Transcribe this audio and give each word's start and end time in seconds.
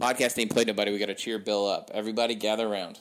Podcast 0.00 0.38
ain't 0.38 0.50
played 0.50 0.66
nobody. 0.66 0.90
We 0.92 0.98
got 0.98 1.06
to 1.06 1.14
cheer 1.14 1.38
Bill 1.38 1.68
up. 1.68 1.90
Everybody 1.92 2.34
gather 2.34 2.66
around. 2.66 3.00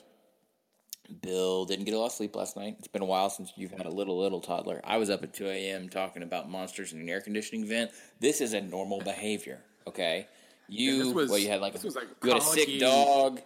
Bill 1.21 1.65
didn't 1.65 1.85
get 1.85 1.93
a 1.93 1.97
lot 1.97 2.07
of 2.07 2.11
sleep 2.11 2.35
last 2.35 2.55
night. 2.57 2.75
It's 2.77 2.87
been 2.87 3.01
a 3.01 3.05
while 3.05 3.29
since 3.29 3.53
you've 3.55 3.71
had 3.71 3.85
a 3.85 3.89
little, 3.89 4.19
little 4.19 4.41
toddler. 4.41 4.81
I 4.83 4.97
was 4.97 5.09
up 5.09 5.23
at 5.23 5.33
2 5.33 5.47
a.m. 5.47 5.89
talking 5.89 6.21
about 6.21 6.49
monsters 6.49 6.93
in 6.93 6.99
an 6.99 7.09
air 7.09 7.21
conditioning 7.21 7.65
vent. 7.65 7.91
This 8.19 8.41
is 8.41 8.53
a 8.53 8.61
normal 8.61 8.99
behavior, 8.99 9.59
okay? 9.87 10.27
You, 10.67 11.05
this 11.05 11.13
was- 11.13 11.29
well, 11.29 11.39
you 11.39 11.47
had 11.47 11.61
like, 11.61 11.81
was 11.81 11.95
like 11.95 12.07
you 12.23 12.29
had 12.31 12.39
a 12.39 12.41
sick 12.45 12.79
dog, 12.79 13.41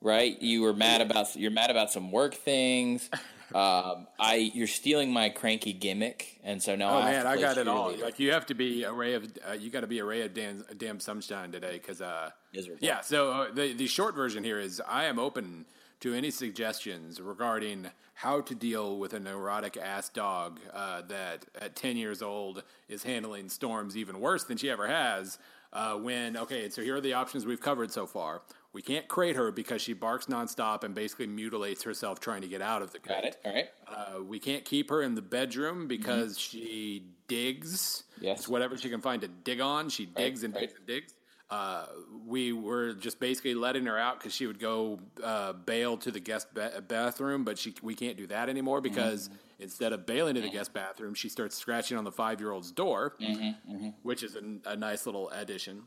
right? 0.00 0.40
You 0.40 0.62
were 0.62 0.72
mad 0.72 1.02
about, 1.02 1.36
you're 1.36 1.50
mad 1.50 1.70
about 1.70 1.90
some 1.92 2.12
work 2.12 2.34
things. 2.34 3.10
Um, 3.54 4.08
I, 4.18 4.50
you're 4.54 4.66
stealing 4.66 5.12
my 5.12 5.28
cranky 5.28 5.72
gimmick, 5.72 6.40
and 6.42 6.60
so 6.60 6.74
now 6.74 6.90
Oh 6.90 6.98
I 6.98 7.12
man, 7.12 7.22
to 7.22 7.30
I 7.30 7.40
got 7.40 7.58
it 7.58 7.68
all. 7.68 7.96
Like 7.96 8.18
you 8.18 8.32
have 8.32 8.44
to 8.46 8.54
be 8.54 8.82
a 8.82 8.92
ray 8.92 9.14
of 9.14 9.32
uh, 9.48 9.52
you 9.52 9.70
got 9.70 9.82
to 9.82 9.86
be 9.86 10.00
a 10.00 10.04
ray 10.04 10.22
of 10.22 10.34
damn, 10.34 10.64
damn 10.76 10.98
sunshine 10.98 11.52
today 11.52 11.74
because 11.74 12.00
uh, 12.02 12.30
Yeah. 12.80 13.00
So 13.00 13.30
uh, 13.30 13.52
the 13.52 13.72
the 13.72 13.86
short 13.86 14.14
version 14.14 14.44
here 14.44 14.58
is 14.58 14.82
I 14.86 15.04
am 15.04 15.18
open 15.18 15.66
to 16.00 16.14
any 16.14 16.30
suggestions 16.30 17.20
regarding 17.20 17.88
how 18.14 18.40
to 18.40 18.54
deal 18.54 18.98
with 18.98 19.12
a 19.12 19.20
neurotic 19.20 19.76
ass 19.76 20.08
dog 20.08 20.60
uh, 20.72 21.02
that 21.02 21.46
at 21.60 21.76
ten 21.76 21.96
years 21.96 22.22
old 22.22 22.62
is 22.88 23.02
handling 23.02 23.48
storms 23.48 23.96
even 23.96 24.20
worse 24.20 24.44
than 24.44 24.56
she 24.56 24.70
ever 24.70 24.86
has. 24.86 25.38
Uh, 25.72 25.94
when 25.94 26.36
okay, 26.36 26.68
so 26.68 26.82
here 26.82 26.96
are 26.96 27.00
the 27.00 27.12
options 27.12 27.44
we've 27.44 27.60
covered 27.60 27.90
so 27.90 28.06
far. 28.06 28.42
We 28.72 28.82
can't 28.82 29.08
crate 29.08 29.36
her 29.36 29.50
because 29.50 29.80
she 29.80 29.94
barks 29.94 30.26
nonstop 30.26 30.84
and 30.84 30.94
basically 30.94 31.26
mutilates 31.26 31.82
herself 31.82 32.20
trying 32.20 32.42
to 32.42 32.48
get 32.48 32.60
out 32.60 32.82
of 32.82 32.92
the 32.92 32.98
crate. 32.98 33.16
Got 33.16 33.24
it. 33.24 33.38
All 33.44 33.54
right. 33.54 33.68
Uh, 33.88 34.22
we 34.22 34.38
can't 34.38 34.66
keep 34.66 34.90
her 34.90 35.00
in 35.00 35.14
the 35.14 35.22
bedroom 35.22 35.88
because 35.88 36.38
she 36.38 37.04
digs. 37.26 38.04
Yes. 38.20 38.40
It's 38.40 38.48
whatever 38.48 38.76
she 38.76 38.90
can 38.90 39.00
find 39.00 39.22
to 39.22 39.28
dig 39.28 39.60
on. 39.60 39.88
She 39.88 40.04
digs 40.04 40.42
and 40.42 40.54
right. 40.54 40.60
digs 40.60 40.74
and 40.76 40.86
digs. 40.86 41.14
Uh, 41.48 41.86
we 42.26 42.52
were 42.52 42.92
just 42.94 43.20
basically 43.20 43.54
letting 43.54 43.86
her 43.86 43.96
out 43.96 44.18
because 44.18 44.34
she 44.34 44.46
would 44.46 44.58
go 44.58 44.98
uh, 45.22 45.52
bail 45.52 45.96
to 45.96 46.10
the 46.10 46.18
guest 46.18 46.52
ba- 46.52 46.82
bathroom, 46.86 47.44
but 47.44 47.56
she 47.56 47.72
we 47.82 47.94
can't 47.94 48.16
do 48.16 48.26
that 48.26 48.48
anymore 48.48 48.80
because 48.80 49.28
mm-hmm. 49.28 49.36
instead 49.60 49.92
of 49.92 50.04
bailing 50.06 50.34
to 50.34 50.40
the 50.40 50.48
mm-hmm. 50.48 50.56
guest 50.56 50.72
bathroom, 50.72 51.14
she 51.14 51.28
starts 51.28 51.56
scratching 51.56 51.96
on 51.96 52.02
the 52.02 52.10
five 52.10 52.40
year 52.40 52.50
old's 52.50 52.72
door, 52.72 53.14
mm-hmm. 53.20 53.88
which 54.02 54.24
is 54.24 54.34
a, 54.34 54.70
a 54.70 54.76
nice 54.76 55.06
little 55.06 55.30
addition. 55.30 55.84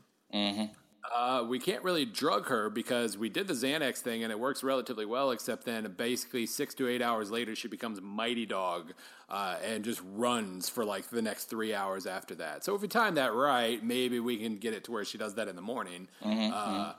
Uh, 1.14 1.44
we 1.48 1.58
can't 1.58 1.82
really 1.82 2.04
drug 2.04 2.46
her 2.46 2.70
because 2.70 3.16
we 3.16 3.28
did 3.28 3.48
the 3.48 3.54
Xanax 3.54 3.98
thing 3.98 4.22
and 4.22 4.30
it 4.30 4.38
works 4.38 4.62
relatively 4.62 5.06
well, 5.06 5.30
except 5.30 5.64
then 5.64 5.92
basically 5.96 6.46
six 6.46 6.74
to 6.74 6.88
eight 6.88 7.02
hours 7.02 7.30
later, 7.30 7.54
she 7.56 7.68
becomes 7.68 8.00
mighty 8.00 8.46
dog 8.46 8.92
uh, 9.28 9.56
and 9.64 9.84
just 9.84 10.02
runs 10.14 10.68
for 10.68 10.84
like 10.84 11.08
the 11.08 11.22
next 11.22 11.46
three 11.46 11.74
hours 11.74 12.06
after 12.06 12.34
that. 12.36 12.64
So 12.64 12.74
if 12.74 12.82
we 12.82 12.88
time 12.88 13.14
that 13.14 13.32
right, 13.32 13.82
maybe 13.82 14.20
we 14.20 14.36
can 14.36 14.56
get 14.56 14.74
it 14.74 14.84
to 14.84 14.92
where 14.92 15.04
she 15.04 15.18
does 15.18 15.34
that 15.34 15.48
in 15.48 15.56
the 15.56 15.62
morning. 15.62 16.08
Uh, 16.52 16.92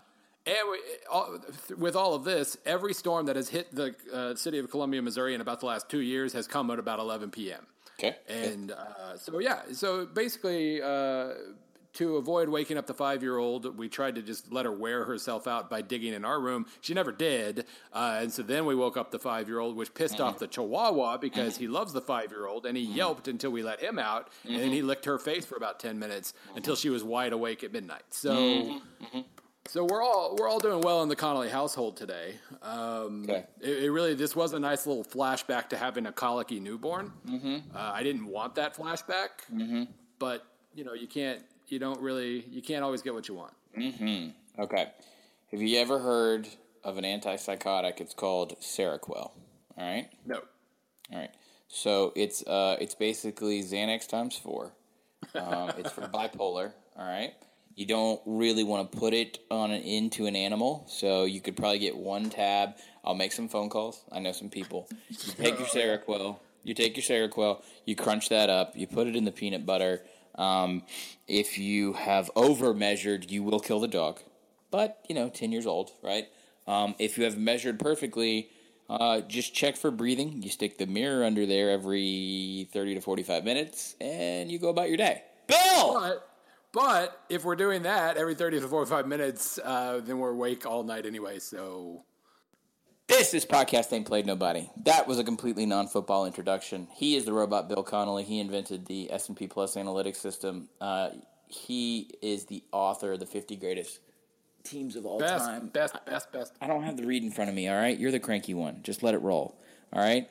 and 0.48 0.58
we, 0.72 0.80
all, 1.12 1.38
with 1.78 1.96
all 1.96 2.16
of 2.16 2.24
this, 2.24 2.58
every 2.66 2.94
storm 2.94 3.28
that 3.28 3.36
has 3.36 3.50
hit 3.50 3.74
the 3.74 3.96
uh, 4.12 4.36
city 4.36 4.58
of 4.58 4.72
Columbia, 4.72 5.02
Missouri 5.02 5.36
in 5.36 5.42
about 5.42 5.60
the 5.60 5.68
last 5.68 5.88
two 5.90 6.02
years 6.02 6.34
has 6.34 6.48
come 6.48 6.72
at 6.72 6.80
about 6.80 7.00
11 7.00 7.30
p.m. 7.30 7.68
Okay. 8.00 8.16
And 8.28 8.72
uh, 8.72 9.18
so, 9.18 9.38
yeah, 9.38 9.62
so 9.74 10.08
basically, 10.08 10.82
uh, 10.82 11.34
to 11.94 12.18
avoid 12.18 12.50
waking 12.50 12.78
up 12.78 12.88
the 12.88 12.94
five 12.94 13.22
year 13.22 13.38
old, 13.38 13.78
we 13.78 13.90
tried 13.90 14.16
to 14.16 14.22
just 14.22 14.52
let 14.52 14.66
her 14.66 14.72
wear 14.72 15.04
herself 15.06 15.48
out 15.48 15.70
by 15.70 15.82
digging 15.82 16.14
in 16.14 16.24
our 16.24 16.40
room. 16.40 16.66
She 16.82 16.94
never 16.94 17.12
did. 17.12 17.66
Uh, 17.94 18.20
and 18.22 18.32
so 18.32 18.44
then 18.44 18.66
we 18.66 18.76
woke 18.76 18.98
up 18.98 19.12
the 19.12 19.20
five 19.20 19.48
year 19.48 19.60
old, 19.60 19.76
which 19.76 19.94
pissed 19.94 20.22
off 20.22 20.40
the 20.40 20.48
chihuahua 20.48 21.18
because 21.18 21.58
he 21.58 21.68
loves 21.68 21.94
the 21.94 22.02
five 22.02 22.32
year 22.32 22.48
old 22.48 22.66
and 22.66 22.78
he 22.78 22.84
yelped 22.84 23.28
until 23.28 23.52
we 23.52 23.64
let 23.64 23.82
him 23.82 24.00
out. 24.00 24.30
And 24.48 24.58
then 24.58 24.72
he 24.72 24.82
licked 24.82 25.06
her 25.06 25.18
face 25.20 25.46
for 25.46 25.56
about 25.56 25.80
10 25.80 26.00
minutes 26.00 26.34
until 26.56 26.76
she 26.76 26.90
was 26.90 27.04
wide 27.04 27.34
awake 27.34 27.64
at 27.64 27.74
midnight. 27.74 28.04
So. 28.10 28.80
So 29.68 29.86
we're 29.86 30.02
all 30.02 30.36
we're 30.40 30.50
all 30.50 30.60
doing 30.60 30.82
well 30.82 31.04
in 31.04 31.08
the 31.08 31.16
Connelly 31.16 31.48
household 31.48 31.96
today. 31.96 32.36
Um, 32.64 33.24
Okay. 33.24 33.46
it, 33.62 33.84
it 33.84 33.92
really 33.92 34.16
this 34.16 34.36
was 34.36 34.54
a 34.54 34.60
nice 34.60 34.88
little 34.88 35.04
flashback 35.04 35.70
to 35.70 35.78
having 35.78 36.08
a 36.08 36.12
colicky 36.12 36.60
newborn. 36.60 37.14
Mm-hmm. 37.28 37.76
Uh, 37.76 37.80
I 37.94 38.02
didn't 38.02 38.26
want 38.26 38.56
that 38.56 38.76
flashback, 38.76 39.28
mm-hmm. 39.54 39.84
but 40.18 40.46
you 40.74 40.84
know 40.84 40.94
you 40.94 41.08
can't 41.08 41.44
you 41.72 41.80
don't 41.80 42.02
really 42.02 42.46
you 42.50 42.62
can't 42.62 42.84
always 42.84 43.02
get 43.02 43.14
what 43.14 43.28
you 43.28 43.36
want. 43.36 43.54
Mm-hmm. 43.78 44.62
Okay. 44.62 44.88
Have 45.52 45.62
you 45.62 45.80
ever 45.80 46.00
heard 46.00 46.48
of 46.84 46.98
an 46.98 47.04
antipsychotic? 47.04 48.00
It's 48.02 48.14
called 48.14 48.58
Seroquel. 48.60 49.32
All 49.32 49.34
right. 49.78 50.10
No, 50.26 50.42
All 51.12 51.20
right. 51.20 51.32
So 51.68 52.12
it's 52.16 52.46
uh 52.46 52.78
it's 52.80 52.96
basically 52.96 53.62
Xanax 53.64 54.08
times 54.08 54.38
four. 54.38 54.74
Um, 55.36 55.72
it's 55.78 55.92
for 55.92 56.02
bipolar. 56.14 56.74
All 56.98 57.08
right. 57.08 57.34
You 57.76 57.86
don't 57.86 58.22
really 58.26 58.66
want 58.66 58.92
to 58.92 58.98
put 58.98 59.14
it 59.14 59.40
on 59.50 59.72
an, 59.72 59.82
into 59.82 60.26
an 60.26 60.36
animal, 60.36 60.86
so 60.90 61.24
you 61.24 61.40
could 61.40 61.56
probably 61.56 61.80
get 61.80 61.96
one 61.96 62.30
tab. 62.30 62.76
I'll 63.04 63.16
make 63.16 63.32
some 63.32 63.48
phone 63.48 63.70
calls. 63.70 64.04
I 64.12 64.20
know 64.20 64.34
some 64.34 64.50
people. 64.50 64.90
You 65.08 65.34
take 65.38 65.58
your 65.58 65.68
Seroquel. 66.00 66.38
You 66.64 66.74
take 66.74 66.98
your 66.98 67.04
Seroquel. 67.04 67.64
You 67.86 67.96
crunch 67.96 68.28
that 68.30 68.50
up. 68.50 68.76
You 68.76 68.88
put 68.88 69.08
it 69.08 69.16
in 69.16 69.24
the 69.24 69.32
peanut 69.32 69.66
butter. 69.66 70.02
Um, 70.36 70.84
if 71.28 71.58
you 71.58 71.94
have 71.94 72.32
over 72.36 72.74
measured, 72.74 73.30
you 73.30 73.44
will 73.44 73.60
kill 73.60 73.80
the 73.80 73.88
dog. 73.88 74.20
But 74.70 75.04
you 75.08 75.16
know, 75.16 75.30
ten 75.30 75.52
years 75.52 75.66
old, 75.66 75.92
right? 76.02 76.28
Um, 76.68 76.96
if 77.00 77.18
you 77.18 77.26
have 77.26 77.38
measured 77.38 77.80
perfectly, 77.80 78.50
uh, 78.90 79.22
just 79.22 79.54
check 79.54 79.76
for 79.76 79.92
breathing. 79.92 80.42
You 80.42 80.50
stick 80.50 80.78
the 80.78 80.86
mirror 80.86 81.24
under 81.24 81.46
there 81.46 81.72
every 81.72 82.70
30 82.72 82.96
to 82.96 83.02
45 83.02 83.44
minutes, 83.44 83.96
and 84.00 84.52
you 84.52 84.60
go 84.60 84.70
about 84.70 84.88
your 84.88 84.98
day. 84.98 85.24
Bill! 85.48 86.00
but 86.00 86.28
but 86.74 87.22
if 87.30 87.44
we're 87.44 87.56
doing 87.56 87.84
that 87.84 88.18
every 88.18 88.36
thirty 88.36 88.60
to 88.60 88.68
forty 88.68 88.90
five 88.90 89.08
minutes, 89.08 89.60
uh, 89.64 90.00
then 90.04 90.20
we're 90.20 90.32
awake 90.32 90.66
all 90.66 90.84
night 90.84 91.06
anyway. 91.06 91.40
So 91.40 92.06
This 93.12 93.34
is 93.34 93.46
Podcast 93.46 93.92
Ain't 93.92 94.08
Played 94.08 94.26
Nobody. 94.26 94.70
That 94.86 95.06
was 95.06 95.20
a 95.20 95.24
completely 95.26 95.66
non-football 95.66 96.26
introduction. 96.26 96.88
He 96.96 97.18
is 97.18 97.26
the 97.26 97.34
robot 97.34 97.68
Bill 97.68 97.84
Connelly. 97.84 98.24
He 98.24 98.40
invented 98.40 98.86
the 98.86 99.12
S&P 99.12 99.48
Plus 99.48 99.76
analytics 99.76 100.16
system. 100.16 100.70
Uh, 100.80 101.10
he 101.46 102.10
is 102.22 102.46
the 102.46 102.64
author 102.72 103.12
of 103.12 103.20
the 103.20 103.26
50 103.26 103.58
greatest 103.58 104.00
teams 104.64 104.96
of 104.96 105.06
all 105.06 105.20
best 105.20 105.44
time. 105.44 105.68
best 105.68 105.94
best 106.06 106.32
best. 106.32 106.54
I 106.62 106.68
don't 106.68 106.84
have 106.84 106.96
the 106.96 107.06
read 107.06 107.22
in 107.22 107.32
front 107.32 107.50
of 107.50 107.56
me, 107.56 107.68
all 107.68 107.76
right? 107.76 108.00
You're 108.00 108.12
the 108.12 108.20
cranky 108.20 108.54
one. 108.54 108.80
Just 108.82 109.04
let 109.04 109.14
it 109.14 109.22
roll, 109.22 109.60
all 109.92 110.02
right? 110.02 110.30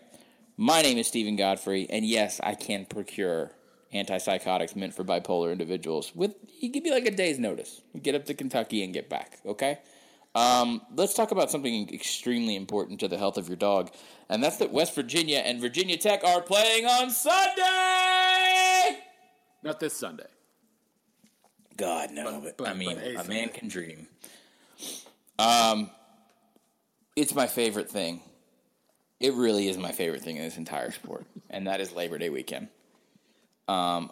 My 0.56 0.80
name 0.80 0.96
is 0.96 1.06
Steven 1.06 1.36
Godfrey, 1.36 1.86
and 1.90 2.06
yes, 2.06 2.40
I 2.42 2.54
can 2.54 2.86
procure 2.86 3.50
antipsychotics 3.92 4.74
meant 4.74 4.94
for 4.94 5.04
bipolar 5.04 5.52
individuals. 5.52 6.12
With 6.14 6.34
you 6.58 6.70
give 6.70 6.82
me 6.82 6.92
like 6.92 7.04
a 7.04 7.10
day's 7.10 7.38
notice. 7.38 7.82
You 7.92 8.00
get 8.00 8.14
up 8.14 8.24
to 8.24 8.32
Kentucky 8.32 8.82
and 8.82 8.94
get 8.94 9.10
back, 9.10 9.38
okay? 9.44 9.80
Um, 10.34 10.80
let's 10.94 11.14
talk 11.14 11.32
about 11.32 11.50
something 11.50 11.92
extremely 11.92 12.54
important 12.54 13.00
to 13.00 13.08
the 13.08 13.18
health 13.18 13.36
of 13.36 13.48
your 13.48 13.56
dog, 13.56 13.90
and 14.28 14.42
that's 14.42 14.58
that 14.58 14.70
West 14.70 14.94
Virginia 14.94 15.38
and 15.38 15.60
Virginia 15.60 15.96
Tech 15.96 16.22
are 16.22 16.40
playing 16.40 16.86
on 16.86 17.10
Sunday. 17.10 19.00
Not 19.62 19.80
this 19.80 19.96
Sunday. 19.96 20.26
God 21.76 22.10
no, 22.12 22.40
but, 22.42 22.56
but- 22.58 22.68
I 22.68 22.74
mean, 22.74 22.94
but 22.96 23.04
a 23.04 23.10
a 23.10 23.16
Sunday. 23.16 23.34
man 23.34 23.48
can 23.48 23.68
dream. 23.68 24.06
Um, 25.38 25.90
it's 27.16 27.34
my 27.34 27.46
favorite 27.46 27.90
thing. 27.90 28.20
It 29.18 29.34
really 29.34 29.68
is 29.68 29.76
my 29.78 29.92
favorite 29.92 30.22
thing 30.22 30.36
in 30.36 30.42
this 30.44 30.56
entire 30.56 30.92
sport, 30.92 31.26
and 31.50 31.66
that 31.66 31.80
is 31.80 31.92
Labor 31.92 32.18
Day 32.18 32.30
weekend. 32.30 32.68
Um, 33.68 34.10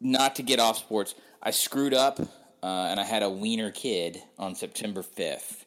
not 0.00 0.36
to 0.36 0.42
get 0.42 0.60
off 0.60 0.78
sports, 0.78 1.14
I 1.42 1.50
screwed 1.50 1.92
up, 1.94 2.20
uh, 2.62 2.88
and 2.90 3.00
I 3.00 3.04
had 3.04 3.22
a 3.22 3.30
wiener 3.30 3.70
kid 3.70 4.22
on 4.38 4.54
September 4.54 5.02
fifth. 5.02 5.66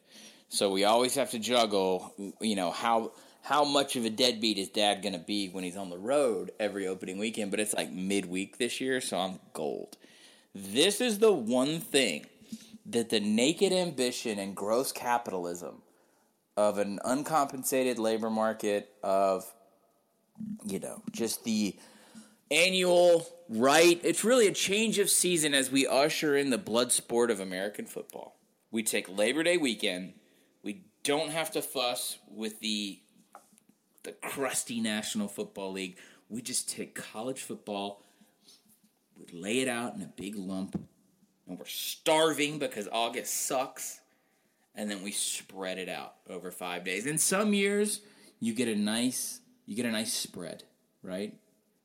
So 0.50 0.70
we 0.70 0.84
always 0.84 1.16
have 1.16 1.32
to 1.32 1.40
juggle, 1.40 2.14
you 2.40 2.56
know 2.56 2.72
how 2.72 3.14
how 3.42 3.66
much 3.66 3.98
of 3.98 4.06
a 4.06 4.10
deadbeat 4.10 4.58
is 4.58 4.70
Dad 4.70 5.02
going 5.02 5.14
to 5.14 5.20
be 5.20 5.50
when 5.50 5.66
he's 5.66 5.76
on 5.76 5.90
the 5.90 5.98
road 5.98 6.52
every 6.60 6.88
opening 6.88 7.18
weekend? 7.18 7.52
But 7.52 7.60
it's 7.60 7.74
like 7.74 7.92
midweek 7.92 8.58
this 8.58 8.80
year, 8.80 9.02
so 9.02 9.18
I'm 9.18 9.40
gold. 9.54 9.98
This 10.56 11.02
is 11.02 11.20
the 11.20 11.34
one 11.34 11.82
thing 11.82 12.26
that 12.86 13.10
the 13.10 13.20
naked 13.20 13.74
ambition 13.74 14.40
and 14.40 14.56
gross 14.56 14.92
capitalism 14.92 15.82
of 16.56 16.78
an 16.78 17.00
uncompensated 17.04 18.00
labor 18.00 18.30
market 18.30 18.94
of 19.04 19.52
you 20.66 20.80
know 20.80 21.02
just 21.12 21.44
the 21.44 21.76
annual 22.54 23.28
right? 23.50 24.00
It's 24.04 24.24
really 24.24 24.48
a 24.48 24.52
change 24.52 25.00
of 25.00 25.10
season 25.10 25.54
as 25.54 25.72
we 25.72 25.86
usher 25.86 26.36
in 26.36 26.50
the 26.50 26.58
blood 26.58 26.92
sport 26.92 27.32
of 27.32 27.40
american 27.40 27.86
football. 27.86 28.38
We 28.72 28.84
take 28.84 29.08
labor 29.10 29.44
day 29.44 29.58
weekend. 29.58 30.14
We 30.64 30.86
don't 31.04 31.30
have 31.30 31.52
to 31.52 31.62
fuss 31.62 32.18
with 32.28 32.60
the 32.60 33.00
the 34.04 34.14
crusty 34.14 34.82
national 34.82 35.28
football 35.28 35.72
league. 35.72 35.98
We 36.30 36.42
just 36.42 36.70
take 36.70 36.96
college 36.96 37.42
football. 37.42 38.04
We 39.16 39.40
lay 39.40 39.60
it 39.60 39.68
out 39.68 39.96
in 39.96 40.02
a 40.02 40.08
big 40.08 40.36
lump 40.36 40.76
and 41.48 41.60
we're 41.60 41.66
starving 41.66 42.60
because 42.60 42.88
august 42.92 43.34
sucks 43.34 44.02
and 44.76 44.90
then 44.90 45.04
we 45.04 45.12
spread 45.12 45.78
it 45.78 45.88
out 45.88 46.16
over 46.28 46.52
five 46.52 46.84
days. 46.84 47.06
In 47.06 47.20
some 47.20 47.54
years, 47.54 48.02
you 48.40 48.54
get 48.54 48.68
a 48.68 48.76
nice 48.76 49.40
you 49.66 49.76
get 49.76 49.86
a 49.86 49.92
nice 49.92 50.12
spread, 50.12 50.64
right? 51.02 51.36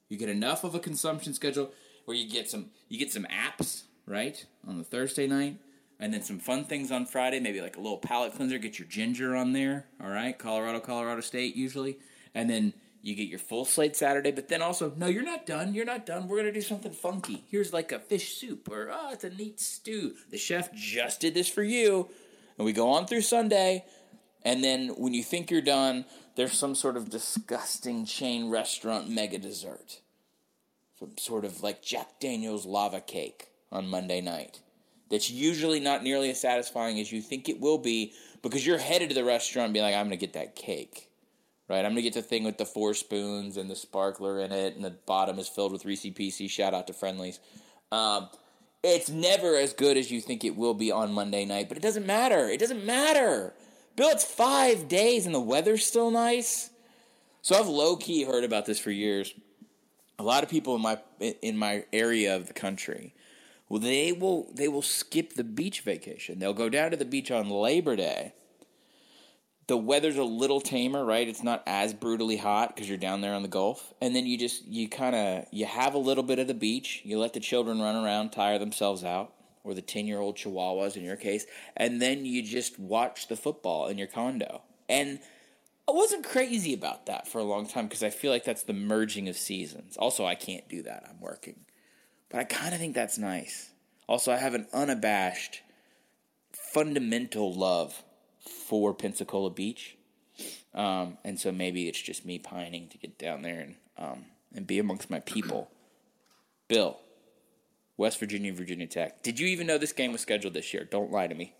You 0.08 0.16
get 0.16 0.28
enough 0.28 0.64
of 0.64 0.74
a 0.74 0.78
consumption 0.78 1.34
schedule 1.34 1.72
where 2.04 2.16
you 2.16 2.28
get 2.28 2.50
some 2.50 2.70
you 2.88 2.98
get 2.98 3.12
some 3.12 3.26
apps, 3.26 3.82
right, 4.06 4.44
on 4.66 4.78
the 4.78 4.84
Thursday 4.84 5.26
night, 5.26 5.58
and 6.00 6.14
then 6.14 6.22
some 6.22 6.38
fun 6.38 6.64
things 6.64 6.90
on 6.90 7.06
Friday, 7.06 7.40
maybe 7.40 7.60
like 7.60 7.76
a 7.76 7.80
little 7.80 7.98
palate 7.98 8.34
cleanser, 8.34 8.58
get 8.58 8.78
your 8.78 8.88
ginger 8.88 9.34
on 9.34 9.52
there, 9.52 9.86
all 10.02 10.10
right? 10.10 10.38
Colorado, 10.38 10.80
Colorado 10.80 11.20
State 11.20 11.56
usually. 11.56 11.98
And 12.34 12.48
then 12.48 12.72
you 13.02 13.14
get 13.14 13.28
your 13.28 13.38
full 13.38 13.64
slate 13.64 13.96
Saturday, 13.96 14.30
but 14.30 14.48
then 14.48 14.62
also, 14.62 14.92
no, 14.96 15.06
you're 15.06 15.24
not 15.24 15.46
done. 15.46 15.74
You're 15.74 15.84
not 15.84 16.06
done. 16.06 16.28
We're 16.28 16.42
to 16.42 16.52
do 16.52 16.60
something 16.60 16.92
funky. 16.92 17.44
Here's 17.48 17.72
like 17.72 17.92
a 17.92 17.98
fish 17.98 18.36
soup 18.36 18.68
or, 18.70 18.90
oh, 18.92 19.12
it's 19.12 19.24
a 19.24 19.30
neat 19.30 19.60
stew. 19.60 20.14
The 20.30 20.38
chef 20.38 20.72
just 20.72 21.20
did 21.20 21.34
this 21.34 21.48
for 21.48 21.62
you. 21.62 22.08
And 22.56 22.64
we 22.64 22.72
go 22.72 22.90
on 22.90 23.06
through 23.06 23.22
Sunday. 23.22 23.84
And 24.44 24.62
then 24.62 24.88
when 24.90 25.14
you 25.14 25.22
think 25.22 25.50
you're 25.50 25.60
done, 25.60 26.04
there's 26.38 26.52
some 26.52 26.76
sort 26.76 26.96
of 26.96 27.10
disgusting 27.10 28.04
chain 28.04 28.48
restaurant 28.48 29.10
mega 29.10 29.38
dessert. 29.38 30.00
Some 31.00 31.18
sort 31.18 31.44
of 31.44 31.64
like 31.64 31.82
Jack 31.82 32.20
Daniels 32.20 32.64
lava 32.64 33.00
cake 33.00 33.48
on 33.72 33.88
Monday 33.88 34.20
night. 34.20 34.60
That's 35.10 35.30
usually 35.30 35.80
not 35.80 36.04
nearly 36.04 36.30
as 36.30 36.40
satisfying 36.40 37.00
as 37.00 37.10
you 37.10 37.20
think 37.20 37.48
it 37.48 37.60
will 37.60 37.78
be 37.78 38.12
because 38.40 38.64
you're 38.64 38.78
headed 38.78 39.08
to 39.08 39.16
the 39.16 39.24
restaurant 39.24 39.72
being 39.72 39.84
like, 39.84 39.96
I'm 39.96 40.06
going 40.06 40.16
to 40.18 40.26
get 40.26 40.34
that 40.34 40.54
cake 40.54 41.08
right? 41.68 41.84
I'm 41.84 41.90
gonna 41.90 42.00
get 42.00 42.14
the 42.14 42.22
thing 42.22 42.44
with 42.44 42.56
the 42.56 42.64
four 42.64 42.94
spoons 42.94 43.58
and 43.58 43.70
the 43.70 43.76
sparkler 43.76 44.40
in 44.40 44.52
it, 44.52 44.74
and 44.74 44.82
the 44.82 44.96
bottom 45.06 45.38
is 45.38 45.48
filled 45.48 45.72
with 45.72 45.84
Reese's 45.84 46.14
Pieces. 46.14 46.50
Shout 46.50 46.72
out 46.72 46.86
to 46.86 46.94
Friendly's. 46.94 47.40
Um, 47.92 48.30
it's 48.82 49.10
never 49.10 49.54
as 49.54 49.74
good 49.74 49.98
as 49.98 50.10
you 50.10 50.22
think 50.22 50.44
it 50.44 50.56
will 50.56 50.72
be 50.72 50.90
on 50.90 51.12
Monday 51.12 51.44
night, 51.44 51.68
but 51.68 51.76
it 51.76 51.82
doesn't 51.82 52.06
matter. 52.06 52.48
It 52.48 52.58
doesn't 52.58 52.86
matter. 52.86 53.52
Bill, 53.98 54.08
it's 54.08 54.24
five 54.24 54.88
days 54.88 55.26
and 55.26 55.34
the 55.34 55.40
weather's 55.40 55.84
still 55.84 56.10
nice. 56.10 56.70
So 57.42 57.58
I've 57.58 57.66
low 57.66 57.96
key 57.96 58.22
heard 58.22 58.44
about 58.44 58.64
this 58.64 58.78
for 58.78 58.90
years. 58.90 59.34
A 60.18 60.22
lot 60.22 60.42
of 60.42 60.48
people 60.48 60.74
in 60.74 60.80
my 60.80 60.98
in 61.42 61.58
my 61.58 61.84
area 61.92 62.34
of 62.34 62.46
the 62.46 62.54
country, 62.54 63.12
well, 63.68 63.80
they 63.80 64.12
will 64.12 64.50
they 64.54 64.68
will 64.68 64.82
skip 64.82 65.34
the 65.34 65.44
beach 65.44 65.82
vacation. 65.82 66.38
They'll 66.38 66.54
go 66.54 66.68
down 66.68 66.92
to 66.92 66.96
the 66.96 67.04
beach 67.04 67.30
on 67.30 67.50
Labor 67.50 67.96
Day 67.96 68.32
the 69.68 69.76
weather's 69.76 70.16
a 70.16 70.24
little 70.24 70.60
tamer, 70.60 71.04
right? 71.04 71.28
It's 71.28 71.42
not 71.42 71.62
as 71.66 71.92
brutally 71.92 72.38
hot 72.38 72.74
because 72.74 72.88
you're 72.88 72.98
down 72.98 73.20
there 73.20 73.34
on 73.34 73.42
the 73.42 73.48
Gulf, 73.48 73.92
and 74.00 74.16
then 74.16 74.26
you 74.26 74.36
just 74.36 74.66
you 74.66 74.88
kind 74.88 75.14
of 75.14 75.44
you 75.52 75.66
have 75.66 75.94
a 75.94 75.98
little 75.98 76.24
bit 76.24 76.38
of 76.38 76.48
the 76.48 76.54
beach. 76.54 77.02
You 77.04 77.18
let 77.18 77.34
the 77.34 77.40
children 77.40 77.80
run 77.80 78.02
around, 78.02 78.30
tire 78.30 78.58
themselves 78.58 79.04
out, 79.04 79.32
or 79.68 79.74
the 79.74 79.82
ten 79.82 80.06
year 80.06 80.20
old 80.20 80.36
chihuahuas 80.36 80.96
in 80.96 81.04
your 81.04 81.16
case, 81.16 81.46
and 81.76 82.00
then 82.00 82.24
you 82.24 82.42
just 82.42 82.78
watch 82.78 83.28
the 83.28 83.36
football 83.36 83.86
in 83.86 83.98
your 83.98 84.06
condo. 84.06 84.62
And 84.88 85.20
I 85.88 85.92
wasn't 85.92 86.24
crazy 86.24 86.74
about 86.74 87.06
that 87.06 87.28
for 87.28 87.38
a 87.38 87.44
long 87.44 87.66
time 87.66 87.86
because 87.86 88.02
I 88.02 88.10
feel 88.10 88.32
like 88.32 88.44
that's 88.44 88.62
the 88.62 88.72
merging 88.72 89.28
of 89.28 89.36
seasons. 89.36 89.96
Also, 89.96 90.24
I 90.24 90.34
can't 90.34 90.68
do 90.68 90.82
that; 90.82 91.04
I'm 91.08 91.20
working, 91.20 91.60
but 92.30 92.40
I 92.40 92.44
kind 92.44 92.74
of 92.74 92.80
think 92.80 92.94
that's 92.94 93.18
nice. 93.18 93.70
Also, 94.06 94.32
I 94.32 94.36
have 94.36 94.54
an 94.54 94.66
unabashed, 94.72 95.62
fundamental 96.52 97.52
love 97.52 98.02
for 98.40 98.94
Pensacola 98.94 99.50
Beach. 99.50 99.96
Um, 100.74 101.18
and 101.24 101.38
so 101.38 101.50
maybe 101.50 101.88
it's 101.88 102.00
just 102.00 102.24
me 102.24 102.38
pining 102.38 102.88
to 102.88 102.98
get 102.98 103.18
down 103.18 103.42
there 103.42 103.60
and 103.60 103.74
um, 103.98 104.24
and 104.54 104.66
be 104.66 104.78
amongst 104.78 105.10
my 105.10 105.20
people. 105.20 105.70
Bill, 106.68 106.98
West 107.98 108.18
Virginia, 108.18 108.54
Virginia 108.54 108.86
Tech. 108.86 109.22
Did 109.22 109.38
you 109.38 109.46
even 109.48 109.66
know 109.66 109.76
this 109.76 109.92
game 109.92 110.12
was 110.12 110.22
scheduled 110.22 110.54
this 110.54 110.72
year? 110.72 110.88
Don't 110.90 111.10
lie 111.10 111.26
to 111.26 111.34
me. 111.34 111.54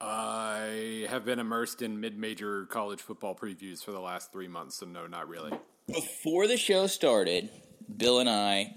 I 0.00 1.06
have 1.10 1.24
been 1.24 1.40
immersed 1.40 1.82
in 1.82 1.98
mid-major 1.98 2.66
college 2.66 3.00
football 3.00 3.34
previews 3.34 3.82
for 3.82 3.90
the 3.90 3.98
last 3.98 4.30
three 4.30 4.46
months, 4.46 4.76
so 4.76 4.86
no, 4.86 5.08
not 5.08 5.28
really. 5.28 5.50
Before 5.88 6.46
the 6.46 6.56
show 6.56 6.86
started, 6.86 7.50
Bill 7.96 8.20
and 8.20 8.28
I 8.28 8.74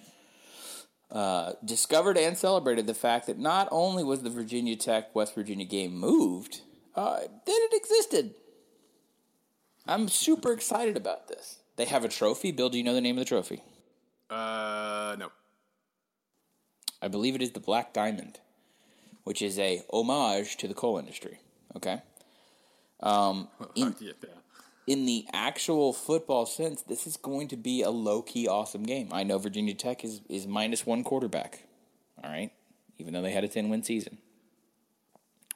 uh, 1.12 1.54
discovered 1.64 2.18
and 2.18 2.38
celebrated 2.38 2.88
the 2.88 2.94
fact 2.94 3.28
that 3.28 3.38
not 3.38 3.68
only 3.70 4.04
was 4.04 4.24
the 4.24 4.30
Virginia 4.30 4.76
Tech 4.78 5.14
West 5.14 5.36
Virginia 5.36 5.66
game 5.66 5.94
moved, 5.94 6.62
uh, 6.96 7.20
that 7.20 7.30
it 7.46 7.74
existed. 7.74 8.34
I'm 9.86 10.08
super 10.08 10.54
excited 10.54 10.96
about 10.96 11.28
this. 11.28 11.60
They 11.76 11.86
have 11.86 12.06
a 12.06 12.10
trophy. 12.10 12.52
Bill, 12.52 12.70
do 12.70 12.78
you 12.78 12.84
know 12.84 12.94
the 12.94 13.02
name 13.02 13.18
of 13.18 13.26
the 13.26 13.30
trophy? 13.30 13.62
Uh, 14.30 15.18
no. 15.20 15.30
I 17.02 17.08
believe 17.08 17.36
it 17.36 17.42
is 17.42 17.52
the 17.52 17.60
Black 17.60 17.94
Diamond, 17.94 18.40
which 19.24 19.42
is 19.42 19.58
a 19.58 19.84
homage 19.92 20.58
to 20.58 20.68
the 20.68 20.74
coal 20.74 20.98
industry. 20.98 21.40
Okay. 21.76 22.02
Um, 23.02 23.48
in, 23.76 23.96
in 24.86 25.06
the 25.06 25.26
actual 25.34 25.94
football 25.94 26.46
sense, 26.46 26.84
this 26.84 27.08
is 27.08 27.18
going 27.18 27.48
to 27.48 27.58
be 27.58 27.82
a 27.82 27.90
low 27.90 28.22
key 28.22 28.48
awesome 28.48 28.84
game. 28.84 29.10
I 29.12 29.24
know 29.24 29.38
Virginia 29.40 29.74
Tech 29.74 30.04
is, 30.04 30.22
is 30.30 30.46
minus 30.46 30.86
one 30.86 31.04
quarterback. 31.04 31.64
All 32.24 32.30
right. 32.30 32.52
Even 33.00 33.14
though 33.14 33.22
they 33.22 33.32
had 33.32 33.44
a 33.44 33.48
10 33.48 33.70
win 33.70 33.82
season. 33.82 34.20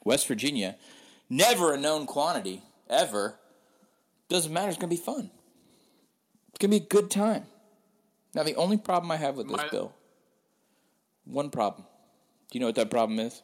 West 0.04 0.26
Virginia 0.26 0.76
Never 1.28 1.74
a 1.74 1.76
known 1.76 2.06
quantity, 2.06 2.62
ever. 2.88 3.38
Doesn't 4.28 4.52
matter. 4.52 4.68
It's 4.68 4.78
going 4.78 4.90
to 4.90 4.96
be 4.96 5.02
fun. 5.02 5.30
It's 6.50 6.58
going 6.58 6.70
to 6.70 6.80
be 6.80 6.84
a 6.84 6.88
good 6.88 7.10
time. 7.10 7.44
Now, 8.34 8.42
the 8.42 8.54
only 8.56 8.76
problem 8.76 9.10
I 9.10 9.16
have 9.16 9.36
with 9.36 9.48
this 9.48 9.56
My, 9.56 9.68
bill, 9.68 9.92
one 11.26 11.50
problem. 11.50 11.86
Do 12.50 12.58
you 12.58 12.60
know 12.60 12.66
what 12.66 12.76
that 12.76 12.90
problem 12.90 13.18
is? 13.18 13.42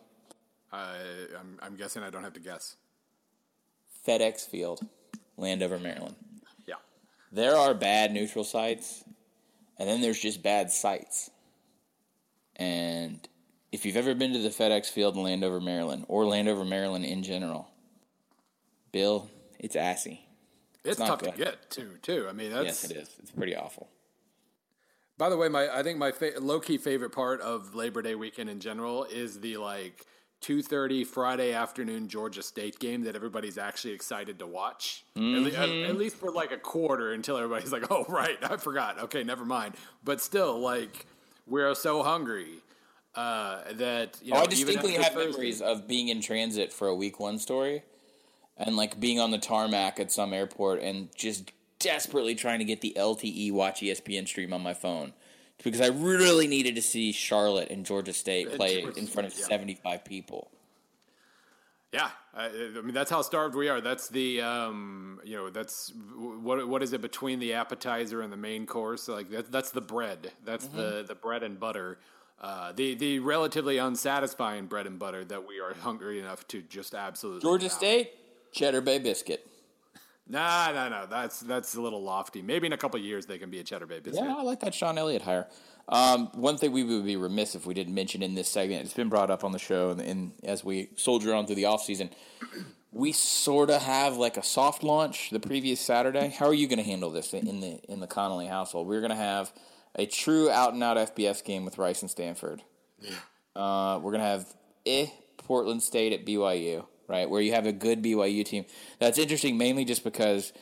I, 0.73 0.97
I'm, 1.39 1.59
I'm 1.63 1.77
guessing 1.77 2.03
I 2.03 2.11
don't 2.11 2.25
have 2.25 2.33
to 2.35 2.41
guess. 2.41 2.77
FedEx 4.07 4.49
Field, 4.49 4.81
Landover, 5.37 5.79
Maryland. 5.79 6.17
Yeah. 6.67 6.77
There 7.31 7.55
are 7.57 7.75
bad 7.75 8.13
neutral 8.13 8.45
sites, 8.45 9.05
and 9.79 9.89
then 9.89 10.01
there's 10.01 10.19
just 10.19 10.43
bad 10.43 10.71
sites. 10.71 11.31
And 12.57 13.27
if 13.71 13.85
you've 13.85 13.97
ever 13.97 14.15
been 14.15 14.33
to 14.33 14.39
the 14.39 14.49
FedEx 14.49 14.87
Field 14.87 15.17
in 15.17 15.23
Landover, 15.23 15.61
Maryland, 15.61 16.05
or 16.09 16.25
Landover, 16.25 16.65
Maryland 16.65 17.05
in 17.05 17.23
general, 17.23 17.69
Bill, 18.93 19.31
it's 19.59 19.77
assy. 19.77 20.27
It's, 20.85 20.99
it's 20.99 21.09
tough 21.09 21.21
good. 21.21 21.33
to 21.33 21.39
get 21.39 21.71
to, 21.73 21.99
Too. 22.03 22.27
I 22.29 22.33
mean, 22.33 22.51
that's 22.51 22.65
yes, 22.65 22.91
it 22.91 22.97
is. 22.97 23.11
It's 23.21 23.31
pretty 23.31 23.55
awful. 23.55 23.89
By 25.19 25.29
the 25.29 25.37
way, 25.37 25.49
my 25.49 25.69
I 25.69 25.83
think 25.83 25.99
my 25.99 26.13
fa- 26.13 26.33
low 26.41 26.61
key 26.61 26.79
favorite 26.79 27.11
part 27.11 27.41
of 27.41 27.75
Labor 27.75 28.03
Day 28.03 28.15
weekend 28.15 28.51
in 28.51 28.61
general 28.61 29.05
is 29.05 29.41
the 29.41 29.57
like 29.59 30.07
two 30.41 30.63
thirty 30.63 31.05
Friday 31.05 31.53
afternoon 31.53 32.09
Georgia 32.09 32.43
State 32.43 32.79
game 32.79 33.03
that 33.05 33.15
everybody's 33.15 33.59
actually 33.59 33.95
excited 33.95 34.39
to 34.39 34.47
watch. 34.47 35.05
Mm-hmm. 35.17 35.47
At, 35.57 35.69
le- 35.69 35.89
at, 35.89 35.97
least 35.97 36.17
for 36.17 36.31
like 36.31 36.51
a 36.53 36.57
quarter 36.57 37.13
until 37.13 37.37
everybody's 37.37 37.73
like, 37.73 37.91
"Oh 37.91 38.05
right, 38.09 38.39
I 38.43 38.57
forgot." 38.57 38.99
Okay, 39.05 39.23
never 39.23 39.45
mind. 39.45 39.75
But 40.03 40.21
still, 40.21 40.59
like 40.59 41.07
we're 41.47 41.75
so 41.75 42.03
hungry 42.03 42.63
uh, 43.15 43.61
that 43.73 44.19
you 44.23 44.33
know. 44.33 44.41
Oh, 44.41 44.43
I 44.43 44.47
distinctly 44.47 44.95
have 44.95 45.13
Thursday, 45.13 45.31
memories 45.31 45.63
of 45.63 45.87
being 45.87 46.09
in 46.09 46.21
transit 46.21 46.73
for 46.73 46.89
a 46.89 46.95
week 46.95 47.21
one 47.21 47.39
story 47.39 47.83
and 48.57 48.77
like 48.77 49.01
being 49.01 49.19
on 49.19 49.31
the 49.31 49.39
tarmac 49.39 49.99
at 49.99 50.13
some 50.13 50.33
airport 50.33 50.81
and 50.81 51.09
just 51.17 51.53
desperately 51.83 52.35
trying 52.35 52.59
to 52.59 52.65
get 52.65 52.81
the 52.81 52.95
LTE 52.97 53.53
watch 53.53 53.81
ESPN 53.81 54.27
stream 54.27 54.53
on 54.53 54.63
my 54.63 54.75
phone 54.75 55.13
because 55.63 55.81
I 55.81 55.89
really 55.89 56.47
needed 56.47 56.75
to 56.77 56.83
see 56.83 57.13
Charlotte 57.13 57.71
and 57.71 57.85
Georgia 57.85 58.13
State 58.13 58.53
play 58.55 58.83
in 58.97 59.07
front 59.07 59.27
of 59.29 59.39
yeah. 59.39 59.47
75 59.47 60.05
people. 60.05 60.51
Yeah, 61.93 62.09
I, 62.35 62.47
I, 62.47 62.81
mean 62.81 62.95
that's 62.95 63.11
how 63.11 63.21
starved 63.21 63.55
we 63.55 63.69
are. 63.69 63.83
That's 63.83 64.09
the 64.09 64.41
um, 64.41 65.21
you 65.25 65.37
know 65.37 65.51
that's 65.51 65.93
what 66.17 66.67
what 66.67 66.83
is 66.83 66.95
it 66.95 67.03
between 67.03 67.39
the 67.39 67.53
appetizer 67.53 68.23
and 68.23 68.33
the 68.33 68.37
main 68.39 68.65
course? 68.65 69.09
Like 69.09 69.29
that, 69.31 69.53
that's 69.53 69.73
the 69.73 69.83
bread. 69.83 70.33
That's 70.43 70.67
mm-hmm. 70.67 70.79
the 70.79 71.05
the 71.07 71.15
bread 71.15 71.43
and 71.43 71.61
butter. 71.61 71.99
Uh, 72.41 72.73
the 72.73 72.95
the 72.95 73.19
relatively 73.19 73.77
unsatisfying 73.77 74.67
bread 74.67 74.87
and 74.87 74.99
butter 74.99 75.23
that 75.27 75.47
we 75.47 75.61
are 75.61 75.75
hungry 75.75 76.19
enough 76.19 76.49
to 76.49 76.63
just 76.63 76.95
absolutely 76.95 77.43
Georgia 77.43 77.69
State 77.69 78.13
Cheddar 78.53 78.81
Bay 78.81 78.99
biscuit. 78.99 79.47
Nah, 80.33 80.73
no, 80.73 80.89
no, 80.89 81.07
that's 81.07 81.41
that's 81.41 81.75
a 81.75 81.81
little 81.81 82.03
lofty. 82.03 82.41
Maybe 82.41 82.67
in 82.67 82.73
a 82.73 82.79
couple 82.79 82.99
years 82.99 83.27
they 83.27 83.37
can 83.37 83.51
be 83.51 83.59
a 83.59 83.63
Cheddar 83.63 83.85
Bay 83.85 84.01
biscuit. 84.01 84.25
Yeah, 84.25 84.35
I 84.39 84.43
like 84.43 84.61
that 84.61 84.73
Shawn 84.73 84.97
Elliott 84.97 85.21
hire. 85.21 85.47
Um, 85.91 86.29
one 86.33 86.57
thing 86.57 86.73
we 86.73 86.85
would 86.85 87.05
be 87.05 87.17
remiss 87.17 87.55
if 87.55 87.67
we 87.67 87.75
didn't 87.75 87.93
mention 87.93 88.23
in 88.23 88.35
this 88.35 88.49
segment, 88.49 88.83
it's 88.83 88.95
been 88.95 89.11
brought 89.11 89.31
up 89.31 89.45
on 89.45 89.53
the 89.53 89.59
show, 89.59 89.91
and, 89.91 90.01
and 90.01 90.33
as 90.43 90.65
we 90.65 90.89
soldier 90.97 91.35
on 91.35 91.45
through 91.45 91.57
the 91.57 91.67
off 91.67 91.83
season, 91.83 92.09
we 92.93 93.13
sort 93.13 93.69
of 93.69 93.83
have 93.83 94.17
like 94.17 94.39
a 94.39 94.43
soft 94.43 94.83
launch 94.83 95.29
the 95.29 95.39
previous 95.39 95.83
Saturday. 95.83 96.29
How 96.31 96.47
are 96.47 96.55
you 96.55 96.67
going 96.67 96.79
to 96.79 96.85
handle 96.85 97.11
this 97.11 97.35
in 97.35 97.61
the 97.61 97.79
in 97.91 98.01
the 98.01 98.07
Connelly 98.07 98.47
household? 98.47 98.89
We're 98.89 99.01
going 99.01 99.11
to 99.11 99.17
have 99.17 99.53
a 99.97 100.07
true 100.07 100.49
out 100.51 100.73
and 100.73 100.83
out 100.83 100.97
FBS 100.97 101.45
game 101.45 101.67
with 101.67 101.77
Rice 101.77 102.01
and 102.01 102.11
Stanford. 102.11 102.63
Yeah. 102.99 103.11
Uh, 103.55 103.99
we're 103.99 104.13
going 104.13 104.23
to 104.23 104.29
have 104.29 104.47
eh, 104.87 105.09
Portland 105.37 105.83
State 105.83 106.15
at 106.15 106.25
BYU 106.25 106.87
right? 107.13 107.29
Where 107.29 107.43
you 107.43 107.53
have 107.53 107.67
a 107.67 107.73
good 107.73 108.03
BYU 108.03 108.43
team. 108.45 108.65
That's 108.99 109.19
interesting, 109.19 109.59
mainly 109.59 109.85
just 109.85 110.03
because 110.03 110.53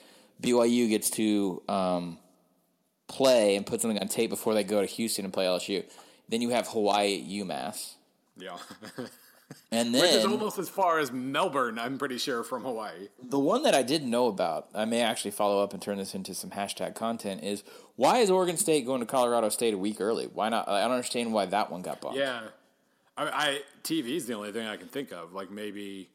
BYU 0.42 0.88
gets 0.88 1.08
to 1.10 1.62
um, 1.68 2.18
play 3.06 3.54
and 3.54 3.64
put 3.64 3.80
something 3.80 4.00
on 4.00 4.08
tape 4.08 4.30
before 4.30 4.52
they 4.52 4.64
go 4.64 4.80
to 4.80 4.86
Houston 4.86 5.24
and 5.24 5.32
play 5.32 5.46
LSU. 5.46 5.84
Then 6.28 6.42
you 6.42 6.50
have 6.50 6.66
Hawaii 6.66 7.20
at 7.20 7.28
UMass. 7.28 7.94
Yeah. 8.36 8.56
and 9.70 9.94
then 9.94 10.02
Which 10.02 10.10
is 10.10 10.24
almost 10.24 10.58
as 10.58 10.68
far 10.68 10.98
as 10.98 11.12
Melbourne, 11.12 11.78
I'm 11.78 11.98
pretty 11.98 12.18
sure, 12.18 12.42
from 12.42 12.64
Hawaii. 12.64 13.08
The 13.22 13.38
one 13.38 13.62
that 13.62 13.74
I 13.74 13.82
didn't 13.82 14.10
know 14.10 14.26
about, 14.26 14.68
I 14.74 14.86
may 14.86 15.02
actually 15.02 15.30
follow 15.30 15.62
up 15.62 15.72
and 15.72 15.80
turn 15.80 15.98
this 15.98 16.16
into 16.16 16.34
some 16.34 16.50
hashtag 16.50 16.96
content, 16.96 17.44
is 17.44 17.62
why 17.94 18.18
is 18.18 18.28
Oregon 18.28 18.56
State 18.56 18.86
going 18.86 19.00
to 19.00 19.06
Colorado 19.06 19.50
State 19.50 19.74
a 19.74 19.78
week 19.78 20.00
early? 20.00 20.26
Why 20.26 20.48
not? 20.48 20.68
I 20.68 20.82
don't 20.82 20.92
understand 20.92 21.32
why 21.32 21.46
that 21.46 21.70
one 21.70 21.82
got 21.82 22.00
bumped. 22.00 22.18
Yeah. 22.18 22.40
I, 23.16 23.24
I 23.28 23.60
TV 23.84 24.16
is 24.16 24.26
the 24.26 24.34
only 24.34 24.50
thing 24.50 24.66
I 24.66 24.76
can 24.76 24.88
think 24.88 25.12
of. 25.12 25.32
Like 25.32 25.50
maybe 25.50 26.08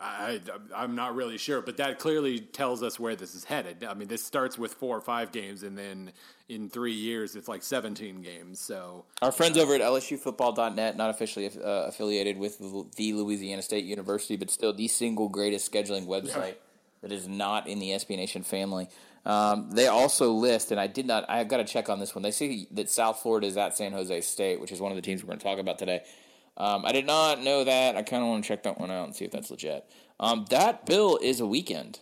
I, 0.00 0.40
I 0.74 0.84
am 0.84 0.94
not 0.94 1.14
really 1.14 1.38
sure, 1.38 1.60
but 1.62 1.76
that 1.76 1.98
clearly 1.98 2.40
tells 2.40 2.82
us 2.82 2.98
where 2.98 3.14
this 3.14 3.34
is 3.34 3.44
headed. 3.44 3.84
I 3.84 3.94
mean, 3.94 4.08
this 4.08 4.24
starts 4.24 4.58
with 4.58 4.74
four 4.74 4.96
or 4.96 5.00
five 5.00 5.32
games, 5.32 5.62
and 5.62 5.78
then 5.78 6.12
in 6.48 6.68
three 6.68 6.92
years, 6.92 7.36
it's 7.36 7.46
like 7.48 7.62
17 7.62 8.22
games. 8.22 8.58
So 8.58 9.04
our 9.20 9.30
friends 9.30 9.58
over 9.58 9.74
at 9.74 9.80
LSUFootball.net, 9.80 10.96
not 10.96 11.10
officially 11.10 11.46
uh, 11.46 11.86
affiliated 11.86 12.36
with 12.36 12.58
the 12.96 13.12
Louisiana 13.12 13.62
State 13.62 13.84
University, 13.84 14.36
but 14.36 14.50
still 14.50 14.72
the 14.72 14.88
single 14.88 15.28
greatest 15.28 15.70
scheduling 15.70 16.06
website 16.06 16.54
that 17.02 17.12
is 17.12 17.28
not 17.28 17.66
in 17.68 17.78
the 17.78 17.90
SB 17.90 18.16
Nation 18.16 18.42
family. 18.42 18.88
Um, 19.24 19.70
they 19.70 19.86
also 19.86 20.32
list, 20.32 20.72
and 20.72 20.80
I 20.80 20.88
did 20.88 21.06
not. 21.06 21.24
I've 21.28 21.48
got 21.48 21.58
to 21.58 21.64
check 21.64 21.88
on 21.88 22.00
this 22.00 22.14
one. 22.14 22.22
They 22.22 22.32
say 22.32 22.66
that 22.72 22.90
South 22.90 23.20
Florida 23.20 23.46
is 23.46 23.56
at 23.56 23.76
San 23.76 23.92
Jose 23.92 24.20
State, 24.22 24.60
which 24.60 24.72
is 24.72 24.80
one 24.80 24.90
of 24.90 24.96
the 24.96 25.02
teams 25.02 25.22
we're 25.22 25.28
going 25.28 25.38
to 25.38 25.44
talk 25.44 25.58
about 25.58 25.78
today. 25.78 26.02
Um, 26.56 26.84
I 26.84 26.92
did 26.92 27.06
not 27.06 27.42
know 27.42 27.64
that. 27.64 27.96
I 27.96 28.02
kind 28.02 28.22
of 28.22 28.28
want 28.28 28.44
to 28.44 28.48
check 28.48 28.62
that 28.64 28.78
one 28.78 28.90
out 28.90 29.06
and 29.06 29.16
see 29.16 29.24
if 29.24 29.30
that's 29.30 29.50
legit. 29.50 29.84
Um, 30.20 30.46
that 30.50 30.86
bill 30.86 31.18
is 31.20 31.40
a 31.40 31.46
weekend. 31.46 32.00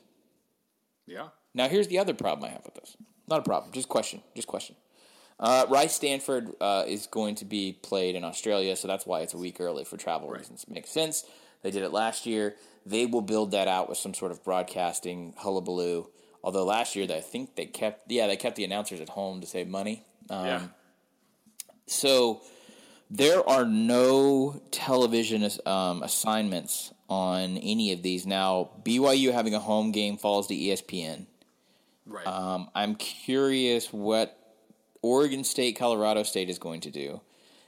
Yeah. 1.07 1.29
Now 1.55 1.69
here's 1.69 1.89
the 1.89 1.99
other 1.99 2.15
problem 2.15 2.49
I 2.49 2.53
have 2.53 2.65
with 2.65 2.75
this. 2.75 2.97
Not 3.29 3.41
a 3.41 3.43
problem. 3.43 3.73
Just 3.73 3.89
question. 3.89 4.23
Just 4.35 4.49
question. 4.49 4.77
Uh, 5.39 5.65
Rice 5.71 5.95
Stanford 5.95 6.51
uh, 6.61 6.85
is 6.87 7.07
going 7.07 7.37
to 7.37 7.47
be 7.47 7.73
played 7.73 8.15
in 8.15 8.25
Australia, 8.25 8.77
so 8.77 8.87
that's 8.87 9.07
why 9.07 9.21
it's 9.21 9.33
a 9.33 9.39
week 9.39 9.57
early 9.59 9.85
for 9.85 9.97
travel 9.97 10.29
right. 10.29 10.41
reasons. 10.41 10.67
Makes 10.69 10.91
sense. 10.91 11.25
They 11.63 11.71
did 11.71 11.83
it 11.83 11.93
last 11.93 12.27
year. 12.27 12.57
They 12.85 13.07
will 13.07 13.23
build 13.23 13.53
that 13.53 13.69
out 13.69 13.89
with 13.89 13.99
some 13.99 14.15
sort 14.15 14.33
of 14.33 14.45
broadcasting 14.45 15.35
hullabaloo. 15.39 16.09
Although 16.43 16.65
last 16.65 16.97
year, 16.97 17.07
I 17.11 17.21
think 17.21 17.57
they 17.57 17.67
kept 17.67 18.11
yeah 18.11 18.27
they 18.27 18.37
kept 18.37 18.57
the 18.57 18.65
announcers 18.65 19.01
at 19.01 19.11
home 19.11 19.41
to 19.41 19.47
save 19.47 19.69
money. 19.69 20.05
Um, 20.29 20.47
yeah. 20.47 20.63
So 21.87 22.43
there 23.11 23.47
are 23.49 23.65
no 23.65 24.63
television 24.71 25.49
um, 25.67 26.03
assignments 26.03 26.95
on 27.09 27.59
any 27.59 27.93
of 27.93 28.03
these. 28.03 28.25
Now, 28.25 28.71
BYU 28.85 29.33
having 29.33 29.55
a 29.55 29.59
home 29.59 29.91
game 29.91 30.17
falls 30.17 30.47
to 30.47 30.55
ESPN. 30.55 31.27
Right. 32.07 32.27
Um, 32.27 32.71
I'm 32.75 32.95
curious 32.95 33.93
what 33.93 34.37
Oregon 35.03 35.43
State, 35.43 35.77
Colorado 35.77 36.23
State 36.23 36.49
is 36.49 36.59
going 36.59 36.83
to 36.83 36.91
do. 36.91 37.21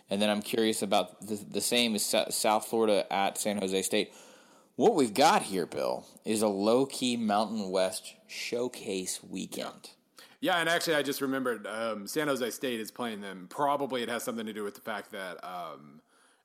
And 0.08 0.20
then 0.20 0.30
I'm 0.30 0.42
curious 0.42 0.82
about 0.82 1.26
the, 1.26 1.36
the 1.36 1.60
same 1.60 1.94
as 1.94 2.14
South 2.30 2.66
Florida 2.66 3.10
at 3.12 3.38
San 3.38 3.58
Jose 3.58 3.82
State. 3.82 4.12
What 4.76 4.94
we've 4.94 5.14
got 5.14 5.42
here, 5.42 5.66
Bill, 5.66 6.06
is 6.24 6.42
a 6.42 6.48
low 6.48 6.86
key 6.86 7.16
Mountain 7.16 7.70
West 7.70 8.14
showcase 8.26 9.20
weekend. 9.22 9.66
Yeah. 9.66 10.01
Yeah, 10.42 10.56
and 10.56 10.68
actually, 10.68 10.96
I 10.96 11.02
just 11.02 11.20
remembered 11.20 11.68
um, 11.68 12.08
San 12.08 12.26
Jose 12.26 12.50
State 12.50 12.80
is 12.80 12.90
playing 12.90 13.20
them. 13.20 13.46
Probably 13.48 14.02
it 14.02 14.08
has 14.08 14.24
something 14.24 14.44
to 14.44 14.52
do 14.52 14.64
with 14.64 14.74
the 14.74 14.80
fact 14.80 15.12
that 15.12 15.38
um, 15.44 16.00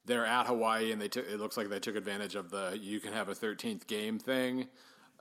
they're 0.05 0.25
at 0.25 0.45
Hawaii, 0.45 0.91
and 0.91 1.01
they 1.01 1.07
took. 1.07 1.27
It 1.27 1.39
looks 1.39 1.57
like 1.57 1.67
they 1.69 1.79
took 1.79 1.95
advantage 1.95 2.35
of 2.35 2.51
the 2.51 2.77
you 2.79 2.99
can 2.99 3.11
have 3.11 3.27
a 3.27 3.33
thirteenth 3.33 3.87
game 3.87 4.19
thing. 4.19 4.67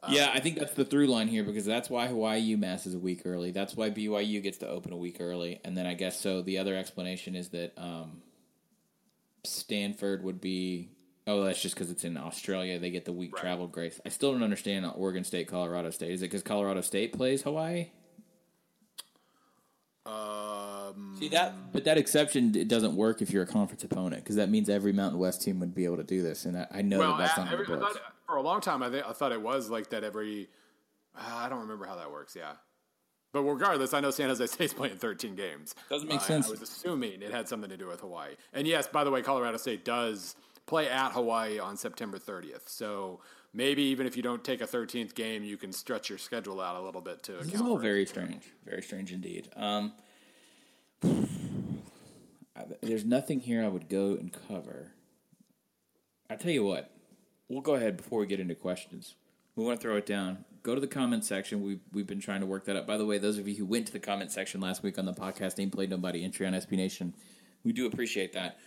Um, 0.03 0.13
yeah, 0.13 0.31
I 0.31 0.41
think 0.41 0.59
that's 0.59 0.75
the 0.75 0.85
through 0.85 1.07
line 1.07 1.27
here 1.27 1.43
because 1.43 1.65
that's 1.65 1.89
why 1.89 2.07
Hawaii 2.07 2.55
UMass 2.55 2.87
is 2.87 2.93
a 2.93 2.99
week 2.99 3.23
early. 3.25 3.51
That's 3.51 3.75
why 3.75 3.89
BYU 3.89 4.43
gets 4.43 4.59
to 4.59 4.69
open 4.69 4.93
a 4.93 4.97
week 4.99 5.17
early, 5.21 5.59
and 5.65 5.75
then 5.75 5.87
I 5.87 5.95
guess 5.95 6.21
so. 6.21 6.43
The 6.43 6.59
other 6.59 6.77
explanation 6.77 7.35
is 7.35 7.49
that 7.49 7.73
um, 7.79 8.21
Stanford 9.43 10.23
would 10.23 10.39
be. 10.39 10.91
Oh, 11.27 11.45
that's 11.45 11.63
just 11.63 11.75
because 11.75 11.91
it's 11.91 12.05
in 12.05 12.19
Australia. 12.19 12.79
They 12.79 12.91
get 12.91 13.07
the 13.07 13.13
week 13.13 13.35
right. 13.35 13.41
travel 13.41 13.69
grace. 13.69 13.99
I 14.05 14.11
still 14.11 14.33
don't 14.33 14.43
understand 14.43 14.87
Oregon 14.95 15.25
State, 15.25 15.49
Colorado 15.49 15.89
State. 15.89 16.11
Is 16.11 16.21
it 16.21 16.27
because 16.27 16.43
Colorado 16.43 16.83
State 16.83 17.15
plays 17.15 17.43
Hawaii? 17.43 17.89
Um, 20.07 21.17
See 21.19 21.29
that, 21.29 21.73
but 21.73 21.85
that 21.85 21.99
exception 21.99 22.55
it 22.55 22.69
doesn't 22.69 22.95
work 22.95 23.21
if 23.21 23.31
you're 23.31 23.43
a 23.43 23.47
conference 23.47 23.83
opponent 23.83 24.23
because 24.23 24.37
that 24.37 24.49
means 24.49 24.69
every 24.69 24.93
Mountain 24.93 25.19
West 25.19 25.43
team 25.43 25.59
would 25.61 25.75
be 25.75 25.85
able 25.85 25.97
to 25.97 26.05
do 26.05 26.23
this, 26.23 26.45
and 26.45 26.57
I, 26.57 26.67
I 26.71 26.83
know 26.83 27.01
well, 27.01 27.17
that 27.17 27.27
that's 27.27 27.39
not 27.39 27.53
every, 27.53 27.67
the 27.67 27.79
books. 27.79 27.99
for 28.27 28.37
a 28.37 28.43
long 28.43 28.61
time, 28.61 28.83
I, 28.83 28.91
think, 28.91 29.05
I 29.05 29.13
thought 29.13 29.33
it 29.33 29.43
was 29.43 29.69
like 29.69 29.91
that. 29.91 30.05
Every 30.05 30.49
uh, 31.17 31.35
I 31.35 31.49
don't 31.49 31.61
remember 31.61 31.87
how 31.87 31.97
that 31.97 32.13
works. 32.13 32.37
Yeah, 32.37 32.53
but 33.33 33.43
regardless, 33.43 33.95
I 33.95 34.01
know 34.01 34.13
San 34.13 34.29
Jose 34.29 34.47
State's 34.47 34.75
playing 34.75 34.97
13 34.97 35.35
games. 35.35 35.75
Doesn't 35.91 36.09
make 36.09 36.21
uh, 36.21 36.25
sense. 36.25 36.47
I 36.47 36.51
was 36.51 36.63
assuming 36.63 37.21
it 37.21 37.33
had 37.33 37.49
something 37.49 37.71
to 37.71 37.77
do 37.77 37.89
with 37.89 38.01
Hawaii, 38.01 38.35
and 38.53 38.67
yes, 38.67 38.87
by 38.87 39.03
the 39.03 39.11
way, 39.11 39.23
Colorado 39.23 39.57
State 39.57 39.85
does 39.85 40.37
play 40.67 40.89
at 40.89 41.13
Hawaii 41.13 41.59
on 41.59 41.77
September 41.77 42.19
30th. 42.19 42.69
So 42.69 43.21
maybe 43.57 43.83
even 43.83 44.07
if 44.07 44.17
you 44.17 44.23
don't 44.23 44.45
take 44.45 44.61
a 44.61 44.67
13th 44.67 45.15
game, 45.15 45.43
you 45.43 45.57
can 45.57 45.73
stretch 45.73 46.09
your 46.11 46.19
schedule 46.19 46.61
out 46.61 46.77
a 46.77 46.83
little 46.83 47.01
bit 47.01 47.23
to 47.25 47.33
this. 47.33 47.55
Is 47.55 47.61
all 47.61 47.79
very 47.79 48.07
strange, 48.07 48.45
very 48.65 48.83
strange 48.83 49.13
indeed. 49.13 49.49
Um, 49.57 49.93
there's 52.83 53.05
nothing 53.05 53.41
here 53.41 53.65
I 53.65 53.69
would 53.69 53.89
go 53.89 54.11
and 54.13 54.33
cover. 54.49 54.93
I 56.29 56.37
tell 56.37 56.53
you 56.53 56.65
what, 56.65 56.91
we'll 57.49 57.63
go 57.63 57.75
ahead 57.75 57.97
before 57.97 58.21
we 58.21 58.27
get 58.27 58.41
into 58.41 58.55
questions. 58.55 59.15
We 59.57 59.65
want 59.65 59.81
to 59.81 59.83
throw 59.83 59.97
it 59.97 60.07
down. 60.07 60.45
Go 60.63 60.75
to 60.75 60.81
the 60.81 60.87
comment 60.87 61.25
section. 61.25 61.63
We've, 61.63 61.81
we've 61.93 62.07
been 62.07 62.21
trying 62.21 62.41
to 62.41 62.47
work 62.47 62.67
that 62.67 62.77
up. 62.77 62.87
By 62.87 62.99
the 62.99 63.07
way, 63.07 63.19
those 63.19 63.39
of 63.39 63.49
you 63.49 63.55
who 63.55 63.65
went 63.65 63.87
to 63.87 63.93
the 63.93 64.01
comment 64.01 64.33
section 64.33 64.61
last 64.61 64.83
week 64.83 64.99
on 64.99 65.07
the 65.07 65.15
podcast 65.15 65.59
Ain't 65.59 65.73
Played 65.73 65.91
Nobody 65.91 66.25
entry 66.25 66.47
on 66.47 66.53
SB 66.53 66.73
Nation, 66.73 67.15
we 67.65 67.73
do 67.73 67.87
appreciate 67.87 68.33
that. 68.35 68.59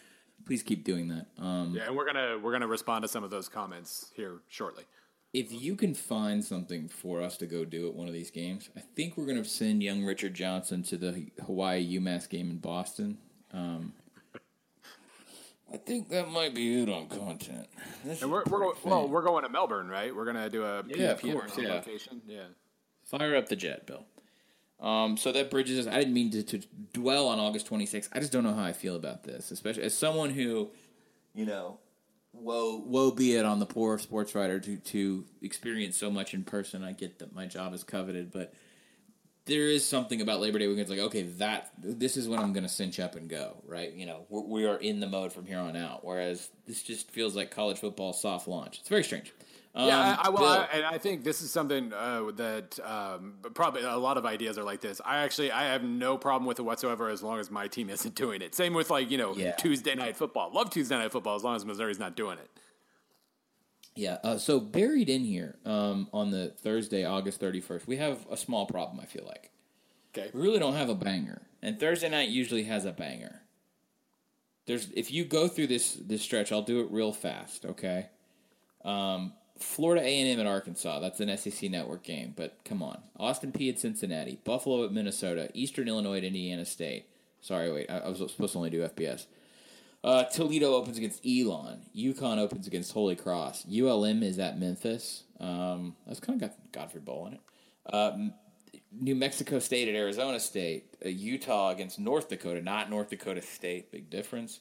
Please 0.45 0.63
keep 0.63 0.83
doing 0.83 1.07
that. 1.09 1.27
Um, 1.37 1.73
yeah, 1.75 1.87
and 1.87 1.95
we're 1.95 2.05
gonna 2.05 2.39
we're 2.39 2.51
gonna 2.51 2.67
respond 2.67 3.03
to 3.03 3.07
some 3.07 3.23
of 3.23 3.29
those 3.29 3.49
comments 3.49 4.11
here 4.15 4.39
shortly 4.47 4.85
if 5.33 5.51
you 5.51 5.75
can 5.75 5.93
find 5.93 6.43
something 6.43 6.87
for 6.87 7.21
us 7.21 7.37
to 7.37 7.45
go 7.45 7.63
do 7.63 7.87
at 7.87 7.93
one 7.93 8.07
of 8.07 8.13
these 8.13 8.31
games, 8.31 8.69
I 8.75 8.81
think 8.95 9.15
we're 9.15 9.25
going 9.25 9.41
to 9.41 9.47
send 9.47 9.83
young 9.83 10.03
Richard 10.03 10.33
Johnson 10.33 10.81
to 10.83 10.97
the 10.97 11.27
Hawaii 11.45 11.99
UMass 11.99 12.27
game 12.27 12.49
in 12.49 12.57
Boston. 12.57 13.17
Um, 13.53 13.93
I 15.71 15.77
think 15.77 16.09
that 16.09 16.29
might 16.29 16.55
be 16.55 16.81
it 16.81 16.89
on 16.89 17.07
content. 17.07 17.67
and 18.03 18.31
we're, 18.31 18.43
we're 18.49 18.73
well, 18.83 19.07
we're 19.07 19.21
going 19.21 19.43
to 19.43 19.49
Melbourne, 19.49 19.87
right? 19.87 20.15
We're 20.15 20.25
going 20.25 20.37
to 20.37 20.49
do 20.49 20.63
a 20.63 20.83
yeah, 20.87 21.11
of 21.11 21.21
course, 21.21 21.55
yeah. 21.57 21.73
location. 21.73 22.21
Yeah. 22.27 22.45
Fire 23.05 23.35
up 23.35 23.49
the 23.49 23.55
jet, 23.55 23.85
Bill. 23.85 24.05
Um, 24.79 25.17
so 25.17 25.31
that 25.31 25.51
bridges 25.51 25.85
us. 25.85 25.93
I 25.93 25.97
didn't 25.97 26.13
mean 26.13 26.31
to, 26.31 26.43
to 26.43 26.61
dwell 26.93 27.27
on 27.27 27.39
August 27.39 27.69
26th. 27.69 28.09
I 28.13 28.19
just 28.19 28.31
don't 28.31 28.43
know 28.43 28.53
how 28.53 28.63
I 28.63 28.73
feel 28.73 28.95
about 28.95 29.23
this, 29.23 29.51
especially 29.51 29.83
as 29.83 29.97
someone 29.97 30.29
who, 30.29 30.69
you 31.33 31.45
know, 31.45 31.79
woe 32.31 32.81
woe 32.85 33.11
be 33.11 33.35
it 33.35 33.43
on 33.43 33.59
the 33.59 33.65
poor 33.65 33.97
sports 33.97 34.35
writer 34.35 34.59
to 34.59 34.77
to 34.77 35.25
experience 35.41 35.97
so 35.97 36.09
much 36.09 36.33
in 36.33 36.43
person. 36.43 36.83
I 36.83 36.93
get 36.93 37.19
that 37.19 37.35
my 37.35 37.45
job 37.45 37.73
is 37.73 37.83
coveted, 37.83 38.31
but 38.31 38.53
there 39.45 39.67
is 39.67 39.85
something 39.85 40.21
about 40.21 40.39
Labor 40.39 40.59
Day 40.59 40.67
weekend. 40.67 40.81
It's 40.81 40.91
like, 40.91 40.99
okay, 41.07 41.23
that 41.23 41.71
this 41.77 42.15
is 42.15 42.29
when 42.29 42.39
I'm 42.39 42.53
going 42.53 42.63
to 42.63 42.69
cinch 42.69 42.99
up 42.99 43.15
and 43.15 43.27
go, 43.27 43.57
right? 43.65 43.91
You 43.91 44.05
know, 44.05 44.25
we're, 44.29 44.41
we 44.41 44.65
are 44.65 44.77
in 44.77 44.99
the 44.99 45.07
mode 45.07 45.33
from 45.33 45.45
here 45.45 45.59
on 45.59 45.75
out. 45.75 46.05
Whereas 46.05 46.49
this 46.67 46.83
just 46.83 47.09
feels 47.11 47.35
like 47.35 47.49
college 47.51 47.79
football 47.79 48.13
soft 48.13 48.47
launch. 48.47 48.79
It's 48.79 48.89
very 48.89 49.03
strange. 49.03 49.33
Um, 49.75 49.87
yeah, 49.87 50.17
I, 50.19 50.27
I, 50.27 50.29
well, 50.29 50.45
I, 50.45 50.77
and 50.77 50.85
I 50.85 50.97
think 50.97 51.23
this 51.23 51.41
is 51.41 51.51
something 51.51 51.93
uh, 51.93 52.31
that 52.37 52.79
um, 52.83 53.35
probably 53.53 53.83
a 53.83 53.97
lot 53.97 54.17
of 54.17 54.25
ideas 54.25 54.57
are 54.57 54.63
like 54.63 54.81
this. 54.81 54.99
I 55.05 55.19
actually 55.19 55.51
I 55.51 55.65
have 55.65 55.83
no 55.83 56.17
problem 56.17 56.47
with 56.47 56.57
it 56.59 56.63
whatsoever 56.63 57.09
as 57.09 57.21
long 57.21 57.39
as 57.39 57.51
my 57.51 57.67
team 57.67 57.89
isn't 57.91 58.15
doing 58.15 58.41
it. 58.41 58.55
Same 58.55 58.73
with 58.73 58.89
like 58.89 59.11
you 59.11 59.17
know 59.17 59.35
yeah. 59.35 59.51
Tuesday 59.51 59.93
night 59.93 60.17
football. 60.17 60.51
Love 60.51 60.71
Tuesday 60.71 60.97
night 60.97 61.11
football 61.11 61.35
as 61.35 61.43
long 61.43 61.55
as 61.55 61.65
Missouri's 61.65 61.99
not 61.99 62.15
doing 62.15 62.39
it. 62.39 62.49
Yeah. 63.95 64.17
Uh, 64.23 64.37
so 64.37 64.59
buried 64.59 65.09
in 65.09 65.23
here 65.23 65.57
um, 65.65 66.07
on 66.13 66.31
the 66.31 66.53
Thursday, 66.57 67.05
August 67.05 67.39
thirty 67.39 67.61
first, 67.61 67.87
we 67.87 67.97
have 67.97 68.25
a 68.31 68.37
small 68.37 68.65
problem. 68.65 68.99
I 68.99 69.05
feel 69.05 69.25
like. 69.25 69.51
Okay. 70.17 70.31
We 70.33 70.41
really 70.41 70.57
don't 70.57 70.73
have 70.73 70.89
a 70.89 70.95
banger, 70.95 71.43
and 71.61 71.79
Thursday 71.79 72.09
night 72.09 72.29
usually 72.29 72.63
has 72.63 72.85
a 72.85 72.91
banger. 72.91 73.43
There's 74.65 74.89
if 74.95 75.11
you 75.11 75.25
go 75.25 75.47
through 75.47 75.67
this 75.67 75.93
this 75.93 76.23
stretch, 76.23 76.51
I'll 76.51 76.63
do 76.63 76.79
it 76.79 76.89
real 76.89 77.13
fast. 77.13 77.65
Okay. 77.65 78.07
Um, 78.83 79.33
Florida 79.59 80.03
A&M 80.03 80.39
at 80.39 80.47
Arkansas. 80.47 80.99
That's 80.99 81.19
an 81.19 81.35
SEC 81.37 81.69
network 81.69 82.03
game, 82.03 82.33
but 82.35 82.57
come 82.65 82.81
on. 82.81 83.01
Austin 83.17 83.51
Peay 83.51 83.69
at 83.69 83.79
Cincinnati. 83.79 84.39
Buffalo 84.43 84.85
at 84.85 84.91
Minnesota. 84.91 85.49
Eastern 85.53 85.87
Illinois 85.87 86.17
at 86.17 86.23
Indiana 86.23 86.65
State. 86.65 87.05
Sorry, 87.41 87.71
wait. 87.71 87.89
I, 87.89 87.99
I 87.99 88.09
was 88.09 88.19
supposed 88.31 88.53
to 88.53 88.57
only 88.57 88.69
do 88.69 88.87
FBS. 88.87 89.25
Uh, 90.03 90.23
Toledo 90.23 90.75
opens 90.75 90.97
against 90.97 91.25
Elon. 91.25 91.81
UConn 91.95 92.37
opens 92.37 92.67
against 92.67 92.93
Holy 92.93 93.15
Cross. 93.15 93.65
ULM 93.65 94.23
is 94.23 94.39
at 94.39 94.57
Memphis. 94.57 95.23
Um, 95.39 95.95
that's 96.07 96.19
kind 96.19 96.41
of 96.41 96.49
got 96.49 96.57
Godfrey 96.71 97.01
Bowl 97.01 97.27
in 97.27 97.33
it. 97.33 97.41
Uh, 97.91 98.17
New 98.91 99.15
Mexico 99.15 99.59
State 99.59 99.87
at 99.87 99.95
Arizona 99.95 100.39
State. 100.39 100.95
Uh, 101.05 101.09
Utah 101.09 101.69
against 101.69 101.99
North 101.99 102.29
Dakota, 102.29 102.61
not 102.61 102.89
North 102.89 103.09
Dakota 103.09 103.41
State. 103.41 103.91
Big 103.91 104.09
difference. 104.09 104.59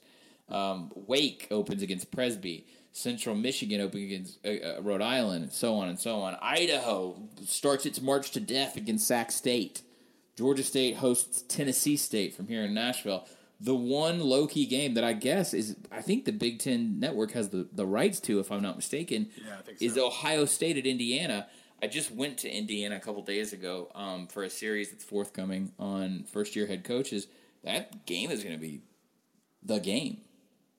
Um, 0.48 0.90
Wake 0.94 1.46
opens 1.50 1.82
against 1.82 2.10
Presby. 2.10 2.66
Central 2.92 3.34
Michigan 3.34 3.80
open 3.80 4.02
against 4.02 4.44
uh, 4.44 4.48
uh, 4.48 4.82
Rhode 4.82 5.02
Island, 5.02 5.44
and 5.44 5.52
so 5.52 5.74
on 5.76 5.88
and 5.88 5.98
so 5.98 6.16
on. 6.20 6.36
Idaho 6.40 7.16
starts 7.44 7.86
its 7.86 8.00
march 8.00 8.30
to 8.32 8.40
death 8.40 8.76
against 8.76 9.06
Sac 9.06 9.30
State. 9.30 9.82
Georgia 10.36 10.62
State 10.62 10.96
hosts 10.96 11.42
Tennessee 11.48 11.96
State 11.96 12.34
from 12.34 12.46
here 12.46 12.62
in 12.64 12.74
Nashville. 12.74 13.26
The 13.60 13.74
one 13.74 14.20
low 14.20 14.46
key 14.46 14.66
game 14.66 14.94
that 14.94 15.02
I 15.02 15.12
guess 15.12 15.52
is, 15.52 15.76
I 15.90 16.00
think 16.00 16.24
the 16.24 16.32
Big 16.32 16.60
Ten 16.60 17.00
Network 17.00 17.32
has 17.32 17.48
the, 17.48 17.66
the 17.72 17.86
rights 17.86 18.20
to, 18.20 18.38
if 18.38 18.52
I'm 18.52 18.62
not 18.62 18.76
mistaken, 18.76 19.30
yeah, 19.44 19.56
so. 19.64 19.72
is 19.80 19.98
Ohio 19.98 20.44
State 20.44 20.76
at 20.76 20.86
Indiana. 20.86 21.48
I 21.82 21.86
just 21.86 22.10
went 22.10 22.38
to 22.38 22.50
Indiana 22.50 22.96
a 22.96 23.00
couple 23.00 23.22
days 23.22 23.52
ago 23.52 23.90
um, 23.94 24.26
for 24.26 24.42
a 24.42 24.50
series 24.50 24.90
that's 24.90 25.04
forthcoming 25.04 25.72
on 25.78 26.24
first 26.24 26.56
year 26.56 26.66
head 26.66 26.84
coaches. 26.84 27.26
That 27.64 28.06
game 28.06 28.30
is 28.30 28.42
going 28.42 28.54
to 28.54 28.60
be 28.60 28.82
the 29.62 29.78
game. 29.78 30.18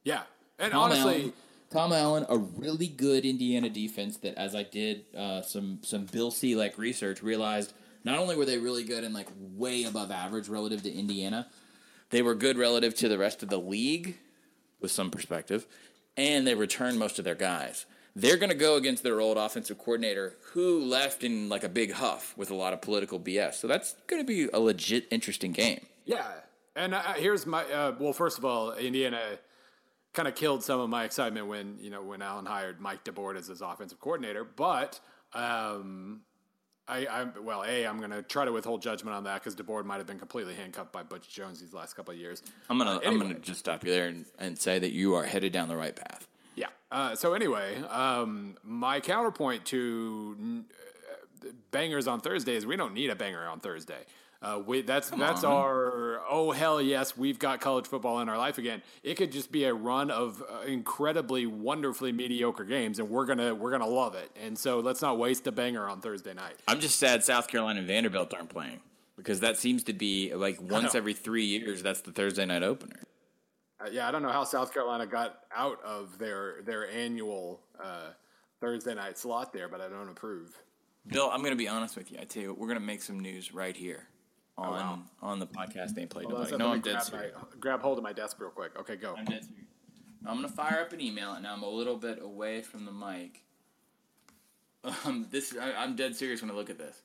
Yeah, 0.04 0.22
And 0.58 0.74
honestly, 0.74 1.34
Tom 1.70 1.94
Allen, 1.94 2.26
a 2.30 2.38
really 2.38 2.88
good 2.88 3.26
Indiana 3.26 3.70
defense 3.70 4.18
that, 4.18 4.36
as 4.40 4.56
I 4.56 4.64
did 4.64 5.06
uh, 5.16 5.42
some 5.42 5.80
some 5.84 6.06
Bill 6.06 6.32
C 6.32 6.56
like 6.56 6.78
research, 6.78 7.22
realized 7.22 7.74
not 8.04 8.18
only 8.18 8.36
were 8.36 8.46
they 8.46 8.58
really 8.58 8.84
good 8.84 9.04
and 9.04 9.14
like 9.14 9.28
way 9.38 9.84
above 9.84 10.10
average 10.10 10.50
relative 10.50 10.82
to 10.84 10.92
Indiana, 10.92 11.48
they 12.10 12.22
were 12.22 12.34
good 12.34 12.58
relative 12.58 12.96
to 12.96 13.10
the 13.10 13.18
rest 13.18 13.44
of 13.44 13.50
the 13.50 13.60
league 13.60 14.18
with 14.80 14.92
some 14.92 15.12
perspective, 15.12 15.68
and 16.18 16.48
they 16.48 16.56
returned 16.56 16.98
most 16.98 17.20
of 17.20 17.26
their 17.26 17.36
guys. 17.36 17.86
They're 18.16 18.38
going 18.38 18.50
to 18.50 18.56
go 18.56 18.76
against 18.76 19.04
their 19.04 19.22
old 19.22 19.38
offensive 19.38 19.78
coordinator 19.78 20.36
who 20.54 20.84
left 20.84 21.24
in 21.24 21.50
like 21.50 21.64
a 21.64 21.70
big 21.70 21.92
huff 21.92 22.34
with 22.36 22.50
a 22.50 22.56
lot 22.56 22.74
of 22.74 22.82
political 22.82 23.20
BS. 23.20 23.56
So 23.56 23.68
that's 23.68 23.96
going 24.08 24.22
to 24.22 24.26
be 24.26 24.50
a 24.52 24.60
legit 24.60 25.08
interesting 25.12 25.52
game. 25.52 25.86
Yeah, 26.06 26.26
and 26.76 26.96
uh, 26.96 27.14
here's 27.14 27.46
my 27.46 27.64
uh, 27.66 27.94
well. 28.00 28.14
First 28.14 28.40
of 28.40 28.46
all, 28.46 28.74
Indiana 28.74 29.38
kind 30.14 30.28
of 30.28 30.36
killed 30.36 30.64
some 30.64 30.80
of 30.80 30.90
my 30.90 31.04
excitement 31.04 31.48
when 31.48 31.78
you 31.80 31.90
know 31.90 32.02
when 32.02 32.22
Allen 32.22 32.46
hired 32.46 32.80
Mike 32.80 33.04
DeBord 33.04 33.38
as 33.38 33.48
his 33.48 33.62
offensive 33.62 34.00
coordinator. 34.00 34.44
But 34.44 35.00
um, 35.34 36.22
I, 36.88 37.06
I'm 37.08 37.34
well. 37.44 37.64
A, 37.64 37.86
I'm 37.86 38.00
going 38.00 38.12
to 38.12 38.24
try 38.24 38.46
to 38.46 38.52
withhold 38.52 38.82
judgment 38.82 39.16
on 39.16 39.24
that 39.26 39.36
because 39.36 39.56
DeBord 39.56 39.86
might 39.86 39.98
have 39.98 40.08
been 40.08 40.20
completely 40.20 40.56
handcuffed 40.56 40.92
by 40.92 41.04
Butch 41.04 41.30
Jones 41.30 41.60
these 41.60 41.74
last 41.74 41.96
couple 41.96 42.14
of 42.14 42.20
years. 42.20 42.42
I'm 42.70 42.78
gonna 42.78 42.96
Uh, 42.98 43.02
I'm 43.06 43.20
gonna 43.20 43.36
just 43.36 43.60
stop 43.60 43.86
you 43.86 43.92
there 43.92 44.08
and, 44.08 44.26
and 44.40 44.58
say 44.58 44.80
that 44.80 44.92
you 44.92 45.14
are 45.14 45.24
headed 45.24 45.54
down 45.54 45.68
the 45.68 45.78
right 45.78 45.96
path. 45.96 46.28
Yeah. 46.56 46.68
Uh, 46.92 47.16
so 47.16 47.34
anyway, 47.34 47.80
um, 47.84 48.58
my 48.64 49.00
counterpoint 49.00 49.66
to 49.66 50.66
uh, 51.44 51.50
bangers 51.72 52.08
on 52.08 52.20
Thursday 52.20 52.56
is 52.56 52.66
we 52.66 52.76
don't 52.76 52.94
need 52.94 53.12
a 53.12 53.16
banger 53.16 53.48
on 53.48 53.60
Thursday. 53.60 54.06
Uh, 54.42 54.62
we, 54.66 54.82
that's 54.82 55.10
that's 55.10 55.44
on. 55.44 55.52
our 55.52 56.22
oh 56.30 56.52
hell 56.52 56.82
yes 56.82 57.18
we've 57.18 57.40
got 57.40 57.60
college 57.60 57.86
football 57.86 58.22
in 58.22 58.30
our 58.30 58.38
life 58.38 58.58
again. 58.58 58.82
It 59.04 59.16
could 59.16 59.34
just 59.34 59.52
be 59.52 59.66
a 59.66 59.74
run 59.74 60.10
of 60.10 60.42
uh, 60.50 60.62
incredibly 60.62 61.46
wonderfully 61.46 62.14
mediocre 62.14 62.64
games, 62.64 63.00
and 63.00 63.10
we're 63.10 63.26
gonna 63.26 63.54
we're 63.54 63.72
gonna 63.72 63.86
love 63.86 64.16
it. 64.16 64.32
And 64.42 64.58
so 64.58 64.80
let's 64.80 65.02
not 65.02 65.18
waste 65.18 65.46
a 65.48 65.52
banger 65.52 65.90
on 65.90 66.00
Thursday 66.00 66.34
night. 66.34 66.56
I'm 66.70 66.80
just 66.80 66.98
sad 66.98 67.22
South 67.26 67.50
Carolina 67.50 67.80
and 67.80 67.88
Vanderbilt 67.88 68.34
aren't 68.34 68.50
playing 68.50 68.80
because 69.18 69.42
that 69.42 69.58
seems 69.58 69.84
to 69.86 69.94
be 69.94 70.34
like 70.34 70.62
once 70.62 70.96
every 70.96 71.14
three 71.14 71.46
years. 71.46 71.84
That's 71.84 72.00
the 72.00 72.14
Thursday 72.14 72.46
night 72.46 72.64
opener. 72.64 73.02
Uh, 73.82 73.90
yeah, 73.92 74.08
I 74.08 74.12
don't 74.12 74.22
know 74.22 74.32
how 74.32 74.46
South 74.46 74.74
Carolina 74.74 75.06
got 75.06 75.42
out 75.54 75.84
of 75.84 76.18
their 76.18 76.62
their 76.62 76.90
annual 76.90 77.60
uh, 77.82 78.12
Thursday 78.62 78.96
night 78.96 79.18
slot 79.18 79.52
there, 79.52 79.68
but 79.68 79.82
I 79.82 79.90
don't 79.90 80.08
approve. 80.08 80.58
Bill, 81.08 81.30
I'm 81.30 81.42
going 81.42 81.52
to 81.52 81.58
be 81.58 81.68
honest 81.68 81.98
with 81.98 82.12
you. 82.12 82.20
I 82.22 82.24
tell 82.24 82.44
you 82.44 82.50
what, 82.50 82.60
we're 82.60 82.68
going 82.68 82.80
to 82.80 82.86
make 82.86 83.02
some 83.02 83.20
news 83.20 83.54
right 83.54 83.76
here 83.76 84.08
on 84.60 84.68
Oh, 84.70 84.72
wow. 84.72 85.00
on 85.22 85.40
the 85.40 85.48
podcast. 85.48 85.98
Ain't 85.98 86.10
played 86.10 86.26
Hold 86.26 86.40
nobody. 86.40 86.58
No, 86.58 86.72
I'm 86.74 86.82
dead 86.82 86.92
grab, 86.92 87.04
serious. 87.04 87.34
my, 87.36 87.42
grab 87.60 87.82
hold 87.82 87.98
of 87.98 88.04
my 88.04 88.14
desk 88.14 88.40
real 88.40 88.50
quick. 88.50 88.78
Okay, 88.80 88.96
go. 88.96 89.16
I'm 89.18 89.26
dead 89.26 89.44
serious. 89.44 89.66
I'm 90.26 90.38
going 90.38 90.50
to 90.50 90.54
fire 90.54 90.82
up 90.82 90.92
an 90.94 91.00
email, 91.02 91.34
and 91.34 91.44
now 91.44 91.54
I'm 91.54 91.64
a 91.64 91.70
little 91.70 91.96
bit 91.96 92.22
away 92.22 92.62
from 92.62 92.86
the 92.86 92.92
mic. 92.92 93.42
Um, 95.06 95.28
this 95.30 95.54
I, 95.60 95.74
I'm 95.74 95.98
dead 95.98 96.16
serious 96.16 96.42
when 96.42 96.50
I 96.50 96.54
look 96.54 96.70
at 96.70 96.78
this. 96.78 97.02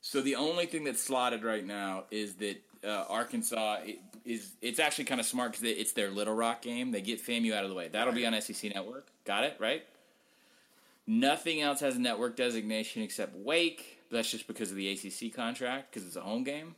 So 0.00 0.20
the 0.20 0.34
only 0.34 0.66
thing 0.66 0.82
that's 0.82 1.00
slotted 1.00 1.44
right 1.44 1.64
now 1.64 2.04
is 2.10 2.34
that 2.36 2.56
uh, 2.84 3.04
Arkansas 3.08 3.78
is. 4.24 4.54
It's 4.60 4.80
actually 4.80 5.04
kind 5.04 5.20
of 5.20 5.26
smart 5.26 5.52
because 5.52 5.64
it's 5.64 5.92
their 5.92 6.10
Little 6.10 6.34
Rock 6.34 6.60
game. 6.62 6.90
They 6.90 7.00
get 7.00 7.24
FAMU 7.24 7.52
out 7.54 7.62
of 7.62 7.70
the 7.70 7.76
way. 7.76 7.86
That'll 7.86 8.12
be 8.12 8.26
on 8.26 8.38
SEC 8.40 8.74
Network. 8.74 9.06
Got 9.24 9.44
it 9.44 9.56
right. 9.60 9.84
Nothing 11.06 11.60
else 11.62 11.78
has 11.78 11.94
a 11.96 12.00
network 12.00 12.34
designation 12.36 13.02
except 13.02 13.36
Wake. 13.36 13.97
But 14.08 14.16
that's 14.16 14.30
just 14.30 14.46
because 14.46 14.70
of 14.70 14.76
the 14.76 14.88
ACC 14.90 15.34
contract 15.34 15.92
because 15.92 16.06
it's 16.06 16.16
a 16.16 16.20
home 16.20 16.44
game. 16.44 16.74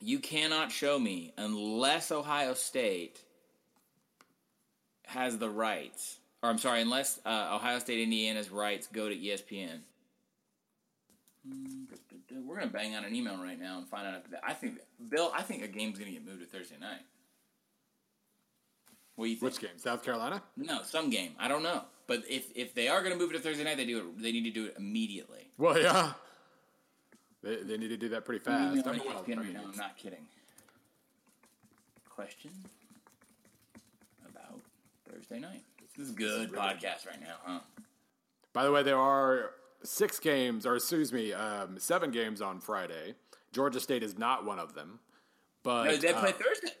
You 0.00 0.18
cannot 0.18 0.72
show 0.72 0.98
me 0.98 1.32
unless 1.36 2.10
Ohio 2.10 2.54
State 2.54 3.20
has 5.06 5.38
the 5.38 5.48
rights, 5.48 6.18
or 6.42 6.50
I'm 6.50 6.58
sorry, 6.58 6.80
unless 6.80 7.20
uh, 7.24 7.50
Ohio 7.54 7.78
State 7.78 8.00
Indiana's 8.00 8.50
rights 8.50 8.88
go 8.88 9.08
to 9.08 9.14
ESPN. 9.14 9.80
We're 12.44 12.56
gonna 12.58 12.70
bang 12.70 12.96
on 12.96 13.04
an 13.04 13.14
email 13.14 13.36
right 13.36 13.60
now 13.60 13.78
and 13.78 13.86
find 13.86 14.06
out. 14.06 14.22
If 14.28 14.38
I 14.42 14.54
think 14.54 14.78
Bill, 15.08 15.32
I 15.36 15.42
think 15.42 15.62
a 15.62 15.68
game's 15.68 15.98
gonna 15.98 16.10
get 16.10 16.24
moved 16.24 16.40
to 16.40 16.46
Thursday 16.46 16.76
night. 16.80 17.02
What 19.16 19.26
do 19.26 19.30
you 19.30 19.36
think? 19.36 19.52
Which 19.52 19.60
game? 19.60 19.76
South 19.76 20.02
Carolina? 20.04 20.42
No, 20.56 20.82
some 20.82 21.10
game. 21.10 21.32
I 21.38 21.48
don't 21.48 21.62
know. 21.62 21.82
But 22.06 22.22
if 22.28 22.46
if 22.54 22.74
they 22.74 22.88
are 22.88 23.02
gonna 23.02 23.16
move 23.16 23.30
it 23.30 23.34
to 23.34 23.40
Thursday 23.40 23.64
night, 23.64 23.76
they 23.76 23.84
do 23.86 23.98
it. 23.98 24.22
They 24.22 24.32
need 24.32 24.44
to 24.44 24.50
do 24.50 24.66
it 24.66 24.74
immediately. 24.78 25.50
Well, 25.58 25.80
yeah. 25.80 26.12
They, 27.42 27.56
they 27.56 27.76
need 27.76 27.88
to 27.88 27.96
do 27.96 28.08
that 28.10 28.24
pretty 28.24 28.42
fast. 28.44 28.76
Email 28.76 28.88
I'm- 28.88 29.00
on 29.00 29.06
well, 29.06 29.22
ESPN 29.24 29.36
right 29.38 29.52
now, 29.52 29.62
I'm 29.70 29.76
not 29.76 29.96
kidding. 29.96 30.26
Question 32.08 32.50
about 34.28 34.60
Thursday 35.10 35.38
night. 35.40 35.62
This 35.96 36.06
is 36.08 36.12
good 36.14 36.52
podcast 36.52 37.06
right 37.06 37.20
now, 37.20 37.36
huh? 37.44 37.60
By 38.52 38.64
the 38.64 38.70
way, 38.72 38.82
there 38.82 38.98
are 38.98 39.50
six 39.82 40.18
games, 40.18 40.66
or 40.66 40.76
excuse 40.76 41.12
me, 41.12 41.32
um, 41.32 41.78
seven 41.78 42.10
games 42.10 42.40
on 42.40 42.60
Friday. 42.60 43.14
Georgia 43.52 43.80
State 43.80 44.02
is 44.02 44.16
not 44.18 44.44
one 44.44 44.58
of 44.58 44.74
them. 44.74 45.00
But 45.62 45.84
No, 45.84 45.96
they 45.96 46.12
play 46.12 46.30
uh, 46.30 46.32
Thursday. 46.32 46.74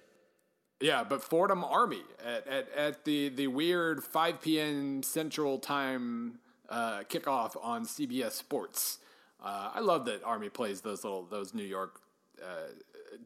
Yeah, 0.82 1.04
but 1.04 1.22
Fordham 1.22 1.64
Army 1.64 2.02
at, 2.24 2.46
at, 2.46 2.68
at 2.76 3.04
the, 3.04 3.28
the 3.28 3.46
weird 3.46 4.02
5 4.02 4.40
p.m. 4.40 5.02
Central 5.02 5.58
Time 5.58 6.38
uh, 6.68 7.02
kickoff 7.08 7.56
on 7.62 7.84
CBS 7.84 8.32
Sports. 8.32 8.98
Uh, 9.42 9.70
I 9.74 9.80
love 9.80 10.04
that 10.06 10.22
Army 10.24 10.48
plays 10.48 10.80
those 10.80 11.04
little 11.04 11.24
those 11.24 11.52
New 11.52 11.64
York 11.64 12.00
uh, 12.40 12.68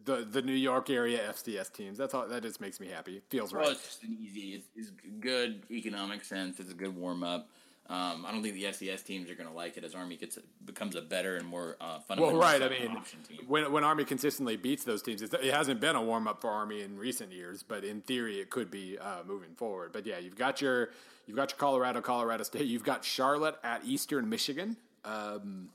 the 0.05 0.25
the 0.25 0.42
New 0.42 0.53
York 0.53 0.90
area 0.90 1.21
FCS 1.31 1.73
teams. 1.73 1.99
That's 1.99 2.14
all. 2.14 2.27
That 2.27 2.42
just 2.42 2.61
makes 2.61 2.81
me 2.81 2.88
happy. 2.88 3.21
Feels 3.29 3.53
right. 3.53 3.62
Well, 3.62 3.73
it's 3.73 3.85
just 3.85 4.03
an 4.03 4.16
easy. 4.21 4.55
It's, 4.55 4.69
it's 4.75 4.90
good 5.21 5.62
economic 5.71 6.25
sense. 6.25 6.59
It's 6.59 6.73
a 6.73 6.75
good 6.75 6.97
warm 6.97 7.23
up. 7.23 7.51
Um, 7.88 8.27
I 8.27 8.33
don't 8.33 8.42
think 8.42 8.55
the 8.55 8.64
FCS 8.64 9.05
teams 9.05 9.31
are 9.31 9.37
going 9.37 9.49
to 9.49 9.55
like 9.55 9.77
it 9.77 9.85
as 9.85 9.94
Army 9.94 10.16
gets 10.16 10.38
becomes 10.64 10.96
a 10.96 11.03
better 11.03 11.37
and 11.37 11.46
more 11.46 11.77
uh, 11.81 11.85
Well, 11.85 12.01
fundamental 12.01 12.40
right. 12.40 12.61
I 12.62 12.68
mean, 12.68 12.96
option 12.96 13.20
team. 13.22 13.38
when 13.46 13.70
when 13.70 13.85
Army 13.85 14.05
consistently 14.05 14.57
beats 14.57 14.83
those 14.83 15.03
teams, 15.03 15.22
it's, 15.22 15.33
it 15.33 15.55
hasn't 15.55 15.81
been 15.81 15.94
a 15.94 16.03
warm 16.03 16.27
up 16.27 16.40
for 16.40 16.51
Army 16.51 16.83
in 16.83 16.99
recent 16.99 17.31
years, 17.33 17.62
but 17.62 17.85
in 17.85 18.01
theory, 18.01 18.40
it 18.40 18.51
could 18.51 18.70
be 18.70 18.99
uh, 18.99 19.18
moving 19.25 19.55
forward. 19.55 19.92
But 19.92 20.05
yeah, 20.05 20.18
you've 20.18 20.37
got 20.37 20.61
your 20.61 20.90
you've 21.27 21.37
got 21.37 21.53
your 21.53 21.59
Colorado, 21.59 22.01
Colorado 22.01 22.42
State. 22.42 22.66
You've 22.66 22.85
got 22.85 23.05
Charlotte 23.05 23.57
at 23.62 23.85
Eastern 23.85 24.29
Michigan, 24.29 24.77
um, 25.05 25.68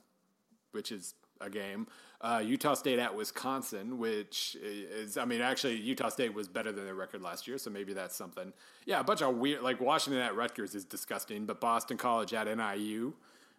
which 0.74 0.91
is 0.91 1.13
a 1.39 1.50
game. 1.50 1.88
Uh, 2.21 2.41
Utah 2.45 2.75
State 2.75 2.99
at 2.99 3.15
Wisconsin, 3.15 3.97
which 3.97 4.55
is, 4.62 5.17
I 5.17 5.25
mean, 5.25 5.41
actually, 5.41 5.77
Utah 5.77 6.10
State 6.10 6.36
was 6.36 6.47
better 6.47 6.71
than 6.71 6.86
their 6.86 6.93
record 6.93 7.23
last 7.23 7.47
year, 7.47 7.57
so 7.57 7.71
maybe 7.71 7.93
that's 7.93 8.15
something. 8.15 8.53
Yeah, 8.86 8.99
a 8.99 9.03
bunch 9.03 9.23
of 9.23 9.38
weird, 9.38 9.63
like 9.63 9.81
Washington 9.81 10.21
at 10.21 10.36
Rutgers 10.36 10.75
is 10.75 10.86
disgusting, 10.86 11.47
but 11.47 11.60
Boston 11.60 11.97
College 11.97 12.36
at 12.36 12.45
NIU, 12.45 13.13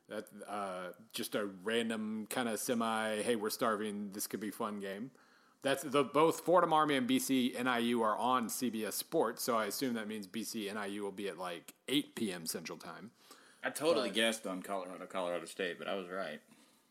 that 0.09 0.27
uh, 0.49 0.93
just 1.13 1.35
a 1.35 1.49
random 1.65 2.29
kind 2.31 2.49
of 2.49 2.61
semi. 2.61 3.23
Hey, 3.23 3.35
we're 3.35 3.51
starving. 3.51 4.11
This 4.13 4.29
could 4.29 4.41
be 4.41 4.53
fun 4.53 4.79
game. 4.79 5.11
That's 5.63 5.83
the 5.83 6.05
both 6.05 6.41
Fordham 6.41 6.73
Army 6.73 6.97
and 6.97 7.09
BC 7.09 7.55
NIU 7.63 8.03
are 8.03 8.17
on 8.17 8.49
CBS 8.49 8.95
Sports, 8.95 9.43
so 9.43 9.57
I 9.57 9.67
assume 9.67 9.95
that 9.95 10.09
means 10.09 10.27
BC 10.27 10.73
NIU 10.73 11.03
will 11.03 11.13
be 11.13 11.29
at 11.29 11.39
like 11.39 11.73
8 11.89 12.15
p.m. 12.15 12.47
Central 12.47 12.79
Time. 12.79 13.11
I 13.65 13.71
totally 13.71 14.11
guessed 14.11 14.47
on 14.47 14.61
Colorado, 14.63 15.07
Colorado 15.07 15.45
State, 15.47 15.79
but 15.79 15.87
I 15.87 15.95
was 15.95 16.09
right. 16.09 16.41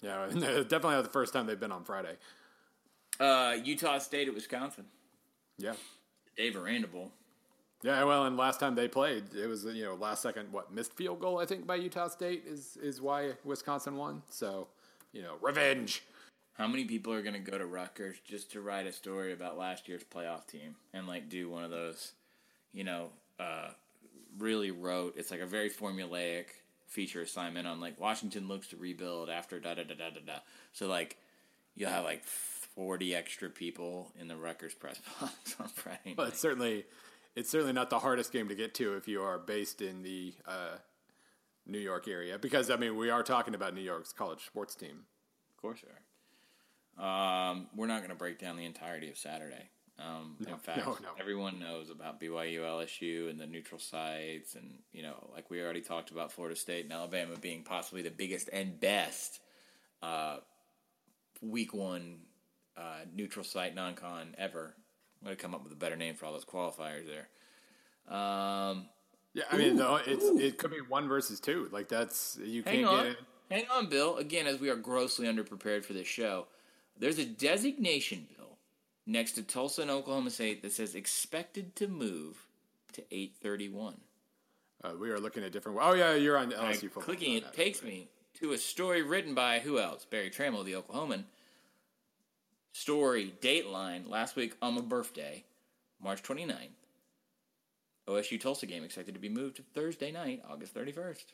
Yeah, 0.02 0.26
definitely 0.34 0.96
not 0.96 1.04
the 1.04 1.10
first 1.10 1.34
time 1.34 1.46
they've 1.46 1.60
been 1.60 1.72
on 1.72 1.84
Friday. 1.84 2.16
Uh, 3.20 3.58
Utah 3.64 4.00
State 4.00 4.28
at 4.28 4.34
Wisconsin. 4.34 4.86
Yeah, 5.58 5.74
Dave 6.36 6.56
Aranda 6.56 6.88
Bowl. 6.88 7.12
yeah. 7.84 8.04
Well, 8.04 8.26
and 8.26 8.36
last 8.38 8.60
time 8.60 8.74
they 8.76 8.88
played, 8.88 9.36
it 9.36 9.48
was 9.48 9.64
you 9.66 9.84
know 9.84 9.96
last 9.96 10.22
second 10.24 10.52
what 10.52 10.74
missed 10.74 10.94
field 10.94 11.20
goal 11.20 11.40
I 11.40 11.46
think 11.46 11.68
by 11.68 11.76
Utah 11.76 12.08
State 12.08 12.44
is 12.48 12.78
is 12.82 13.00
why 13.02 13.34
Wisconsin 13.44 13.96
won. 13.96 14.24
So 14.30 14.68
you 15.12 15.22
know 15.22 15.36
revenge. 15.42 16.04
How 16.54 16.68
many 16.68 16.86
people 16.86 17.14
are 17.14 17.22
going 17.22 17.34
to 17.34 17.40
go 17.40 17.58
to 17.58 17.66
Rutgers 17.66 18.18
just 18.24 18.52
to 18.52 18.62
write 18.62 18.86
a 18.86 18.92
story 18.92 19.34
about 19.34 19.58
last 19.58 19.88
year's 19.88 20.04
playoff 20.04 20.46
team 20.46 20.76
and 20.94 21.08
like 21.08 21.28
do 21.30 21.50
one 21.50 21.64
of 21.64 21.72
those, 21.72 22.12
you 22.74 22.84
know, 22.84 23.10
uh, 23.40 23.70
really 24.38 24.70
wrote? 24.70 25.16
It's 25.18 25.32
like 25.32 25.40
a 25.40 25.46
very 25.46 25.70
formulaic 25.72 26.48
feature 26.92 27.22
assignment 27.22 27.66
on 27.66 27.80
like 27.80 28.00
Washington 28.00 28.48
looks 28.48 28.68
to 28.68 28.78
rebuild 28.78 29.30
after 29.30 29.60
da 29.60 29.74
da 29.74 29.84
da 29.84 29.96
da 29.96 30.10
da 30.10 30.20
da. 30.26 30.40
So 30.74 30.88
like 30.88 31.18
you'll 31.76 31.90
have 31.90 32.04
like 32.04 32.24
forty 32.26 33.16
extra 33.16 33.50
people 33.50 34.12
in 34.20 34.28
the 34.28 34.36
Rutgers 34.36 34.74
press 34.74 35.00
box 35.22 35.56
on 35.60 35.68
Friday. 35.70 36.14
But 36.16 36.24
night. 36.24 36.34
it's 36.34 36.42
certainly 36.42 36.86
it's 37.36 37.50
certainly 37.50 37.74
not 37.74 37.90
the 37.90 38.00
hardest 38.00 38.34
game 38.34 38.50
to 38.50 38.56
get 38.56 38.74
to 38.76 38.96
if 38.96 39.08
you 39.08 39.22
are 39.22 39.40
based 39.40 39.82
in 39.82 40.04
the 40.04 40.34
uh, 40.46 40.78
New 41.66 41.80
York 41.80 42.08
area 42.08 42.38
because 42.38 42.70
I 42.70 42.76
mean 42.76 42.98
we 42.98 43.10
are 43.10 43.24
talking 43.24 43.56
about 43.56 43.74
New 43.74 43.82
York's 43.82 44.12
college 44.12 44.46
sports 44.46 44.76
team. 44.76 45.06
Of 45.56 45.62
course, 45.62 45.80
we 45.84 45.90
are. 45.92 47.52
Um, 47.52 47.68
we're 47.76 47.88
not 47.88 48.00
going 48.00 48.10
to 48.10 48.16
break 48.16 48.38
down 48.38 48.58
the 48.58 48.66
entirety 48.66 49.10
of 49.10 49.18
Saturday. 49.18 49.70
Um, 50.00 50.36
in 50.48 50.58
fact, 50.58 50.80
no, 50.80 50.94
no. 51.02 51.10
everyone 51.20 51.60
knows 51.60 51.90
about 51.90 52.20
BYU, 52.20 52.62
LSU, 52.62 53.30
and 53.30 53.40
the 53.40 53.46
neutral 53.48 53.80
sites, 53.80 54.56
and 54.56 54.80
you 54.92 55.04
know, 55.04 55.30
like 55.34 55.50
we 55.50 55.62
already 55.62 55.82
talked 55.82 56.12
about 56.12 56.32
Florida 56.32 56.56
State 56.56 56.86
and 56.86 56.94
Alabama 56.94 57.36
being 57.40 57.64
possibly 57.64 58.02
the 58.02 58.10
biggest 58.12 58.50
and 58.52 58.80
best 58.80 59.40
uh, 60.02 60.38
Week 61.42 61.74
One 61.74 62.18
uh, 62.78 63.02
neutral 63.14 63.46
site 63.46 63.76
non-con 63.76 64.34
ever. 64.38 64.74
I'm 65.22 65.26
going 65.26 65.38
to 65.38 65.42
come 65.42 65.54
up 65.54 65.64
with 65.64 65.72
a 65.72 65.76
better 65.76 65.96
name 65.96 66.16
for 66.16 66.26
all 66.26 66.34
those 66.34 66.46
qualifiers 66.46 67.06
there. 67.06 67.28
Um, 68.18 68.88
Yeah, 69.34 69.44
I 69.52 69.58
mean, 69.58 69.76
though, 69.76 70.00
it's 70.04 70.26
it 70.42 70.58
could 70.58 70.72
be 70.72 70.82
one 70.82 71.08
versus 71.08 71.40
two. 71.40 71.70
Like 71.72 71.88
that's 71.90 72.40
you 72.44 72.64
hang 72.64 72.78
can't 72.78 72.88
on, 72.88 73.04
get 73.04 73.12
it. 73.12 73.18
hang 73.52 73.66
on, 73.72 73.88
Bill. 73.88 74.18
Again, 74.18 74.48
as 74.48 74.60
we 74.60 74.70
are 74.70 74.76
grossly 74.76 75.28
underprepared 75.28 75.86
for 75.86 75.94
this 75.94 76.08
show, 76.08 76.48
there's 76.98 77.20
a 77.20 77.26
designation 77.26 78.28
bill 78.36 78.41
next 79.06 79.34
to 79.34 79.44
Tulsa 79.44 79.82
and 79.82 79.92
Oklahoma 79.92 80.30
State 80.30 80.62
that 80.62 80.72
says 80.72 80.96
expected 80.96 81.76
to 81.78 81.88
move 81.88 82.48
to 82.94 83.02
831. 83.12 83.98
Uh, 84.84 84.92
we 85.00 85.10
are 85.12 85.20
looking 85.20 85.44
at 85.44 85.52
different. 85.52 85.78
Oh 85.82 85.94
yeah, 85.94 86.16
you're 86.16 86.38
on 86.38 86.52
LSU 86.52 86.82
football. 86.82 87.04
clicking 87.04 87.36
it 87.36 87.54
takes 87.54 87.84
me 87.84 88.08
to 88.40 88.54
a 88.54 88.58
story 88.58 89.04
written 89.04 89.36
by 89.36 89.60
who 89.60 89.80
else? 89.80 90.06
Berry 90.06 90.30
Tramel, 90.30 90.66
the 90.66 90.74
Oklahoman. 90.74 91.24
Story, 92.74 93.34
dateline, 93.42 94.10
last 94.10 94.36
week 94.36 94.56
on 94.62 94.76
my 94.76 94.82
birthday, 94.82 95.44
March 96.02 96.24
29th. 96.24 96.70
OSU 98.08 98.40
Tulsa 98.40 98.66
game 98.66 98.84
expected 98.84 99.14
to 99.14 99.20
be 99.20 99.30
moved 99.30 99.58
to 99.58 99.62
Thursday 99.76 100.12
night, 100.12 100.42
August 100.50 100.74
31st. 100.74 101.26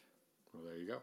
Well, 0.54 0.64
there 0.66 0.78
you 0.78 0.88
go. 0.88 0.98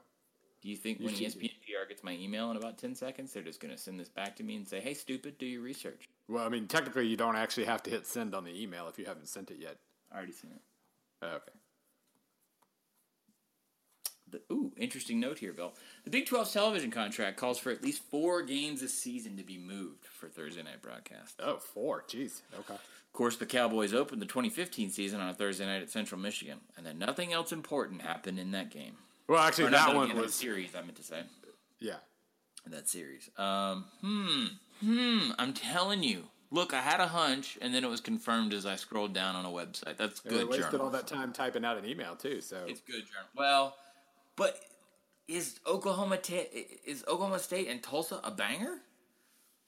Do 0.64 0.70
you 0.70 0.76
think 0.76 0.98
when 0.98 1.10
E 1.10 1.16
see- 1.16 1.26
ESPN 1.26 1.50
PR 1.60 1.86
gets 1.86 2.02
my 2.02 2.12
email 2.12 2.50
in 2.50 2.56
about 2.56 2.78
10 2.78 2.94
seconds, 2.94 3.34
they're 3.34 3.42
just 3.42 3.60
going 3.60 3.74
to 3.74 3.78
send 3.80 4.00
this 4.00 4.08
back 4.08 4.34
to 4.36 4.42
me 4.42 4.56
and 4.56 4.66
say, 4.66 4.80
hey, 4.80 4.94
stupid, 4.94 5.36
do 5.36 5.44
your 5.44 5.60
research? 5.60 6.08
Well, 6.26 6.42
I 6.42 6.48
mean, 6.48 6.66
technically, 6.66 7.06
you 7.06 7.18
don't 7.18 7.36
actually 7.36 7.66
have 7.66 7.82
to 7.82 7.90
hit 7.90 8.06
send 8.06 8.34
on 8.34 8.44
the 8.44 8.62
email 8.62 8.88
if 8.88 8.98
you 8.98 9.04
haven't 9.04 9.28
sent 9.28 9.50
it 9.50 9.58
yet. 9.60 9.76
I 10.10 10.16
already 10.16 10.32
seen 10.32 10.52
it. 10.52 10.62
Uh, 11.22 11.36
okay. 11.36 11.52
The, 14.30 14.40
ooh, 14.50 14.72
interesting 14.78 15.20
note 15.20 15.38
here, 15.38 15.52
Bill. 15.52 15.74
The 16.04 16.10
Big 16.10 16.26
12's 16.26 16.52
television 16.52 16.90
contract 16.90 17.36
calls 17.36 17.58
for 17.58 17.70
at 17.70 17.82
least 17.82 18.02
four 18.10 18.40
games 18.42 18.80
a 18.80 18.88
season 18.88 19.36
to 19.36 19.44
be 19.44 19.58
moved 19.58 20.06
for 20.06 20.28
Thursday 20.28 20.62
night 20.62 20.80
broadcast. 20.80 21.40
Oh, 21.40 21.58
four. 21.58 22.04
Jeez. 22.08 22.40
Okay. 22.58 22.74
Of 22.74 23.12
course, 23.12 23.36
the 23.36 23.46
Cowboys 23.46 23.92
opened 23.92 24.22
the 24.22 24.26
2015 24.26 24.90
season 24.90 25.20
on 25.20 25.28
a 25.28 25.34
Thursday 25.34 25.66
night 25.66 25.82
at 25.82 25.90
Central 25.90 26.18
Michigan, 26.18 26.60
and 26.78 26.86
then 26.86 26.98
nothing 26.98 27.34
else 27.34 27.52
important 27.52 28.00
happened 28.00 28.38
in 28.38 28.52
that 28.52 28.70
game. 28.70 28.96
Well, 29.28 29.42
actually, 29.42 29.66
Or 29.66 29.70
that 29.70 29.94
one 29.94 30.08
game, 30.08 30.16
that 30.16 30.22
was 30.22 30.34
series. 30.34 30.74
I 30.74 30.82
meant 30.82 30.96
to 30.96 31.02
say 31.02 31.22
yeah. 31.80 31.96
that 32.66 32.88
series. 32.88 33.30
Um, 33.36 33.86
hmm, 34.00 34.46
hmm. 34.80 35.30
I'm 35.38 35.52
telling 35.52 36.02
you. 36.02 36.24
Look, 36.50 36.72
I 36.72 36.82
had 36.82 37.00
a 37.00 37.08
hunch, 37.08 37.58
and 37.60 37.74
then 37.74 37.82
it 37.82 37.90
was 37.90 38.00
confirmed 38.00 38.52
as 38.52 38.64
I 38.64 38.76
scrolled 38.76 39.12
down 39.12 39.34
on 39.34 39.44
a 39.44 39.48
website. 39.48 39.96
That's 39.96 40.20
They 40.20 40.30
good 40.30 40.48
wasted 40.48 40.80
all 40.80 40.90
that 40.90 41.08
time 41.08 41.32
typing 41.32 41.64
out 41.64 41.78
an 41.78 41.84
email 41.84 42.14
too. 42.14 42.40
So 42.40 42.64
It's 42.68 42.80
good 42.80 43.02
journal. 43.06 43.28
Well, 43.36 43.74
but 44.36 44.60
is 45.26 45.58
Oklahoma 45.66 46.18
is 46.84 47.04
Oklahoma 47.08 47.40
State 47.40 47.68
and 47.68 47.82
Tulsa 47.82 48.20
a 48.22 48.30
banger? 48.30 48.78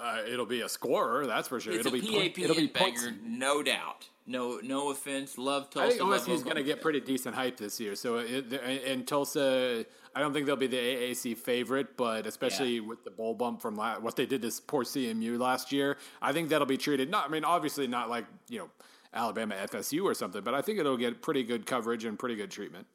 Uh, 0.01 0.21
it'll 0.31 0.47
be 0.47 0.61
a 0.63 0.69
scorer, 0.69 1.27
that's 1.27 1.49
for 1.49 1.59
sure. 1.61 1.73
It's 1.73 1.87
it'll 1.87 1.97
a 1.99 2.01
be 2.01 2.07
PAP 2.07 2.35
point- 2.35 2.39
it'll 2.39 2.57
be 2.57 2.67
banger, 2.67 3.15
no 3.25 3.63
doubt. 3.63 4.09
No, 4.29 4.59
no 4.63 4.91
offense. 4.91 5.39
Love 5.39 5.71
Tulsa. 5.71 5.87
I 5.87 5.91
think 5.99 6.03
love 6.11 6.21
OSU 6.27 6.33
is 6.35 6.43
going 6.43 6.57
to 6.57 6.65
get 6.65 6.81
pretty 6.83 7.01
decent 7.01 7.37
hype 7.37 7.57
this 7.57 7.79
year. 7.79 7.95
So, 7.95 8.17
it, 8.19 8.53
and 8.85 9.07
Tulsa, 9.07 9.87
I 10.17 10.21
don't 10.21 10.33
think 10.33 10.47
they'll 10.47 10.57
be 10.57 10.67
the 10.67 10.77
AAC 10.77 11.37
favorite, 11.37 11.97
but 11.97 12.27
especially 12.27 12.75
Yeah. 12.75 12.81
with 12.81 13.05
the 13.05 13.11
bowl 13.13 13.35
bump 13.35 13.63
from 13.63 13.77
la- 13.77 14.01
what 14.01 14.17
they 14.17 14.27
did 14.27 14.43
to 14.43 14.51
poor 14.67 14.83
CMU 14.83 15.39
last 15.39 15.71
year, 15.71 15.97
I 16.21 16.33
think 16.33 16.49
that'll 16.49 16.67
be 16.67 16.77
treated. 16.77 17.09
Not, 17.09 17.27
I 17.27 17.29
mean, 17.29 17.45
obviously 17.45 17.87
not 17.87 18.11
like 18.11 18.25
you 18.49 18.59
know 18.59 18.71
Alabama 19.15 19.55
FSU 19.55 20.03
or 20.03 20.13
something, 20.15 20.43
but 20.43 20.55
I 20.55 20.61
think 20.61 20.81
it'll 20.81 20.97
get 20.97 21.23
pretty 21.23 21.45
good 21.45 21.65
coverage 21.65 22.05
and 22.05 22.19
pretty 22.19 22.35
good 22.35 22.51
treatment. 22.51 22.89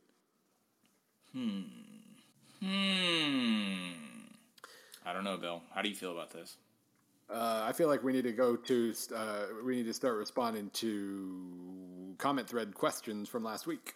Hmm. 1.31 1.61
Hmm. 2.59 3.91
I 5.05 5.13
don't 5.13 5.23
know, 5.23 5.37
Bill. 5.37 5.61
How 5.73 5.81
do 5.81 5.87
you 5.89 5.95
feel 5.95 6.11
about 6.11 6.31
this? 6.31 6.57
Uh, 7.31 7.63
I 7.65 7.71
feel 7.71 7.87
like 7.87 8.03
we 8.03 8.11
need 8.11 8.23
to 8.23 8.33
go 8.33 8.55
to 8.57 8.93
uh, 9.15 9.45
we 9.63 9.77
need 9.77 9.85
to 9.85 9.93
start 9.93 10.17
responding 10.17 10.69
to 10.71 12.15
comment 12.17 12.49
thread 12.49 12.73
questions 12.75 13.29
from 13.29 13.43
last 13.43 13.65
week. 13.65 13.93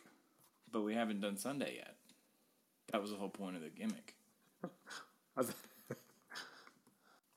But 0.71 0.81
we 0.81 0.93
haven't 0.93 1.21
done 1.21 1.37
Sunday 1.37 1.75
yet. 1.75 1.95
That 2.91 3.01
was 3.01 3.11
the 3.11 3.17
whole 3.17 3.29
point 3.29 3.55
of 3.55 3.61
the 3.61 3.69
gimmick. 3.69 4.15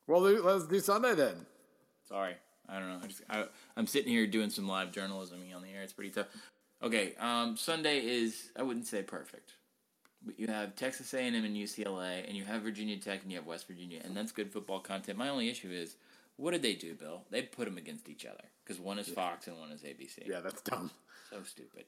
well, 0.07 0.21
let's 0.21 0.67
do 0.67 0.79
Sunday 0.81 1.15
then. 1.15 1.47
Sorry, 2.09 2.35
I 2.69 2.79
don't 2.79 2.89
know. 2.89 3.01
I 3.03 3.07
just 3.07 3.23
I, 3.29 3.45
I'm 3.77 3.87
sitting 3.87 4.13
here 4.13 4.27
doing 4.27 4.51
some 4.51 4.69
live 4.69 4.93
journalism 4.93 5.41
on 5.55 5.63
the 5.63 5.71
air. 5.71 5.83
It's 5.83 5.93
pretty 5.93 6.11
tough. 6.11 6.29
Okay, 6.81 7.15
um, 7.19 7.57
Sunday 7.57 7.99
is 7.99 8.53
I 8.57 8.63
wouldn't 8.63 8.87
say 8.87 9.03
perfect, 9.03 9.55
you 10.37 10.46
have 10.48 10.74
Texas 10.76 11.14
A&M 11.14 11.35
and 11.35 11.57
UCLA, 11.57 12.26
and 12.26 12.37
you 12.37 12.44
have 12.44 12.62
Virginia 12.62 12.96
Tech, 12.96 13.22
and 13.22 13.31
you 13.31 13.38
have 13.38 13.46
West 13.46 13.66
Virginia, 13.66 14.00
and 14.04 14.16
that's 14.16 14.33
good 14.33 14.52
football 14.52 14.81
content. 14.81 15.18
My 15.18 15.28
only 15.28 15.48
issue 15.48 15.70
is, 15.70 15.96
what 16.37 16.52
did 16.52 16.62
they 16.62 16.74
do, 16.74 16.94
Bill? 16.94 17.22
They 17.31 17.42
put 17.42 17.64
them 17.64 17.78
against 17.78 18.09
each 18.09 18.24
other 18.24 18.44
because 18.64 18.81
one 18.81 18.98
is 18.98 19.09
Fox 19.09 19.46
and 19.46 19.59
one 19.59 19.70
is 19.70 19.83
ABC. 19.83 20.26
Yeah, 20.28 20.40
that's 20.40 20.61
dumb. 20.62 20.90
So 21.31 21.42
stupid. 21.44 21.85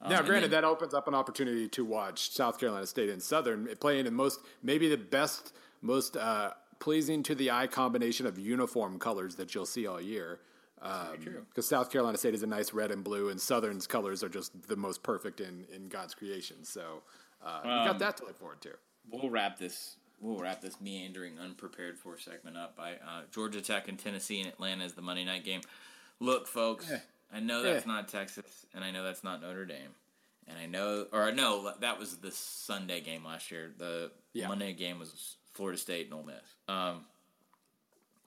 Um, 0.00 0.10
Now, 0.10 0.22
granted, 0.22 0.50
then- 0.50 0.62
that 0.62 0.64
opens 0.66 0.94
up 0.94 1.08
an 1.08 1.14
opportunity 1.14 1.68
to 1.68 1.84
watch 1.84 2.30
South 2.30 2.58
Carolina 2.58 2.86
State 2.86 3.08
and 3.10 3.22
Southern 3.22 3.68
playing 3.80 4.06
in 4.06 4.14
most, 4.14 4.40
maybe 4.62 4.88
the 4.88 4.98
best, 4.98 5.54
most 5.80 6.16
uh, 6.16 6.52
pleasing 6.78 7.22
to 7.24 7.34
the 7.34 7.50
eye 7.50 7.66
combination 7.66 8.26
of 8.26 8.38
uniform 8.38 8.98
colors 8.98 9.36
that 9.36 9.54
you'll 9.54 9.66
see 9.66 9.86
all 9.86 10.00
year. 10.00 10.40
Um, 10.82 11.18
true. 11.22 11.46
Because 11.48 11.66
South 11.66 11.90
Carolina 11.90 12.18
State 12.18 12.34
is 12.34 12.42
a 12.42 12.46
nice 12.46 12.74
red 12.74 12.90
and 12.90 13.02
blue, 13.02 13.30
and 13.30 13.40
Southern's 13.40 13.86
colors 13.86 14.22
are 14.22 14.28
just 14.28 14.68
the 14.68 14.76
most 14.76 15.02
perfect 15.02 15.40
in, 15.40 15.64
in 15.74 15.88
God's 15.88 16.14
creation. 16.14 16.64
So 16.64 17.02
uh, 17.46 17.60
you 17.64 17.88
got 17.88 17.98
that 18.00 18.16
to 18.18 18.24
look 18.24 18.38
forward 18.38 18.60
to. 18.62 18.70
we'll 19.10 19.30
wrap 19.30 19.58
this 19.58 19.96
we'll 20.20 20.38
wrap 20.38 20.60
this 20.62 20.80
meandering 20.80 21.38
unprepared 21.38 21.98
for 21.98 22.18
segment 22.18 22.56
up 22.56 22.74
by 22.76 22.92
uh, 22.94 23.22
Georgia 23.32 23.60
Tech 23.60 23.86
and 23.88 23.98
Tennessee 23.98 24.40
and 24.40 24.48
Atlanta 24.48 24.84
as 24.84 24.94
the 24.94 25.02
Monday 25.02 25.24
night 25.24 25.44
game. 25.44 25.60
Look, 26.20 26.46
folks, 26.48 26.90
I 27.32 27.40
know 27.40 27.62
that's 27.62 27.84
Eh. 27.84 27.88
not 27.88 28.08
Texas, 28.08 28.66
and 28.74 28.82
I 28.82 28.90
know 28.90 29.04
that's 29.04 29.22
not 29.22 29.42
Notre 29.42 29.66
Dame, 29.66 29.94
and 30.48 30.56
I 30.58 30.64
know 30.66 31.06
or 31.12 31.30
no, 31.32 31.72
that 31.80 31.98
was 31.98 32.16
the 32.16 32.30
Sunday 32.30 33.00
game 33.00 33.24
last 33.24 33.50
year. 33.50 33.70
The 33.76 34.10
Yeah. 34.32 34.48
Monday 34.48 34.72
game 34.72 34.98
was 34.98 35.36
Florida 35.52 35.78
State 35.78 36.06
and 36.06 36.14
Ole 36.14 36.22
Miss. 36.24 36.36
Um, 36.68 37.04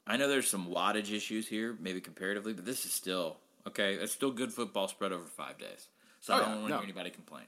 I 0.08 0.18
know 0.18 0.28
there's 0.28 0.50
some 0.50 0.68
wattage 0.68 1.12
issues 1.12 1.48
here, 1.48 1.76
maybe 1.80 2.02
comparatively, 2.02 2.54
but 2.54 2.66
this 2.66 2.86
is 2.86 2.92
still 2.94 3.38
okay. 3.68 3.96
It's 3.96 4.12
still 4.14 4.32
good 4.32 4.54
football 4.54 4.88
spread 4.88 5.12
over 5.12 5.26
five 5.26 5.58
days. 5.58 5.88
So 6.22 6.34
Oh, 6.34 6.38
I 6.38 6.40
don't 6.42 6.48
want 6.50 6.64
to 6.66 6.70
no. 6.70 6.76
hear 6.78 6.84
anybody 6.84 7.10
complain. 7.10 7.46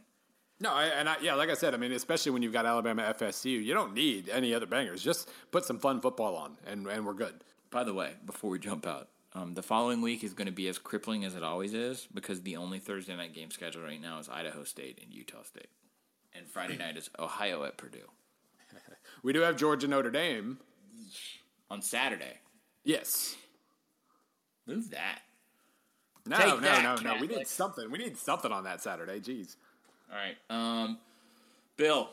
No, 0.62 0.72
I, 0.72 0.86
and 0.86 1.10
I, 1.10 1.16
yeah, 1.22 1.34
like 1.34 1.50
I 1.50 1.56
said, 1.56 1.74
I 1.74 1.78
mean, 1.78 1.92
especially 1.92 2.32
when 2.32 2.44
you've 2.44 2.54
got 2.54 2.68
Alabama 2.68 3.14
FSU, 3.18 3.64
you 3.64 3.74
don't 3.74 3.96
need 3.96 4.30
any 4.30 4.54
other 4.54 4.68
bangers. 4.68 5.02
Just 5.04 5.28
put 5.52 5.66
some 5.66 5.80
fun 5.80 6.00
football 6.02 6.36
on, 6.36 6.56
and, 6.68 6.86
and 6.86 7.04
we're 7.04 7.16
good. 7.16 7.34
By 7.72 7.84
the 7.84 7.96
way, 7.96 8.12
before 8.28 8.52
we 8.52 8.60
jump 8.60 8.86
out, 8.86 9.08
um, 9.34 9.56
the 9.56 9.64
following 9.64 10.02
week 10.02 10.24
is 10.24 10.34
going 10.34 10.46
to 10.46 10.52
be 10.52 10.68
as 10.68 10.78
crippling 10.78 11.26
as 11.26 11.36
it 11.36 11.42
always 11.42 11.74
is 11.74 12.08
because 12.14 12.42
the 12.42 12.58
only 12.58 12.78
Thursday 12.78 13.16
night 13.16 13.34
game 13.34 13.50
scheduled 13.50 13.84
right 13.86 14.00
now 14.00 14.20
is 14.20 14.30
Idaho 14.30 14.64
State 14.64 15.00
and 15.04 15.12
Utah 15.12 15.42
State, 15.44 15.70
and 16.36 16.46
Friday 16.48 16.78
night 16.78 16.96
is 16.96 17.10
Ohio 17.18 17.64
at 17.64 17.78
Purdue 17.78 18.10
We 19.24 19.34
do 19.34 19.40
have 19.42 19.56
Georgia 19.58 19.88
Notre 19.88 20.12
Dame. 20.12 20.60
on 21.72 21.82
Saturday. 21.82 22.38
Yes. 22.84 23.36
Move 24.68 24.92
that. 24.92 25.22
No, 26.28 26.38
Take 26.38 26.48
no, 26.48 26.60
that, 26.60 27.02
no, 27.04 27.14
no. 27.16 27.20
We 27.20 27.26
need 27.28 27.48
something. 27.48 27.90
We 27.90 27.98
need 27.98 28.16
something 28.16 28.52
on 28.52 28.66
that 28.66 28.82
Saturday. 28.82 29.20
Jeez. 29.20 29.56
All 30.12 30.18
right, 30.18 30.38
um, 30.50 30.98
Bill. 31.78 32.10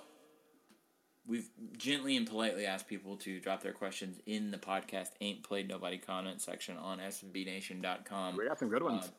We've 1.27 1.51
gently 1.77 2.17
and 2.17 2.27
politely 2.27 2.65
asked 2.65 2.89
people 2.89 3.17
to 3.17 3.39
drop 3.39 3.63
their 3.63 3.73
questions 3.73 4.19
in 4.25 4.51
the 4.51 4.57
podcast 4.57 5.09
"Ain't 5.21 5.43
Played 5.43 5.69
Nobody" 5.69 5.99
comment 5.99 6.41
section 6.41 6.77
on 6.79 7.01
sbnation.com. 7.01 8.37
We 8.37 8.47
got 8.47 8.59
some 8.59 8.69
good 8.71 8.83
ones. 8.83 9.11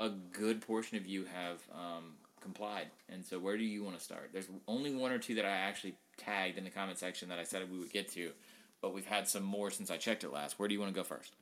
a 0.00 0.08
good 0.08 0.60
portion 0.60 0.96
of 0.96 1.06
you 1.06 1.24
have 1.24 1.60
um, 1.72 2.14
complied. 2.40 2.88
And 3.08 3.24
so, 3.24 3.38
where 3.38 3.56
do 3.56 3.64
you 3.64 3.84
want 3.84 3.96
to 3.96 4.02
start? 4.02 4.30
There's 4.32 4.48
only 4.66 4.94
one 4.94 5.12
or 5.12 5.18
two 5.18 5.36
that 5.36 5.44
I 5.44 5.50
actually 5.50 5.94
tagged 6.16 6.58
in 6.58 6.64
the 6.64 6.70
comment 6.70 6.98
section 6.98 7.28
that 7.28 7.38
I 7.38 7.44
said 7.44 7.70
we 7.70 7.78
would 7.78 7.92
get 7.92 8.08
to, 8.12 8.32
but 8.80 8.92
we've 8.92 9.06
had 9.06 9.28
some 9.28 9.44
more 9.44 9.70
since 9.70 9.90
I 9.90 9.96
checked 9.98 10.24
it 10.24 10.32
last. 10.32 10.58
Where 10.58 10.68
do 10.68 10.74
you 10.74 10.80
want 10.80 10.92
to 10.92 10.98
go 10.98 11.04
first? 11.04 11.36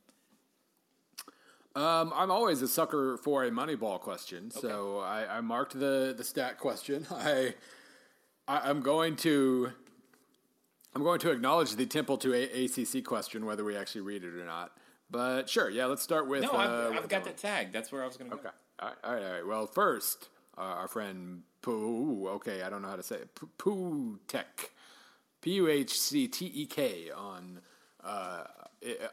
Um, 1.76 2.12
I'm 2.14 2.30
always 2.30 2.62
a 2.62 2.68
sucker 2.68 3.16
for 3.18 3.44
a 3.44 3.50
Moneyball 3.50 4.00
question, 4.00 4.50
so 4.50 4.98
I, 4.98 5.38
I 5.38 5.40
marked 5.40 5.78
the 5.78 6.14
the 6.16 6.24
stat 6.24 6.58
question. 6.58 7.06
I, 7.10 7.54
I 8.48 8.68
I'm 8.68 8.80
going 8.80 9.16
to 9.16 9.70
I'm 10.94 11.02
going 11.02 11.20
to 11.20 11.30
acknowledge 11.30 11.76
the 11.76 11.86
Temple 11.86 12.18
to 12.18 12.34
a- 12.34 12.64
ACC 12.64 13.04
question, 13.04 13.46
whether 13.46 13.64
we 13.64 13.76
actually 13.76 14.00
read 14.00 14.24
it 14.24 14.34
or 14.34 14.44
not. 14.44 14.72
But 15.10 15.48
sure, 15.48 15.70
yeah, 15.70 15.86
let's 15.86 16.02
start 16.02 16.28
with. 16.28 16.42
No, 16.42 16.50
uh, 16.50 16.90
I've, 16.92 17.04
I've 17.04 17.08
got 17.08 17.24
that 17.24 17.36
tagged. 17.36 17.72
That's 17.72 17.92
where 17.92 18.02
I 18.02 18.06
was 18.06 18.16
going 18.16 18.30
to 18.30 18.36
go. 18.36 18.40
Okay. 18.42 18.50
All 18.80 18.88
right, 18.88 18.96
all 19.04 19.14
right, 19.14 19.22
all 19.24 19.32
right. 19.32 19.46
Well, 19.46 19.66
first, 19.66 20.28
uh, 20.58 20.62
our 20.62 20.88
friend 20.88 21.42
Pooh, 21.62 22.28
okay, 22.28 22.62
I 22.62 22.70
don't 22.70 22.82
know 22.82 22.88
how 22.88 22.96
to 22.96 23.02
say 23.02 23.16
it. 23.16 23.34
P- 23.38 23.46
Pooh 23.58 24.18
Tech. 24.26 24.70
P 25.40 25.52
U 25.54 25.68
H 25.68 25.98
C 25.98 26.28
T 26.28 26.50
E 26.54 26.66
K 26.66 27.10
on 27.10 27.60
uh, 28.04 28.44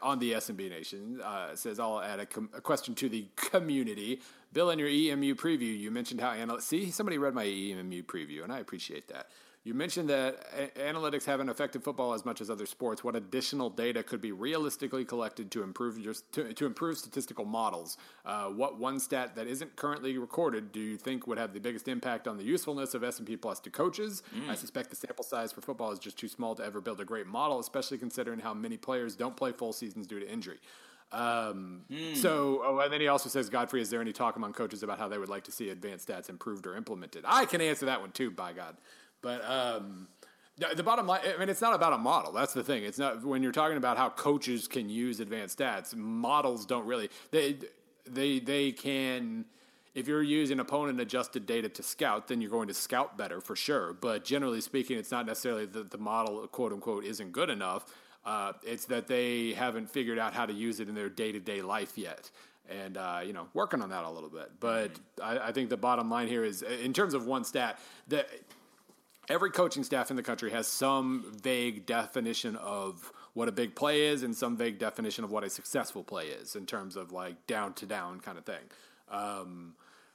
on 0.02 0.18
the 0.18 0.32
SB 0.32 0.70
Nation 0.70 1.20
uh, 1.22 1.54
says 1.54 1.78
I'll 1.78 2.00
add 2.00 2.20
a, 2.20 2.26
com- 2.26 2.50
a 2.54 2.60
question 2.60 2.94
to 2.96 3.08
the 3.08 3.26
community. 3.36 4.20
Bill, 4.52 4.70
in 4.70 4.78
your 4.78 4.88
EMU 4.88 5.34
preview, 5.34 5.78
you 5.78 5.90
mentioned 5.90 6.20
how 6.20 6.30
analysts 6.30 6.66
see 6.66 6.90
somebody 6.90 7.18
read 7.18 7.34
my 7.34 7.44
EMU 7.44 8.02
preview, 8.04 8.44
and 8.44 8.52
I 8.52 8.60
appreciate 8.60 9.08
that. 9.08 9.28
You 9.64 9.74
mentioned 9.74 10.08
that 10.08 10.46
a- 10.56 10.80
analytics 10.80 11.24
haven't 11.24 11.50
affected 11.50 11.84
football 11.84 12.14
as 12.14 12.24
much 12.24 12.40
as 12.40 12.48
other 12.48 12.64
sports. 12.64 13.04
What 13.04 13.16
additional 13.16 13.68
data 13.68 14.02
could 14.02 14.20
be 14.20 14.32
realistically 14.32 15.04
collected 15.04 15.50
to 15.50 15.62
improve 15.62 15.98
your, 15.98 16.14
to, 16.32 16.54
to 16.54 16.64
improve 16.64 16.96
statistical 16.96 17.44
models? 17.44 17.98
Uh, 18.24 18.46
what 18.46 18.78
one 18.78 18.98
stat 18.98 19.34
that 19.36 19.46
isn't 19.46 19.76
currently 19.76 20.16
recorded 20.16 20.72
do 20.72 20.80
you 20.80 20.96
think 20.96 21.26
would 21.26 21.38
have 21.38 21.52
the 21.52 21.60
biggest 21.60 21.86
impact 21.86 22.26
on 22.26 22.38
the 22.38 22.44
usefulness 22.44 22.94
of 22.94 23.04
S 23.04 23.18
and 23.18 23.26
P 23.26 23.36
Plus 23.36 23.60
to 23.60 23.70
coaches? 23.70 24.22
I 24.48 24.54
suspect 24.54 24.90
the 24.90 24.96
sample 24.96 25.24
size 25.24 25.52
for 25.52 25.60
football 25.60 25.90
is 25.92 25.98
just 25.98 26.18
too 26.18 26.28
small 26.28 26.54
to 26.54 26.64
ever 26.64 26.80
build 26.80 27.00
a 27.00 27.04
great 27.04 27.26
model, 27.26 27.58
especially 27.58 27.98
considering 27.98 28.38
how 28.38 28.54
many 28.54 28.76
players 28.78 29.16
don't 29.16 29.36
play 29.36 29.52
full 29.52 29.72
seasons 29.74 30.06
due 30.06 30.20
to 30.20 30.30
injury. 30.30 30.58
Um, 31.12 31.84
So, 32.14 32.62
oh, 32.64 32.78
and 32.80 32.92
then 32.92 33.00
he 33.00 33.08
also 33.08 33.28
says, 33.28 33.48
Godfrey, 33.48 33.80
is 33.80 33.90
there 33.90 34.00
any 34.00 34.12
talk 34.12 34.36
among 34.36 34.52
coaches 34.52 34.82
about 34.82 34.98
how 34.98 35.08
they 35.08 35.18
would 35.18 35.30
like 35.30 35.44
to 35.44 35.52
see 35.52 35.70
advanced 35.70 36.08
stats 36.08 36.28
improved 36.28 36.66
or 36.66 36.76
implemented? 36.76 37.24
I 37.26 37.44
can 37.46 37.60
answer 37.60 37.86
that 37.86 38.00
one 38.00 38.12
too, 38.12 38.30
by 38.30 38.52
God. 38.52 38.76
But 39.20 39.44
um, 39.44 40.08
the- 40.56 40.82
bottom 40.82 41.06
line, 41.06 41.20
I 41.24 41.38
mean, 41.38 41.48
it's 41.48 41.60
not 41.60 41.74
about 41.74 41.92
a 41.92 41.98
model. 41.98 42.32
That's 42.32 42.52
the 42.52 42.64
thing. 42.64 42.84
It's 42.84 42.98
not 42.98 43.24
when 43.24 43.42
you're 43.42 43.52
talking 43.52 43.76
about 43.76 43.96
how 43.96 44.10
coaches 44.10 44.68
can 44.68 44.88
use 44.88 45.20
advanced 45.20 45.58
stats. 45.58 45.94
Models 45.94 46.66
don't 46.66 46.86
really. 46.86 47.10
They 47.30 47.58
they 48.06 48.38
they 48.38 48.72
can. 48.72 49.44
If 49.94 50.06
you're 50.06 50.22
using 50.22 50.60
opponent 50.60 51.00
adjusted 51.00 51.46
data 51.46 51.68
to 51.70 51.82
scout, 51.82 52.28
then 52.28 52.40
you're 52.40 52.50
going 52.50 52.68
to 52.68 52.74
scout 52.74 53.18
better 53.18 53.40
for 53.40 53.56
sure. 53.56 53.94
But 53.94 54.24
generally 54.24 54.60
speaking, 54.60 54.96
it's 54.96 55.10
not 55.10 55.26
necessarily 55.26 55.66
that 55.66 55.90
the 55.90 55.98
model, 55.98 56.46
quote 56.46 56.72
unquote, 56.72 57.04
isn't 57.04 57.32
good 57.32 57.50
enough. 57.50 57.86
Uh, 58.24 58.52
it's 58.62 58.84
that 58.84 59.08
they 59.08 59.54
haven't 59.54 59.90
figured 59.90 60.18
out 60.18 60.34
how 60.34 60.46
to 60.46 60.52
use 60.52 60.78
it 60.78 60.88
in 60.88 60.94
their 60.94 61.08
day 61.08 61.32
to 61.32 61.40
day 61.40 61.62
life 61.62 61.96
yet. 61.96 62.30
And, 62.68 62.98
uh, 62.98 63.20
you 63.24 63.32
know, 63.32 63.48
working 63.54 63.80
on 63.80 63.88
that 63.88 64.04
a 64.04 64.10
little 64.10 64.28
bit. 64.28 64.50
But 64.60 64.90
I, 65.22 65.38
I 65.38 65.52
think 65.52 65.70
the 65.70 65.78
bottom 65.78 66.10
line 66.10 66.28
here 66.28 66.44
is 66.44 66.60
in 66.60 66.92
terms 66.92 67.14
of 67.14 67.26
one 67.26 67.42
stat, 67.42 67.80
that 68.08 68.28
every 69.28 69.50
coaching 69.50 69.84
staff 69.84 70.10
in 70.10 70.16
the 70.16 70.22
country 70.22 70.50
has 70.50 70.66
some 70.66 71.32
vague 71.42 71.86
definition 71.86 72.56
of 72.56 73.12
what 73.34 73.48
a 73.48 73.52
big 73.52 73.74
play 73.74 74.06
is 74.06 74.22
and 74.22 74.34
some 74.34 74.56
vague 74.56 74.78
definition 74.78 75.24
of 75.24 75.30
what 75.30 75.44
a 75.44 75.50
successful 75.50 76.02
play 76.02 76.26
is 76.26 76.56
in 76.56 76.66
terms 76.66 76.96
of 76.96 77.12
like 77.12 77.46
down 77.46 77.72
to 77.74 77.86
down 77.86 78.20
kind 78.20 78.38
of 78.38 78.44
thing. 78.44 78.64
Um, 79.10 79.74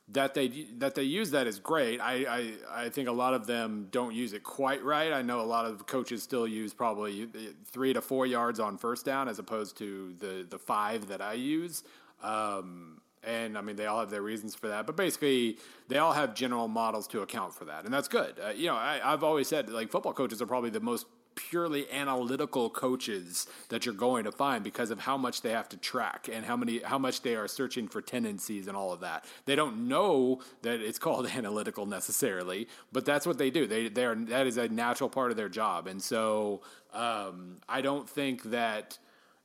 that 0.10 0.34
they 0.34 0.50
that 0.78 0.96
they 0.96 1.04
use 1.04 1.32
that 1.32 1.48
is 1.48 1.60
great. 1.60 2.02
I, 2.02 2.26
I 2.70 2.84
I 2.86 2.90
think 2.90 3.08
a 3.08 3.14
lot 3.14 3.34
of 3.34 3.48
them 3.48 3.88
don't 3.90 4.14
use 4.14 4.34
it 4.34 4.44
quite 4.44 4.84
right. 4.84 5.14
I 5.14 5.22
know 5.22 5.40
a 5.40 5.44
lot 5.44 5.66
of 5.66 5.86
coaches 5.88 6.22
still 6.22 6.46
use 6.46 6.74
probably 6.74 7.30
three 7.66 7.94
to 7.94 8.02
four 8.02 8.26
yards 8.26 8.60
on 8.60 8.78
first 8.78 9.06
down 9.06 9.30
as 9.30 9.40
opposed 9.40 9.78
to 9.78 10.14
the 10.20 10.46
the 10.50 10.60
five 10.60 11.08
that 11.08 11.22
I 11.22 11.34
use. 11.34 11.84
Um, 12.22 13.00
and 13.26 13.58
I 13.58 13.62
mean, 13.62 13.76
they 13.76 13.86
all 13.86 14.00
have 14.00 14.10
their 14.10 14.22
reasons 14.22 14.56
for 14.56 14.68
that, 14.68 14.86
but 14.86 14.96
basically, 14.96 15.58
they 15.88 15.98
all 15.98 16.14
have 16.14 16.34
general 16.34 16.68
models 16.68 17.08
to 17.08 17.22
account 17.22 17.54
for 17.54 17.66
that, 17.66 17.86
and 17.86 17.94
that's 17.94 18.08
good. 18.08 18.36
Uh, 18.44 18.50
you 18.50 18.68
know, 18.68 18.76
I, 18.76 19.00
I've 19.04 19.24
always 19.24 19.48
said 19.48 19.70
like 19.70 19.90
football 19.90 20.14
coaches 20.14 20.42
are 20.42 20.46
probably 20.46 20.70
the 20.70 20.80
most 20.80 21.06
purely 21.36 21.90
analytical 21.92 22.70
coaches 22.70 23.48
that 23.70 23.86
you're 23.86 23.96
going 23.96 24.24
to 24.24 24.32
find 24.32 24.64
because 24.64 24.92
of 24.92 25.00
how 25.00 25.18
much 25.18 25.42
they 25.42 25.52
have 25.52 25.68
to 25.70 25.78
track 25.78 26.30
and 26.32 26.46
how 26.46 26.56
many 26.56 26.80
how 26.80 26.98
much 26.98 27.22
they 27.22 27.36
are 27.36 27.48
searching 27.48 27.88
for 27.88 28.02
tendencies 28.02 28.68
and 28.68 28.78
all 28.78 28.92
of 28.92 29.00
that. 29.02 29.26
They 29.46 29.56
don't 29.56 29.88
know 29.88 30.42
that 30.62 30.82
it's 30.82 31.00
called 31.08 31.28
analytical 31.28 31.86
necessarily, 31.86 32.68
but 32.92 33.06
that's 33.06 33.26
what 33.26 33.38
they 33.38 33.50
do. 33.50 33.68
They 33.68 33.90
they 33.90 34.06
are 34.06 34.16
that 34.16 34.48
is 34.48 34.58
a 34.58 34.68
natural 34.68 35.10
part 35.10 35.32
of 35.32 35.38
their 35.38 35.50
job, 35.50 35.88
and 35.88 36.02
so 36.02 36.62
um, 36.94 37.58
I 37.68 37.82
don't 37.82 38.10
think 38.10 38.44
that. 38.44 38.98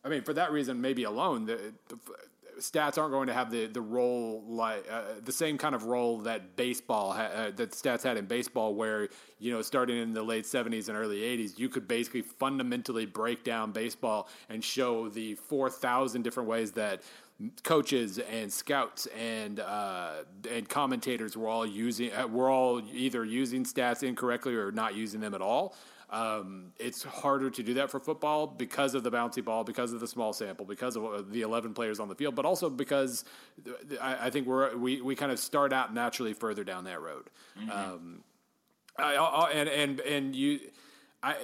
I 0.05 0.09
mean, 0.09 0.23
for 0.23 0.33
that 0.35 0.53
reason, 0.53 0.81
maybe 0.81 1.03
alone, 1.03 1.47
the, 1.47 1.75
the 1.89 1.99
stats 2.59 2.99
aren't 2.99 3.13
going 3.13 3.29
to 3.29 3.33
have 3.33 3.51
the 3.51 3.67
the 3.67 3.81
role 3.81 4.45
like 4.47 4.85
uh, 4.91 5.03
the 5.25 5.33
same 5.33 5.59
kind 5.59 5.75
of 5.75 5.85
role 5.85 6.19
that 6.19 6.57
baseball 6.57 7.13
ha- 7.13 7.31
uh, 7.35 7.51
that 7.57 7.73
stats 7.73 8.03
had 8.03 8.17
in 8.17 8.27
baseball, 8.27 8.75
where 8.75 9.09
you 9.39 9.53
know 9.53 9.63
starting 9.63 9.99
in 9.99 10.13
the 10.13 10.23
late 10.23 10.47
seventies 10.47 10.89
and 10.89 10.99
early 10.99 11.23
eighties, 11.23 11.59
you 11.59 11.69
could 11.69 11.89
basically 11.89 12.23
fundamentally 12.23 13.07
break 13.07 13.45
down 13.45 13.73
baseball 13.73 14.29
and 14.49 14.63
show 14.63 15.09
the 15.09 15.35
four 15.35 15.71
thousand 15.71 16.23
different 16.23 16.49
ways 16.49 16.73
that 16.73 17.03
coaches 17.63 18.19
and 18.19 18.53
scouts 18.53 19.07
and 19.17 19.61
uh, 19.61 20.25
and 20.51 20.69
commentators 20.69 21.37
were 21.37 21.49
all 21.49 21.67
using 21.67 22.13
uh, 22.13 22.27
were 22.27 22.51
all 22.51 22.83
either 22.93 23.25
using 23.25 23.65
stats 23.65 24.03
incorrectly 24.03 24.55
or 24.55 24.73
not 24.73 24.95
using 24.95 25.21
them 25.21 25.35
at 25.35 25.41
all. 25.41 25.75
Um, 26.11 26.73
it's 26.79 27.03
harder 27.03 27.51
to 27.51 27.63
do 27.63 27.75
that 27.75 27.91
for 27.91 28.01
football 28.01 28.47
because 28.47 28.95
of 28.95 29.03
the 29.03 29.11
bouncy 29.11 29.45
ball, 29.45 29.63
because 29.63 29.93
of 29.93 30.01
the 30.01 30.07
small 30.07 30.33
sample, 30.33 30.65
because 30.65 30.97
of 30.97 31.05
uh, 31.05 31.23
the 31.29 31.43
11 31.43 31.75
players 31.75 32.01
on 32.01 32.09
the 32.09 32.15
field, 32.15 32.35
but 32.35 32.47
also 32.47 32.71
because 32.71 33.27
I, 34.01 34.27
I 34.27 34.31
think 34.31 34.47
we're, 34.47 34.75
we, 34.75 35.03
we 35.03 35.15
kind 35.15 35.31
of 35.31 35.39
start 35.39 35.73
out 35.73 35.93
naturally 35.93 36.33
further 36.33 36.65
down 36.65 36.85
that 36.85 37.03
road. 37.03 37.29
Um, 37.71 38.21
I, 38.99 39.17
I, 39.17 39.51
and, 39.51 39.69
and, 39.69 40.01
and 40.01 40.35
you, 40.35 40.61
I, 41.23 41.37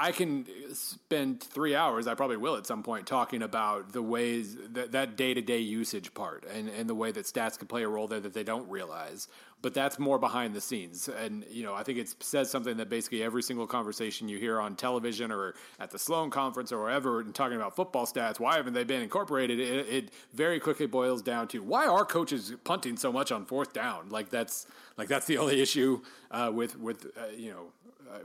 I 0.00 0.12
can 0.12 0.46
spend 0.74 1.42
three 1.42 1.74
hours, 1.74 2.06
I 2.06 2.14
probably 2.14 2.36
will 2.36 2.54
at 2.56 2.66
some 2.66 2.84
point, 2.84 3.04
talking 3.06 3.42
about 3.42 3.92
the 3.92 4.02
ways 4.02 4.56
that 4.72 4.92
that 4.92 5.16
day 5.16 5.34
to 5.34 5.42
day 5.42 5.58
usage 5.58 6.14
part 6.14 6.44
and, 6.44 6.68
and 6.68 6.88
the 6.88 6.94
way 6.94 7.10
that 7.10 7.24
stats 7.24 7.58
can 7.58 7.66
play 7.66 7.82
a 7.82 7.88
role 7.88 8.06
there 8.06 8.20
that 8.20 8.32
they 8.32 8.44
don't 8.44 8.68
realize. 8.70 9.26
But 9.60 9.74
that's 9.74 9.98
more 9.98 10.20
behind 10.20 10.54
the 10.54 10.60
scenes. 10.60 11.08
And, 11.08 11.44
you 11.50 11.64
know, 11.64 11.74
I 11.74 11.82
think 11.82 11.98
it 11.98 12.14
says 12.22 12.48
something 12.48 12.76
that 12.76 12.88
basically 12.88 13.24
every 13.24 13.42
single 13.42 13.66
conversation 13.66 14.28
you 14.28 14.38
hear 14.38 14.60
on 14.60 14.76
television 14.76 15.32
or 15.32 15.56
at 15.80 15.90
the 15.90 15.98
Sloan 15.98 16.30
conference 16.30 16.70
or 16.70 16.80
wherever 16.80 17.18
and 17.18 17.34
talking 17.34 17.56
about 17.56 17.74
football 17.74 18.06
stats, 18.06 18.38
why 18.38 18.54
haven't 18.54 18.74
they 18.74 18.84
been 18.84 19.02
incorporated? 19.02 19.58
It, 19.58 19.88
it 19.88 20.10
very 20.32 20.60
quickly 20.60 20.86
boils 20.86 21.22
down 21.22 21.48
to 21.48 21.60
why 21.60 21.88
are 21.88 22.04
coaches 22.04 22.54
punting 22.62 22.96
so 22.96 23.10
much 23.10 23.32
on 23.32 23.46
fourth 23.46 23.72
down? 23.72 24.10
Like 24.10 24.30
that's 24.30 24.68
like 24.96 25.08
that's 25.08 25.26
the 25.26 25.38
only 25.38 25.60
issue 25.60 26.02
uh, 26.30 26.52
with 26.54 26.78
with 26.78 27.06
uh, 27.16 27.26
you 27.36 27.50
know 27.50 27.72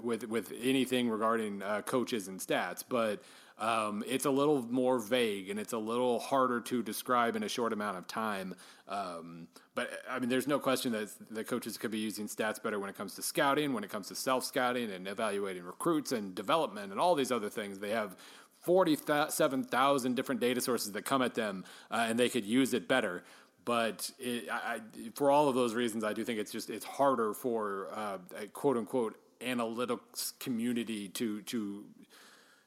with 0.02 0.28
with 0.28 0.52
anything 0.62 1.10
regarding 1.10 1.62
uh, 1.62 1.82
coaches 1.82 2.28
and 2.28 2.40
stats, 2.40 2.84
but 2.88 3.22
um, 3.60 4.04
it's 4.08 4.26
a 4.26 4.32
little 4.32 4.62
more 4.64 5.00
vague 5.00 5.50
and 5.50 5.60
it's 5.60 5.74
a 5.74 5.78
little 5.78 6.20
harder 6.20 6.60
to 6.60 6.82
describe 6.82 7.36
in 7.36 7.44
a 7.44 7.50
short 7.50 7.72
amount 7.72 7.98
of 7.98 8.08
time. 8.08 8.56
Um, 8.88 9.48
but 9.76 9.90
I 10.10 10.20
mean, 10.20 10.30
there's 10.30 10.48
no 10.48 10.60
question 10.60 10.92
that 10.94 11.10
the 11.30 11.44
coaches 11.44 11.78
could 11.78 11.92
be 11.92 12.00
using 12.00 12.28
stats 12.28 12.62
better 12.62 12.80
when 12.80 12.90
it 12.90 12.98
comes 12.98 13.16
to 13.16 13.22
scouting, 13.22 13.74
when 13.74 13.84
it 13.84 13.90
comes 13.90 14.08
to 14.08 14.16
self 14.16 14.44
scouting 14.44 14.92
and 14.92 15.08
evaluating 15.08 15.64
recruits 15.64 16.12
and 16.12 16.36
development 16.36 16.92
and 16.92 17.00
all 17.00 17.16
these 17.16 17.32
other 17.32 17.50
things. 17.50 17.80
They 17.80 17.92
have 17.92 18.16
47,000 18.62 20.16
different 20.16 20.42
data 20.42 20.62
sources 20.62 20.92
that 20.94 21.04
come 21.04 21.22
at 21.22 21.36
them, 21.36 21.66
uh, 21.92 22.06
and 22.08 22.18
they 22.20 22.30
could 22.30 22.46
use 22.46 22.74
it 22.74 22.88
better 22.88 23.24
but 23.66 24.12
it, 24.20 24.50
I, 24.52 24.82
for 25.16 25.32
all 25.32 25.48
of 25.48 25.56
those 25.56 25.74
reasons, 25.74 26.04
I 26.04 26.14
do 26.14 26.24
think 26.24 26.40
it's 26.40 26.52
just 26.52 26.70
it's 26.70 26.86
harder 26.86 27.34
for 27.34 27.88
uh, 27.94 28.18
quote 28.52 28.78
unquote 28.78 29.16
analytics 29.44 30.38
community 30.40 31.08
to 31.10 31.42
to 31.44 31.86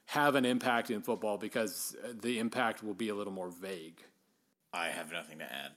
have 0.06 0.34
an 0.36 0.44
impact 0.44 0.90
in 0.90 1.02
football 1.02 1.36
because 1.36 1.96
the 2.20 2.38
impact 2.38 2.82
will 2.82 2.94
be 2.94 3.08
a 3.08 3.14
little 3.14 3.32
more 3.32 3.48
vague. 3.50 4.02
I 4.72 4.86
have 4.88 5.10
nothing 5.12 5.38
to 5.38 5.44
add. 5.44 5.72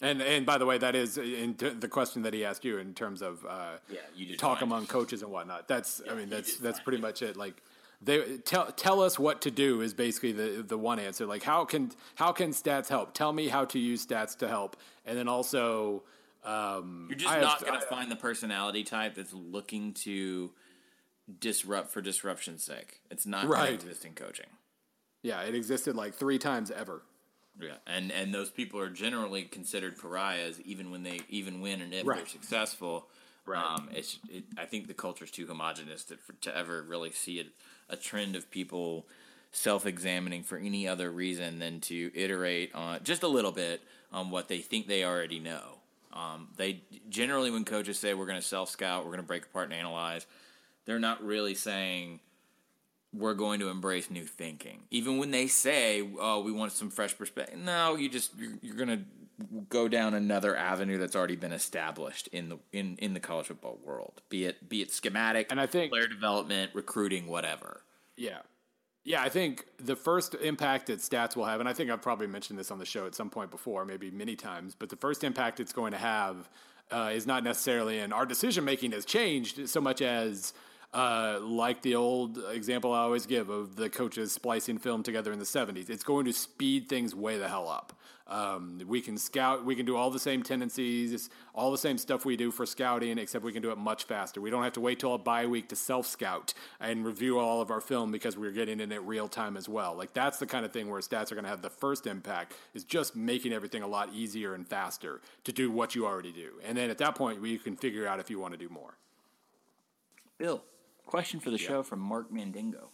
And 0.00 0.22
and 0.22 0.46
by 0.46 0.58
the 0.58 0.66
way, 0.66 0.78
that 0.78 0.94
is 0.94 1.18
in 1.18 1.54
t- 1.54 1.70
the 1.70 1.88
question 1.88 2.22
that 2.22 2.32
he 2.32 2.44
asked 2.44 2.64
you 2.64 2.78
in 2.78 2.94
terms 2.94 3.20
of 3.22 3.44
uh, 3.44 3.78
Yeah, 3.90 3.98
you 4.14 4.36
talk 4.36 4.58
fine. 4.60 4.68
among 4.68 4.86
coaches 4.86 5.22
and 5.22 5.32
whatnot. 5.32 5.66
That's 5.66 6.00
I 6.08 6.14
mean 6.14 6.28
that's 6.30 6.56
that's 6.58 6.78
fine. 6.78 6.84
pretty 6.84 7.02
much 7.02 7.20
it. 7.22 7.36
Like 7.36 7.60
they 8.00 8.36
tell 8.38 8.66
tell 8.70 9.00
us 9.02 9.18
what 9.18 9.40
to 9.42 9.50
do 9.50 9.80
is 9.80 9.94
basically 9.94 10.30
the 10.30 10.62
the 10.62 10.78
one 10.78 11.00
answer. 11.00 11.26
Like 11.26 11.42
how 11.42 11.64
can 11.64 11.90
how 12.14 12.30
can 12.30 12.50
stats 12.50 12.88
help? 12.88 13.12
Tell 13.12 13.32
me 13.32 13.48
how 13.48 13.64
to 13.64 13.78
use 13.80 14.06
stats 14.06 14.36
to 14.38 14.48
help, 14.48 14.76
and 15.04 15.18
then 15.18 15.26
also. 15.28 16.04
Um, 16.48 17.06
You're 17.10 17.18
just 17.18 17.34
I 17.34 17.40
not 17.40 17.60
going 17.64 17.78
to 17.78 17.86
find 17.86 18.10
the 18.10 18.16
personality 18.16 18.82
type 18.82 19.14
that's 19.16 19.34
looking 19.34 19.92
to 19.94 20.50
disrupt 21.40 21.90
for 21.90 22.00
disruption's 22.00 22.64
sake. 22.64 23.00
It's 23.10 23.26
not 23.26 23.46
Right. 23.46 23.68
to 23.68 23.74
exist 23.74 24.04
in 24.06 24.14
coaching. 24.14 24.46
Yeah, 25.22 25.42
it 25.42 25.54
existed 25.54 25.94
like 25.94 26.14
three 26.14 26.38
times 26.38 26.70
ever. 26.70 27.02
Yeah, 27.60 27.74
and 27.86 28.12
and 28.12 28.32
those 28.32 28.50
people 28.50 28.78
are 28.80 28.88
generally 28.88 29.42
considered 29.42 29.98
pariahs, 30.00 30.60
even 30.60 30.90
when 30.90 31.02
they 31.02 31.20
even 31.28 31.60
when 31.60 31.80
and 31.80 31.92
if 31.92 32.06
Right. 32.06 32.18
they're 32.18 32.26
successful. 32.26 33.08
Right. 33.44 33.62
Um, 33.62 33.88
it's 33.92 34.18
it, 34.30 34.44
I 34.56 34.64
think 34.64 34.86
the 34.86 34.94
culture's 34.94 35.30
too 35.30 35.46
homogenous 35.46 36.04
to, 36.04 36.16
for, 36.18 36.34
to 36.34 36.56
ever 36.56 36.82
really 36.82 37.10
see 37.10 37.40
it, 37.40 37.48
a 37.88 37.96
trend 37.96 38.36
of 38.36 38.50
people 38.50 39.06
self-examining 39.50 40.44
for 40.44 40.56
any 40.56 40.86
other 40.86 41.10
reason 41.10 41.58
than 41.58 41.80
to 41.80 42.10
iterate 42.14 42.74
on 42.74 43.02
just 43.02 43.22
a 43.22 43.28
little 43.28 43.52
bit 43.52 43.82
on 44.12 44.30
what 44.30 44.48
they 44.48 44.60
think 44.60 44.86
they 44.86 45.02
already 45.04 45.40
know. 45.40 45.77
Um, 46.18 46.48
they 46.56 46.82
generally, 47.08 47.50
when 47.50 47.64
coaches 47.64 47.98
say 47.98 48.12
we're 48.14 48.26
going 48.26 48.40
to 48.40 48.46
self 48.46 48.70
scout, 48.70 49.04
we're 49.04 49.12
going 49.12 49.20
to 49.22 49.26
break 49.26 49.44
apart 49.44 49.66
and 49.66 49.74
analyze, 49.74 50.26
they're 50.84 50.98
not 50.98 51.22
really 51.24 51.54
saying 51.54 52.20
we're 53.14 53.34
going 53.34 53.60
to 53.60 53.68
embrace 53.68 54.10
new 54.10 54.24
thinking. 54.24 54.80
Even 54.90 55.18
when 55.18 55.30
they 55.30 55.46
say, 55.46 56.08
"Oh, 56.18 56.40
we 56.40 56.50
want 56.52 56.72
some 56.72 56.90
fresh 56.90 57.16
perspective," 57.16 57.58
no, 57.58 57.94
you 57.96 58.08
just 58.08 58.32
you're, 58.38 58.52
you're 58.62 58.76
going 58.76 58.88
to 58.88 59.00
go 59.68 59.86
down 59.86 60.14
another 60.14 60.56
avenue 60.56 60.98
that's 60.98 61.14
already 61.14 61.36
been 61.36 61.52
established 61.52 62.26
in 62.28 62.48
the 62.48 62.58
in 62.72 62.96
in 62.98 63.14
the 63.14 63.20
college 63.20 63.46
football 63.46 63.78
world. 63.84 64.20
Be 64.28 64.44
it 64.44 64.68
be 64.68 64.82
it 64.82 64.90
schematic, 64.90 65.46
And 65.50 65.60
I 65.60 65.66
think- 65.66 65.92
player 65.92 66.08
development, 66.08 66.72
recruiting, 66.74 67.28
whatever. 67.28 67.82
Yeah. 68.16 68.38
Yeah, 69.08 69.22
I 69.22 69.30
think 69.30 69.64
the 69.82 69.96
first 69.96 70.34
impact 70.34 70.88
that 70.88 70.98
stats 70.98 71.34
will 71.34 71.46
have, 71.46 71.60
and 71.60 71.68
I 71.68 71.72
think 71.72 71.90
I've 71.90 72.02
probably 72.02 72.26
mentioned 72.26 72.58
this 72.58 72.70
on 72.70 72.78
the 72.78 72.84
show 72.84 73.06
at 73.06 73.14
some 73.14 73.30
point 73.30 73.50
before, 73.50 73.86
maybe 73.86 74.10
many 74.10 74.36
times, 74.36 74.76
but 74.78 74.90
the 74.90 74.96
first 74.96 75.24
impact 75.24 75.60
it's 75.60 75.72
going 75.72 75.92
to 75.92 75.98
have 75.98 76.50
uh, 76.90 77.10
is 77.14 77.26
not 77.26 77.42
necessarily, 77.42 78.00
in 78.00 78.12
our 78.12 78.26
decision 78.26 78.66
making 78.66 78.92
has 78.92 79.06
changed 79.06 79.66
so 79.66 79.80
much 79.80 80.02
as. 80.02 80.52
Uh, 80.94 81.38
like 81.42 81.82
the 81.82 81.94
old 81.94 82.42
example 82.50 82.94
I 82.94 83.00
always 83.00 83.26
give 83.26 83.50
of 83.50 83.76
the 83.76 83.90
coaches 83.90 84.32
splicing 84.32 84.78
film 84.78 85.02
together 85.02 85.34
in 85.34 85.38
the 85.38 85.44
70s. 85.44 85.90
It's 85.90 86.02
going 86.02 86.24
to 86.24 86.32
speed 86.32 86.88
things 86.88 87.14
way 87.14 87.36
the 87.36 87.46
hell 87.46 87.68
up. 87.68 87.92
Um, 88.28 88.82
we 88.86 89.00
can 89.00 89.16
scout, 89.16 89.64
we 89.64 89.74
can 89.74 89.86
do 89.86 89.96
all 89.96 90.10
the 90.10 90.18
same 90.18 90.42
tendencies, 90.42 91.30
all 91.54 91.70
the 91.72 91.78
same 91.78 91.96
stuff 91.96 92.26
we 92.26 92.36
do 92.36 92.50
for 92.50 92.66
scouting, 92.66 93.16
except 93.16 93.42
we 93.42 93.52
can 93.52 93.62
do 93.62 93.70
it 93.70 93.78
much 93.78 94.04
faster. 94.04 94.40
We 94.40 94.50
don't 94.50 94.62
have 94.64 94.74
to 94.74 94.80
wait 94.80 95.00
till 95.00 95.14
a 95.14 95.18
bye 95.18 95.46
week 95.46 95.70
to 95.70 95.76
self 95.76 96.06
scout 96.06 96.52
and 96.78 97.06
review 97.06 97.38
all 97.38 97.62
of 97.62 97.70
our 97.70 97.80
film 97.80 98.12
because 98.12 98.36
we're 98.36 98.52
getting 98.52 98.80
in 98.80 98.92
it 98.92 99.02
real 99.02 99.28
time 99.28 99.56
as 99.56 99.66
well. 99.66 99.94
Like 99.94 100.12
that's 100.12 100.38
the 100.38 100.46
kind 100.46 100.66
of 100.66 100.72
thing 100.72 100.90
where 100.90 101.00
stats 101.00 101.32
are 101.32 101.36
going 101.36 101.44
to 101.44 101.50
have 101.50 101.62
the 101.62 101.70
first 101.70 102.06
impact 102.06 102.52
is 102.74 102.84
just 102.84 103.16
making 103.16 103.54
everything 103.54 103.82
a 103.82 103.88
lot 103.88 104.12
easier 104.12 104.54
and 104.54 104.68
faster 104.68 105.22
to 105.44 105.52
do 105.52 105.70
what 105.70 105.94
you 105.94 106.04
already 106.04 106.32
do. 106.32 106.52
And 106.62 106.76
then 106.76 106.90
at 106.90 106.98
that 106.98 107.14
point, 107.14 107.44
you 107.44 107.58
can 107.58 107.76
figure 107.76 108.06
out 108.06 108.20
if 108.20 108.28
you 108.28 108.38
want 108.38 108.52
to 108.52 108.58
do 108.58 108.68
more. 108.68 108.98
Bill, 110.36 110.62
question 111.06 111.40
for 111.40 111.50
the 111.50 111.58
show 111.58 111.82
from 111.82 112.00
Mark 112.00 112.30
Mandingo. 112.30 112.90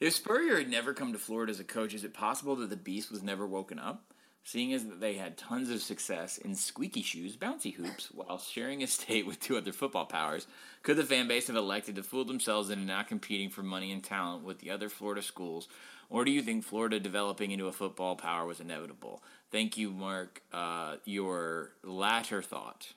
If 0.00 0.14
Spurrier 0.14 0.58
had 0.58 0.70
never 0.70 0.94
come 0.94 1.12
to 1.12 1.18
Florida 1.18 1.50
as 1.50 1.58
a 1.58 1.64
coach, 1.64 1.92
is 1.92 2.04
it 2.04 2.14
possible 2.14 2.54
that 2.56 2.70
the 2.70 2.76
beast 2.76 3.10
was 3.10 3.22
never 3.22 3.46
woken 3.46 3.78
up? 3.78 4.14
Seeing 4.44 4.72
as 4.72 4.84
that 4.86 5.00
they 5.00 5.14
had 5.14 5.36
tons 5.36 5.70
of 5.70 5.82
success 5.82 6.38
in 6.38 6.54
squeaky 6.54 7.02
shoes, 7.02 7.36
bouncy 7.36 7.74
hoops, 7.74 8.08
while 8.12 8.38
sharing 8.38 8.82
a 8.82 8.86
state 8.86 9.26
with 9.26 9.40
two 9.40 9.56
other 9.56 9.72
football 9.72 10.06
powers, 10.06 10.46
could 10.82 10.96
the 10.96 11.04
fan 11.04 11.28
base 11.28 11.48
have 11.48 11.56
elected 11.56 11.96
to 11.96 12.02
fool 12.02 12.24
themselves 12.24 12.70
into 12.70 12.84
not 12.84 13.08
competing 13.08 13.50
for 13.50 13.62
money 13.62 13.92
and 13.92 14.02
talent 14.02 14.44
with 14.44 14.60
the 14.60 14.70
other 14.70 14.88
Florida 14.88 15.22
schools? 15.22 15.68
Or 16.10 16.24
do 16.24 16.30
you 16.30 16.40
think 16.40 16.64
Florida 16.64 16.98
developing 16.98 17.50
into 17.50 17.66
a 17.66 17.72
football 17.72 18.16
power 18.16 18.46
was 18.46 18.60
inevitable? 18.60 19.22
Thank 19.50 19.76
you, 19.76 19.90
Mark. 19.90 20.42
Uh, 20.52 20.96
your 21.04 21.72
latter 21.82 22.40
thought 22.40 22.94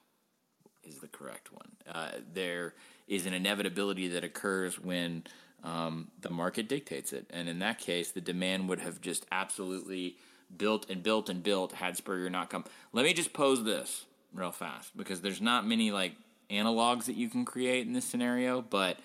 is 0.84 1.00
the 1.00 1.08
correct 1.08 1.52
one. 1.52 1.72
Uh, 1.94 2.12
there 2.34 2.74
is 3.08 3.26
an 3.26 3.34
inevitability 3.34 4.08
that 4.10 4.24
occurs 4.24 4.80
when 4.80 5.24
um, 5.64 6.10
the 6.22 6.30
market 6.30 6.70
dictates 6.70 7.14
it. 7.14 7.28
And 7.30 7.50
in 7.50 7.60
that 7.60 7.80
case, 7.80 8.12
the 8.12 8.22
demand 8.22 8.70
would 8.70 8.80
have 8.80 9.02
just 9.02 9.26
absolutely 9.32 10.16
built 10.58 10.90
and 10.90 11.04
built 11.04 11.30
and 11.30 11.44
built 11.44 11.74
had 11.74 11.98
Spurrier 11.98 12.30
not 12.30 12.50
come. 12.50 12.66
Let 12.94 13.06
me 13.06 13.14
just 13.14 13.34
pose 13.34 13.64
this 13.64 14.06
real 14.34 14.52
fast 14.52 14.96
because 14.96 15.22
there's 15.22 15.42
not 15.42 15.66
many 15.66 15.92
like 15.92 16.14
analogs 16.50 17.06
that 17.06 17.16
you 17.16 17.30
can 17.30 17.46
create 17.46 17.88
in 17.88 17.94
this 17.94 18.06
scenario, 18.06 18.62
but 18.62 18.98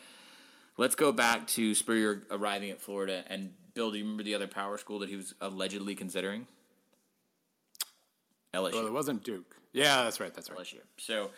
let's 0.76 0.94
go 0.94 1.12
back 1.12 1.46
to 1.48 1.74
Spurrier 1.74 2.22
arriving 2.30 2.70
at 2.70 2.80
Florida 2.80 3.24
and 3.28 3.52
Bill, 3.76 3.90
do 3.90 3.98
you 3.98 4.04
remember 4.04 4.22
the 4.22 4.34
other 4.34 4.46
power 4.46 4.78
school 4.78 5.00
that 5.00 5.10
he 5.10 5.16
was 5.16 5.34
allegedly 5.38 5.94
considering? 5.94 6.46
LSU. 8.54 8.72
Well, 8.72 8.86
it 8.86 8.92
wasn't 8.92 9.22
Duke. 9.22 9.54
Yeah, 9.74 10.02
that's 10.02 10.18
right. 10.18 10.32
That's 10.32 10.50
right. 10.50 10.60
LSU. 10.60 10.78
So 10.96 11.30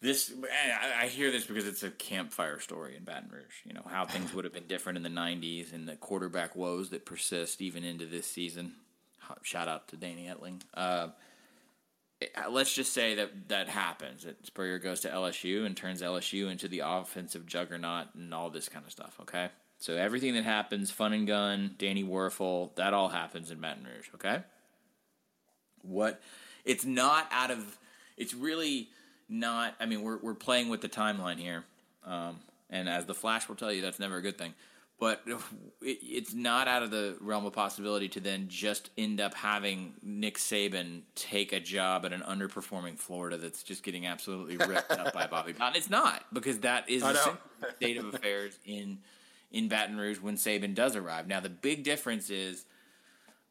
this, 0.00 0.32
I 0.98 1.08
hear 1.08 1.30
this 1.30 1.44
because 1.44 1.66
it's 1.66 1.82
a 1.82 1.90
campfire 1.90 2.58
story 2.58 2.96
in 2.96 3.04
Baton 3.04 3.28
Rouge. 3.30 3.66
You 3.66 3.74
know 3.74 3.82
how 3.86 4.06
things 4.06 4.32
would 4.32 4.44
have 4.44 4.54
been 4.54 4.66
different 4.66 4.96
in 4.96 5.02
the 5.02 5.10
'90s 5.10 5.74
and 5.74 5.86
the 5.86 5.96
quarterback 5.96 6.56
woes 6.56 6.88
that 6.90 7.04
persist 7.04 7.60
even 7.60 7.84
into 7.84 8.06
this 8.06 8.26
season. 8.26 8.72
Shout 9.42 9.68
out 9.68 9.88
to 9.88 9.96
Danny 9.96 10.26
Etling. 10.26 10.60
Uh, 10.74 11.08
uh, 12.22 12.50
let's 12.50 12.74
just 12.74 12.92
say 12.92 13.14
that 13.14 13.48
that 13.48 13.68
happens. 13.68 14.24
That 14.24 14.44
Spurrier 14.46 14.78
goes 14.78 15.00
to 15.00 15.08
LSU 15.08 15.64
and 15.64 15.76
turns 15.76 16.02
LSU 16.02 16.50
into 16.50 16.68
the 16.68 16.82
offensive 16.84 17.46
juggernaut 17.46 18.08
and 18.14 18.34
all 18.34 18.50
this 18.50 18.68
kind 18.68 18.84
of 18.84 18.90
stuff. 18.90 19.16
Okay, 19.22 19.48
so 19.78 19.94
everything 19.94 20.34
that 20.34 20.44
happens, 20.44 20.90
fun 20.90 21.12
and 21.12 21.26
gun, 21.26 21.74
Danny 21.78 22.02
Wuerffel, 22.02 22.74
that 22.76 22.94
all 22.94 23.08
happens 23.08 23.50
in 23.50 23.60
Baton 23.60 23.84
Rouge. 23.84 24.08
Okay, 24.14 24.42
what? 25.82 26.20
It's 26.64 26.84
not 26.84 27.28
out 27.30 27.50
of. 27.50 27.78
It's 28.16 28.34
really 28.34 28.88
not. 29.28 29.74
I 29.78 29.86
mean, 29.86 30.02
we're 30.02 30.18
we're 30.18 30.34
playing 30.34 30.68
with 30.70 30.80
the 30.80 30.88
timeline 30.88 31.38
here, 31.38 31.64
um, 32.04 32.40
and 32.68 32.88
as 32.88 33.06
the 33.06 33.14
Flash 33.14 33.48
will 33.48 33.56
tell 33.56 33.72
you, 33.72 33.80
that's 33.80 34.00
never 34.00 34.16
a 34.16 34.22
good 34.22 34.38
thing 34.38 34.54
but 34.98 35.22
it's 35.82 36.34
not 36.34 36.68
out 36.68 36.82
of 36.82 36.90
the 36.90 37.16
realm 37.20 37.46
of 37.46 37.52
possibility 37.52 38.08
to 38.08 38.20
then 38.20 38.46
just 38.48 38.90
end 38.98 39.20
up 39.20 39.34
having 39.34 39.94
Nick 40.02 40.38
Saban 40.38 41.02
take 41.14 41.52
a 41.52 41.60
job 41.60 42.04
at 42.04 42.12
an 42.12 42.20
underperforming 42.22 42.98
Florida 42.98 43.36
that's 43.36 43.62
just 43.62 43.82
getting 43.82 44.06
absolutely 44.06 44.56
ripped 44.56 44.90
up 44.90 45.12
by 45.12 45.26
Bobby 45.26 45.52
Bowden. 45.52 45.76
It's 45.76 45.90
not 45.90 46.24
because 46.32 46.60
that 46.60 46.88
is 46.88 47.02
the 47.02 47.38
state 47.76 47.96
of 47.96 48.14
affairs 48.14 48.58
in 48.64 48.98
in 49.50 49.68
Baton 49.68 49.96
Rouge 49.96 50.18
when 50.20 50.36
Saban 50.36 50.74
does 50.74 50.94
arrive. 50.94 51.26
Now 51.26 51.40
the 51.40 51.48
big 51.48 51.82
difference 51.82 52.28
is, 52.28 52.66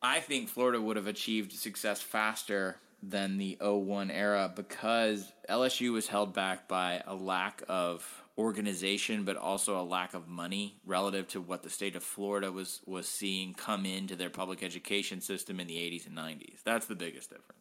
I 0.01 0.19
think 0.19 0.47
Florida 0.47 0.79
would 0.79 0.95
have 0.95 1.07
achieved 1.07 1.53
success 1.53 2.01
faster 2.01 2.77
than 3.01 3.37
the 3.37 3.57
01 3.61 4.11
era 4.11 4.51
because 4.55 5.31
LSU 5.49 5.93
was 5.93 6.07
held 6.07 6.33
back 6.33 6.67
by 6.67 7.01
a 7.05 7.15
lack 7.15 7.63
of 7.67 8.23
organization, 8.37 9.23
but 9.23 9.35
also 9.35 9.79
a 9.79 9.83
lack 9.83 10.13
of 10.13 10.27
money 10.27 10.75
relative 10.85 11.27
to 11.29 11.41
what 11.41 11.63
the 11.63 11.69
state 11.69 11.95
of 11.95 12.03
Florida 12.03 12.51
was 12.51 12.81
was 12.85 13.07
seeing 13.07 13.53
come 13.53 13.85
into 13.85 14.15
their 14.15 14.29
public 14.29 14.61
education 14.61 15.21
system 15.21 15.59
in 15.59 15.67
the 15.67 15.77
80s 15.77 16.05
and 16.05 16.15
90s. 16.15 16.63
That's 16.63 16.85
the 16.85 16.95
biggest 16.95 17.29
difference. 17.29 17.57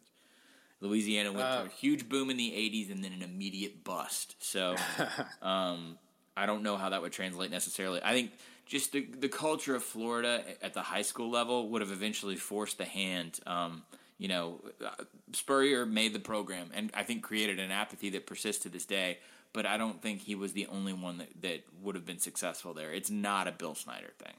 Louisiana 0.79 1.31
went 1.31 1.43
uh, 1.43 1.61
through 1.61 1.69
a 1.69 1.73
huge 1.73 2.07
boom 2.07 2.29
in 2.29 2.37
the 2.37 2.51
80s 2.51 2.91
and 2.91 3.03
then 3.03 3.11
an 3.11 3.23
immediate 3.23 3.83
bust. 3.83 4.35
So 4.39 4.75
um, 5.41 5.97
I 6.35 6.45
don't 6.45 6.61
know 6.61 6.77
how 6.77 6.89
that 6.89 7.01
would 7.01 7.11
translate 7.11 7.49
necessarily. 7.49 7.99
I 8.03 8.13
think 8.13 8.31
just 8.67 8.91
the, 8.91 9.01
the 9.01 9.29
culture 9.29 9.75
of 9.75 9.83
Florida 9.83 10.43
at 10.61 10.73
the 10.73 10.81
high 10.81 11.01
school 11.01 11.31
level 11.31 11.69
would 11.69 11.81
have 11.81 11.91
eventually 11.91 12.35
forced 12.35 12.77
the 12.77 12.85
hand. 12.85 13.39
Um, 13.47 13.83
you 14.19 14.27
know, 14.27 14.61
uh, 14.85 15.03
Spurrier 15.33 15.85
made 15.85 16.13
the 16.13 16.19
program 16.19 16.69
and 16.73 16.91
I 16.93 17.03
think 17.03 17.23
created 17.23 17.59
an 17.59 17.71
apathy 17.71 18.11
that 18.11 18.27
persists 18.27 18.63
to 18.63 18.69
this 18.69 18.85
day 18.85 19.17
but 19.53 19.65
I 19.65 19.77
don't 19.77 20.01
think 20.01 20.21
he 20.21 20.35
was 20.35 20.53
the 20.53 20.67
only 20.67 20.93
one 20.93 21.17
that, 21.17 21.29
that 21.41 21.63
would 21.81 21.95
have 21.95 22.05
been 22.05 22.19
successful 22.19 22.73
there. 22.73 22.91
It's 22.91 23.09
not 23.09 23.47
a 23.47 23.51
Bill 23.51 23.75
Snyder 23.75 24.13
thing. 24.19 24.33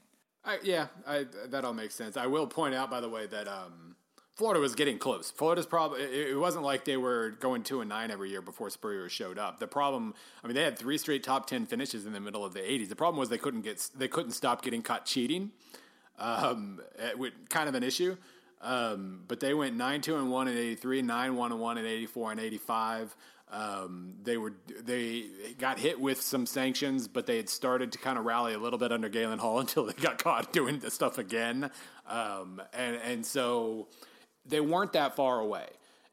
I, 0.45 0.59
yeah, 0.63 0.87
I, 1.05 1.25
that 1.47 1.65
all 1.65 1.73
makes 1.73 1.95
sense. 1.95 2.17
I 2.17 2.27
will 2.27 2.47
point 2.47 2.73
out, 2.73 2.89
by 2.89 3.01
the 3.01 3.09
way, 3.09 3.27
that 3.27 3.47
um, 3.47 3.95
Florida 4.39 4.61
was 4.61 4.73
getting 4.73 4.97
close. 4.97 5.29
Florida's 5.29 5.65
problem. 5.65 5.99
It, 5.99 6.11
it, 6.11 6.37
wasn't 6.37 6.63
like 6.63 6.85
they 6.85 6.95
were 6.95 7.31
going 7.41 7.61
two 7.61 7.81
and 7.81 7.89
nine 7.89 8.09
every 8.09 8.29
year 8.29 8.41
before 8.41 8.69
Spurrier 8.69 9.09
showed 9.09 9.37
up. 9.37 9.59
The 9.59 9.67
problem, 9.67 10.13
I 10.41 10.47
mean, 10.47 10.55
they 10.55 10.63
had 10.63 10.79
three 10.79 10.97
straight 10.97 11.23
top 11.23 11.45
ten 11.45 11.65
finishes 11.65 12.05
in 12.05 12.13
the 12.13 12.21
middle 12.21 12.45
of 12.45 12.53
the 12.53 12.61
'80s. 12.61 12.87
The 12.87 12.95
problem 12.95 13.19
was 13.19 13.27
they 13.27 13.37
couldn't 13.37 13.61
get 13.61 13.89
they 13.97 14.07
couldn't 14.07 14.31
stop 14.31 14.61
getting 14.61 14.81
caught 14.81 15.05
cheating. 15.05 15.51
Um, 16.17 16.79
it, 16.97 17.49
kind 17.49 17.67
of 17.67 17.75
an 17.75 17.83
issue. 17.83 18.15
Um, 18.61 19.23
but 19.27 19.41
they 19.41 19.53
went 19.53 19.75
nine 19.75 19.99
two 19.99 20.15
and 20.15 20.31
one 20.31 20.47
in 20.47 20.57
'83, 20.57 21.01
nine 21.01 21.35
one 21.35 21.51
and 21.51 21.59
one 21.59 21.77
in 21.77 21.85
'84 21.85 22.31
and 22.31 22.39
'85. 22.39 23.15
Um, 23.51 24.13
they 24.23 24.37
were 24.37 24.53
they 24.83 25.25
got 25.57 25.79
hit 25.79 25.99
with 25.99 26.21
some 26.21 26.45
sanctions, 26.45 27.07
but 27.07 27.25
they 27.25 27.37
had 27.37 27.49
started 27.49 27.91
to 27.93 27.97
kind 27.97 28.19
of 28.19 28.25
rally 28.25 28.53
a 28.53 28.59
little 28.59 28.77
bit 28.77 28.91
under 28.91 29.09
Galen 29.09 29.39
Hall 29.39 29.59
until 29.59 29.85
they 29.85 29.93
got 29.93 30.23
caught 30.23 30.53
doing 30.53 30.79
the 30.79 30.91
stuff 30.91 31.17
again, 31.17 31.71
um, 32.07 32.61
and 32.73 32.95
and 32.97 33.25
so 33.25 33.87
they 34.45 34.59
weren't 34.59 34.93
that 34.93 35.15
far 35.15 35.39
away. 35.39 35.67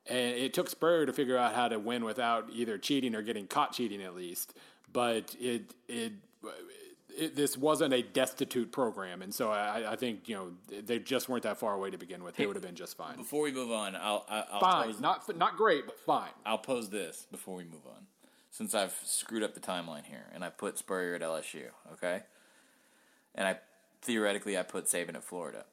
And 0.09 0.37
it 0.37 0.55
took 0.55 0.71
Spurrier 0.71 1.05
to 1.05 1.13
figure 1.13 1.37
out 1.37 1.55
how 1.55 1.69
to 1.69 1.79
win 1.79 2.05
without 2.05 2.49
either 2.53 2.79
cheating 2.79 3.15
or 3.15 3.23
getting 3.23 3.47
caught 3.47 3.73
cheating 3.73 4.03
at 4.03 4.15
least. 4.15 4.55
But 4.93 5.35
it 5.39 5.75
it 5.89 6.13
it, 7.17 7.37
this 7.37 7.57
wasn't 7.57 7.95
a 7.95 8.03
destitute 8.03 8.73
program, 8.73 9.23
and 9.23 9.35
so 9.35 9.51
I, 9.51 9.93
I, 9.93 9.97
think 9.97 10.29
you 10.29 10.37
know 10.37 10.81
they 10.83 10.99
just 10.99 11.29
weren't 11.29 11.43
that 11.45 11.59
far 11.59 11.75
away 11.75 11.91
to 11.91 11.99
begin 11.99 12.23
with. 12.23 12.37
They 12.37 12.47
would 12.47 12.57
have 12.57 12.65
been 12.65 12.75
just 12.75 12.97
fine. 12.97 13.17
Before 13.17 13.43
we 13.43 13.53
move 13.53 13.71
on, 13.71 13.97
I'll, 13.97 14.25
I'll 14.29 14.61
fine, 14.61 14.87
pose, 14.87 15.01
not 15.01 15.37
not 15.37 15.57
great, 15.57 15.87
but 15.87 15.99
fine. 15.99 16.31
I'll 16.45 16.59
pose 16.59 16.91
this 16.91 17.27
before 17.31 17.57
we 17.57 17.65
move 17.65 17.87
on, 17.87 18.07
since 18.51 18.75
I've 18.75 18.95
screwed 19.05 19.43
up 19.43 19.55
the 19.55 19.61
timeline 19.61 20.05
here, 20.05 20.27
and 20.35 20.45
I 20.45 20.51
put 20.51 20.79
Spurrier 20.79 21.15
at 21.15 21.23
LSU, 21.23 21.65
okay, 21.95 22.23
and 23.35 23.49
I 23.49 23.59
theoretically 24.03 24.59
I 24.59 24.63
put 24.63 24.85
Saban 24.85 25.15
at 25.15 25.25
Florida. 25.25 25.65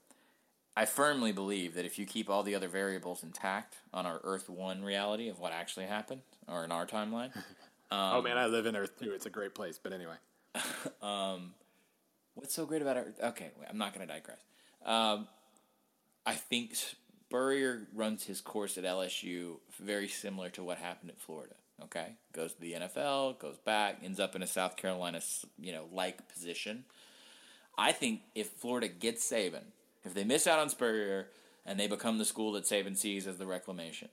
I 0.75 0.85
firmly 0.85 1.31
believe 1.31 1.75
that 1.75 1.85
if 1.85 1.99
you 1.99 2.05
keep 2.05 2.29
all 2.29 2.41
the 2.41 2.55
other 2.55 2.67
variables 2.67 3.21
intact 3.21 3.77
on 3.93 4.07
our 4.07 4.19
Earth 4.23 4.49
One 4.49 4.83
reality 4.83 5.29
of 5.29 5.39
what 5.39 5.51
actually 5.51 5.85
happened, 5.85 6.21
or 6.47 6.63
in 6.63 6.71
our 6.71 6.87
timeline. 6.87 7.35
Um, 7.35 7.41
oh 7.91 8.21
man, 8.21 8.37
I 8.37 8.47
live 8.47 8.65
in 8.65 8.75
Earth 8.75 8.99
Two. 8.99 9.11
It's 9.11 9.25
a 9.25 9.29
great 9.29 9.53
place, 9.53 9.79
but 9.81 9.93
anyway. 9.93 10.15
um, 11.01 11.53
what's 12.35 12.53
so 12.53 12.65
great 12.65 12.81
about 12.81 12.97
it? 12.97 13.15
Okay, 13.21 13.51
I'm 13.69 13.77
not 13.77 13.93
going 13.93 14.07
to 14.07 14.13
digress. 14.13 14.39
Um, 14.85 15.27
I 16.25 16.33
think 16.33 16.75
Spurrier 16.75 17.87
runs 17.93 18.23
his 18.23 18.41
course 18.41 18.77
at 18.77 18.83
LSU 18.83 19.55
very 19.79 20.07
similar 20.07 20.49
to 20.51 20.63
what 20.63 20.77
happened 20.77 21.11
at 21.11 21.19
Florida. 21.19 21.55
Okay, 21.83 22.15
goes 22.31 22.53
to 22.53 22.61
the 22.61 22.73
NFL, 22.73 23.39
goes 23.39 23.57
back, 23.57 23.97
ends 24.03 24.19
up 24.19 24.35
in 24.35 24.43
a 24.43 24.47
South 24.47 24.77
Carolina, 24.77 25.19
you 25.59 25.71
know, 25.71 25.85
like 25.91 26.31
position. 26.31 26.85
I 27.77 27.91
think 27.91 28.21
if 28.35 28.49
Florida 28.49 28.87
gets 28.87 29.27
Saban, 29.29 29.63
if 30.05 30.13
they 30.13 30.23
miss 30.23 30.45
out 30.45 30.59
on 30.59 30.69
Spurrier 30.69 31.29
and 31.65 31.79
they 31.79 31.87
become 31.87 32.19
the 32.19 32.25
school 32.25 32.51
that 32.53 32.65
Saban 32.65 32.95
sees 32.95 33.25
as 33.25 33.37
the 33.37 33.47
reclamation, 33.47 34.09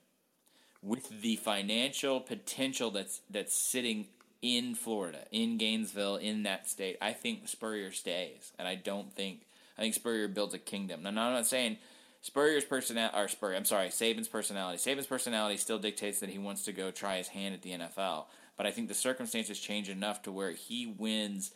with 0.81 1.21
the 1.21 1.35
financial 1.35 2.19
potential 2.19 2.89
that's 2.89 3.21
that's 3.29 3.53
sitting 3.53 4.07
in 4.41 4.75
Florida, 4.75 5.25
in 5.31 5.57
Gainesville, 5.57 6.15
in 6.15 6.43
that 6.43 6.69
state. 6.69 6.97
I 7.01 7.13
think 7.13 7.47
Spurrier 7.47 7.91
stays, 7.91 8.53
and 8.57 8.67
I 8.67 8.75
don't 8.75 9.13
think 9.13 9.41
I 9.77 9.81
think 9.81 9.93
Spurrier 9.93 10.27
builds 10.27 10.53
a 10.53 10.59
kingdom. 10.59 11.03
Now, 11.03 11.09
I'm 11.09 11.15
not 11.15 11.47
saying 11.47 11.77
Spurrier's 12.21 12.65
personality, 12.65 13.17
or 13.17 13.27
Spurrier, 13.27 13.57
I'm 13.57 13.65
sorry, 13.65 13.87
Saban's 13.89 14.27
personality. 14.27 14.77
Saban's 14.77 15.07
personality 15.07 15.57
still 15.57 15.79
dictates 15.79 16.19
that 16.19 16.29
he 16.29 16.37
wants 16.37 16.63
to 16.65 16.71
go 16.71 16.91
try 16.91 17.17
his 17.17 17.29
hand 17.29 17.55
at 17.55 17.61
the 17.61 17.71
NFL. 17.71 18.25
But 18.57 18.65
I 18.67 18.71
think 18.71 18.89
the 18.89 18.93
circumstances 18.93 19.59
change 19.59 19.89
enough 19.89 20.21
to 20.23 20.31
where 20.31 20.51
he 20.51 20.85
wins 20.85 21.51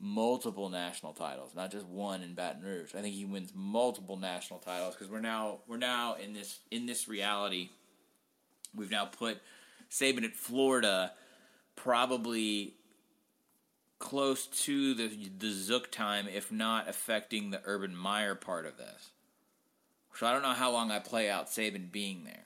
multiple 0.00 0.68
national 0.68 1.12
titles, 1.12 1.54
not 1.54 1.70
just 1.70 1.86
one 1.86 2.22
in 2.22 2.34
Baton 2.34 2.62
Rouge. 2.62 2.94
I 2.94 3.00
think 3.00 3.14
he 3.14 3.24
wins 3.24 3.52
multiple 3.54 4.18
national 4.18 4.58
titles 4.58 4.94
because 4.94 5.10
we're 5.10 5.20
now 5.20 5.60
we're 5.66 5.78
now 5.78 6.16
in 6.22 6.34
this 6.34 6.58
in 6.70 6.84
this 6.84 7.08
reality. 7.08 7.70
We've 8.74 8.90
now 8.90 9.06
put 9.06 9.40
Saban 9.90 10.24
at 10.24 10.34
Florida, 10.34 11.12
probably 11.76 12.74
close 13.98 14.46
to 14.46 14.94
the 14.94 15.30
the 15.38 15.50
Zook 15.50 15.90
time, 15.90 16.26
if 16.28 16.52
not 16.52 16.88
affecting 16.88 17.50
the 17.50 17.60
Urban 17.64 17.96
Meyer 17.96 18.34
part 18.34 18.66
of 18.66 18.76
this. 18.76 19.10
So 20.14 20.26
I 20.26 20.32
don't 20.32 20.42
know 20.42 20.52
how 20.52 20.70
long 20.70 20.90
I 20.90 21.00
play 21.00 21.28
out 21.28 21.48
Saban 21.48 21.90
being 21.90 22.24
there. 22.24 22.44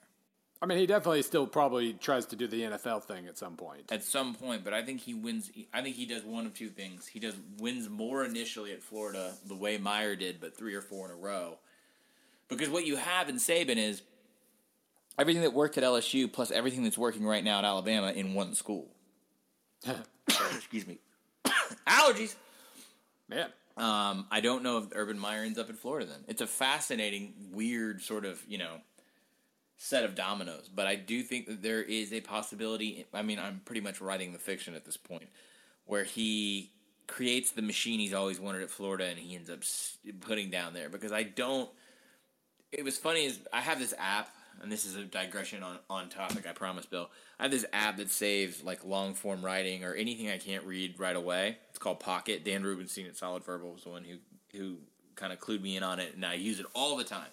I 0.61 0.65
mean, 0.65 0.77
he 0.77 0.85
definitely 0.85 1.21
still 1.21 1.47
probably 1.47 1.93
tries 1.93 2.25
to 2.27 2.35
do 2.35 2.45
the 2.45 2.61
NFL 2.61 3.03
thing 3.03 3.27
at 3.27 3.37
some 3.37 3.55
point. 3.55 3.91
At 3.91 4.03
some 4.03 4.35
point, 4.35 4.65
but 4.65 4.73
I 4.73 4.81
think 4.83 4.99
he 4.99 5.13
wins. 5.13 5.51
I 5.73 5.81
think 5.81 5.95
he 5.95 6.05
does 6.05 6.23
one 6.23 6.45
of 6.45 6.53
two 6.53 6.69
things. 6.69 7.07
He 7.07 7.19
does 7.19 7.35
wins 7.59 7.89
more 7.89 8.25
initially 8.25 8.73
at 8.73 8.83
Florida, 8.83 9.35
the 9.47 9.55
way 9.55 9.77
Meyer 9.77 10.15
did, 10.15 10.41
but 10.41 10.57
three 10.57 10.73
or 10.73 10.81
four 10.81 11.05
in 11.05 11.11
a 11.11 11.15
row. 11.15 11.59
Because 12.49 12.69
what 12.69 12.85
you 12.85 12.97
have 12.97 13.29
in 13.29 13.35
Saban 13.35 13.77
is 13.77 14.01
everything 15.17 15.43
that 15.43 15.53
worked 15.53 15.77
at 15.77 15.83
LSU 15.83 16.31
plus 16.31 16.51
everything 16.51 16.83
that's 16.83 16.97
working 16.97 17.25
right 17.25 17.43
now 17.43 17.59
at 17.59 17.65
Alabama 17.65 18.11
in 18.11 18.33
one 18.33 18.53
school. 18.53 18.87
Excuse 20.55 20.87
me. 20.87 20.99
Allergies. 21.87 22.35
Man, 23.27 23.49
Um, 23.77 24.25
I 24.31 24.41
don't 24.41 24.63
know 24.63 24.79
if 24.79 24.85
Urban 24.93 25.19
Meyer 25.19 25.43
ends 25.43 25.59
up 25.59 25.69
in 25.69 25.75
Florida. 25.75 26.07
Then 26.07 26.23
it's 26.27 26.41
a 26.41 26.47
fascinating, 26.47 27.33
weird 27.51 28.01
sort 28.01 28.25
of 28.25 28.41
you 28.47 28.57
know 28.57 28.77
set 29.77 30.03
of 30.03 30.15
dominoes. 30.15 30.69
But 30.73 30.87
I 30.87 30.95
do 30.95 31.21
think 31.23 31.47
that 31.47 31.61
there 31.61 31.81
is 31.81 32.11
a 32.11 32.21
possibility. 32.21 33.05
I 33.13 33.21
mean, 33.21 33.39
I'm 33.39 33.61
pretty 33.65 33.81
much 33.81 34.01
writing 34.01 34.33
the 34.33 34.39
fiction 34.39 34.73
at 34.75 34.85
this 34.85 34.97
point, 34.97 35.29
where 35.85 36.03
he 36.03 36.71
creates 37.07 37.51
the 37.51 37.61
machine 37.61 37.99
he's 37.99 38.13
always 38.13 38.39
wanted 38.39 38.61
at 38.61 38.69
Florida, 38.69 39.05
and 39.05 39.17
he 39.17 39.35
ends 39.35 39.49
up 39.49 39.59
putting 40.21 40.49
down 40.49 40.73
there. 40.73 40.89
Because 40.89 41.11
I 41.11 41.23
don't. 41.23 41.69
It 42.71 42.83
was 42.83 42.97
funny 42.97 43.25
is 43.25 43.39
I 43.53 43.61
have 43.61 43.79
this 43.79 43.93
app, 43.97 44.29
and 44.61 44.71
this 44.71 44.85
is 44.85 44.95
a 44.95 45.03
digression 45.03 45.63
on 45.63 45.79
on 45.89 46.09
topic. 46.09 46.45
I 46.47 46.51
promise, 46.53 46.85
Bill. 46.85 47.09
I 47.39 47.43
have 47.43 47.51
this 47.51 47.65
app 47.73 47.97
that 47.97 48.09
saves 48.09 48.63
like 48.63 48.83
long 48.85 49.13
form 49.13 49.43
writing 49.43 49.83
or 49.83 49.93
anything 49.93 50.29
I 50.29 50.37
can't 50.37 50.63
read 50.65 50.99
right 50.99 51.15
away. 51.15 51.57
It's 51.69 51.79
called 51.79 51.99
Pocket. 51.99 52.43
Dan 52.43 52.63
Rubenstein 52.63 53.05
at 53.07 53.17
Solid 53.17 53.43
Verbal 53.43 53.71
was 53.73 53.83
the 53.83 53.89
one 53.89 54.03
who 54.03 54.17
who 54.57 54.77
kind 55.15 55.31
of 55.33 55.39
clued 55.39 55.61
me 55.61 55.77
in 55.77 55.83
on 55.83 55.99
it, 55.99 56.15
and 56.15 56.25
I 56.25 56.35
use 56.35 56.59
it 56.59 56.65
all 56.73 56.95
the 56.97 57.03
time. 57.03 57.27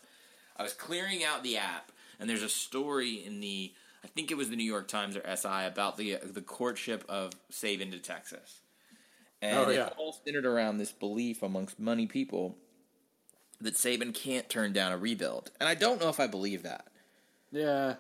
I 0.56 0.62
was 0.62 0.72
clearing 0.72 1.22
out 1.24 1.42
the 1.42 1.56
app, 1.58 1.92
and 2.18 2.28
there's 2.28 2.42
a 2.42 2.48
story 2.48 3.24
in 3.24 3.40
the 3.40 3.72
I 4.04 4.08
think 4.08 4.30
it 4.30 4.36
was 4.36 4.50
the 4.50 4.56
New 4.56 4.64
York 4.64 4.86
Times 4.88 5.16
or 5.16 5.22
SI 5.36 5.64
about 5.66 5.96
the 5.96 6.16
the 6.22 6.42
courtship 6.42 7.04
of 7.08 7.32
Saban 7.50 7.90
to 7.92 7.98
Texas, 7.98 8.60
and 9.42 9.58
Oh, 9.58 9.70
yeah. 9.70 9.86
it's 9.88 9.96
all 9.98 10.16
centered 10.24 10.46
around 10.46 10.78
this 10.78 10.92
belief 10.92 11.42
amongst 11.42 11.78
money 11.80 12.06
people 12.06 12.56
that 13.60 13.74
Saban 13.74 14.14
can't 14.14 14.48
turn 14.48 14.72
down 14.72 14.92
a 14.92 14.98
rebuild, 14.98 15.50
and 15.58 15.68
I 15.68 15.74
don't 15.74 16.00
know 16.00 16.08
if 16.08 16.20
I 16.20 16.26
believe 16.26 16.62
that. 16.62 16.86
Yeah, 17.56 17.94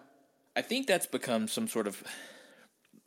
I 0.54 0.62
think 0.62 0.86
that's 0.86 1.06
become 1.06 1.48
some 1.48 1.68
sort 1.68 1.86
of 1.86 2.02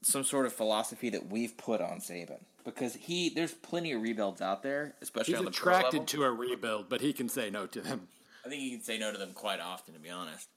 some 0.02 0.24
sort 0.24 0.46
of 0.46 0.54
philosophy 0.54 1.10
that 1.10 1.30
we've 1.30 1.58
put 1.58 1.82
on 1.82 2.00
Saban 2.00 2.40
because 2.64 2.96
he 2.96 3.30
there's 3.30 3.54
plenty 3.54 3.92
of 3.92 4.02
rebuilds 4.02 4.42
out 4.42 4.64
there, 4.64 4.96
especially 5.02 5.34
he's 5.34 5.40
on 5.40 5.46
the 5.46 5.52
pro 5.52 5.74
attracted 5.74 5.94
level. 6.02 6.06
to 6.06 6.24
a 6.24 6.32
rebuild, 6.32 6.90
but 6.90 7.02
he 7.02 7.14
can 7.14 7.30
say 7.30 7.50
no 7.50 7.66
to 7.68 7.82
them. 7.82 8.08
I 8.46 8.50
think 8.50 8.62
he 8.62 8.72
can 8.72 8.82
say 8.82 8.98
no 8.98 9.12
to 9.12 9.18
them 9.18 9.34
quite 9.34 9.60
often, 9.60 9.94
to 9.94 10.00
be 10.00 10.10
honest. 10.10 10.48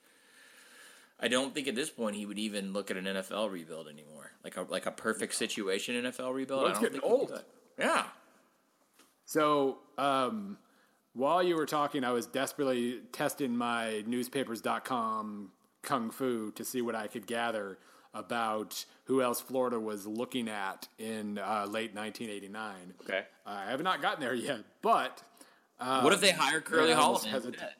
I 1.20 1.28
don't 1.28 1.54
think 1.54 1.68
at 1.68 1.74
this 1.76 1.90
point 1.90 2.16
he 2.16 2.26
would 2.26 2.38
even 2.38 2.72
look 2.72 2.90
at 2.90 2.96
an 2.96 3.04
NFL 3.04 3.50
rebuild 3.52 3.88
anymore, 3.88 4.32
like 4.42 4.56
a 4.56 4.62
like 4.62 4.86
a 4.86 4.90
perfect 4.90 5.34
situation 5.34 5.94
NFL 5.94 6.34
rebuild. 6.34 6.62
Well, 6.62 6.68
I 6.68 6.70
it's 6.70 6.80
don't 6.80 6.92
getting 6.92 7.00
think 7.00 7.12
old. 7.12 7.42
Yeah, 7.78 8.04
So, 9.24 9.78
um, 9.96 10.58
while 11.14 11.42
you 11.42 11.56
were 11.56 11.66
talking, 11.66 12.04
I 12.04 12.10
was 12.10 12.26
desperately 12.26 13.00
testing 13.12 13.56
my 13.56 14.02
newspapers.com 14.06 15.50
kung 15.82 16.10
fu 16.10 16.50
to 16.52 16.64
see 16.64 16.80
what 16.82 16.94
I 16.94 17.06
could 17.06 17.26
gather 17.26 17.78
about 18.14 18.84
who 19.04 19.22
else 19.22 19.40
Florida 19.40 19.80
was 19.80 20.06
looking 20.06 20.48
at 20.48 20.86
in 20.98 21.38
uh, 21.38 21.66
late 21.68 21.94
1989. 21.94 22.94
Okay. 23.02 23.22
I 23.46 23.70
have 23.70 23.82
not 23.82 24.02
gotten 24.02 24.20
there 24.20 24.34
yet, 24.34 24.60
but 24.82 25.22
what 25.78 26.12
if 26.12 26.20
they 26.20 26.30
hire 26.30 26.60
Curly 26.60 26.88
yeah, 26.88 26.94
I 26.94 26.96
Hall? 26.96 27.06
almost 27.06 27.26
hesitate. 27.26 27.54
instead? 27.54 27.74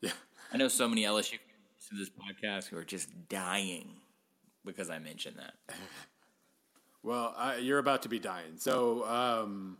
yeah, 0.00 0.10
I 0.52 0.56
know 0.56 0.68
so 0.68 0.88
many 0.88 1.02
LSU 1.02 1.30
fans 1.38 1.88
to 1.88 1.96
this 1.96 2.10
podcast 2.10 2.68
who 2.68 2.76
are 2.76 2.84
just 2.84 3.08
dying 3.28 3.88
because 4.64 4.90
I 4.90 4.98
mentioned 4.98 5.36
that. 5.36 5.54
well, 7.02 7.34
uh, 7.36 7.54
you're 7.60 7.78
about 7.78 8.02
to 8.02 8.08
be 8.08 8.18
dying. 8.18 8.56
So, 8.56 9.06
um, 9.06 9.78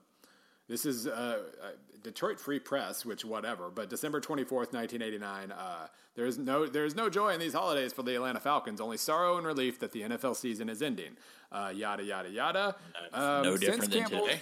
this 0.69 0.85
is 0.87 1.07
uh, 1.07 1.39
uh, 1.63 1.67
Detroit 2.07 2.39
Free 2.39 2.61
Press, 2.61 3.05
which 3.05 3.25
whatever. 3.25 3.69
But 3.69 3.91
December 3.91 4.21
twenty 4.21 4.45
fourth, 4.45 4.73
nineteen 4.73 5.03
eighty 5.03 5.19
nine. 5.19 5.51
Uh, 5.51 5.89
there 6.15 6.25
is 6.25 6.39
no 6.39 6.67
there 6.67 6.85
is 6.85 6.95
no 6.95 7.11
joy 7.11 7.35
in 7.35 7.41
these 7.41 7.53
holidays 7.53 7.93
for 7.93 8.03
the 8.05 8.15
Atlanta 8.15 8.39
Falcons. 8.41 8.81
Only 8.81 8.97
sorrow 8.97 9.37
and 9.37 9.47
relief 9.47 9.81
that 9.81 9.91
the 9.93 10.03
NFL 10.03 10.37
season 10.37 10.69
is 10.69 10.81
ending. 10.83 11.17
Uh, 11.51 11.73
yada 11.75 12.05
yada 12.05 12.31
yada. 12.31 12.77
Um, 13.13 13.43
no 13.43 13.57
different 13.57 13.91
than 13.91 14.05
today. 14.05 14.41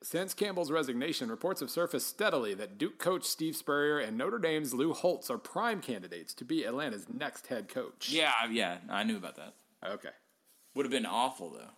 Since 0.00 0.32
Campbell's 0.34 0.70
resignation, 0.70 1.28
reports 1.28 1.60
have 1.60 1.70
surfaced 1.70 2.06
steadily 2.06 2.54
that 2.54 2.78
Duke 2.78 2.98
coach 2.98 3.24
Steve 3.24 3.56
Spurrier 3.56 3.98
and 3.98 4.16
Notre 4.16 4.38
Dame's 4.38 4.72
Lou 4.72 4.92
Holtz 4.92 5.28
are 5.28 5.38
prime 5.38 5.80
candidates 5.80 6.34
to 6.34 6.44
be 6.44 6.64
Atlanta's 6.64 7.06
next 7.12 7.48
head 7.48 7.68
coach. 7.68 8.10
Yeah, 8.10 8.32
yeah, 8.48 8.78
I 8.88 9.02
knew 9.02 9.16
about 9.16 9.34
that. 9.36 9.54
Okay. 9.84 10.10
Would 10.74 10.84
have 10.84 10.92
been 10.92 11.06
awful 11.06 11.50
though. 11.50 11.70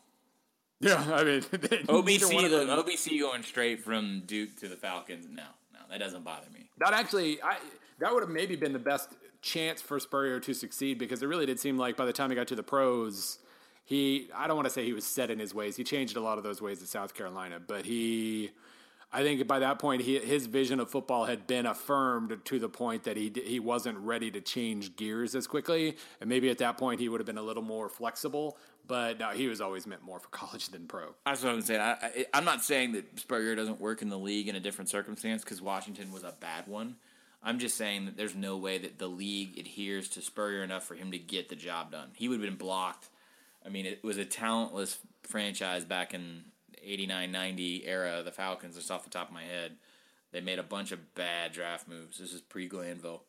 Yeah, 0.80 1.04
I 1.12 1.24
mean, 1.24 1.44
neither 1.52 1.76
one 1.92 2.04
OBC, 2.04 2.44
of 2.44 2.50
the, 2.50 2.64
them- 2.64 2.78
OBC 2.82 3.20
going 3.20 3.42
straight 3.42 3.84
from 3.84 4.22
Duke 4.26 4.56
to 4.60 4.68
the 4.68 4.76
Falcons. 4.76 5.26
No, 5.30 5.42
no, 5.74 5.80
that 5.90 5.98
doesn't 5.98 6.24
bother 6.24 6.46
me. 6.54 6.70
That 6.78 6.94
actually, 6.94 7.42
I 7.42 7.58
that 7.98 8.12
would 8.14 8.22
have 8.22 8.30
maybe 8.30 8.56
been 8.56 8.72
the 8.72 8.78
best 8.78 9.10
chance 9.42 9.82
for 9.82 10.00
Spurrier 10.00 10.40
to 10.40 10.54
succeed 10.54 10.98
because 10.98 11.22
it 11.22 11.26
really 11.26 11.46
did 11.46 11.60
seem 11.60 11.76
like 11.76 11.96
by 11.96 12.06
the 12.06 12.12
time 12.12 12.30
he 12.30 12.36
got 12.36 12.48
to 12.48 12.54
the 12.56 12.62
pros, 12.62 13.38
he 13.84 14.30
I 14.34 14.46
don't 14.46 14.56
want 14.56 14.68
to 14.68 14.72
say 14.72 14.84
he 14.84 14.94
was 14.94 15.04
set 15.06 15.30
in 15.30 15.38
his 15.38 15.54
ways. 15.54 15.76
He 15.76 15.84
changed 15.84 16.16
a 16.16 16.20
lot 16.20 16.38
of 16.38 16.44
those 16.44 16.62
ways 16.62 16.80
at 16.82 16.88
South 16.88 17.14
Carolina, 17.14 17.60
but 17.64 17.84
he. 17.84 18.50
I 19.12 19.22
think 19.22 19.44
by 19.48 19.58
that 19.58 19.80
point, 19.80 20.02
he, 20.02 20.18
his 20.18 20.46
vision 20.46 20.78
of 20.78 20.88
football 20.88 21.24
had 21.24 21.46
been 21.46 21.66
affirmed 21.66 22.38
to 22.44 22.58
the 22.58 22.68
point 22.68 23.04
that 23.04 23.16
he 23.16 23.32
he 23.44 23.58
wasn't 23.58 23.98
ready 23.98 24.30
to 24.30 24.40
change 24.40 24.94
gears 24.96 25.34
as 25.34 25.46
quickly, 25.46 25.96
and 26.20 26.30
maybe 26.30 26.48
at 26.48 26.58
that 26.58 26.78
point 26.78 27.00
he 27.00 27.08
would 27.08 27.20
have 27.20 27.26
been 27.26 27.38
a 27.38 27.42
little 27.42 27.62
more 27.62 27.88
flexible. 27.88 28.56
But 28.86 29.18
no, 29.18 29.30
he 29.30 29.46
was 29.46 29.60
always 29.60 29.86
meant 29.86 30.02
more 30.02 30.18
for 30.18 30.28
college 30.28 30.68
than 30.68 30.86
pro. 30.86 31.14
That's 31.26 31.42
what 31.42 31.52
I'm 31.52 31.60
saying. 31.60 31.80
I, 31.80 32.26
I'm 32.34 32.44
not 32.44 32.62
saying 32.64 32.92
that 32.92 33.18
Spurrier 33.18 33.54
doesn't 33.54 33.80
work 33.80 34.02
in 34.02 34.08
the 34.08 34.18
league 34.18 34.48
in 34.48 34.56
a 34.56 34.60
different 34.60 34.88
circumstance 34.88 35.44
because 35.44 35.62
Washington 35.62 36.12
was 36.12 36.24
a 36.24 36.34
bad 36.40 36.66
one. 36.66 36.96
I'm 37.42 37.58
just 37.58 37.76
saying 37.76 38.04
that 38.06 38.16
there's 38.16 38.34
no 38.34 38.56
way 38.56 38.78
that 38.78 38.98
the 38.98 39.06
league 39.06 39.58
adheres 39.58 40.08
to 40.10 40.22
Spurrier 40.22 40.62
enough 40.62 40.84
for 40.84 40.94
him 40.94 41.12
to 41.12 41.18
get 41.18 41.48
the 41.48 41.56
job 41.56 41.92
done. 41.92 42.10
He 42.14 42.28
would 42.28 42.40
have 42.40 42.48
been 42.48 42.58
blocked. 42.58 43.08
I 43.64 43.68
mean, 43.70 43.86
it 43.86 44.02
was 44.04 44.18
a 44.18 44.24
talentless 44.24 44.98
franchise 45.22 45.84
back 45.84 46.12
in 46.12 46.44
89 46.84 47.30
90 47.30 47.86
era 47.86 48.18
of 48.18 48.24
the 48.24 48.32
Falcons, 48.32 48.76
just 48.76 48.90
off 48.90 49.04
the 49.04 49.10
top 49.10 49.28
of 49.28 49.34
my 49.34 49.44
head. 49.44 49.76
They 50.32 50.40
made 50.40 50.58
a 50.58 50.64
bunch 50.64 50.92
of 50.92 51.14
bad 51.14 51.52
draft 51.52 51.88
moves. 51.88 52.18
This 52.18 52.32
is 52.32 52.40
pre 52.40 52.68
Glanville, 52.68 53.22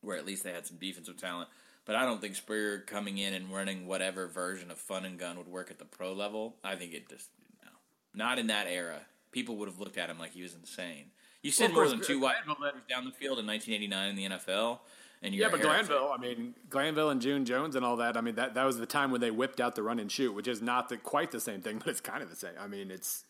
where 0.00 0.16
at 0.16 0.26
least 0.26 0.44
they 0.44 0.52
had 0.52 0.66
some 0.66 0.78
defensive 0.78 1.18
talent. 1.18 1.48
But 1.84 1.96
I 1.96 2.04
don't 2.04 2.20
think 2.20 2.34
Spurrier 2.34 2.78
coming 2.78 3.18
in 3.18 3.34
and 3.34 3.52
running 3.52 3.86
whatever 3.86 4.26
version 4.26 4.70
of 4.70 4.78
fun 4.78 5.04
and 5.04 5.18
gun 5.18 5.36
would 5.36 5.48
work 5.48 5.70
at 5.70 5.78
the 5.78 5.84
pro 5.84 6.12
level. 6.14 6.56
I 6.64 6.76
think 6.76 6.94
it 6.94 7.08
just 7.08 7.28
no, 7.62 7.70
not 8.14 8.38
in 8.38 8.46
that 8.46 8.66
era. 8.68 9.00
People 9.32 9.56
would 9.56 9.68
have 9.68 9.80
looked 9.80 9.98
at 9.98 10.08
him 10.08 10.18
like 10.18 10.32
he 10.32 10.42
was 10.42 10.54
insane. 10.54 11.10
You 11.42 11.50
send 11.50 11.72
of 11.72 11.74
more 11.74 11.88
than 11.88 12.00
two 12.00 12.18
Gr- 12.18 12.24
wide 12.24 12.36
receivers 12.46 12.82
down 12.88 13.04
the 13.04 13.10
field 13.10 13.38
in 13.38 13.46
1989 13.46 14.08
in 14.08 14.16
the 14.16 14.38
NFL, 14.38 14.78
and 15.24 15.34
Yeah, 15.34 15.48
but. 15.50 15.60
Glanville, 15.60 16.12
I 16.16 16.18
mean, 16.20 16.54
Glanville 16.70 17.10
and 17.10 17.20
June 17.20 17.44
Jones 17.44 17.74
and 17.74 17.84
all 17.84 17.96
that. 17.96 18.16
I 18.16 18.20
mean, 18.20 18.36
that 18.36 18.54
that 18.54 18.64
was 18.64 18.78
the 18.78 18.86
time 18.86 19.10
when 19.10 19.20
they 19.20 19.30
whipped 19.32 19.60
out 19.60 19.74
the 19.74 19.82
run 19.82 19.98
and 19.98 20.12
shoot, 20.12 20.32
which 20.32 20.46
is 20.46 20.62
not 20.62 20.88
the, 20.88 20.96
quite 20.98 21.32
the 21.32 21.40
same 21.40 21.60
thing, 21.62 21.78
but 21.84 21.88
it's 21.88 22.00
kind 22.00 22.22
of 22.22 22.30
the 22.30 22.36
same. 22.36 22.52
I 22.60 22.66
mean, 22.68 22.90
it's 22.92 23.24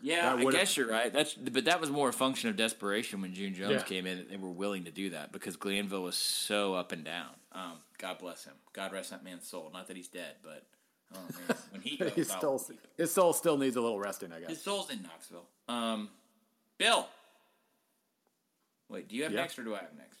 Yeah, 0.00 0.34
I 0.34 0.44
guess 0.50 0.76
you're 0.76 0.88
right. 0.88 1.12
That's 1.12 1.34
but 1.34 1.66
that 1.66 1.80
was 1.80 1.90
more 1.90 2.08
a 2.08 2.12
function 2.12 2.48
of 2.48 2.56
desperation 2.56 3.20
when 3.20 3.34
June 3.34 3.52
Jones 3.54 3.72
Yeah. 3.72 3.82
came 3.82 4.06
in. 4.06 4.26
They 4.30 4.36
were 4.38 4.48
willing 4.50 4.84
to 4.84 4.90
do 4.90 5.10
that 5.10 5.32
because 5.32 5.56
Glanville 5.56 6.02
was 6.02 6.14
so 6.16 6.72
up 6.74 6.92
and 6.92 7.04
down. 7.04 7.30
Um, 7.52 7.72
God 7.98 8.18
bless 8.18 8.44
him. 8.44 8.54
God 8.72 8.92
rest 8.92 9.10
that 9.10 9.22
man's 9.24 9.46
soul. 9.46 9.70
Not 9.74 9.88
that 9.88 9.96
he's 9.96 10.08
dead, 10.08 10.36
but 10.42 10.64
oh 11.14 11.18
man, 11.48 11.56
when 11.72 11.80
he 11.82 11.96
goes, 11.96 12.12
his 12.14 12.28
soul 12.28 12.62
his 12.96 13.12
soul 13.12 13.32
still 13.32 13.58
needs 13.58 13.74
a 13.76 13.80
little 13.80 13.98
resting, 13.98 14.32
I 14.32 14.38
guess 14.40 14.50
his 14.50 14.62
soul's 14.62 14.88
in 14.90 15.02
Knoxville. 15.02 15.48
Um, 15.68 16.08
Bill, 16.78 17.08
wait, 18.88 19.08
do 19.08 19.16
you 19.16 19.24
have 19.24 19.32
Yeah. 19.32 19.40
next 19.40 19.58
or 19.58 19.64
do 19.64 19.74
I 19.74 19.78
have 19.78 19.94
next? 19.98 20.19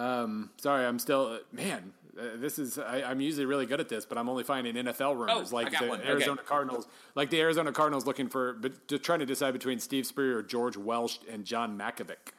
Um, 0.00 0.50
sorry, 0.56 0.86
I'm 0.86 0.98
still 0.98 1.26
uh, 1.26 1.38
man. 1.52 1.92
Uh, 2.18 2.36
this 2.36 2.58
is 2.58 2.78
I, 2.78 3.02
I'm 3.02 3.20
usually 3.20 3.46
really 3.46 3.66
good 3.66 3.80
at 3.80 3.88
this, 3.88 4.04
but 4.04 4.18
I'm 4.18 4.28
only 4.28 4.44
finding 4.44 4.74
NFL 4.74 5.16
rumors 5.16 5.52
Oh, 5.52 5.54
like 5.54 5.78
the 5.78 5.86
one. 5.86 6.00
Okay. 6.00 6.08
Arizona 6.08 6.42
Cardinals, 6.44 6.88
like 7.14 7.30
the 7.30 7.40
Arizona 7.40 7.72
Cardinals 7.72 8.06
looking 8.06 8.28
for, 8.28 8.54
but 8.54 8.88
trying 9.02 9.20
to 9.20 9.26
decide 9.26 9.52
between 9.52 9.78
Steve 9.78 10.06
Spurrier, 10.06 10.42
George 10.42 10.76
Welsh, 10.76 11.18
and 11.30 11.44
John 11.44 11.78
Mackovic. 11.78 12.32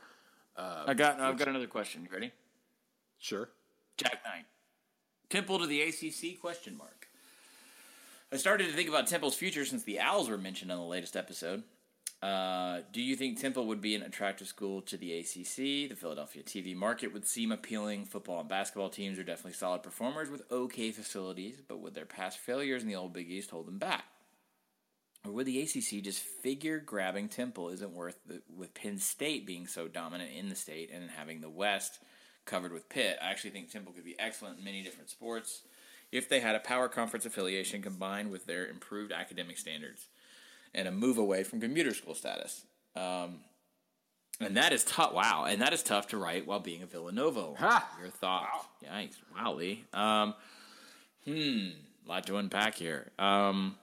I 0.57 0.93
got. 0.93 1.20
I've 1.20 1.38
got 1.38 1.47
another 1.47 1.68
question. 1.68 2.03
You 2.03 2.09
ready? 2.14 2.32
Sure. 3.20 3.49
Jack 3.97 4.20
Knight. 4.26 4.45
Temple 5.30 5.59
to 5.59 5.68
the 5.68 5.82
ACC? 5.82 6.39
Question 6.39 6.76
mark. 6.78 7.07
I 8.34 8.38
started 8.38 8.68
to 8.68 8.74
think 8.74 8.89
about 8.89 9.07
Temple's 9.07 9.36
future 9.36 9.66
since 9.66 9.84
the 9.84 9.99
Owls 9.99 10.30
were 10.30 10.38
mentioned 10.38 10.72
on 10.72 10.78
the 10.78 10.86
latest 10.86 11.16
episode. 11.16 11.64
Uh, 12.22 12.82
do 12.94 13.02
you 13.02 13.16
think 13.16 13.40
Temple 13.40 13.66
would 13.66 13.82
be 13.82 13.96
an 13.96 14.04
attractive 14.04 14.48
school 14.48 14.82
to 14.84 14.96
the 14.96 15.20
ACC? 15.20 15.90
The 15.90 15.96
Philadelphia 15.96 16.44
TV 16.44 16.76
market 16.76 17.12
would 17.14 17.26
seem 17.26 17.52
appealing. 17.52 18.06
Football 18.06 18.42
and 18.42 18.50
basketball 18.50 18.90
teams 18.90 19.18
are 19.18 19.24
definitely 19.24 19.54
solid 19.54 19.82
performers 19.82 20.30
with 20.30 20.44
okay 20.52 20.92
facilities, 20.92 21.62
but 21.68 21.80
would 21.80 21.96
their 21.96 22.06
past 22.06 22.38
failures 22.38 22.84
in 22.84 22.90
the 22.90 22.96
old 22.96 23.14
Big 23.14 23.32
East 23.32 23.50
hold 23.50 23.66
them 23.66 23.80
back? 23.80 24.04
Or 25.26 25.32
would 25.32 25.48
the 25.48 25.62
ACC 25.62 26.04
just 26.04 26.20
figure 26.20 26.80
grabbing 26.80 27.28
Temple 27.28 27.70
isn't 27.70 27.94
worth 27.94 28.18
the, 28.28 28.42
with 28.56 28.76
Penn 28.76 29.00
State 29.00 29.48
being 29.48 29.66
so 29.66 29.88
dominant 29.88 30.32
in 30.32 30.50
the 30.50 30.56
state 30.56 30.92
and 30.94 31.10
having 31.10 31.42
the 31.42 31.50
West 31.50 32.00
covered 32.46 32.72
with 32.72 32.90
Pitt? 32.90 33.18
I 33.22 33.32
actually 33.32 33.52
think 33.52 33.72
Temple 33.72 33.94
could 33.94 34.06
be 34.06 34.20
excellent 34.20 34.60
in 34.60 34.64
many 34.64 34.84
different 34.84 35.10
sports 35.10 35.64
if 36.12 36.30
they 36.30 36.40
had 36.40 36.56
a 36.56 36.60
power 36.60 36.88
conference 36.88 37.26
affiliation 37.26 37.82
combined 37.82 38.30
with 38.30 38.46
their 38.46 38.68
improved 38.68 39.12
academic 39.12 39.58
standards 39.58 40.08
and 40.74 40.88
a 40.88 40.92
move 40.92 41.18
away 41.18 41.44
from 41.44 41.60
commuter 41.60 41.94
school 41.94 42.16
status. 42.16 42.66
Um, 42.96 43.40
and 44.40 44.58
that 44.58 44.74
is 44.74 44.84
tough. 44.84 45.14
Wow, 45.14 45.46
and 45.48 45.62
that 45.62 45.74
is 45.74 45.84
tough 45.84 46.08
to 46.08 46.18
write 46.18 46.48
while 46.48 46.60
being 46.60 46.82
a 46.82 46.86
Villanova. 46.86 47.54
Your 48.00 48.10
thoughts? 48.10 48.66
Yikes! 48.84 49.16
Wow, 49.36 49.54
Lee. 49.54 49.86
Um, 49.94 50.34
hmm, 51.26 51.70
a 52.06 52.10
lot 52.10 52.26
to 52.28 52.38
unpack 52.38 52.76
here. 52.76 53.12
Um, 53.20 53.76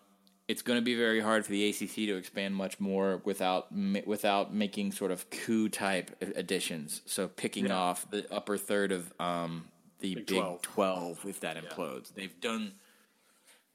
it's 0.48 0.62
going 0.62 0.78
to 0.78 0.82
be 0.82 0.94
very 0.94 1.20
hard 1.20 1.44
for 1.44 1.52
the 1.52 1.68
ACC 1.68 1.94
to 1.94 2.16
expand 2.16 2.56
much 2.56 2.80
more 2.80 3.20
without 3.24 3.68
without 4.06 4.52
making 4.54 4.92
sort 4.92 5.10
of 5.10 5.28
coup 5.30 5.68
type 5.68 6.10
additions. 6.36 7.02
So 7.06 7.28
picking 7.28 7.70
off 7.70 8.10
the 8.10 8.26
upper 8.32 8.56
third 8.56 8.90
of 8.90 9.12
um, 9.20 9.66
the 10.00 10.16
Big, 10.16 10.26
12. 10.26 10.62
12. 10.62 11.26
if 11.26 11.40
that 11.40 11.56
implodes. 11.56 12.14
They've 12.14 12.40
done. 12.40 12.72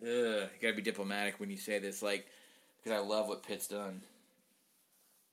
Ugh, 0.01 0.07
you 0.07 0.47
got 0.61 0.70
to 0.70 0.74
be 0.74 0.82
diplomatic 0.82 1.39
when 1.39 1.49
you 1.49 1.57
say 1.57 1.80
this, 1.80 2.01
like 2.01 2.26
because 2.84 2.99
I 2.99 3.05
love 3.05 3.27
what 3.27 3.43
Pitt's 3.43 3.67
done. 3.67 4.01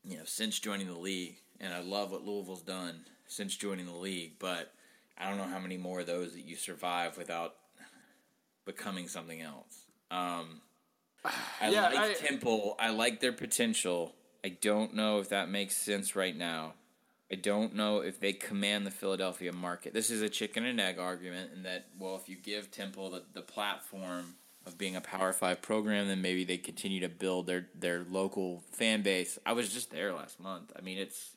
You 0.05 0.18
know, 0.18 0.24
since 0.24 0.59
joining 0.59 0.86
the 0.86 0.96
league, 0.98 1.36
and 1.61 1.74
I 1.74 1.80
love 1.80 2.11
what 2.11 2.24
Louisville's 2.24 2.62
done 2.62 3.01
since 3.26 3.55
joining 3.57 3.86
the 3.86 3.92
league. 3.96 4.32
But 4.38 4.72
I 5.18 5.28
don't 5.28 5.36
know 5.38 5.44
how 5.44 5.59
many 5.59 5.76
more 5.76 6.01
of 6.01 6.07
those 6.07 6.32
that 6.32 6.44
you 6.46 6.57
survive 6.57 7.18
without 7.18 7.55
becoming 8.64 9.09
something 9.09 9.40
else. 9.42 9.84
Um, 10.11 10.61
I 11.24 11.70
Yeah, 11.70 11.88
like 11.88 11.98
I- 11.98 12.14
Temple. 12.14 12.76
I 12.78 12.90
like 12.90 13.20
their 13.20 13.32
potential. 13.32 14.14
I 14.42 14.48
don't 14.51 14.94
know 14.94 15.18
if 15.18 15.28
that 15.28 15.51
makes 15.51 15.76
sense 15.76 16.16
right 16.16 16.34
now. 16.36 16.74
I 17.30 17.34
don't 17.36 17.74
know 17.76 18.01
if 18.01 18.18
they 18.18 18.32
command 18.32 18.86
the 18.86 18.90
Philadelphia 18.90 19.53
market. 19.53 19.92
This 19.92 20.11
is 20.11 20.22
a 20.22 20.28
chicken 20.28 20.64
and 20.64 20.80
egg 20.80 20.98
argument, 20.98 21.53
in 21.53 21.62
that, 21.62 21.86
well, 21.98 22.16
if 22.16 22.28
you 22.28 22.36
give 22.36 22.70
Temple 22.72 23.11
the, 23.11 23.22
the 23.34 23.42
platform 23.42 24.34
of 24.66 24.76
being 24.76 24.96
a 24.96 25.00
Power 25.00 25.32
Five 25.32 25.62
program, 25.62 26.08
then 26.08 26.22
maybe 26.22 26.44
they 26.44 26.58
continue 26.58 27.00
to 27.00 27.08
build 27.08 27.46
their, 27.46 27.66
their 27.78 28.04
local 28.11 28.62
fan 28.72 29.02
base. 29.02 29.38
I 29.46 29.52
was 29.52 29.72
just 29.72 29.90
there 29.90 30.12
last 30.12 30.40
month. 30.40 30.72
I 30.76 30.82
mean, 30.82 30.98
it's 30.98 31.36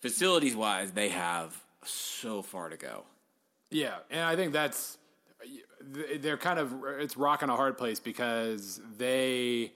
facilities 0.00 0.54
wise, 0.54 0.92
they 0.92 1.08
have 1.08 1.60
so 1.84 2.42
far 2.42 2.68
to 2.68 2.76
go. 2.76 3.04
Yeah, 3.70 3.96
and 4.10 4.20
I 4.20 4.36
think 4.36 4.52
that's 4.52 4.98
they're 5.80 6.36
kind 6.36 6.58
of 6.58 6.74
it's 6.98 7.16
rocking 7.16 7.48
a 7.48 7.56
hard 7.56 7.78
place 7.78 8.00
because 8.00 8.80
they. 8.96 9.72